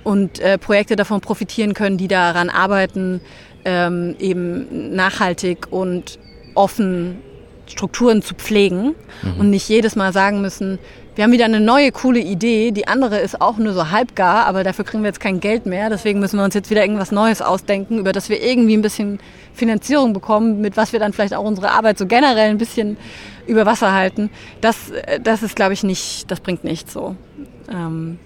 und 0.05 0.39
äh, 0.39 0.59
Projekte 0.59 0.97
davon 0.97 1.21
profitieren 1.21 1.75
können, 1.75 1.99
die 1.99 2.09
daran 2.09 2.51
arbeiten, 2.51 3.21
ähm, 3.65 4.17
eben 4.19 4.95
nachhaltig 4.95 5.69
und 5.71 6.19
offen 6.55 7.19
Strukturen 7.67 8.23
zu 8.23 8.35
pflegen 8.35 8.95
mhm. 9.23 9.41
und 9.41 9.51
nicht 9.51 9.69
jedes 9.69 9.97
Mal 9.97 10.13
sagen 10.13 10.41
müssen, 10.41 10.79
wir 11.15 11.23
haben 11.23 11.33
wieder 11.33 11.45
eine 11.45 11.61
neue 11.61 11.93
coole 11.93 12.19
Idee, 12.19 12.73
die 12.73 12.89
andere 12.89 13.19
ist 13.19 13.41
auch 13.41 13.57
nur 13.57 13.73
so 13.73 13.91
halbgar, 13.93 14.47
aber 14.47 14.65
dafür 14.65 14.85
kriegen 14.85 15.05
wir 15.05 15.09
jetzt 15.09 15.21
kein 15.21 15.39
Geld 15.39 15.65
mehr, 15.65 15.89
deswegen 15.89 16.19
müssen 16.19 16.39
wir 16.39 16.45
uns 16.45 16.55
jetzt 16.55 16.71
wieder 16.71 16.83
irgendwas 16.83 17.13
Neues 17.13 17.41
ausdenken, 17.41 17.99
über 17.99 18.13
das 18.13 18.29
wir 18.29 18.43
irgendwie 18.43 18.77
ein 18.77 18.83
bisschen 18.83 19.21
Finanzierung 19.53 20.13
bekommen, 20.13 20.61
mit 20.61 20.77
was 20.77 20.93
wir 20.93 20.99
dann 20.99 21.13
vielleicht 21.13 21.35
auch 21.35 21.45
unsere 21.45 21.71
Arbeit 21.71 21.99
so 21.99 22.07
generell 22.07 22.51
ein 22.51 22.59
bisschen 22.59 22.97
über 23.47 23.65
Wasser 23.65 23.93
halten. 23.93 24.29
Das, 24.61 24.93
das 25.23 25.45
ist, 25.45 25.55
glaube 25.55 25.73
ich, 25.73 25.85
nicht, 25.85 26.31
das 26.31 26.41
bringt 26.41 26.65
nichts 26.65 26.93
so. 26.93 27.15
Ähm, 27.71 28.19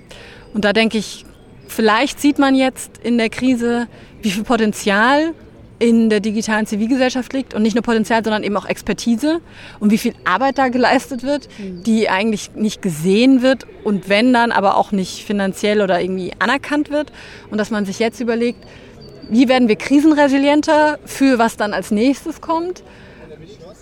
und 0.54 0.64
da 0.64 0.72
denke 0.72 0.96
ich, 0.96 1.26
vielleicht 1.66 2.20
sieht 2.20 2.38
man 2.38 2.54
jetzt 2.54 2.98
in 3.02 3.18
der 3.18 3.28
Krise, 3.28 3.86
wie 4.22 4.30
viel 4.30 4.44
Potenzial 4.44 5.34
in 5.78 6.10
der 6.10 6.20
digitalen 6.20 6.66
Zivilgesellschaft 6.66 7.32
liegt 7.32 7.54
und 7.54 7.62
nicht 7.62 7.74
nur 7.74 7.82
Potenzial, 7.82 8.22
sondern 8.24 8.42
eben 8.42 8.56
auch 8.56 8.66
Expertise 8.66 9.40
und 9.78 9.92
wie 9.92 9.98
viel 9.98 10.14
Arbeit 10.24 10.58
da 10.58 10.68
geleistet 10.68 11.22
wird, 11.22 11.48
mhm. 11.58 11.84
die 11.84 12.08
eigentlich 12.08 12.50
nicht 12.54 12.82
gesehen 12.82 13.42
wird 13.42 13.66
und 13.84 14.08
wenn 14.08 14.32
dann 14.32 14.50
aber 14.50 14.76
auch 14.76 14.90
nicht 14.90 15.24
finanziell 15.24 15.80
oder 15.80 16.00
irgendwie 16.00 16.32
anerkannt 16.40 16.90
wird 16.90 17.12
und 17.50 17.58
dass 17.58 17.70
man 17.70 17.84
sich 17.84 18.00
jetzt 18.00 18.20
überlegt, 18.20 18.64
wie 19.30 19.48
werden 19.48 19.68
wir 19.68 19.76
krisenresilienter 19.76 20.98
für 21.04 21.38
was 21.38 21.56
dann 21.56 21.72
als 21.72 21.90
nächstes 21.90 22.40
kommt. 22.40 22.82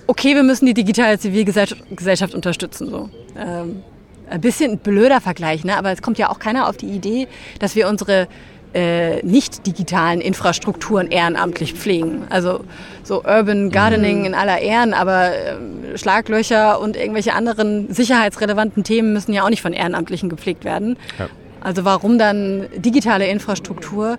Okay, 0.06 0.34
wir 0.34 0.42
müssen 0.42 0.66
die 0.66 0.74
digitale 0.74 1.18
Zivilgesellschaft 1.18 2.34
unterstützen. 2.34 2.90
So. 2.90 3.10
Ähm, 3.38 3.82
ein 4.28 4.40
bisschen 4.40 4.78
blöder 4.78 5.20
Vergleich, 5.20 5.64
ne? 5.64 5.76
aber 5.76 5.92
es 5.92 6.02
kommt 6.02 6.18
ja 6.18 6.30
auch 6.30 6.40
keiner 6.40 6.68
auf 6.68 6.76
die 6.76 6.88
Idee, 6.88 7.28
dass 7.60 7.76
wir 7.76 7.88
unsere 7.88 8.28
äh, 8.76 9.24
nicht 9.24 9.66
digitalen 9.66 10.20
Infrastrukturen 10.20 11.10
ehrenamtlich 11.10 11.72
pflegen. 11.72 12.24
Also 12.28 12.60
so 13.02 13.24
Urban 13.24 13.70
Gardening 13.70 14.20
mhm. 14.20 14.24
in 14.26 14.34
aller 14.34 14.58
Ehren, 14.58 14.92
aber 14.92 15.30
äh, 15.30 15.96
Schlaglöcher 15.96 16.78
und 16.78 16.94
irgendwelche 16.94 17.32
anderen 17.32 17.90
sicherheitsrelevanten 17.92 18.84
Themen 18.84 19.14
müssen 19.14 19.32
ja 19.32 19.44
auch 19.44 19.48
nicht 19.48 19.62
von 19.62 19.72
Ehrenamtlichen 19.72 20.28
gepflegt 20.28 20.66
werden. 20.66 20.98
Ja. 21.18 21.28
Also 21.62 21.86
warum 21.86 22.18
dann 22.18 22.66
digitale 22.76 23.26
Infrastruktur, 23.28 24.18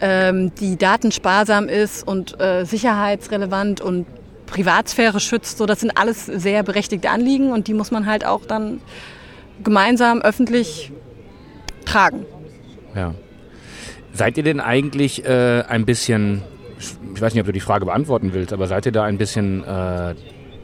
ähm, 0.00 0.54
die 0.54 0.76
datensparsam 0.76 1.68
ist 1.68 2.06
und 2.06 2.40
äh, 2.40 2.64
sicherheitsrelevant 2.64 3.80
und 3.80 4.06
Privatsphäre 4.46 5.18
schützt, 5.18 5.58
so 5.58 5.66
das 5.66 5.80
sind 5.80 5.98
alles 5.98 6.26
sehr 6.26 6.62
berechtigte 6.62 7.10
Anliegen 7.10 7.50
und 7.50 7.66
die 7.66 7.74
muss 7.74 7.90
man 7.90 8.06
halt 8.06 8.24
auch 8.24 8.46
dann 8.46 8.80
gemeinsam 9.64 10.22
öffentlich 10.22 10.92
tragen. 11.84 12.24
Ja. 12.94 13.14
Seid 14.16 14.38
ihr 14.38 14.44
denn 14.44 14.60
eigentlich 14.60 15.26
äh, 15.26 15.62
ein 15.68 15.84
bisschen, 15.84 16.42
ich 17.14 17.20
weiß 17.20 17.34
nicht, 17.34 17.42
ob 17.42 17.46
du 17.46 17.52
die 17.52 17.60
Frage 17.60 17.84
beantworten 17.84 18.32
willst, 18.32 18.54
aber 18.54 18.66
seid 18.66 18.86
ihr 18.86 18.92
da 18.92 19.04
ein 19.04 19.18
bisschen 19.18 19.62
äh, 19.62 20.14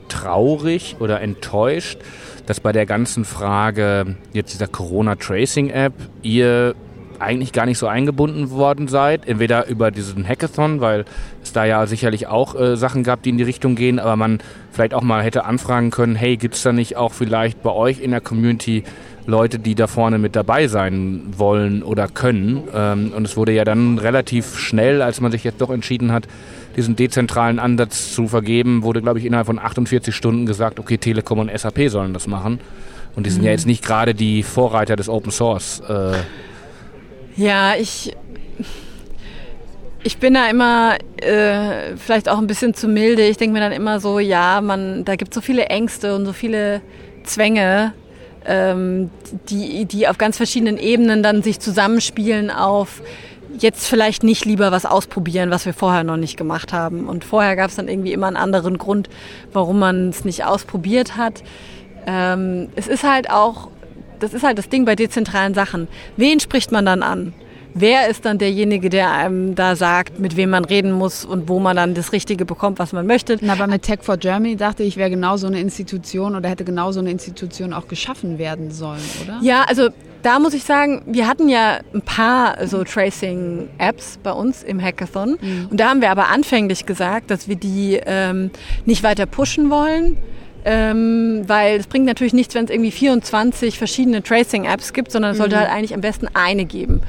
traurig 0.09 0.97
oder 1.01 1.21
enttäuscht, 1.21 1.99
dass 2.47 2.61
bei 2.61 2.73
der 2.73 2.87
ganzen 2.87 3.27
Frage 3.27 4.17
jetzt 4.33 4.55
dieser 4.55 4.69
Corona-Tracing-App 4.69 5.93
ihr 6.23 6.75
eigentlich 7.19 7.53
gar 7.53 7.67
nicht 7.67 7.77
so 7.77 7.89
eingebunden 7.89 8.51
worden 8.51 8.89
seid. 8.89 9.29
Entweder 9.29 9.67
über 9.69 9.91
diesen 9.91 10.27
Hackathon, 10.27 10.81
weil 10.81 11.05
es 11.43 11.53
da 11.53 11.67
ja 11.67 11.87
sicherlich 11.87 12.29
auch 12.29 12.59
äh, 12.59 12.77
Sachen 12.79 13.05
gab, 13.05 13.23
die 13.23 13.31
in 13.31 13.37
die 13.37 13.45
Richtung 13.45 13.75
gehen, 13.75 13.99
aber 13.99 14.17
man 14.17 14.39
vielleicht 14.71 14.95
auch 14.95 15.03
mal 15.03 15.23
hätte 15.23 15.45
anfragen 15.45 15.91
können, 15.91 16.15
hey, 16.15 16.39
gibt's 16.39 16.63
da 16.63 16.73
nicht 16.73 16.97
auch 16.97 17.13
vielleicht 17.13 17.63
bei 17.63 17.71
euch 17.71 18.01
in 18.01 18.13
der 18.13 18.23
Community 18.23 18.83
Leute, 19.27 19.59
die 19.59 19.75
da 19.75 19.87
vorne 19.87 20.19
mit 20.19 20.35
dabei 20.35 20.67
sein 20.67 21.23
wollen 21.37 21.83
oder 21.83 22.09
können. 22.09 22.65
Ähm, 22.75 23.13
und 23.15 23.25
es 23.25 23.37
wurde 23.37 23.53
ja 23.53 23.65
dann 23.65 23.99
relativ 23.99 24.59
schnell, 24.59 25.03
als 25.03 25.21
man 25.21 25.31
sich 25.31 25.45
jetzt 25.45 25.61
doch 25.61 25.71
entschieden 25.71 26.13
hat, 26.13 26.27
diesen 26.77 26.97
dezentralen 26.97 27.59
Ansatz 27.59 28.13
zu 28.15 28.29
vergeben, 28.29 28.83
wurde, 28.83 29.03
glaube 29.03 29.19
ich, 29.19 29.25
innerhalb 29.25 29.47
von 29.47 29.59
48 29.59 30.15
Stunden 30.15 30.47
gesagt, 30.47 30.81
okay, 30.81 30.99
Telekom 30.99 31.39
und 31.39 31.57
SAP 31.57 31.89
sollen 31.89 32.15
das 32.15 32.27
machen. 32.27 32.61
Und 33.15 33.27
die 33.27 33.31
sind 33.31 33.41
mhm. 33.43 33.47
ja 33.47 33.53
jetzt 33.53 33.67
nicht 33.67 33.85
gerade 33.85 34.15
die 34.15 34.43
Vorreiter 34.43 34.97
des 34.97 35.09
Open 35.09 35.31
Source. 35.31 35.83
Äh. 35.89 36.15
Ja, 37.37 37.75
ich, 37.77 38.17
ich 40.03 40.17
bin 40.19 40.35
da 40.35 40.49
immer 40.49 40.97
äh, 41.19 41.97
vielleicht 41.97 42.29
auch 42.29 42.39
ein 42.39 42.47
bisschen 42.47 42.75
zu 42.75 42.89
milde. 42.89 43.23
Ich 43.23 43.37
denke 43.37 43.53
mir 43.53 43.61
dann 43.61 43.73
immer 43.73 44.01
so, 44.01 44.19
ja, 44.19 44.61
man, 44.61 45.05
da 45.05 45.17
gibt 45.17 45.33
es 45.33 45.35
so 45.35 45.41
viele 45.41 45.67
Ängste 45.67 46.17
und 46.17 46.25
so 46.25 46.33
viele 46.33 46.81
Zwänge 47.25 47.93
ähm, 48.47 49.11
die, 49.49 49.85
die 49.85 50.09
auf 50.09 50.19
ganz 50.19 50.37
verschiedenen 50.37 50.79
Ebenen 50.79 51.23
dann 51.23 51.43
sich 51.43 51.61
zusammenspielen 51.61 52.51
auf 52.51 53.03
jetzt 53.59 53.87
vielleicht 53.87 54.23
nicht 54.23 54.45
lieber 54.45 54.73
was 54.73 54.87
ausprobieren, 54.87 55.51
was 55.51 55.67
wir 55.67 55.75
vorher 55.75 56.05
noch 56.05 56.17
nicht 56.17 56.37
gemacht 56.37 56.73
haben. 56.73 57.09
Und 57.09 57.25
vorher 57.25 57.57
gab 57.57 57.71
es 57.71 57.77
dann 57.77 57.89
irgendwie 57.89 58.13
immer 58.13 58.27
einen 58.27 58.37
anderen 58.37 58.79
Grund, 58.79 59.09
warum 59.53 59.79
man 59.79 60.09
es 60.09 60.25
nicht 60.25 60.45
ausprobiert 60.45 61.17
hat. 61.17 61.43
ähm, 62.07 62.69
es 62.75 62.89
ist 62.89 63.05
halt 63.05 63.31
auch, 63.31 63.69
das 64.19 64.35
ist 64.35 64.43
halt 64.43 64.59
das 64.59 64.69
Ding 64.69 64.85
bei 64.85 64.97
dezentralen 64.97 65.55
Sachen. 65.55 65.89
Wen 66.17 66.41
spricht 66.41 66.73
man 66.73 66.85
dann 66.85 67.03
an? 67.03 67.33
Wer 67.75 68.09
ist 68.09 68.25
dann 68.25 68.39
derjenige, 68.39 68.89
der 68.89 69.11
einem 69.11 69.55
da 69.55 69.77
sagt, 69.77 70.19
mit 70.19 70.37
wem 70.37 70.51
man 70.51 70.65
reden 70.65 70.93
muss 70.93 71.25
und 71.25 71.49
wo 71.49 71.59
man 71.59 71.77
dann 71.77 71.95
das 71.95 72.13
Richtige 72.13 72.45
bekommt, 72.45 72.79
was 72.79 72.93
man 72.93 73.07
möchte. 73.07 73.39
Na, 73.41 73.55
aber 73.55 73.67
mit 73.67 73.83
Tech 73.83 74.01
for 74.03 74.17
Germany 74.17 74.57
dachte 74.57 74.83
ich, 74.83 74.97
wäre 74.97 75.11
genau 75.11 75.37
so 75.37 75.47
eine 75.47 75.61
Institution 75.61 76.37
oder 76.37 76.49
hätte 76.49 76.65
genau 76.65 76.93
so 76.93 77.01
eine 77.01 77.11
Institution 77.11 77.73
auch 77.73 77.89
geschaffen 77.89 78.39
werden 78.39 78.71
sollen, 78.71 79.03
oder? 79.23 79.39
Ja, 79.43 79.65
also 79.69 79.89
da 80.23 80.39
muss 80.39 80.55
ich 80.55 80.65
sagen, 80.65 81.03
wir 81.07 81.27
hatten 81.27 81.49
ja 81.49 81.81
ein 81.93 82.03
paar 82.03 82.67
so 82.67 82.85
Tracing-Apps 82.85 84.21
bei 84.23 84.33
uns 84.33 84.63
im 84.63 84.81
Hackathon. 84.81 85.37
Mhm. 85.41 85.67
Und 85.71 85.81
da 85.81 85.91
haben 85.91 86.01
wir 86.01 86.11
aber 86.11 86.29
anfänglich 86.29 86.87
gesagt, 86.87 87.31
dass 87.31 87.49
wir 87.49 87.57
die 87.57 88.01
ähm, 88.07 88.51
nicht 88.87 89.03
weiter 89.03 89.27
pushen 89.27 89.71
wollen. 89.71 90.17
Ähm, 90.65 91.43
weil 91.49 91.81
es 91.81 91.89
bringt 91.89 92.07
natürlich 92.07 92.35
nichts, 92.35 92.55
wenn 92.55 92.67
es 92.67 92.71
irgendwie 92.71 92.93
24 92.93 93.79
verschiedene 93.79 94.23
Tracing-Apps 94.23 94.93
gibt, 94.93 95.11
sondern 95.11 95.33
es 95.33 95.39
sollte 95.39 95.57
mhm. 95.57 95.61
halt 95.61 95.71
eigentlich 95.71 95.93
am 95.93 96.03
besten 96.03 96.29
eine 96.35 96.67
geben. 96.67 97.03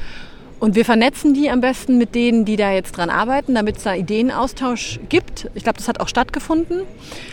Und 0.63 0.75
wir 0.75 0.85
vernetzen 0.85 1.33
die 1.33 1.49
am 1.49 1.59
besten 1.59 1.97
mit 1.97 2.15
denen, 2.15 2.45
die 2.45 2.55
da 2.55 2.71
jetzt 2.71 2.95
dran 2.95 3.09
arbeiten, 3.09 3.53
damit 3.53 3.75
es 3.75 3.83
da 3.83 3.95
Ideenaustausch 3.95 5.01
gibt. 5.09 5.49
Ich 5.55 5.63
glaube, 5.63 5.77
das 5.77 5.89
hat 5.89 5.99
auch 5.99 6.07
stattgefunden. 6.07 6.83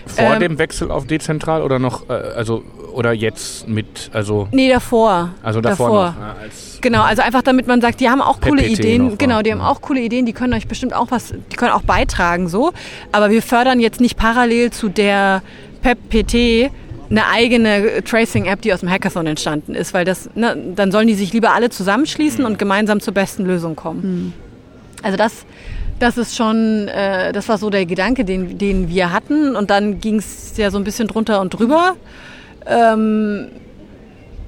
Vor 0.04 0.32
ähm, 0.32 0.40
dem 0.40 0.58
Wechsel 0.58 0.90
auf 0.90 1.06
dezentral 1.06 1.62
oder 1.62 1.78
noch, 1.78 2.10
äh, 2.10 2.12
also 2.12 2.64
oder 2.92 3.12
jetzt 3.12 3.68
mit, 3.68 4.10
also 4.12 4.48
nee 4.50 4.68
davor. 4.68 5.30
Also 5.44 5.60
davor. 5.60 5.86
davor. 5.86 6.06
Noch, 6.06 6.42
ja, 6.42 6.48
genau, 6.80 7.02
also 7.02 7.22
einfach 7.22 7.42
damit 7.42 7.68
man 7.68 7.80
sagt, 7.80 8.00
die 8.00 8.10
haben 8.10 8.20
auch 8.20 8.40
coole 8.40 8.66
Ideen. 8.66 9.16
Genau, 9.16 9.42
die 9.42 9.52
haben 9.52 9.60
auch 9.60 9.80
coole 9.80 10.00
Ideen. 10.00 10.26
Die 10.26 10.32
können 10.32 10.52
euch 10.52 10.66
bestimmt 10.66 10.92
auch 10.92 11.12
was, 11.12 11.32
die 11.52 11.56
können 11.56 11.70
auch 11.70 11.82
beitragen 11.82 12.48
so. 12.48 12.72
Aber 13.12 13.30
wir 13.30 13.42
fördern 13.42 13.78
jetzt 13.78 14.00
nicht 14.00 14.16
parallel 14.16 14.72
zu 14.72 14.88
der 14.88 15.42
PEP 15.82 15.98
PT 16.10 16.72
eine 17.10 17.26
eigene 17.26 18.04
Tracing-App, 18.04 18.62
die 18.62 18.72
aus 18.72 18.80
dem 18.80 18.90
Hackathon 18.90 19.26
entstanden 19.26 19.74
ist, 19.74 19.92
weil 19.92 20.04
das, 20.04 20.30
ne, 20.34 20.56
dann 20.76 20.92
sollen 20.92 21.08
die 21.08 21.14
sich 21.14 21.32
lieber 21.32 21.52
alle 21.52 21.68
zusammenschließen 21.68 22.44
und 22.44 22.58
gemeinsam 22.58 23.00
zur 23.00 23.14
besten 23.14 23.44
Lösung 23.44 23.74
kommen. 23.74 24.00
Mhm. 24.02 24.32
Also 25.02 25.16
das, 25.16 25.44
das 25.98 26.16
ist 26.18 26.36
schon, 26.36 26.88
äh, 26.88 27.32
das 27.32 27.48
war 27.48 27.58
so 27.58 27.68
der 27.68 27.84
Gedanke, 27.84 28.24
den, 28.24 28.58
den 28.58 28.88
wir 28.88 29.12
hatten 29.12 29.56
und 29.56 29.70
dann 29.70 30.00
ging 30.00 30.16
es 30.16 30.56
ja 30.56 30.70
so 30.70 30.78
ein 30.78 30.84
bisschen 30.84 31.08
drunter 31.08 31.40
und 31.40 31.50
drüber. 31.50 31.96
Ähm, 32.66 33.48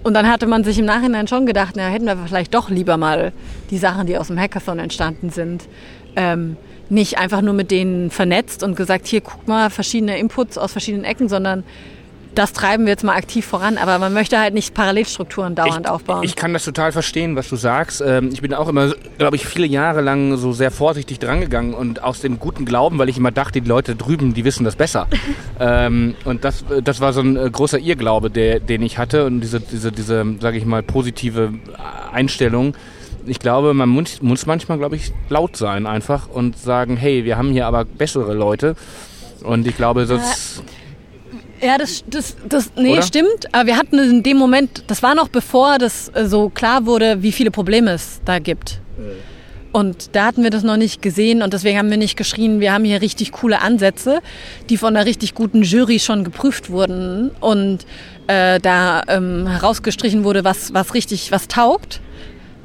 und 0.04 0.14
dann 0.14 0.28
hatte 0.28 0.46
man 0.46 0.64
sich 0.64 0.78
im 0.78 0.84
Nachhinein 0.84 1.28
schon 1.28 1.46
gedacht, 1.46 1.74
na, 1.76 1.88
hätten 1.88 2.06
wir 2.06 2.16
vielleicht 2.26 2.54
doch 2.54 2.70
lieber 2.70 2.96
mal 2.96 3.32
die 3.70 3.78
Sachen, 3.78 4.06
die 4.06 4.16
aus 4.18 4.28
dem 4.28 4.38
Hackathon 4.38 4.78
entstanden 4.78 5.30
sind, 5.30 5.68
ähm, 6.16 6.56
nicht 6.88 7.18
einfach 7.18 7.40
nur 7.40 7.54
mit 7.54 7.70
denen 7.70 8.10
vernetzt 8.10 8.62
und 8.62 8.76
gesagt, 8.76 9.06
hier 9.06 9.20
guck 9.20 9.48
mal, 9.48 9.70
verschiedene 9.70 10.18
Inputs 10.18 10.58
aus 10.58 10.72
verschiedenen 10.72 11.04
Ecken, 11.04 11.28
sondern 11.28 11.64
das 12.34 12.52
treiben 12.52 12.84
wir 12.84 12.90
jetzt 12.90 13.04
mal 13.04 13.14
aktiv 13.16 13.44
voran, 13.44 13.78
aber 13.78 13.98
man 13.98 14.12
möchte 14.12 14.38
halt 14.38 14.54
nicht 14.54 14.74
Parallelstrukturen 14.74 15.54
dauernd 15.54 15.86
ich, 15.86 15.90
aufbauen. 15.90 16.22
Ich 16.22 16.36
kann 16.36 16.52
das 16.52 16.64
total 16.64 16.92
verstehen, 16.92 17.36
was 17.36 17.48
du 17.48 17.56
sagst. 17.56 18.02
Ähm, 18.04 18.30
ich 18.32 18.40
bin 18.40 18.54
auch 18.54 18.68
immer, 18.68 18.94
glaube 19.18 19.36
ich, 19.36 19.46
viele 19.46 19.66
Jahre 19.66 20.00
lang 20.00 20.36
so 20.36 20.52
sehr 20.52 20.70
vorsichtig 20.70 21.18
drangegangen 21.18 21.74
und 21.74 22.02
aus 22.02 22.20
dem 22.20 22.38
guten 22.38 22.64
Glauben, 22.64 22.98
weil 22.98 23.08
ich 23.08 23.18
immer 23.18 23.30
dachte, 23.30 23.60
die 23.60 23.68
Leute 23.68 23.96
drüben, 23.96 24.34
die 24.34 24.44
wissen 24.44 24.64
das 24.64 24.76
besser. 24.76 25.08
ähm, 25.60 26.14
und 26.24 26.44
das, 26.44 26.64
das 26.82 27.00
war 27.00 27.12
so 27.12 27.20
ein 27.20 27.36
äh, 27.36 27.50
großer 27.50 27.78
Irrglaube, 27.78 28.30
der, 28.30 28.60
den 28.60 28.82
ich 28.82 28.98
hatte 28.98 29.26
und 29.26 29.40
diese, 29.40 29.60
diese, 29.60 29.92
diese, 29.92 30.24
sage 30.40 30.58
ich 30.58 30.64
mal, 30.64 30.82
positive 30.82 31.52
Einstellung. 32.12 32.74
Ich 33.26 33.38
glaube, 33.38 33.72
man 33.74 33.88
muss, 33.88 34.20
muss 34.22 34.46
manchmal, 34.46 34.78
glaube 34.78 34.96
ich, 34.96 35.12
laut 35.28 35.56
sein 35.56 35.86
einfach 35.86 36.28
und 36.28 36.58
sagen, 36.58 36.96
hey, 36.96 37.24
wir 37.24 37.36
haben 37.36 37.52
hier 37.52 37.66
aber 37.66 37.84
bessere 37.84 38.34
Leute. 38.34 38.74
Und 39.42 39.66
ich 39.66 39.76
glaube, 39.76 40.06
das... 40.06 40.62
Ja, 41.62 41.78
das, 41.78 42.02
das, 42.08 42.36
das 42.48 42.72
nee, 42.76 42.94
Oder? 42.94 43.02
stimmt. 43.02 43.52
Aber 43.52 43.66
wir 43.66 43.76
hatten 43.76 43.98
in 43.98 44.22
dem 44.22 44.36
Moment, 44.36 44.84
das 44.88 45.02
war 45.02 45.14
noch 45.14 45.28
bevor 45.28 45.78
das 45.78 46.10
äh, 46.14 46.26
so 46.26 46.48
klar 46.48 46.86
wurde, 46.86 47.22
wie 47.22 47.32
viele 47.32 47.50
Probleme 47.50 47.92
es 47.92 48.20
da 48.24 48.40
gibt. 48.40 48.80
Und 49.72 50.14
da 50.14 50.26
hatten 50.26 50.42
wir 50.42 50.50
das 50.50 50.64
noch 50.64 50.76
nicht 50.76 51.00
gesehen 51.00 51.40
und 51.40 51.54
deswegen 51.54 51.78
haben 51.78 51.88
wir 51.88 51.96
nicht 51.96 52.16
geschrien, 52.16 52.60
wir 52.60 52.74
haben 52.74 52.84
hier 52.84 53.00
richtig 53.00 53.32
coole 53.32 53.62
Ansätze, 53.62 54.20
die 54.68 54.76
von 54.76 54.94
einer 54.94 55.06
richtig 55.06 55.34
guten 55.34 55.62
Jury 55.62 55.98
schon 55.98 56.24
geprüft 56.24 56.68
wurden 56.68 57.30
und 57.40 57.86
äh, 58.26 58.60
da 58.60 59.02
ähm, 59.08 59.46
herausgestrichen 59.46 60.24
wurde, 60.24 60.44
was, 60.44 60.74
was 60.74 60.92
richtig, 60.92 61.32
was 61.32 61.48
taugt. 61.48 62.00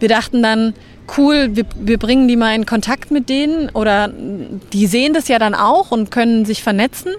Wir 0.01 0.09
dachten 0.09 0.43
dann, 0.43 0.73
cool, 1.17 1.51
wir, 1.53 1.65
wir 1.79 1.97
bringen 1.97 2.27
die 2.27 2.35
mal 2.35 2.53
in 2.53 2.65
Kontakt 2.65 3.09
mit 3.09 3.29
denen 3.29 3.69
oder 3.69 4.11
die 4.73 4.87
sehen 4.87 5.13
das 5.13 5.29
ja 5.29 5.39
dann 5.39 5.55
auch 5.55 5.91
und 5.91 6.11
können 6.11 6.43
sich 6.43 6.61
vernetzen. 6.61 7.13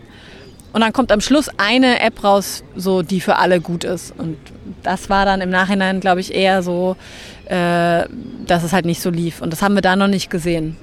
Und 0.73 0.81
dann 0.83 0.93
kommt 0.93 1.13
am 1.13 1.21
Schluss 1.21 1.49
eine 1.57 2.01
App 2.01 2.23
raus, 2.23 2.63
so 2.77 3.03
die 3.03 3.21
für 3.21 3.37
alle 3.37 3.61
gut 3.61 3.85
ist. 3.85 4.13
Und 4.19 4.37
das 4.83 5.09
war 5.09 5.25
dann 5.25 5.41
im 5.41 5.51
Nachhinein, 5.51 6.01
glaube 6.01 6.21
ich, 6.21 6.35
eher 6.35 6.63
so, 6.63 6.97
äh, 7.47 8.05
dass 8.47 8.65
es 8.65 8.73
halt 8.73 8.85
nicht 8.85 9.01
so 9.01 9.11
lief. 9.11 9.41
Und 9.41 9.53
das 9.53 9.63
haben 9.63 9.75
wir 9.75 9.83
da 9.83 9.97
noch 9.97 10.09
nicht 10.09 10.31
gesehen. 10.31 10.77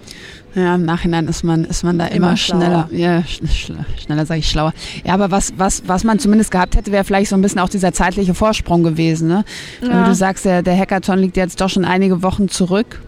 Ja, 0.56 0.76
im 0.76 0.86
Nachhinein 0.86 1.28
ist 1.28 1.44
man, 1.44 1.66
ist 1.66 1.84
man 1.84 2.00
da 2.00 2.08
immer, 2.08 2.28
immer 2.28 2.38
schneller. 2.38 2.88
Ja, 2.92 3.24
schneller, 3.26 3.86
schneller 4.02 4.26
sage 4.26 4.40
ich 4.40 4.50
schlauer. 4.50 4.74
Ja, 5.04 5.14
aber 5.14 5.30
was, 5.30 5.54
was, 5.58 5.84
was 5.86 6.06
man 6.06 6.18
zumindest 6.18 6.50
gehabt 6.50 6.78
hätte, 6.78 6.94
wäre 6.94 7.04
vielleicht 7.04 7.30
so 7.30 7.36
ein 7.36 7.42
bisschen 7.42 7.60
auch 7.60 7.68
dieser 7.68 7.92
zeitliche 7.92 8.34
Vorsprung 8.34 8.82
gewesen. 8.82 9.28
Ne? 9.28 9.44
Ja. 9.82 10.02
Wie 10.02 10.10
du 10.10 10.16
sagst, 10.16 10.46
der, 10.46 10.64
der 10.64 10.78
Hackathon 10.78 11.20
liegt 11.20 11.36
jetzt 11.36 11.60
doch 11.60 11.70
schon 11.70 11.84
einige 11.84 12.24
Wochen 12.24 12.48
zurück. 12.48 13.02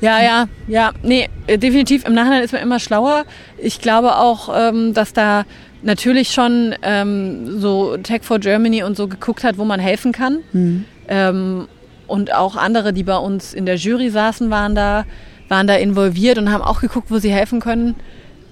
Ja, 0.00 0.22
ja, 0.22 0.48
ja. 0.66 0.92
Nee, 1.02 1.28
äh, 1.46 1.58
definitiv. 1.58 2.06
Im 2.06 2.14
Nachhinein 2.14 2.42
ist 2.42 2.52
man 2.52 2.62
immer 2.62 2.80
schlauer. 2.80 3.24
Ich 3.58 3.80
glaube 3.80 4.16
auch, 4.16 4.48
ähm, 4.54 4.94
dass 4.94 5.12
da 5.12 5.44
natürlich 5.82 6.30
schon 6.30 6.74
ähm, 6.82 7.60
so 7.60 7.96
Tech 7.98 8.22
for 8.22 8.38
Germany 8.38 8.82
und 8.82 8.96
so 8.96 9.08
geguckt 9.08 9.44
hat, 9.44 9.58
wo 9.58 9.64
man 9.64 9.80
helfen 9.80 10.12
kann. 10.12 10.38
Mhm. 10.52 10.84
Ähm, 11.08 11.68
und 12.06 12.34
auch 12.34 12.56
andere, 12.56 12.92
die 12.92 13.04
bei 13.04 13.16
uns 13.16 13.54
in 13.54 13.66
der 13.66 13.76
Jury 13.76 14.10
saßen, 14.10 14.50
waren 14.50 14.74
da, 14.74 15.04
waren 15.48 15.66
da 15.66 15.74
involviert 15.74 16.38
und 16.38 16.50
haben 16.50 16.62
auch 16.62 16.80
geguckt, 16.80 17.10
wo 17.10 17.18
sie 17.18 17.32
helfen 17.32 17.60
können. 17.60 17.94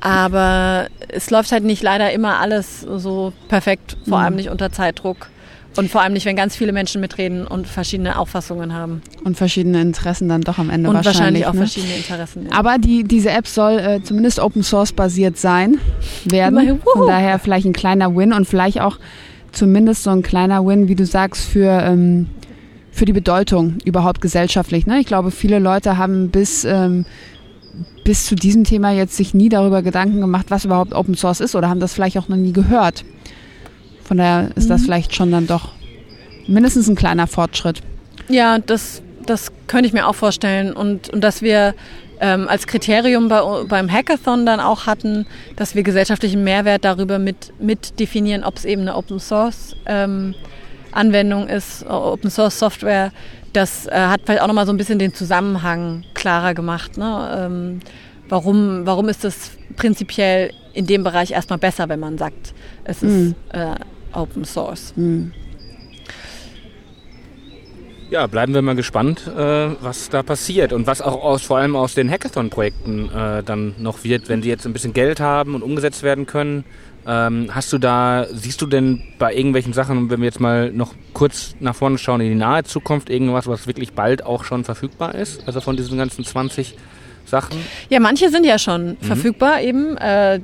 Aber 0.00 0.86
es 1.08 1.30
läuft 1.30 1.50
halt 1.50 1.64
nicht 1.64 1.82
leider 1.82 2.12
immer 2.12 2.38
alles 2.38 2.82
so 2.82 3.32
perfekt, 3.48 3.96
vor 4.08 4.18
mhm. 4.18 4.24
allem 4.24 4.36
nicht 4.36 4.48
unter 4.50 4.70
Zeitdruck. 4.70 5.28
Und 5.78 5.88
vor 5.92 6.02
allem 6.02 6.12
nicht, 6.12 6.26
wenn 6.26 6.34
ganz 6.34 6.56
viele 6.56 6.72
Menschen 6.72 7.00
mitreden 7.00 7.46
und 7.46 7.68
verschiedene 7.68 8.18
Auffassungen 8.18 8.74
haben. 8.74 9.00
Und 9.22 9.36
verschiedene 9.36 9.80
Interessen 9.80 10.28
dann 10.28 10.40
doch 10.40 10.58
am 10.58 10.70
Ende 10.70 10.88
und 10.88 10.96
wahrscheinlich. 10.96 11.44
wahrscheinlich 11.44 11.46
auch 11.46 11.52
ne? 11.52 11.58
verschiedene 11.60 11.94
Interessen. 11.94 12.46
Ja. 12.46 12.58
Aber 12.58 12.78
die, 12.78 13.04
diese 13.04 13.30
App 13.30 13.46
soll 13.46 13.78
äh, 13.78 14.02
zumindest 14.02 14.40
Open 14.40 14.64
Source 14.64 14.92
basiert 14.92 15.38
sein, 15.38 15.78
werden. 16.24 16.80
Von 16.92 17.06
daher 17.06 17.38
vielleicht 17.38 17.64
ein 17.64 17.72
kleiner 17.72 18.16
Win 18.16 18.32
und 18.32 18.46
vielleicht 18.46 18.80
auch 18.80 18.98
zumindest 19.52 20.02
so 20.02 20.10
ein 20.10 20.22
kleiner 20.22 20.66
Win, 20.66 20.88
wie 20.88 20.96
du 20.96 21.06
sagst, 21.06 21.46
für, 21.46 21.70
ähm, 21.70 22.26
für 22.90 23.04
die 23.04 23.12
Bedeutung 23.12 23.78
überhaupt 23.84 24.20
gesellschaftlich. 24.20 24.84
Ne? 24.84 24.98
Ich 24.98 25.06
glaube, 25.06 25.30
viele 25.30 25.60
Leute 25.60 25.96
haben 25.96 26.30
bis, 26.30 26.64
ähm, 26.64 27.06
bis 28.02 28.26
zu 28.26 28.34
diesem 28.34 28.64
Thema 28.64 28.90
jetzt 28.90 29.16
sich 29.16 29.32
nie 29.32 29.48
darüber 29.48 29.82
Gedanken 29.82 30.20
gemacht, 30.20 30.46
was 30.48 30.64
überhaupt 30.64 30.92
Open 30.92 31.14
Source 31.14 31.38
ist 31.38 31.54
oder 31.54 31.68
haben 31.68 31.78
das 31.78 31.94
vielleicht 31.94 32.18
auch 32.18 32.28
noch 32.28 32.36
nie 32.36 32.52
gehört. 32.52 33.04
Von 34.08 34.16
daher 34.16 34.48
ist 34.54 34.70
das 34.70 34.80
mhm. 34.80 34.84
vielleicht 34.86 35.14
schon 35.14 35.30
dann 35.30 35.46
doch 35.46 35.68
mindestens 36.46 36.88
ein 36.88 36.96
kleiner 36.96 37.26
Fortschritt. 37.26 37.82
Ja, 38.30 38.58
das, 38.58 39.02
das 39.26 39.52
könnte 39.66 39.86
ich 39.86 39.92
mir 39.92 40.08
auch 40.08 40.14
vorstellen. 40.14 40.72
Und, 40.72 41.10
und 41.10 41.22
dass 41.22 41.42
wir 41.42 41.74
ähm, 42.20 42.48
als 42.48 42.66
Kriterium 42.66 43.28
bei, 43.28 43.42
beim 43.68 43.92
Hackathon 43.92 44.46
dann 44.46 44.60
auch 44.60 44.86
hatten, 44.86 45.26
dass 45.56 45.74
wir 45.74 45.82
gesellschaftlichen 45.82 46.42
Mehrwert 46.42 46.86
darüber 46.86 47.18
mit, 47.18 47.52
mit 47.60 48.00
definieren, 48.00 48.44
ob 48.44 48.56
es 48.56 48.64
eben 48.64 48.80
eine 48.80 48.96
Open 48.96 49.20
Source 49.20 49.76
ähm, 49.84 50.34
Anwendung 50.92 51.46
ist, 51.46 51.84
Open 51.86 52.30
Source 52.30 52.58
Software. 52.58 53.12
Das 53.52 53.86
äh, 53.88 53.90
hat 53.90 54.22
vielleicht 54.24 54.40
auch 54.40 54.46
nochmal 54.46 54.64
so 54.64 54.72
ein 54.72 54.78
bisschen 54.78 54.98
den 54.98 55.12
Zusammenhang 55.12 56.04
klarer 56.14 56.54
gemacht. 56.54 56.96
Ne? 56.96 57.38
Ähm, 57.38 57.80
warum, 58.30 58.86
warum 58.86 59.10
ist 59.10 59.22
das 59.24 59.50
prinzipiell 59.76 60.52
in 60.72 60.86
dem 60.86 61.04
Bereich 61.04 61.32
erstmal 61.32 61.58
besser, 61.58 61.90
wenn 61.90 62.00
man 62.00 62.16
sagt, 62.16 62.54
es 62.84 63.02
ist 63.02 63.12
mhm. 63.12 63.34
äh, 63.52 63.74
Open 64.18 64.44
Source. 64.44 64.92
Mhm. 64.96 65.32
Ja, 68.10 68.26
bleiben 68.26 68.54
wir 68.54 68.62
mal 68.62 68.74
gespannt, 68.74 69.26
äh, 69.26 69.68
was 69.82 70.08
da 70.08 70.22
passiert 70.22 70.72
und 70.72 70.86
was 70.86 71.02
auch 71.02 71.22
aus, 71.22 71.42
vor 71.42 71.58
allem 71.58 71.76
aus 71.76 71.92
den 71.92 72.10
Hackathon-Projekten 72.10 73.10
äh, 73.10 73.42
dann 73.42 73.74
noch 73.78 74.02
wird, 74.02 74.30
wenn 74.30 74.42
sie 74.42 74.48
jetzt 74.48 74.64
ein 74.64 74.72
bisschen 74.72 74.94
Geld 74.94 75.20
haben 75.20 75.54
und 75.54 75.62
umgesetzt 75.62 76.02
werden 76.02 76.24
können. 76.24 76.64
Ähm, 77.06 77.50
hast 77.54 77.70
du 77.70 77.76
da, 77.76 78.26
siehst 78.32 78.62
du 78.62 78.66
denn 78.66 79.02
bei 79.18 79.34
irgendwelchen 79.34 79.74
Sachen, 79.74 80.08
wenn 80.08 80.20
wir 80.20 80.24
jetzt 80.24 80.40
mal 80.40 80.72
noch 80.72 80.94
kurz 81.12 81.54
nach 81.60 81.74
vorne 81.74 81.98
schauen, 81.98 82.22
in 82.22 82.30
die 82.30 82.34
nahe 82.34 82.64
Zukunft, 82.64 83.10
irgendwas, 83.10 83.46
was 83.46 83.66
wirklich 83.66 83.92
bald 83.92 84.24
auch 84.24 84.44
schon 84.44 84.64
verfügbar 84.64 85.14
ist? 85.14 85.46
Also 85.46 85.60
von 85.60 85.76
diesen 85.76 85.98
ganzen 85.98 86.24
20 86.24 86.76
Sachen? 87.28 87.56
Ja, 87.88 88.00
manche 88.00 88.30
sind 88.30 88.44
ja 88.44 88.58
schon 88.58 88.90
mhm. 88.90 88.96
verfügbar, 89.00 89.60
eben 89.60 89.96
äh, 89.96 90.40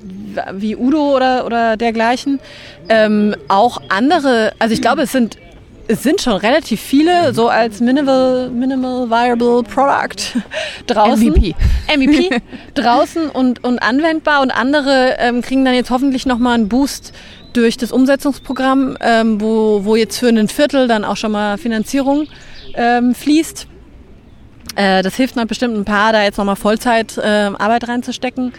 wie 0.52 0.76
Udo 0.76 1.16
oder, 1.16 1.46
oder 1.46 1.76
dergleichen. 1.76 2.40
Ähm, 2.88 3.34
auch 3.48 3.80
andere, 3.88 4.52
also 4.58 4.74
ich 4.74 4.80
glaube, 4.80 5.02
es 5.02 5.12
sind 5.12 5.38
es 5.86 6.02
sind 6.02 6.20
schon 6.20 6.34
relativ 6.34 6.80
viele 6.80 7.34
so 7.34 7.48
als 7.48 7.80
Minimal, 7.80 8.50
Minimal 8.50 9.10
Viable 9.10 9.62
Product 9.62 10.40
draußen. 10.86 11.28
MVP. 11.28 11.54
MVP 11.94 12.40
draußen 12.74 13.28
und, 13.28 13.62
und 13.64 13.80
anwendbar 13.80 14.40
und 14.40 14.50
andere 14.50 15.16
ähm, 15.18 15.42
kriegen 15.42 15.64
dann 15.64 15.74
jetzt 15.74 15.90
hoffentlich 15.90 16.26
nochmal 16.26 16.54
einen 16.54 16.68
Boost 16.68 17.12
durch 17.52 17.76
das 17.76 17.92
Umsetzungsprogramm, 17.92 18.96
ähm, 19.00 19.40
wo, 19.40 19.84
wo 19.84 19.96
jetzt 19.96 20.18
für 20.18 20.28
ein 20.28 20.48
Viertel 20.48 20.88
dann 20.88 21.04
auch 21.04 21.16
schon 21.16 21.32
mal 21.32 21.58
Finanzierung 21.58 22.26
ähm, 22.74 23.14
fließt. 23.14 23.68
Äh, 24.76 25.02
das 25.02 25.14
hilft 25.16 25.36
mir 25.36 25.46
bestimmt 25.46 25.76
ein 25.76 25.84
paar, 25.84 26.12
da 26.12 26.22
jetzt 26.22 26.38
nochmal 26.38 26.56
Vollzeit 26.56 27.16
äh, 27.18 27.22
Arbeit 27.22 27.88
reinzustecken. 27.88 28.52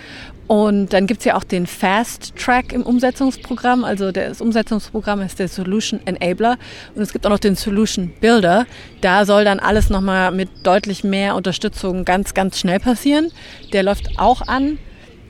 Und 0.48 0.94
dann 0.94 1.08
gibt's 1.08 1.26
ja 1.26 1.36
auch 1.36 1.44
den 1.44 1.66
Fast 1.66 2.36
Track 2.36 2.72
im 2.72 2.84
Umsetzungsprogramm. 2.84 3.84
Also 3.84 4.12
das 4.12 4.42
Umsetzungsprogramm 4.42 5.22
ist 5.22 5.40
der 5.40 5.48
Solution 5.48 6.00
Enabler. 6.06 6.58
Und 6.94 7.02
es 7.02 7.12
gibt 7.12 7.26
auch 7.26 7.32
noch 7.32 7.40
den 7.40 7.56
Solution 7.56 8.14
Builder. 8.22 8.68
Da 9.02 9.26
soll 9.26 9.44
dann 9.44 9.60
alles 9.60 9.90
nochmal 9.90 10.32
mit 10.32 10.50
deutlich 10.64 11.04
mehr 11.04 11.36
Unterstützung 11.36 12.06
ganz, 12.06 12.36
ganz 12.36 12.60
schnell 12.60 12.80
passieren. 12.80 13.32
Der 13.74 13.82
läuft 13.82 14.20
auch 14.20 14.42
an. 14.42 14.78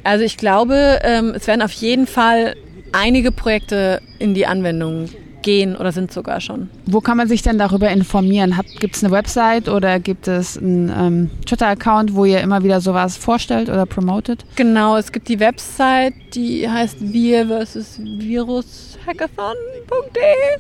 Also 0.04 0.26
ich 0.26 0.38
glaube, 0.38 1.00
ähm, 1.04 1.34
es 1.36 1.48
werden 1.48 1.62
auf 1.62 1.72
jeden 1.72 2.08
Fall 2.08 2.56
einige 2.92 3.32
Projekte 3.32 4.02
in 4.20 4.34
die 4.34 4.46
Anwendung 4.46 5.10
gehen 5.46 5.78
oder 5.78 5.92
sind 5.92 6.12
sogar 6.12 6.42
schon. 6.42 6.70
Wo 6.88 7.00
kann 7.00 7.16
man 7.16 7.28
sich 7.30 7.44
denn 7.44 7.58
darüber 7.58 7.90
informieren? 7.90 8.60
Gibt 8.80 8.96
es 8.96 9.04
eine 9.04 9.14
Website 9.14 9.70
oder 9.70 10.00
gibt 10.00 10.28
es 10.28 10.58
einen 10.58 10.90
ähm, 10.90 11.30
Twitter-Account, 11.46 12.16
wo 12.16 12.26
ihr 12.26 12.42
immer 12.42 12.64
wieder 12.64 12.82
sowas 12.82 13.16
vorstellt 13.16 13.70
oder 13.70 13.86
promotet? 13.86 14.44
Genau, 14.56 14.98
es 14.98 15.12
gibt 15.12 15.30
die 15.30 15.40
Website, 15.40 16.16
die 16.34 16.68
heißt 16.68 16.98
wir 17.00 17.48
versus 17.48 18.00
Virus 18.00 18.98
hackathon.de. 19.06 20.60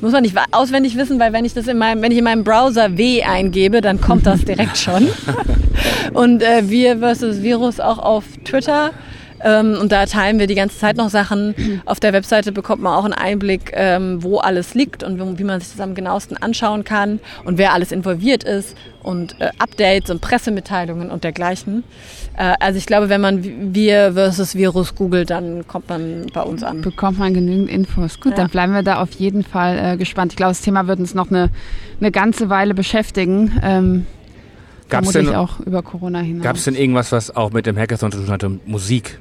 Muss 0.00 0.12
man 0.12 0.22
nicht 0.22 0.36
auswendig 0.50 0.96
wissen, 0.96 1.20
weil 1.20 1.32
wenn 1.32 1.44
ich 1.44 1.54
das 1.54 1.68
in 1.68 1.78
meinem, 1.78 2.02
wenn 2.02 2.10
ich 2.10 2.18
in 2.18 2.24
meinem 2.24 2.42
Browser 2.42 2.96
W 2.98 3.22
eingebe, 3.22 3.80
dann 3.80 4.00
kommt 4.00 4.26
das 4.26 4.44
direkt 4.44 4.76
schon. 4.76 5.06
Und 6.14 6.42
äh, 6.42 6.68
wir 6.68 6.98
versus 6.98 7.42
Virus 7.42 7.78
auch 7.78 7.98
auf 7.98 8.24
Twitter. 8.44 8.90
Ähm, 9.44 9.76
und 9.80 9.92
da 9.92 10.06
teilen 10.06 10.38
wir 10.38 10.46
die 10.46 10.54
ganze 10.54 10.78
Zeit 10.78 10.96
noch 10.96 11.10
Sachen. 11.10 11.54
Auf 11.84 12.00
der 12.00 12.12
Webseite 12.12 12.50
bekommt 12.50 12.82
man 12.82 12.94
auch 12.94 13.04
einen 13.04 13.12
Einblick, 13.12 13.72
ähm, 13.74 14.22
wo 14.22 14.38
alles 14.38 14.74
liegt 14.74 15.02
und 15.02 15.38
wie 15.38 15.44
man 15.44 15.60
sich 15.60 15.70
das 15.70 15.80
am 15.80 15.94
genauesten 15.94 16.36
anschauen 16.36 16.84
kann 16.84 17.20
und 17.44 17.58
wer 17.58 17.74
alles 17.74 17.92
involviert 17.92 18.42
ist 18.42 18.76
und 19.02 19.38
äh, 19.40 19.50
Updates 19.58 20.10
und 20.10 20.20
Pressemitteilungen 20.20 21.10
und 21.10 21.24
dergleichen. 21.24 21.84
Äh, 22.36 22.54
also 22.58 22.78
ich 22.78 22.86
glaube, 22.86 23.10
wenn 23.10 23.20
man 23.20 23.74
wir 23.74 24.14
versus 24.14 24.54
Virus 24.54 24.94
googelt, 24.94 25.28
dann 25.30 25.66
kommt 25.68 25.90
man 25.90 26.26
bei 26.32 26.42
uns 26.42 26.62
an. 26.62 26.80
Bekommt 26.80 27.18
man 27.18 27.34
genügend 27.34 27.68
Infos. 27.68 28.20
Gut, 28.20 28.32
ja. 28.32 28.36
dann 28.38 28.48
bleiben 28.48 28.72
wir 28.72 28.82
da 28.82 29.00
auf 29.02 29.12
jeden 29.12 29.44
Fall 29.44 29.78
äh, 29.78 29.96
gespannt. 29.98 30.32
Ich 30.32 30.36
glaube, 30.36 30.50
das 30.50 30.62
Thema 30.62 30.86
wird 30.86 30.98
uns 30.98 31.14
noch 31.14 31.30
eine, 31.30 31.50
eine 32.00 32.10
ganze 32.10 32.48
Weile 32.48 32.72
beschäftigen. 32.72 33.60
Ähm, 33.62 34.06
Gab 34.88 35.04
es 35.04 35.12
denn 35.12 35.34
auch 35.34 35.60
über 35.60 35.82
Corona 35.82 36.20
hinaus? 36.20 36.44
Gab 36.44 36.56
es 36.56 36.64
denn 36.64 36.74
irgendwas, 36.74 37.12
was 37.12 37.34
auch 37.34 37.52
mit 37.52 37.66
dem 37.66 37.76
Hackathon 37.76 38.12
zu 38.12 38.18
tun 38.18 38.30
hatte? 38.30 38.60
Musik? 38.66 39.18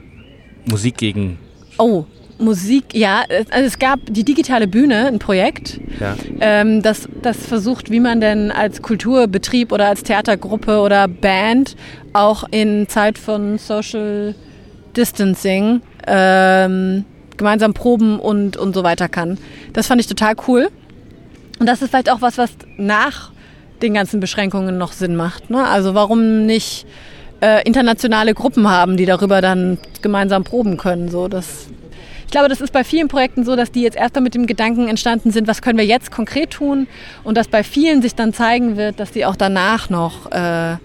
Musik 0.66 0.98
gegen. 0.98 1.38
Oh, 1.78 2.06
Musik, 2.40 2.94
ja. 2.94 3.24
Also 3.52 3.66
es 3.66 3.80
gab 3.80 4.00
die 4.08 4.24
digitale 4.24 4.68
Bühne, 4.68 5.08
ein 5.08 5.20
Projekt, 5.20 5.80
ja. 6.00 6.16
ähm, 6.40 6.82
das, 6.82 7.08
das 7.22 7.38
versucht, 7.38 7.90
wie 7.92 8.00
man 8.00 8.22
denn 8.22 8.52
als 8.52 8.82
Kulturbetrieb 8.82 9.72
oder 9.72 9.88
als 9.88 10.04
Theatergruppe 10.04 10.80
oder 10.80 11.08
Band 11.08 11.76
auch 12.14 12.44
in 12.52 12.88
Zeit 12.88 13.18
von 13.18 13.58
Social 13.58 14.36
Distancing 14.96 15.82
ähm, 16.06 17.06
gemeinsam 17.38 17.74
proben 17.74 18.20
und, 18.20 18.58
und 18.58 18.74
so 18.74 18.84
weiter 18.84 19.10
kann. 19.10 19.38
Das 19.74 19.88
fand 19.88 20.02
ich 20.02 20.08
total 20.08 20.36
cool. 20.48 20.70
Und 21.60 21.68
das 21.68 21.82
ist 21.82 21.90
vielleicht 21.90 22.12
auch 22.12 22.22
was, 22.22 22.38
was 22.38 22.52
nach 22.78 23.32
den 23.82 23.94
ganzen 23.94 24.20
Beschränkungen 24.20 24.78
noch 24.78 24.92
Sinn 24.92 25.16
macht. 25.16 25.50
Ne? 25.50 25.66
Also 25.68 25.94
warum 25.94 26.46
nicht 26.46 26.86
äh, 27.44 27.62
internationale 27.64 28.34
Gruppen 28.34 28.70
haben, 28.70 28.96
die 28.96 29.06
darüber 29.06 29.42
dann 29.42 29.78
gemeinsam 30.02 30.46
proben 30.46 30.78
können. 30.78 31.10
So, 31.10 31.28
das, 31.28 31.68
ich 32.26 32.32
glaube, 32.32 32.48
das 32.48 32.62
ist 32.62 32.72
bei 32.72 32.86
vielen 32.86 33.10
Projekten 33.10 33.44
so, 33.44 33.58
dass 33.58 33.70
die 33.70 33.82
jetzt 33.82 33.98
erst 33.98 34.18
mit 34.22 34.34
dem 34.34 34.48
Gedanken 34.48 34.88
entstanden 34.88 35.32
sind, 35.32 35.48
was 35.48 35.62
können 35.62 35.78
wir 35.78 35.86
jetzt 35.86 36.10
konkret 36.10 36.52
tun 36.52 36.88
und 37.26 37.36
dass 37.36 37.50
bei 37.50 37.64
vielen 37.64 38.02
sich 38.02 38.16
dann 38.16 38.34
zeigen 38.34 38.78
wird, 38.78 39.00
dass 39.00 39.12
die 39.12 39.26
auch 39.26 39.36
danach 39.36 39.90
noch 39.90 40.32
äh, 40.32 40.78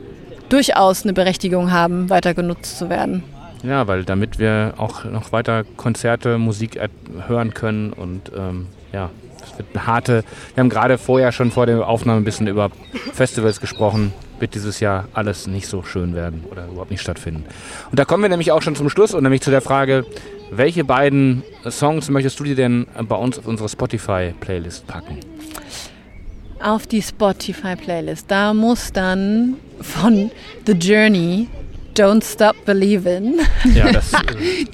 durchaus 0.49 1.05
eine 1.05 1.13
Berechtigung 1.13 1.71
haben, 1.71 2.11
weiter 2.11 2.35
genutzt 2.35 2.77
zu 2.77 2.91
werden. 2.91 3.23
Ja, 3.63 3.87
weil 3.87 4.05
damit 4.05 4.41
wir 4.41 4.75
auch 4.79 5.05
noch 5.05 5.31
weiter 5.31 5.63
Konzerte, 5.77 6.39
Musik 6.39 6.81
hören 7.29 7.55
können 7.55 7.93
und 7.93 8.33
ähm, 8.37 8.67
ja, 8.93 9.11
es 9.45 9.57
wird 9.59 9.69
eine 9.75 9.87
harte. 9.87 10.25
Wir 10.55 10.63
haben 10.63 10.71
gerade 10.71 10.99
vorher 10.99 11.31
schon 11.31 11.53
vor 11.53 11.67
der 11.67 11.87
Aufnahme 11.87 12.21
ein 12.21 12.25
bisschen 12.25 12.49
über 12.49 12.71
Festivals 13.13 13.61
gesprochen 13.61 14.13
wird 14.41 14.55
dieses 14.55 14.81
Jahr 14.81 15.09
alles 15.13 15.47
nicht 15.47 15.67
so 15.67 15.83
schön 15.83 16.15
werden 16.15 16.45
oder 16.51 16.67
überhaupt 16.67 16.91
nicht 16.91 17.01
stattfinden. 17.01 17.45
Und 17.91 17.99
da 17.99 18.05
kommen 18.05 18.23
wir 18.23 18.31
nämlich 18.31 18.53
auch 18.53 18.63
schon 18.63 18.77
zum 18.77 18.89
Schluss 18.91 19.15
und 19.15 19.23
nämlich 19.23 19.43
zu 19.43 19.51
der 19.51 19.61
Frage, 19.61 20.05
welche 20.51 20.85
beiden 20.85 21.43
Songs 21.69 22.09
möchtest 22.09 22.41
du 22.41 22.45
dir 22.45 22.55
denn 22.55 22.87
bei 23.09 23.17
uns 23.17 23.39
auf 23.39 23.47
unsere 23.47 23.69
Spotify-Playlist 23.69 24.87
packen? 24.87 25.19
Auf 26.61 26.87
die 26.87 27.03
Spotify-Playlist. 27.03 28.31
Da 28.31 28.55
muss 28.55 28.93
dann 28.93 29.57
von 29.81 30.31
The 30.67 30.73
Journey 30.73 31.49
Don't 31.95 32.25
Stop 32.25 32.65
Believing. 32.65 33.41
Ja, 33.75 33.93
das, 33.93 34.13
äh, 34.15 34.65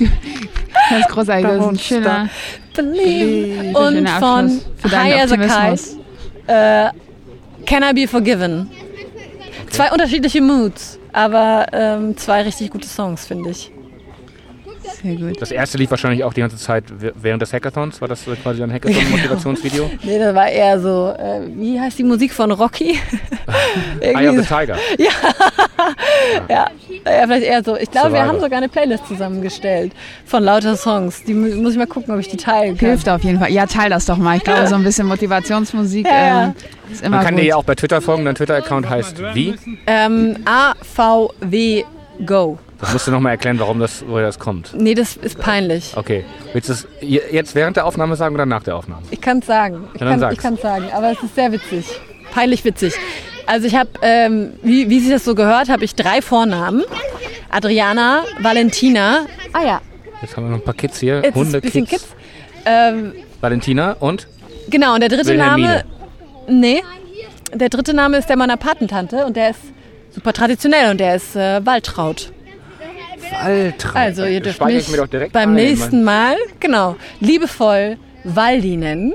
das 0.90 1.00
ist 1.00 1.08
großartig. 1.08 1.46
Das 1.46 1.56
ist 1.56 1.70
ein 1.70 1.78
schöner 1.78 2.28
Believe. 2.74 3.78
Und 3.78 4.08
von 4.08 4.60
High 4.90 5.22
as 5.22 5.32
a 5.32 5.36
Kite. 5.36 6.04
Uh, 6.46 7.64
Can 7.64 7.82
I 7.82 7.94
Be 7.94 8.06
Forgiven? 8.06 8.68
Zwei 9.74 9.90
unterschiedliche 9.90 10.40
Moods, 10.40 11.00
aber 11.12 11.66
ähm, 11.72 12.16
zwei 12.16 12.42
richtig 12.42 12.70
gute 12.70 12.86
Songs, 12.86 13.26
finde 13.26 13.50
ich. 13.50 13.72
Sehr 15.02 15.16
gut. 15.16 15.40
Das 15.40 15.50
erste 15.50 15.78
lief 15.78 15.90
wahrscheinlich 15.90 16.24
auch 16.24 16.32
die 16.32 16.40
ganze 16.40 16.56
Zeit 16.56 16.84
während 16.98 17.42
des 17.42 17.52
Hackathons. 17.52 18.00
War 18.00 18.08
das 18.08 18.24
quasi 18.42 18.62
ein 18.62 18.72
Hackathon-Motivationsvideo? 18.72 19.90
nee, 20.02 20.18
das 20.18 20.34
war 20.34 20.48
eher 20.48 20.78
so, 20.80 21.14
äh, 21.18 21.42
wie 21.56 21.80
heißt 21.80 21.98
die 21.98 22.04
Musik 22.04 22.32
von 22.32 22.50
Rocky? 22.52 22.98
Eye 24.00 24.28
of 24.28 24.36
the 24.36 24.42
Tiger. 24.42 24.76
Ja. 24.98 25.10
ja. 26.48 26.66
ja, 27.04 27.26
vielleicht 27.26 27.44
eher 27.44 27.62
so. 27.62 27.76
Ich 27.76 27.90
glaube, 27.90 28.12
wir 28.12 28.24
haben 28.24 28.40
sogar 28.40 28.58
eine 28.58 28.68
Playlist 28.68 29.06
zusammengestellt 29.06 29.92
von 30.24 30.42
lauter 30.42 30.76
Songs. 30.76 31.24
Die 31.24 31.34
muss 31.34 31.72
ich 31.72 31.78
mal 31.78 31.86
gucken, 31.86 32.14
ob 32.14 32.20
ich 32.20 32.28
die 32.28 32.36
teilen 32.36 32.76
kann. 32.76 32.90
Hilft 32.90 33.08
auf 33.08 33.22
jeden 33.22 33.38
Fall. 33.38 33.50
Ja, 33.50 33.66
teil 33.66 33.90
das 33.90 34.06
doch 34.06 34.16
mal. 34.16 34.36
Ich 34.36 34.44
glaube, 34.44 34.66
so 34.66 34.76
ein 34.76 34.84
bisschen 34.84 35.06
Motivationsmusik 35.06 36.06
ja. 36.06 36.48
äh, 36.48 36.92
ist 36.92 37.02
immer 37.02 37.16
Man 37.16 37.24
kann 37.24 37.34
gut. 37.34 37.42
dir 37.42 37.48
ja 37.48 37.56
auch 37.56 37.64
bei 37.64 37.74
Twitter 37.74 38.00
folgen. 38.00 38.24
Dein 38.24 38.34
Twitter-Account 38.34 38.88
heißt 38.88 39.34
wie? 39.34 39.54
Ähm, 39.86 40.36
AVW 40.44 41.84
Go. 42.24 42.58
Das 42.80 42.92
musst 42.92 43.06
du 43.06 43.10
nochmal 43.10 43.32
erklären, 43.32 43.58
warum 43.58 43.80
das, 43.80 44.04
woher 44.06 44.26
das 44.26 44.38
kommt. 44.38 44.74
Nee, 44.74 44.94
das 44.94 45.16
ist 45.16 45.38
peinlich. 45.38 45.92
Okay. 45.96 46.24
Willst 46.52 46.68
du 46.68 46.72
es 46.72 46.86
jetzt 47.00 47.54
während 47.54 47.76
der 47.76 47.86
Aufnahme 47.86 48.16
sagen 48.16 48.34
oder 48.34 48.46
nach 48.46 48.62
der 48.62 48.76
Aufnahme? 48.76 49.02
Ich 49.10 49.20
kann 49.20 49.38
es 49.38 49.46
sagen. 49.46 49.88
Ich 49.94 50.38
kann 50.38 50.54
es 50.54 50.60
sagen, 50.60 50.86
aber 50.92 51.12
es 51.12 51.22
ist 51.22 51.34
sehr 51.34 51.52
witzig. 51.52 51.86
Peinlich 52.32 52.64
witzig. 52.64 52.94
Also 53.46 53.66
ich 53.66 53.76
habe, 53.76 53.90
ähm, 54.02 54.54
wie, 54.62 54.88
wie 54.90 55.00
sich 55.00 55.10
das 55.10 55.24
so 55.24 55.34
gehört, 55.34 55.68
habe 55.68 55.84
ich 55.84 55.94
drei 55.94 56.20
Vornamen. 56.22 56.82
Adriana, 57.50 58.24
Valentina. 58.40 59.26
Ah 59.52 59.64
ja. 59.64 59.80
Jetzt 60.20 60.36
haben 60.36 60.44
wir 60.44 60.50
noch 60.50 60.58
ein 60.58 60.64
paar 60.64 60.74
Kids 60.74 60.98
hier. 60.98 61.22
Jetzt 61.22 61.34
Hunde, 61.34 61.60
Kids. 61.60 61.90
Kids. 61.90 62.08
Ähm, 62.64 63.12
Valentina 63.40 63.92
und? 64.00 64.26
Genau, 64.68 64.94
und 64.94 65.00
der 65.00 65.10
dritte 65.10 65.34
Name. 65.34 65.84
Nee. 66.48 66.82
Der 67.52 67.68
dritte 67.68 67.94
Name 67.94 68.16
ist 68.16 68.28
der 68.28 68.36
meiner 68.36 68.56
Patentante 68.56 69.24
und 69.26 69.36
der 69.36 69.50
ist 69.50 69.60
super 70.10 70.32
traditionell 70.32 70.90
und 70.90 70.98
der 70.98 71.16
ist 71.16 71.36
äh, 71.36 71.64
Waltraud. 71.64 72.32
Waltraud. 73.30 73.96
Also 73.96 74.24
ihr 74.24 74.40
dürft 74.40 74.64
mich 74.64 74.86
beim 75.32 75.50
ein, 75.50 75.54
nächsten 75.54 76.04
Mal, 76.04 76.36
genau, 76.60 76.96
liebevoll 77.20 77.96
Waldi 78.24 78.76
nennen. 78.76 79.12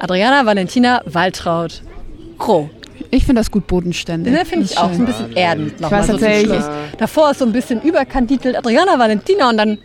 Adriana 0.00 0.46
Valentina 0.46 1.02
Waltraud. 1.04 1.82
Kro. 2.38 2.70
Ich 3.10 3.24
finde 3.24 3.40
das 3.40 3.50
gut 3.50 3.66
bodenständig. 3.66 4.32
Ne, 4.32 4.44
finde 4.44 4.66
ich 4.66 4.76
auch. 4.76 4.92
So 4.92 5.00
ein 5.00 5.06
bisschen 5.06 5.32
erdend 5.34 5.80
nochmal 5.80 6.02
so 6.02 6.12
tatsächlich. 6.12 6.62
Davor 6.98 7.30
ist 7.30 7.38
so 7.38 7.46
ein 7.46 7.52
bisschen 7.52 7.80
überkandidelt 7.82 8.56
Adriana 8.56 8.98
Valentina 8.98 9.48
und 9.48 9.56
dann 9.56 9.78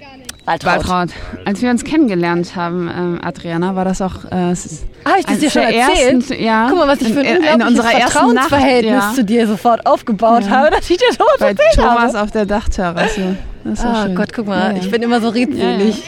Waltraud. 0.45 0.87
Waltraud. 0.87 1.09
Als 1.45 1.61
wir 1.61 1.69
uns 1.69 1.83
kennengelernt 1.83 2.55
haben, 2.55 2.89
ähm, 2.93 3.19
Adriana, 3.23 3.75
war 3.75 3.85
das 3.85 4.01
auch. 4.01 4.25
Äh, 4.25 4.53
Habe 4.53 5.19
ich 5.19 5.25
das 5.25 5.39
dir 5.39 5.49
schon 5.49 5.61
erzählt? 5.61 6.29
Ersten, 6.29 6.43
ja. 6.43 6.67
Guck 6.69 6.79
mal, 6.79 6.87
was 6.87 7.01
ich 7.01 7.13
für 7.13 7.21
ein 7.21 7.25
in, 7.25 7.43
in 7.43 7.61
unserer 7.61 7.87
Vertrauensverhältnis 7.87 8.93
Nacht, 8.93 9.09
ja. 9.09 9.15
zu 9.15 9.23
dir 9.23 9.47
sofort 9.47 9.85
aufgebaut 9.85 10.43
ja. 10.43 10.49
habe, 10.49 10.71
dass 10.71 10.89
ich 10.89 10.97
dir 10.97 11.11
sowas 11.13 11.37
Bei 11.39 11.53
Thomas 11.53 12.13
habe. 12.13 12.21
auf 12.21 12.31
der 12.31 12.45
Dachterrasse. 12.45 13.37
Das 13.63 13.85
oh 13.85 14.03
schön. 14.03 14.15
Gott, 14.15 14.33
guck 14.33 14.47
mal, 14.47 14.75
ja, 14.75 14.81
ich 14.81 14.91
bin 14.91 15.01
immer 15.01 15.21
so 15.21 15.29
redselig. 15.29 16.03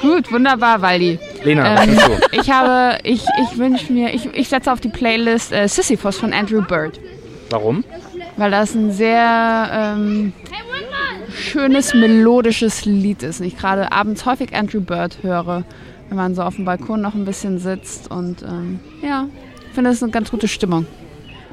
Gut, 0.00 0.32
wunderbar, 0.32 0.80
Waldi. 0.80 1.18
Lena, 1.42 1.82
ähm, 1.82 1.98
ich 2.32 2.50
habe, 2.50 2.98
ich, 3.02 3.24
ich 3.42 3.58
wünsche 3.58 3.92
mir, 3.92 4.14
ich, 4.14 4.26
ich 4.32 4.48
setze 4.48 4.72
auf 4.72 4.80
die 4.80 4.88
Playlist 4.88 5.52
äh, 5.52 5.66
Sisyphus 5.66 6.16
von 6.16 6.32
Andrew 6.32 6.62
Bird. 6.62 7.00
Warum? 7.50 7.84
Weil 8.40 8.50
das 8.50 8.74
ein 8.74 8.90
sehr 8.90 9.68
ähm, 9.70 10.32
schönes, 11.30 11.92
melodisches 11.92 12.86
Lied 12.86 13.22
ist. 13.22 13.40
Und 13.40 13.46
ich 13.46 13.58
gerade 13.58 13.92
abends 13.92 14.24
häufig 14.24 14.54
Andrew 14.54 14.80
Bird 14.80 15.18
höre, 15.22 15.64
wenn 16.08 16.16
man 16.16 16.34
so 16.34 16.40
auf 16.42 16.56
dem 16.56 16.64
Balkon 16.64 17.02
noch 17.02 17.14
ein 17.14 17.26
bisschen 17.26 17.58
sitzt. 17.58 18.10
Und 18.10 18.40
ähm, 18.42 18.80
ja, 19.02 19.26
ich 19.68 19.74
finde, 19.74 19.90
das 19.90 19.98
ist 19.98 20.02
eine 20.04 20.12
ganz 20.12 20.30
gute 20.30 20.48
Stimmung. 20.48 20.86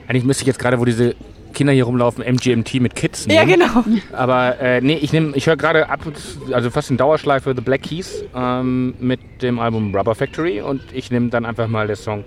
Eigentlich 0.08 0.24
müsste 0.24 0.44
ich 0.44 0.48
jetzt 0.48 0.60
gerade, 0.60 0.80
wo 0.80 0.86
diese 0.86 1.14
Kinder 1.54 1.74
hier 1.74 1.84
rumlaufen, 1.84 2.24
MGMT 2.24 2.76
mit 2.76 2.96
Kids 2.96 3.26
Ja, 3.30 3.44
nehmen. 3.44 3.60
genau. 3.60 3.84
Aber 4.14 4.58
äh, 4.62 4.80
nee, 4.80 4.96
ich 4.96 5.12
nehme, 5.12 5.36
ich 5.36 5.46
höre 5.48 5.58
gerade 5.58 5.90
ab, 5.90 6.00
also 6.54 6.70
fast 6.70 6.90
in 6.90 6.96
Dauerschleife 6.96 7.54
The 7.54 7.60
Black 7.62 7.82
Keys 7.84 8.24
ähm, 8.34 8.94
mit 9.02 9.20
dem 9.42 9.60
Album 9.60 9.94
Rubber 9.94 10.16
Factory 10.16 10.62
und 10.62 10.82
ich 10.94 11.12
nehme 11.12 11.28
dann 11.32 11.46
einfach 11.46 11.68
mal 11.68 11.86
den 11.88 11.98
Song 11.98 12.24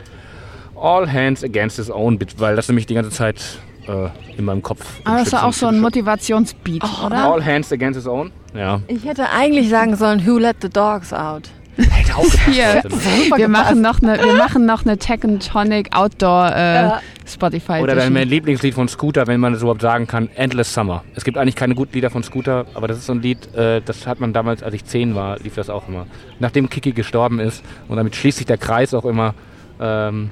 All 0.78 1.10
Hands 1.10 1.42
Against 1.42 1.76
His 1.76 1.90
Own, 1.90 2.18
weil 2.36 2.56
das 2.56 2.68
nämlich 2.68 2.84
die 2.84 2.92
ganze 2.94 3.10
Zeit 3.10 3.58
äh, 3.86 4.08
in 4.36 4.44
meinem 4.44 4.62
Kopf. 4.62 4.84
Aber 5.04 5.18
das 5.18 5.28
ist 5.28 5.32
ja 5.32 5.42
auch 5.42 5.52
so 5.52 5.66
ein 5.66 5.80
Motivationsbeat, 5.80 6.82
oder? 7.04 7.32
All 7.32 7.44
Hands 7.44 7.70
Against 7.72 7.98
His 7.98 8.06
Own? 8.06 8.32
Ja. 8.54 8.80
Ich 8.88 9.04
hätte 9.04 9.30
eigentlich 9.30 9.68
sagen 9.68 9.96
sollen, 9.96 10.26
Who 10.26 10.38
let 10.38 10.56
the 10.62 10.68
dogs 10.68 11.12
out? 11.12 11.48
Hätte 11.76 12.16
auch 12.16 12.22
gepasst. 12.24 12.42
Hier. 12.50 12.82
Super 12.82 13.38
Wir 13.38 13.48
machen 13.48 13.80
noch 13.80 14.02
eine, 14.02 14.22
wir 14.22 14.34
machen 14.34 14.66
noch 14.66 14.84
eine 14.84 14.98
Tech 14.98 15.24
and 15.24 15.46
Tonic 15.46 15.96
Outdoor 15.96 16.52
äh, 16.54 16.74
Ja. 16.74 17.00
Spotify 17.26 17.80
Oder 17.80 17.94
dann 17.94 18.12
mein 18.12 18.28
Lieblingslied 18.28 18.74
von 18.74 18.88
Scooter, 18.88 19.26
wenn 19.28 19.38
man 19.38 19.52
das 19.52 19.62
überhaupt 19.62 19.82
sagen 19.82 20.06
kann, 20.08 20.28
Endless 20.34 20.74
Summer. 20.74 21.04
Es 21.14 21.22
gibt 21.24 21.38
eigentlich 21.38 21.54
keine 21.54 21.76
guten 21.76 21.92
Lieder 21.94 22.10
von 22.10 22.24
Scooter, 22.24 22.66
aber 22.74 22.88
das 22.88 22.98
ist 22.98 23.06
so 23.06 23.12
ein 23.12 23.22
Lied, 23.22 23.54
äh, 23.54 23.80
das 23.84 24.06
hat 24.06 24.18
man 24.18 24.32
damals, 24.32 24.64
als 24.64 24.74
ich 24.74 24.84
zehn 24.84 25.14
war, 25.14 25.38
lief 25.38 25.54
das 25.54 25.70
auch 25.70 25.88
immer. 25.88 26.06
Nachdem 26.40 26.68
Kiki 26.68 26.90
gestorben 26.90 27.38
ist 27.38 27.62
und 27.88 27.96
damit 27.96 28.16
schließt 28.16 28.38
sich 28.38 28.46
der 28.46 28.58
Kreis 28.58 28.94
auch 28.94 29.04
immer, 29.04 29.34
ähm, 29.80 30.30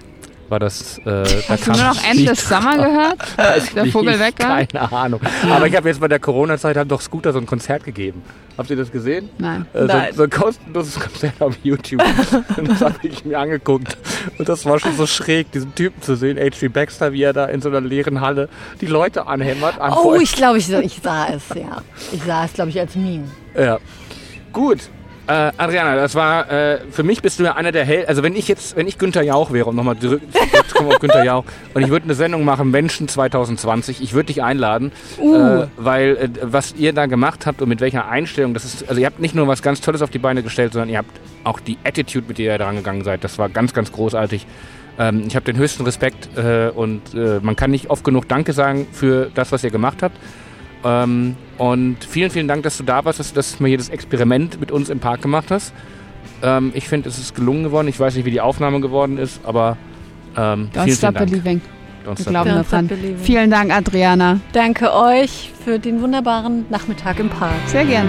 war 0.48 0.58
das. 0.58 0.98
Äh, 0.98 1.02
da 1.04 1.22
Hast 1.48 1.66
du 1.66 1.70
kam 1.72 1.78
nur 1.80 1.88
noch 1.88 1.96
das 1.96 2.04
Endless 2.10 2.48
Summer 2.48 2.76
gehört? 2.76 3.38
Weiß 3.38 3.74
Der 3.74 3.86
Vogel 3.86 4.18
weg 4.18 4.34
war? 4.38 4.64
Keine 4.64 4.92
Ahnung. 4.92 5.20
Aber 5.50 5.66
ich 5.66 5.76
habe 5.76 5.88
jetzt 5.88 6.00
bei 6.00 6.08
der 6.08 6.18
Corona-Zeit 6.18 6.76
haben 6.76 6.88
doch 6.88 7.00
Scooter 7.00 7.32
so 7.32 7.38
ein 7.38 7.46
Konzert 7.46 7.84
gegeben. 7.84 8.22
Habt 8.56 8.70
ihr 8.70 8.76
das 8.76 8.90
gesehen? 8.90 9.30
Nein. 9.38 9.66
Äh, 9.72 9.80
so, 9.80 9.86
Nein. 9.86 10.14
so 10.14 10.22
ein 10.24 10.30
kostenloses 10.30 10.98
Konzert 11.00 11.40
auf 11.40 11.54
YouTube. 11.62 12.02
und 12.56 12.68
das 12.68 12.80
habe 12.80 12.96
ich 13.02 13.24
mir 13.24 13.38
angeguckt. 13.38 13.96
Und 14.36 14.48
das 14.48 14.64
war 14.66 14.80
schon 14.80 14.96
so 14.96 15.06
schräg, 15.06 15.52
diesen 15.52 15.74
Typen 15.76 16.02
zu 16.02 16.16
sehen, 16.16 16.38
H.G. 16.38 16.68
Baxter, 16.68 17.12
wie 17.12 17.22
er 17.22 17.32
da 17.32 17.44
in 17.46 17.60
so 17.62 17.68
einer 17.68 17.80
leeren 17.80 18.20
Halle 18.20 18.48
die 18.80 18.86
Leute 18.86 19.26
anhämmert. 19.28 19.76
Oh, 19.78 19.82
anfeuert. 19.82 20.22
ich 20.22 20.32
glaube, 20.32 20.58
ich, 20.58 20.68
ich 20.72 20.98
sah 21.02 21.28
es, 21.28 21.42
ja. 21.54 21.82
Ich 22.12 22.22
sah 22.24 22.44
es, 22.46 22.52
glaube 22.52 22.70
ich, 22.70 22.80
als 22.80 22.96
Meme. 22.96 23.28
Ja. 23.56 23.78
Gut. 24.52 24.90
Äh, 25.28 25.52
Adriana, 25.58 25.94
das 25.94 26.14
war, 26.14 26.50
äh, 26.50 26.78
für 26.90 27.02
mich 27.02 27.20
bist 27.20 27.38
du 27.38 27.44
ja 27.44 27.54
einer 27.54 27.70
der 27.70 27.84
Hell, 27.84 28.06
also 28.06 28.22
wenn 28.22 28.34
ich 28.34 28.48
jetzt, 28.48 28.76
wenn 28.76 28.88
ich 28.88 28.96
Günther 28.96 29.22
Jauch 29.22 29.52
wäre 29.52 29.66
und 29.68 29.76
nochmal 29.76 29.96
zurück- 30.00 30.22
zurückzukommen 30.32 30.90
auf 30.90 31.00
Günther 31.00 31.22
Jauch 31.22 31.44
und 31.74 31.82
ich 31.82 31.90
würde 31.90 32.04
eine 32.04 32.14
Sendung 32.14 32.44
machen, 32.44 32.70
Menschen 32.70 33.08
2020, 33.08 34.00
ich 34.02 34.14
würde 34.14 34.28
dich 34.28 34.42
einladen, 34.42 34.90
äh, 35.18 35.66
weil 35.76 36.16
äh, 36.16 36.28
was 36.40 36.74
ihr 36.78 36.94
da 36.94 37.04
gemacht 37.04 37.44
habt 37.44 37.60
und 37.60 37.68
mit 37.68 37.82
welcher 37.82 38.08
Einstellung, 38.08 38.54
das 38.54 38.64
ist, 38.64 38.88
also 38.88 38.98
ihr 39.00 39.06
habt 39.06 39.20
nicht 39.20 39.34
nur 39.34 39.46
was 39.48 39.60
ganz 39.60 39.82
Tolles 39.82 40.00
auf 40.00 40.08
die 40.08 40.18
Beine 40.18 40.42
gestellt, 40.42 40.72
sondern 40.72 40.88
ihr 40.88 40.96
habt 40.98 41.10
auch 41.44 41.60
die 41.60 41.76
Attitude, 41.84 42.24
mit 42.26 42.38
der 42.38 42.52
ihr 42.54 42.58
da 42.58 42.64
rangegangen 42.64 43.04
seid, 43.04 43.22
das 43.22 43.38
war 43.38 43.50
ganz, 43.50 43.74
ganz 43.74 43.92
großartig. 43.92 44.46
Ähm, 44.98 45.24
ich 45.28 45.36
habe 45.36 45.44
den 45.44 45.58
höchsten 45.58 45.84
Respekt 45.84 46.28
äh, 46.38 46.70
und 46.70 47.02
äh, 47.14 47.38
man 47.42 47.54
kann 47.54 47.70
nicht 47.70 47.90
oft 47.90 48.02
genug 48.02 48.28
Danke 48.28 48.54
sagen 48.54 48.86
für 48.92 49.30
das, 49.34 49.52
was 49.52 49.62
ihr 49.62 49.70
gemacht 49.70 50.02
habt. 50.02 50.16
Ähm, 50.84 51.36
und 51.58 51.96
vielen, 52.04 52.30
vielen 52.30 52.48
Dank, 52.48 52.62
dass 52.62 52.76
du 52.78 52.84
da 52.84 53.04
warst, 53.04 53.18
dass 53.18 53.30
du 53.30 53.34
das 53.34 53.58
mal 53.60 53.68
hier 53.68 53.78
das 53.78 53.88
Experiment 53.88 54.60
mit 54.60 54.70
uns 54.70 54.88
im 54.90 55.00
Park 55.00 55.22
gemacht 55.22 55.50
hast. 55.50 55.72
Ähm, 56.42 56.70
ich 56.74 56.88
finde, 56.88 57.08
es 57.08 57.18
ist 57.18 57.34
gelungen 57.34 57.64
geworden. 57.64 57.88
Ich 57.88 57.98
weiß 57.98 58.14
nicht, 58.14 58.24
wie 58.24 58.30
die 58.30 58.40
Aufnahme 58.40 58.80
geworden 58.80 59.18
ist, 59.18 59.40
aber 59.44 59.76
ähm, 60.36 60.70
Don't 60.72 60.84
vielen, 60.84 60.96
stop 60.96 61.14
vielen 61.14 61.14
Dank. 61.14 61.30
believing. 61.30 61.60
Don't 62.06 62.10
Wir 62.10 62.16
stop 62.22 62.26
glauben 62.28 62.50
Don't 62.50 62.58
stop 62.60 62.70
daran. 62.70 62.86
believing. 62.88 63.18
Vielen 63.18 63.50
Dank, 63.50 63.72
Adriana. 63.72 64.40
Danke 64.52 64.94
euch 64.94 65.50
für 65.64 65.78
den 65.80 66.00
wunderbaren 66.00 66.64
Nachmittag 66.70 67.18
im 67.18 67.28
Park. 67.28 67.54
Sehr 67.66 67.84
gern. 67.84 68.08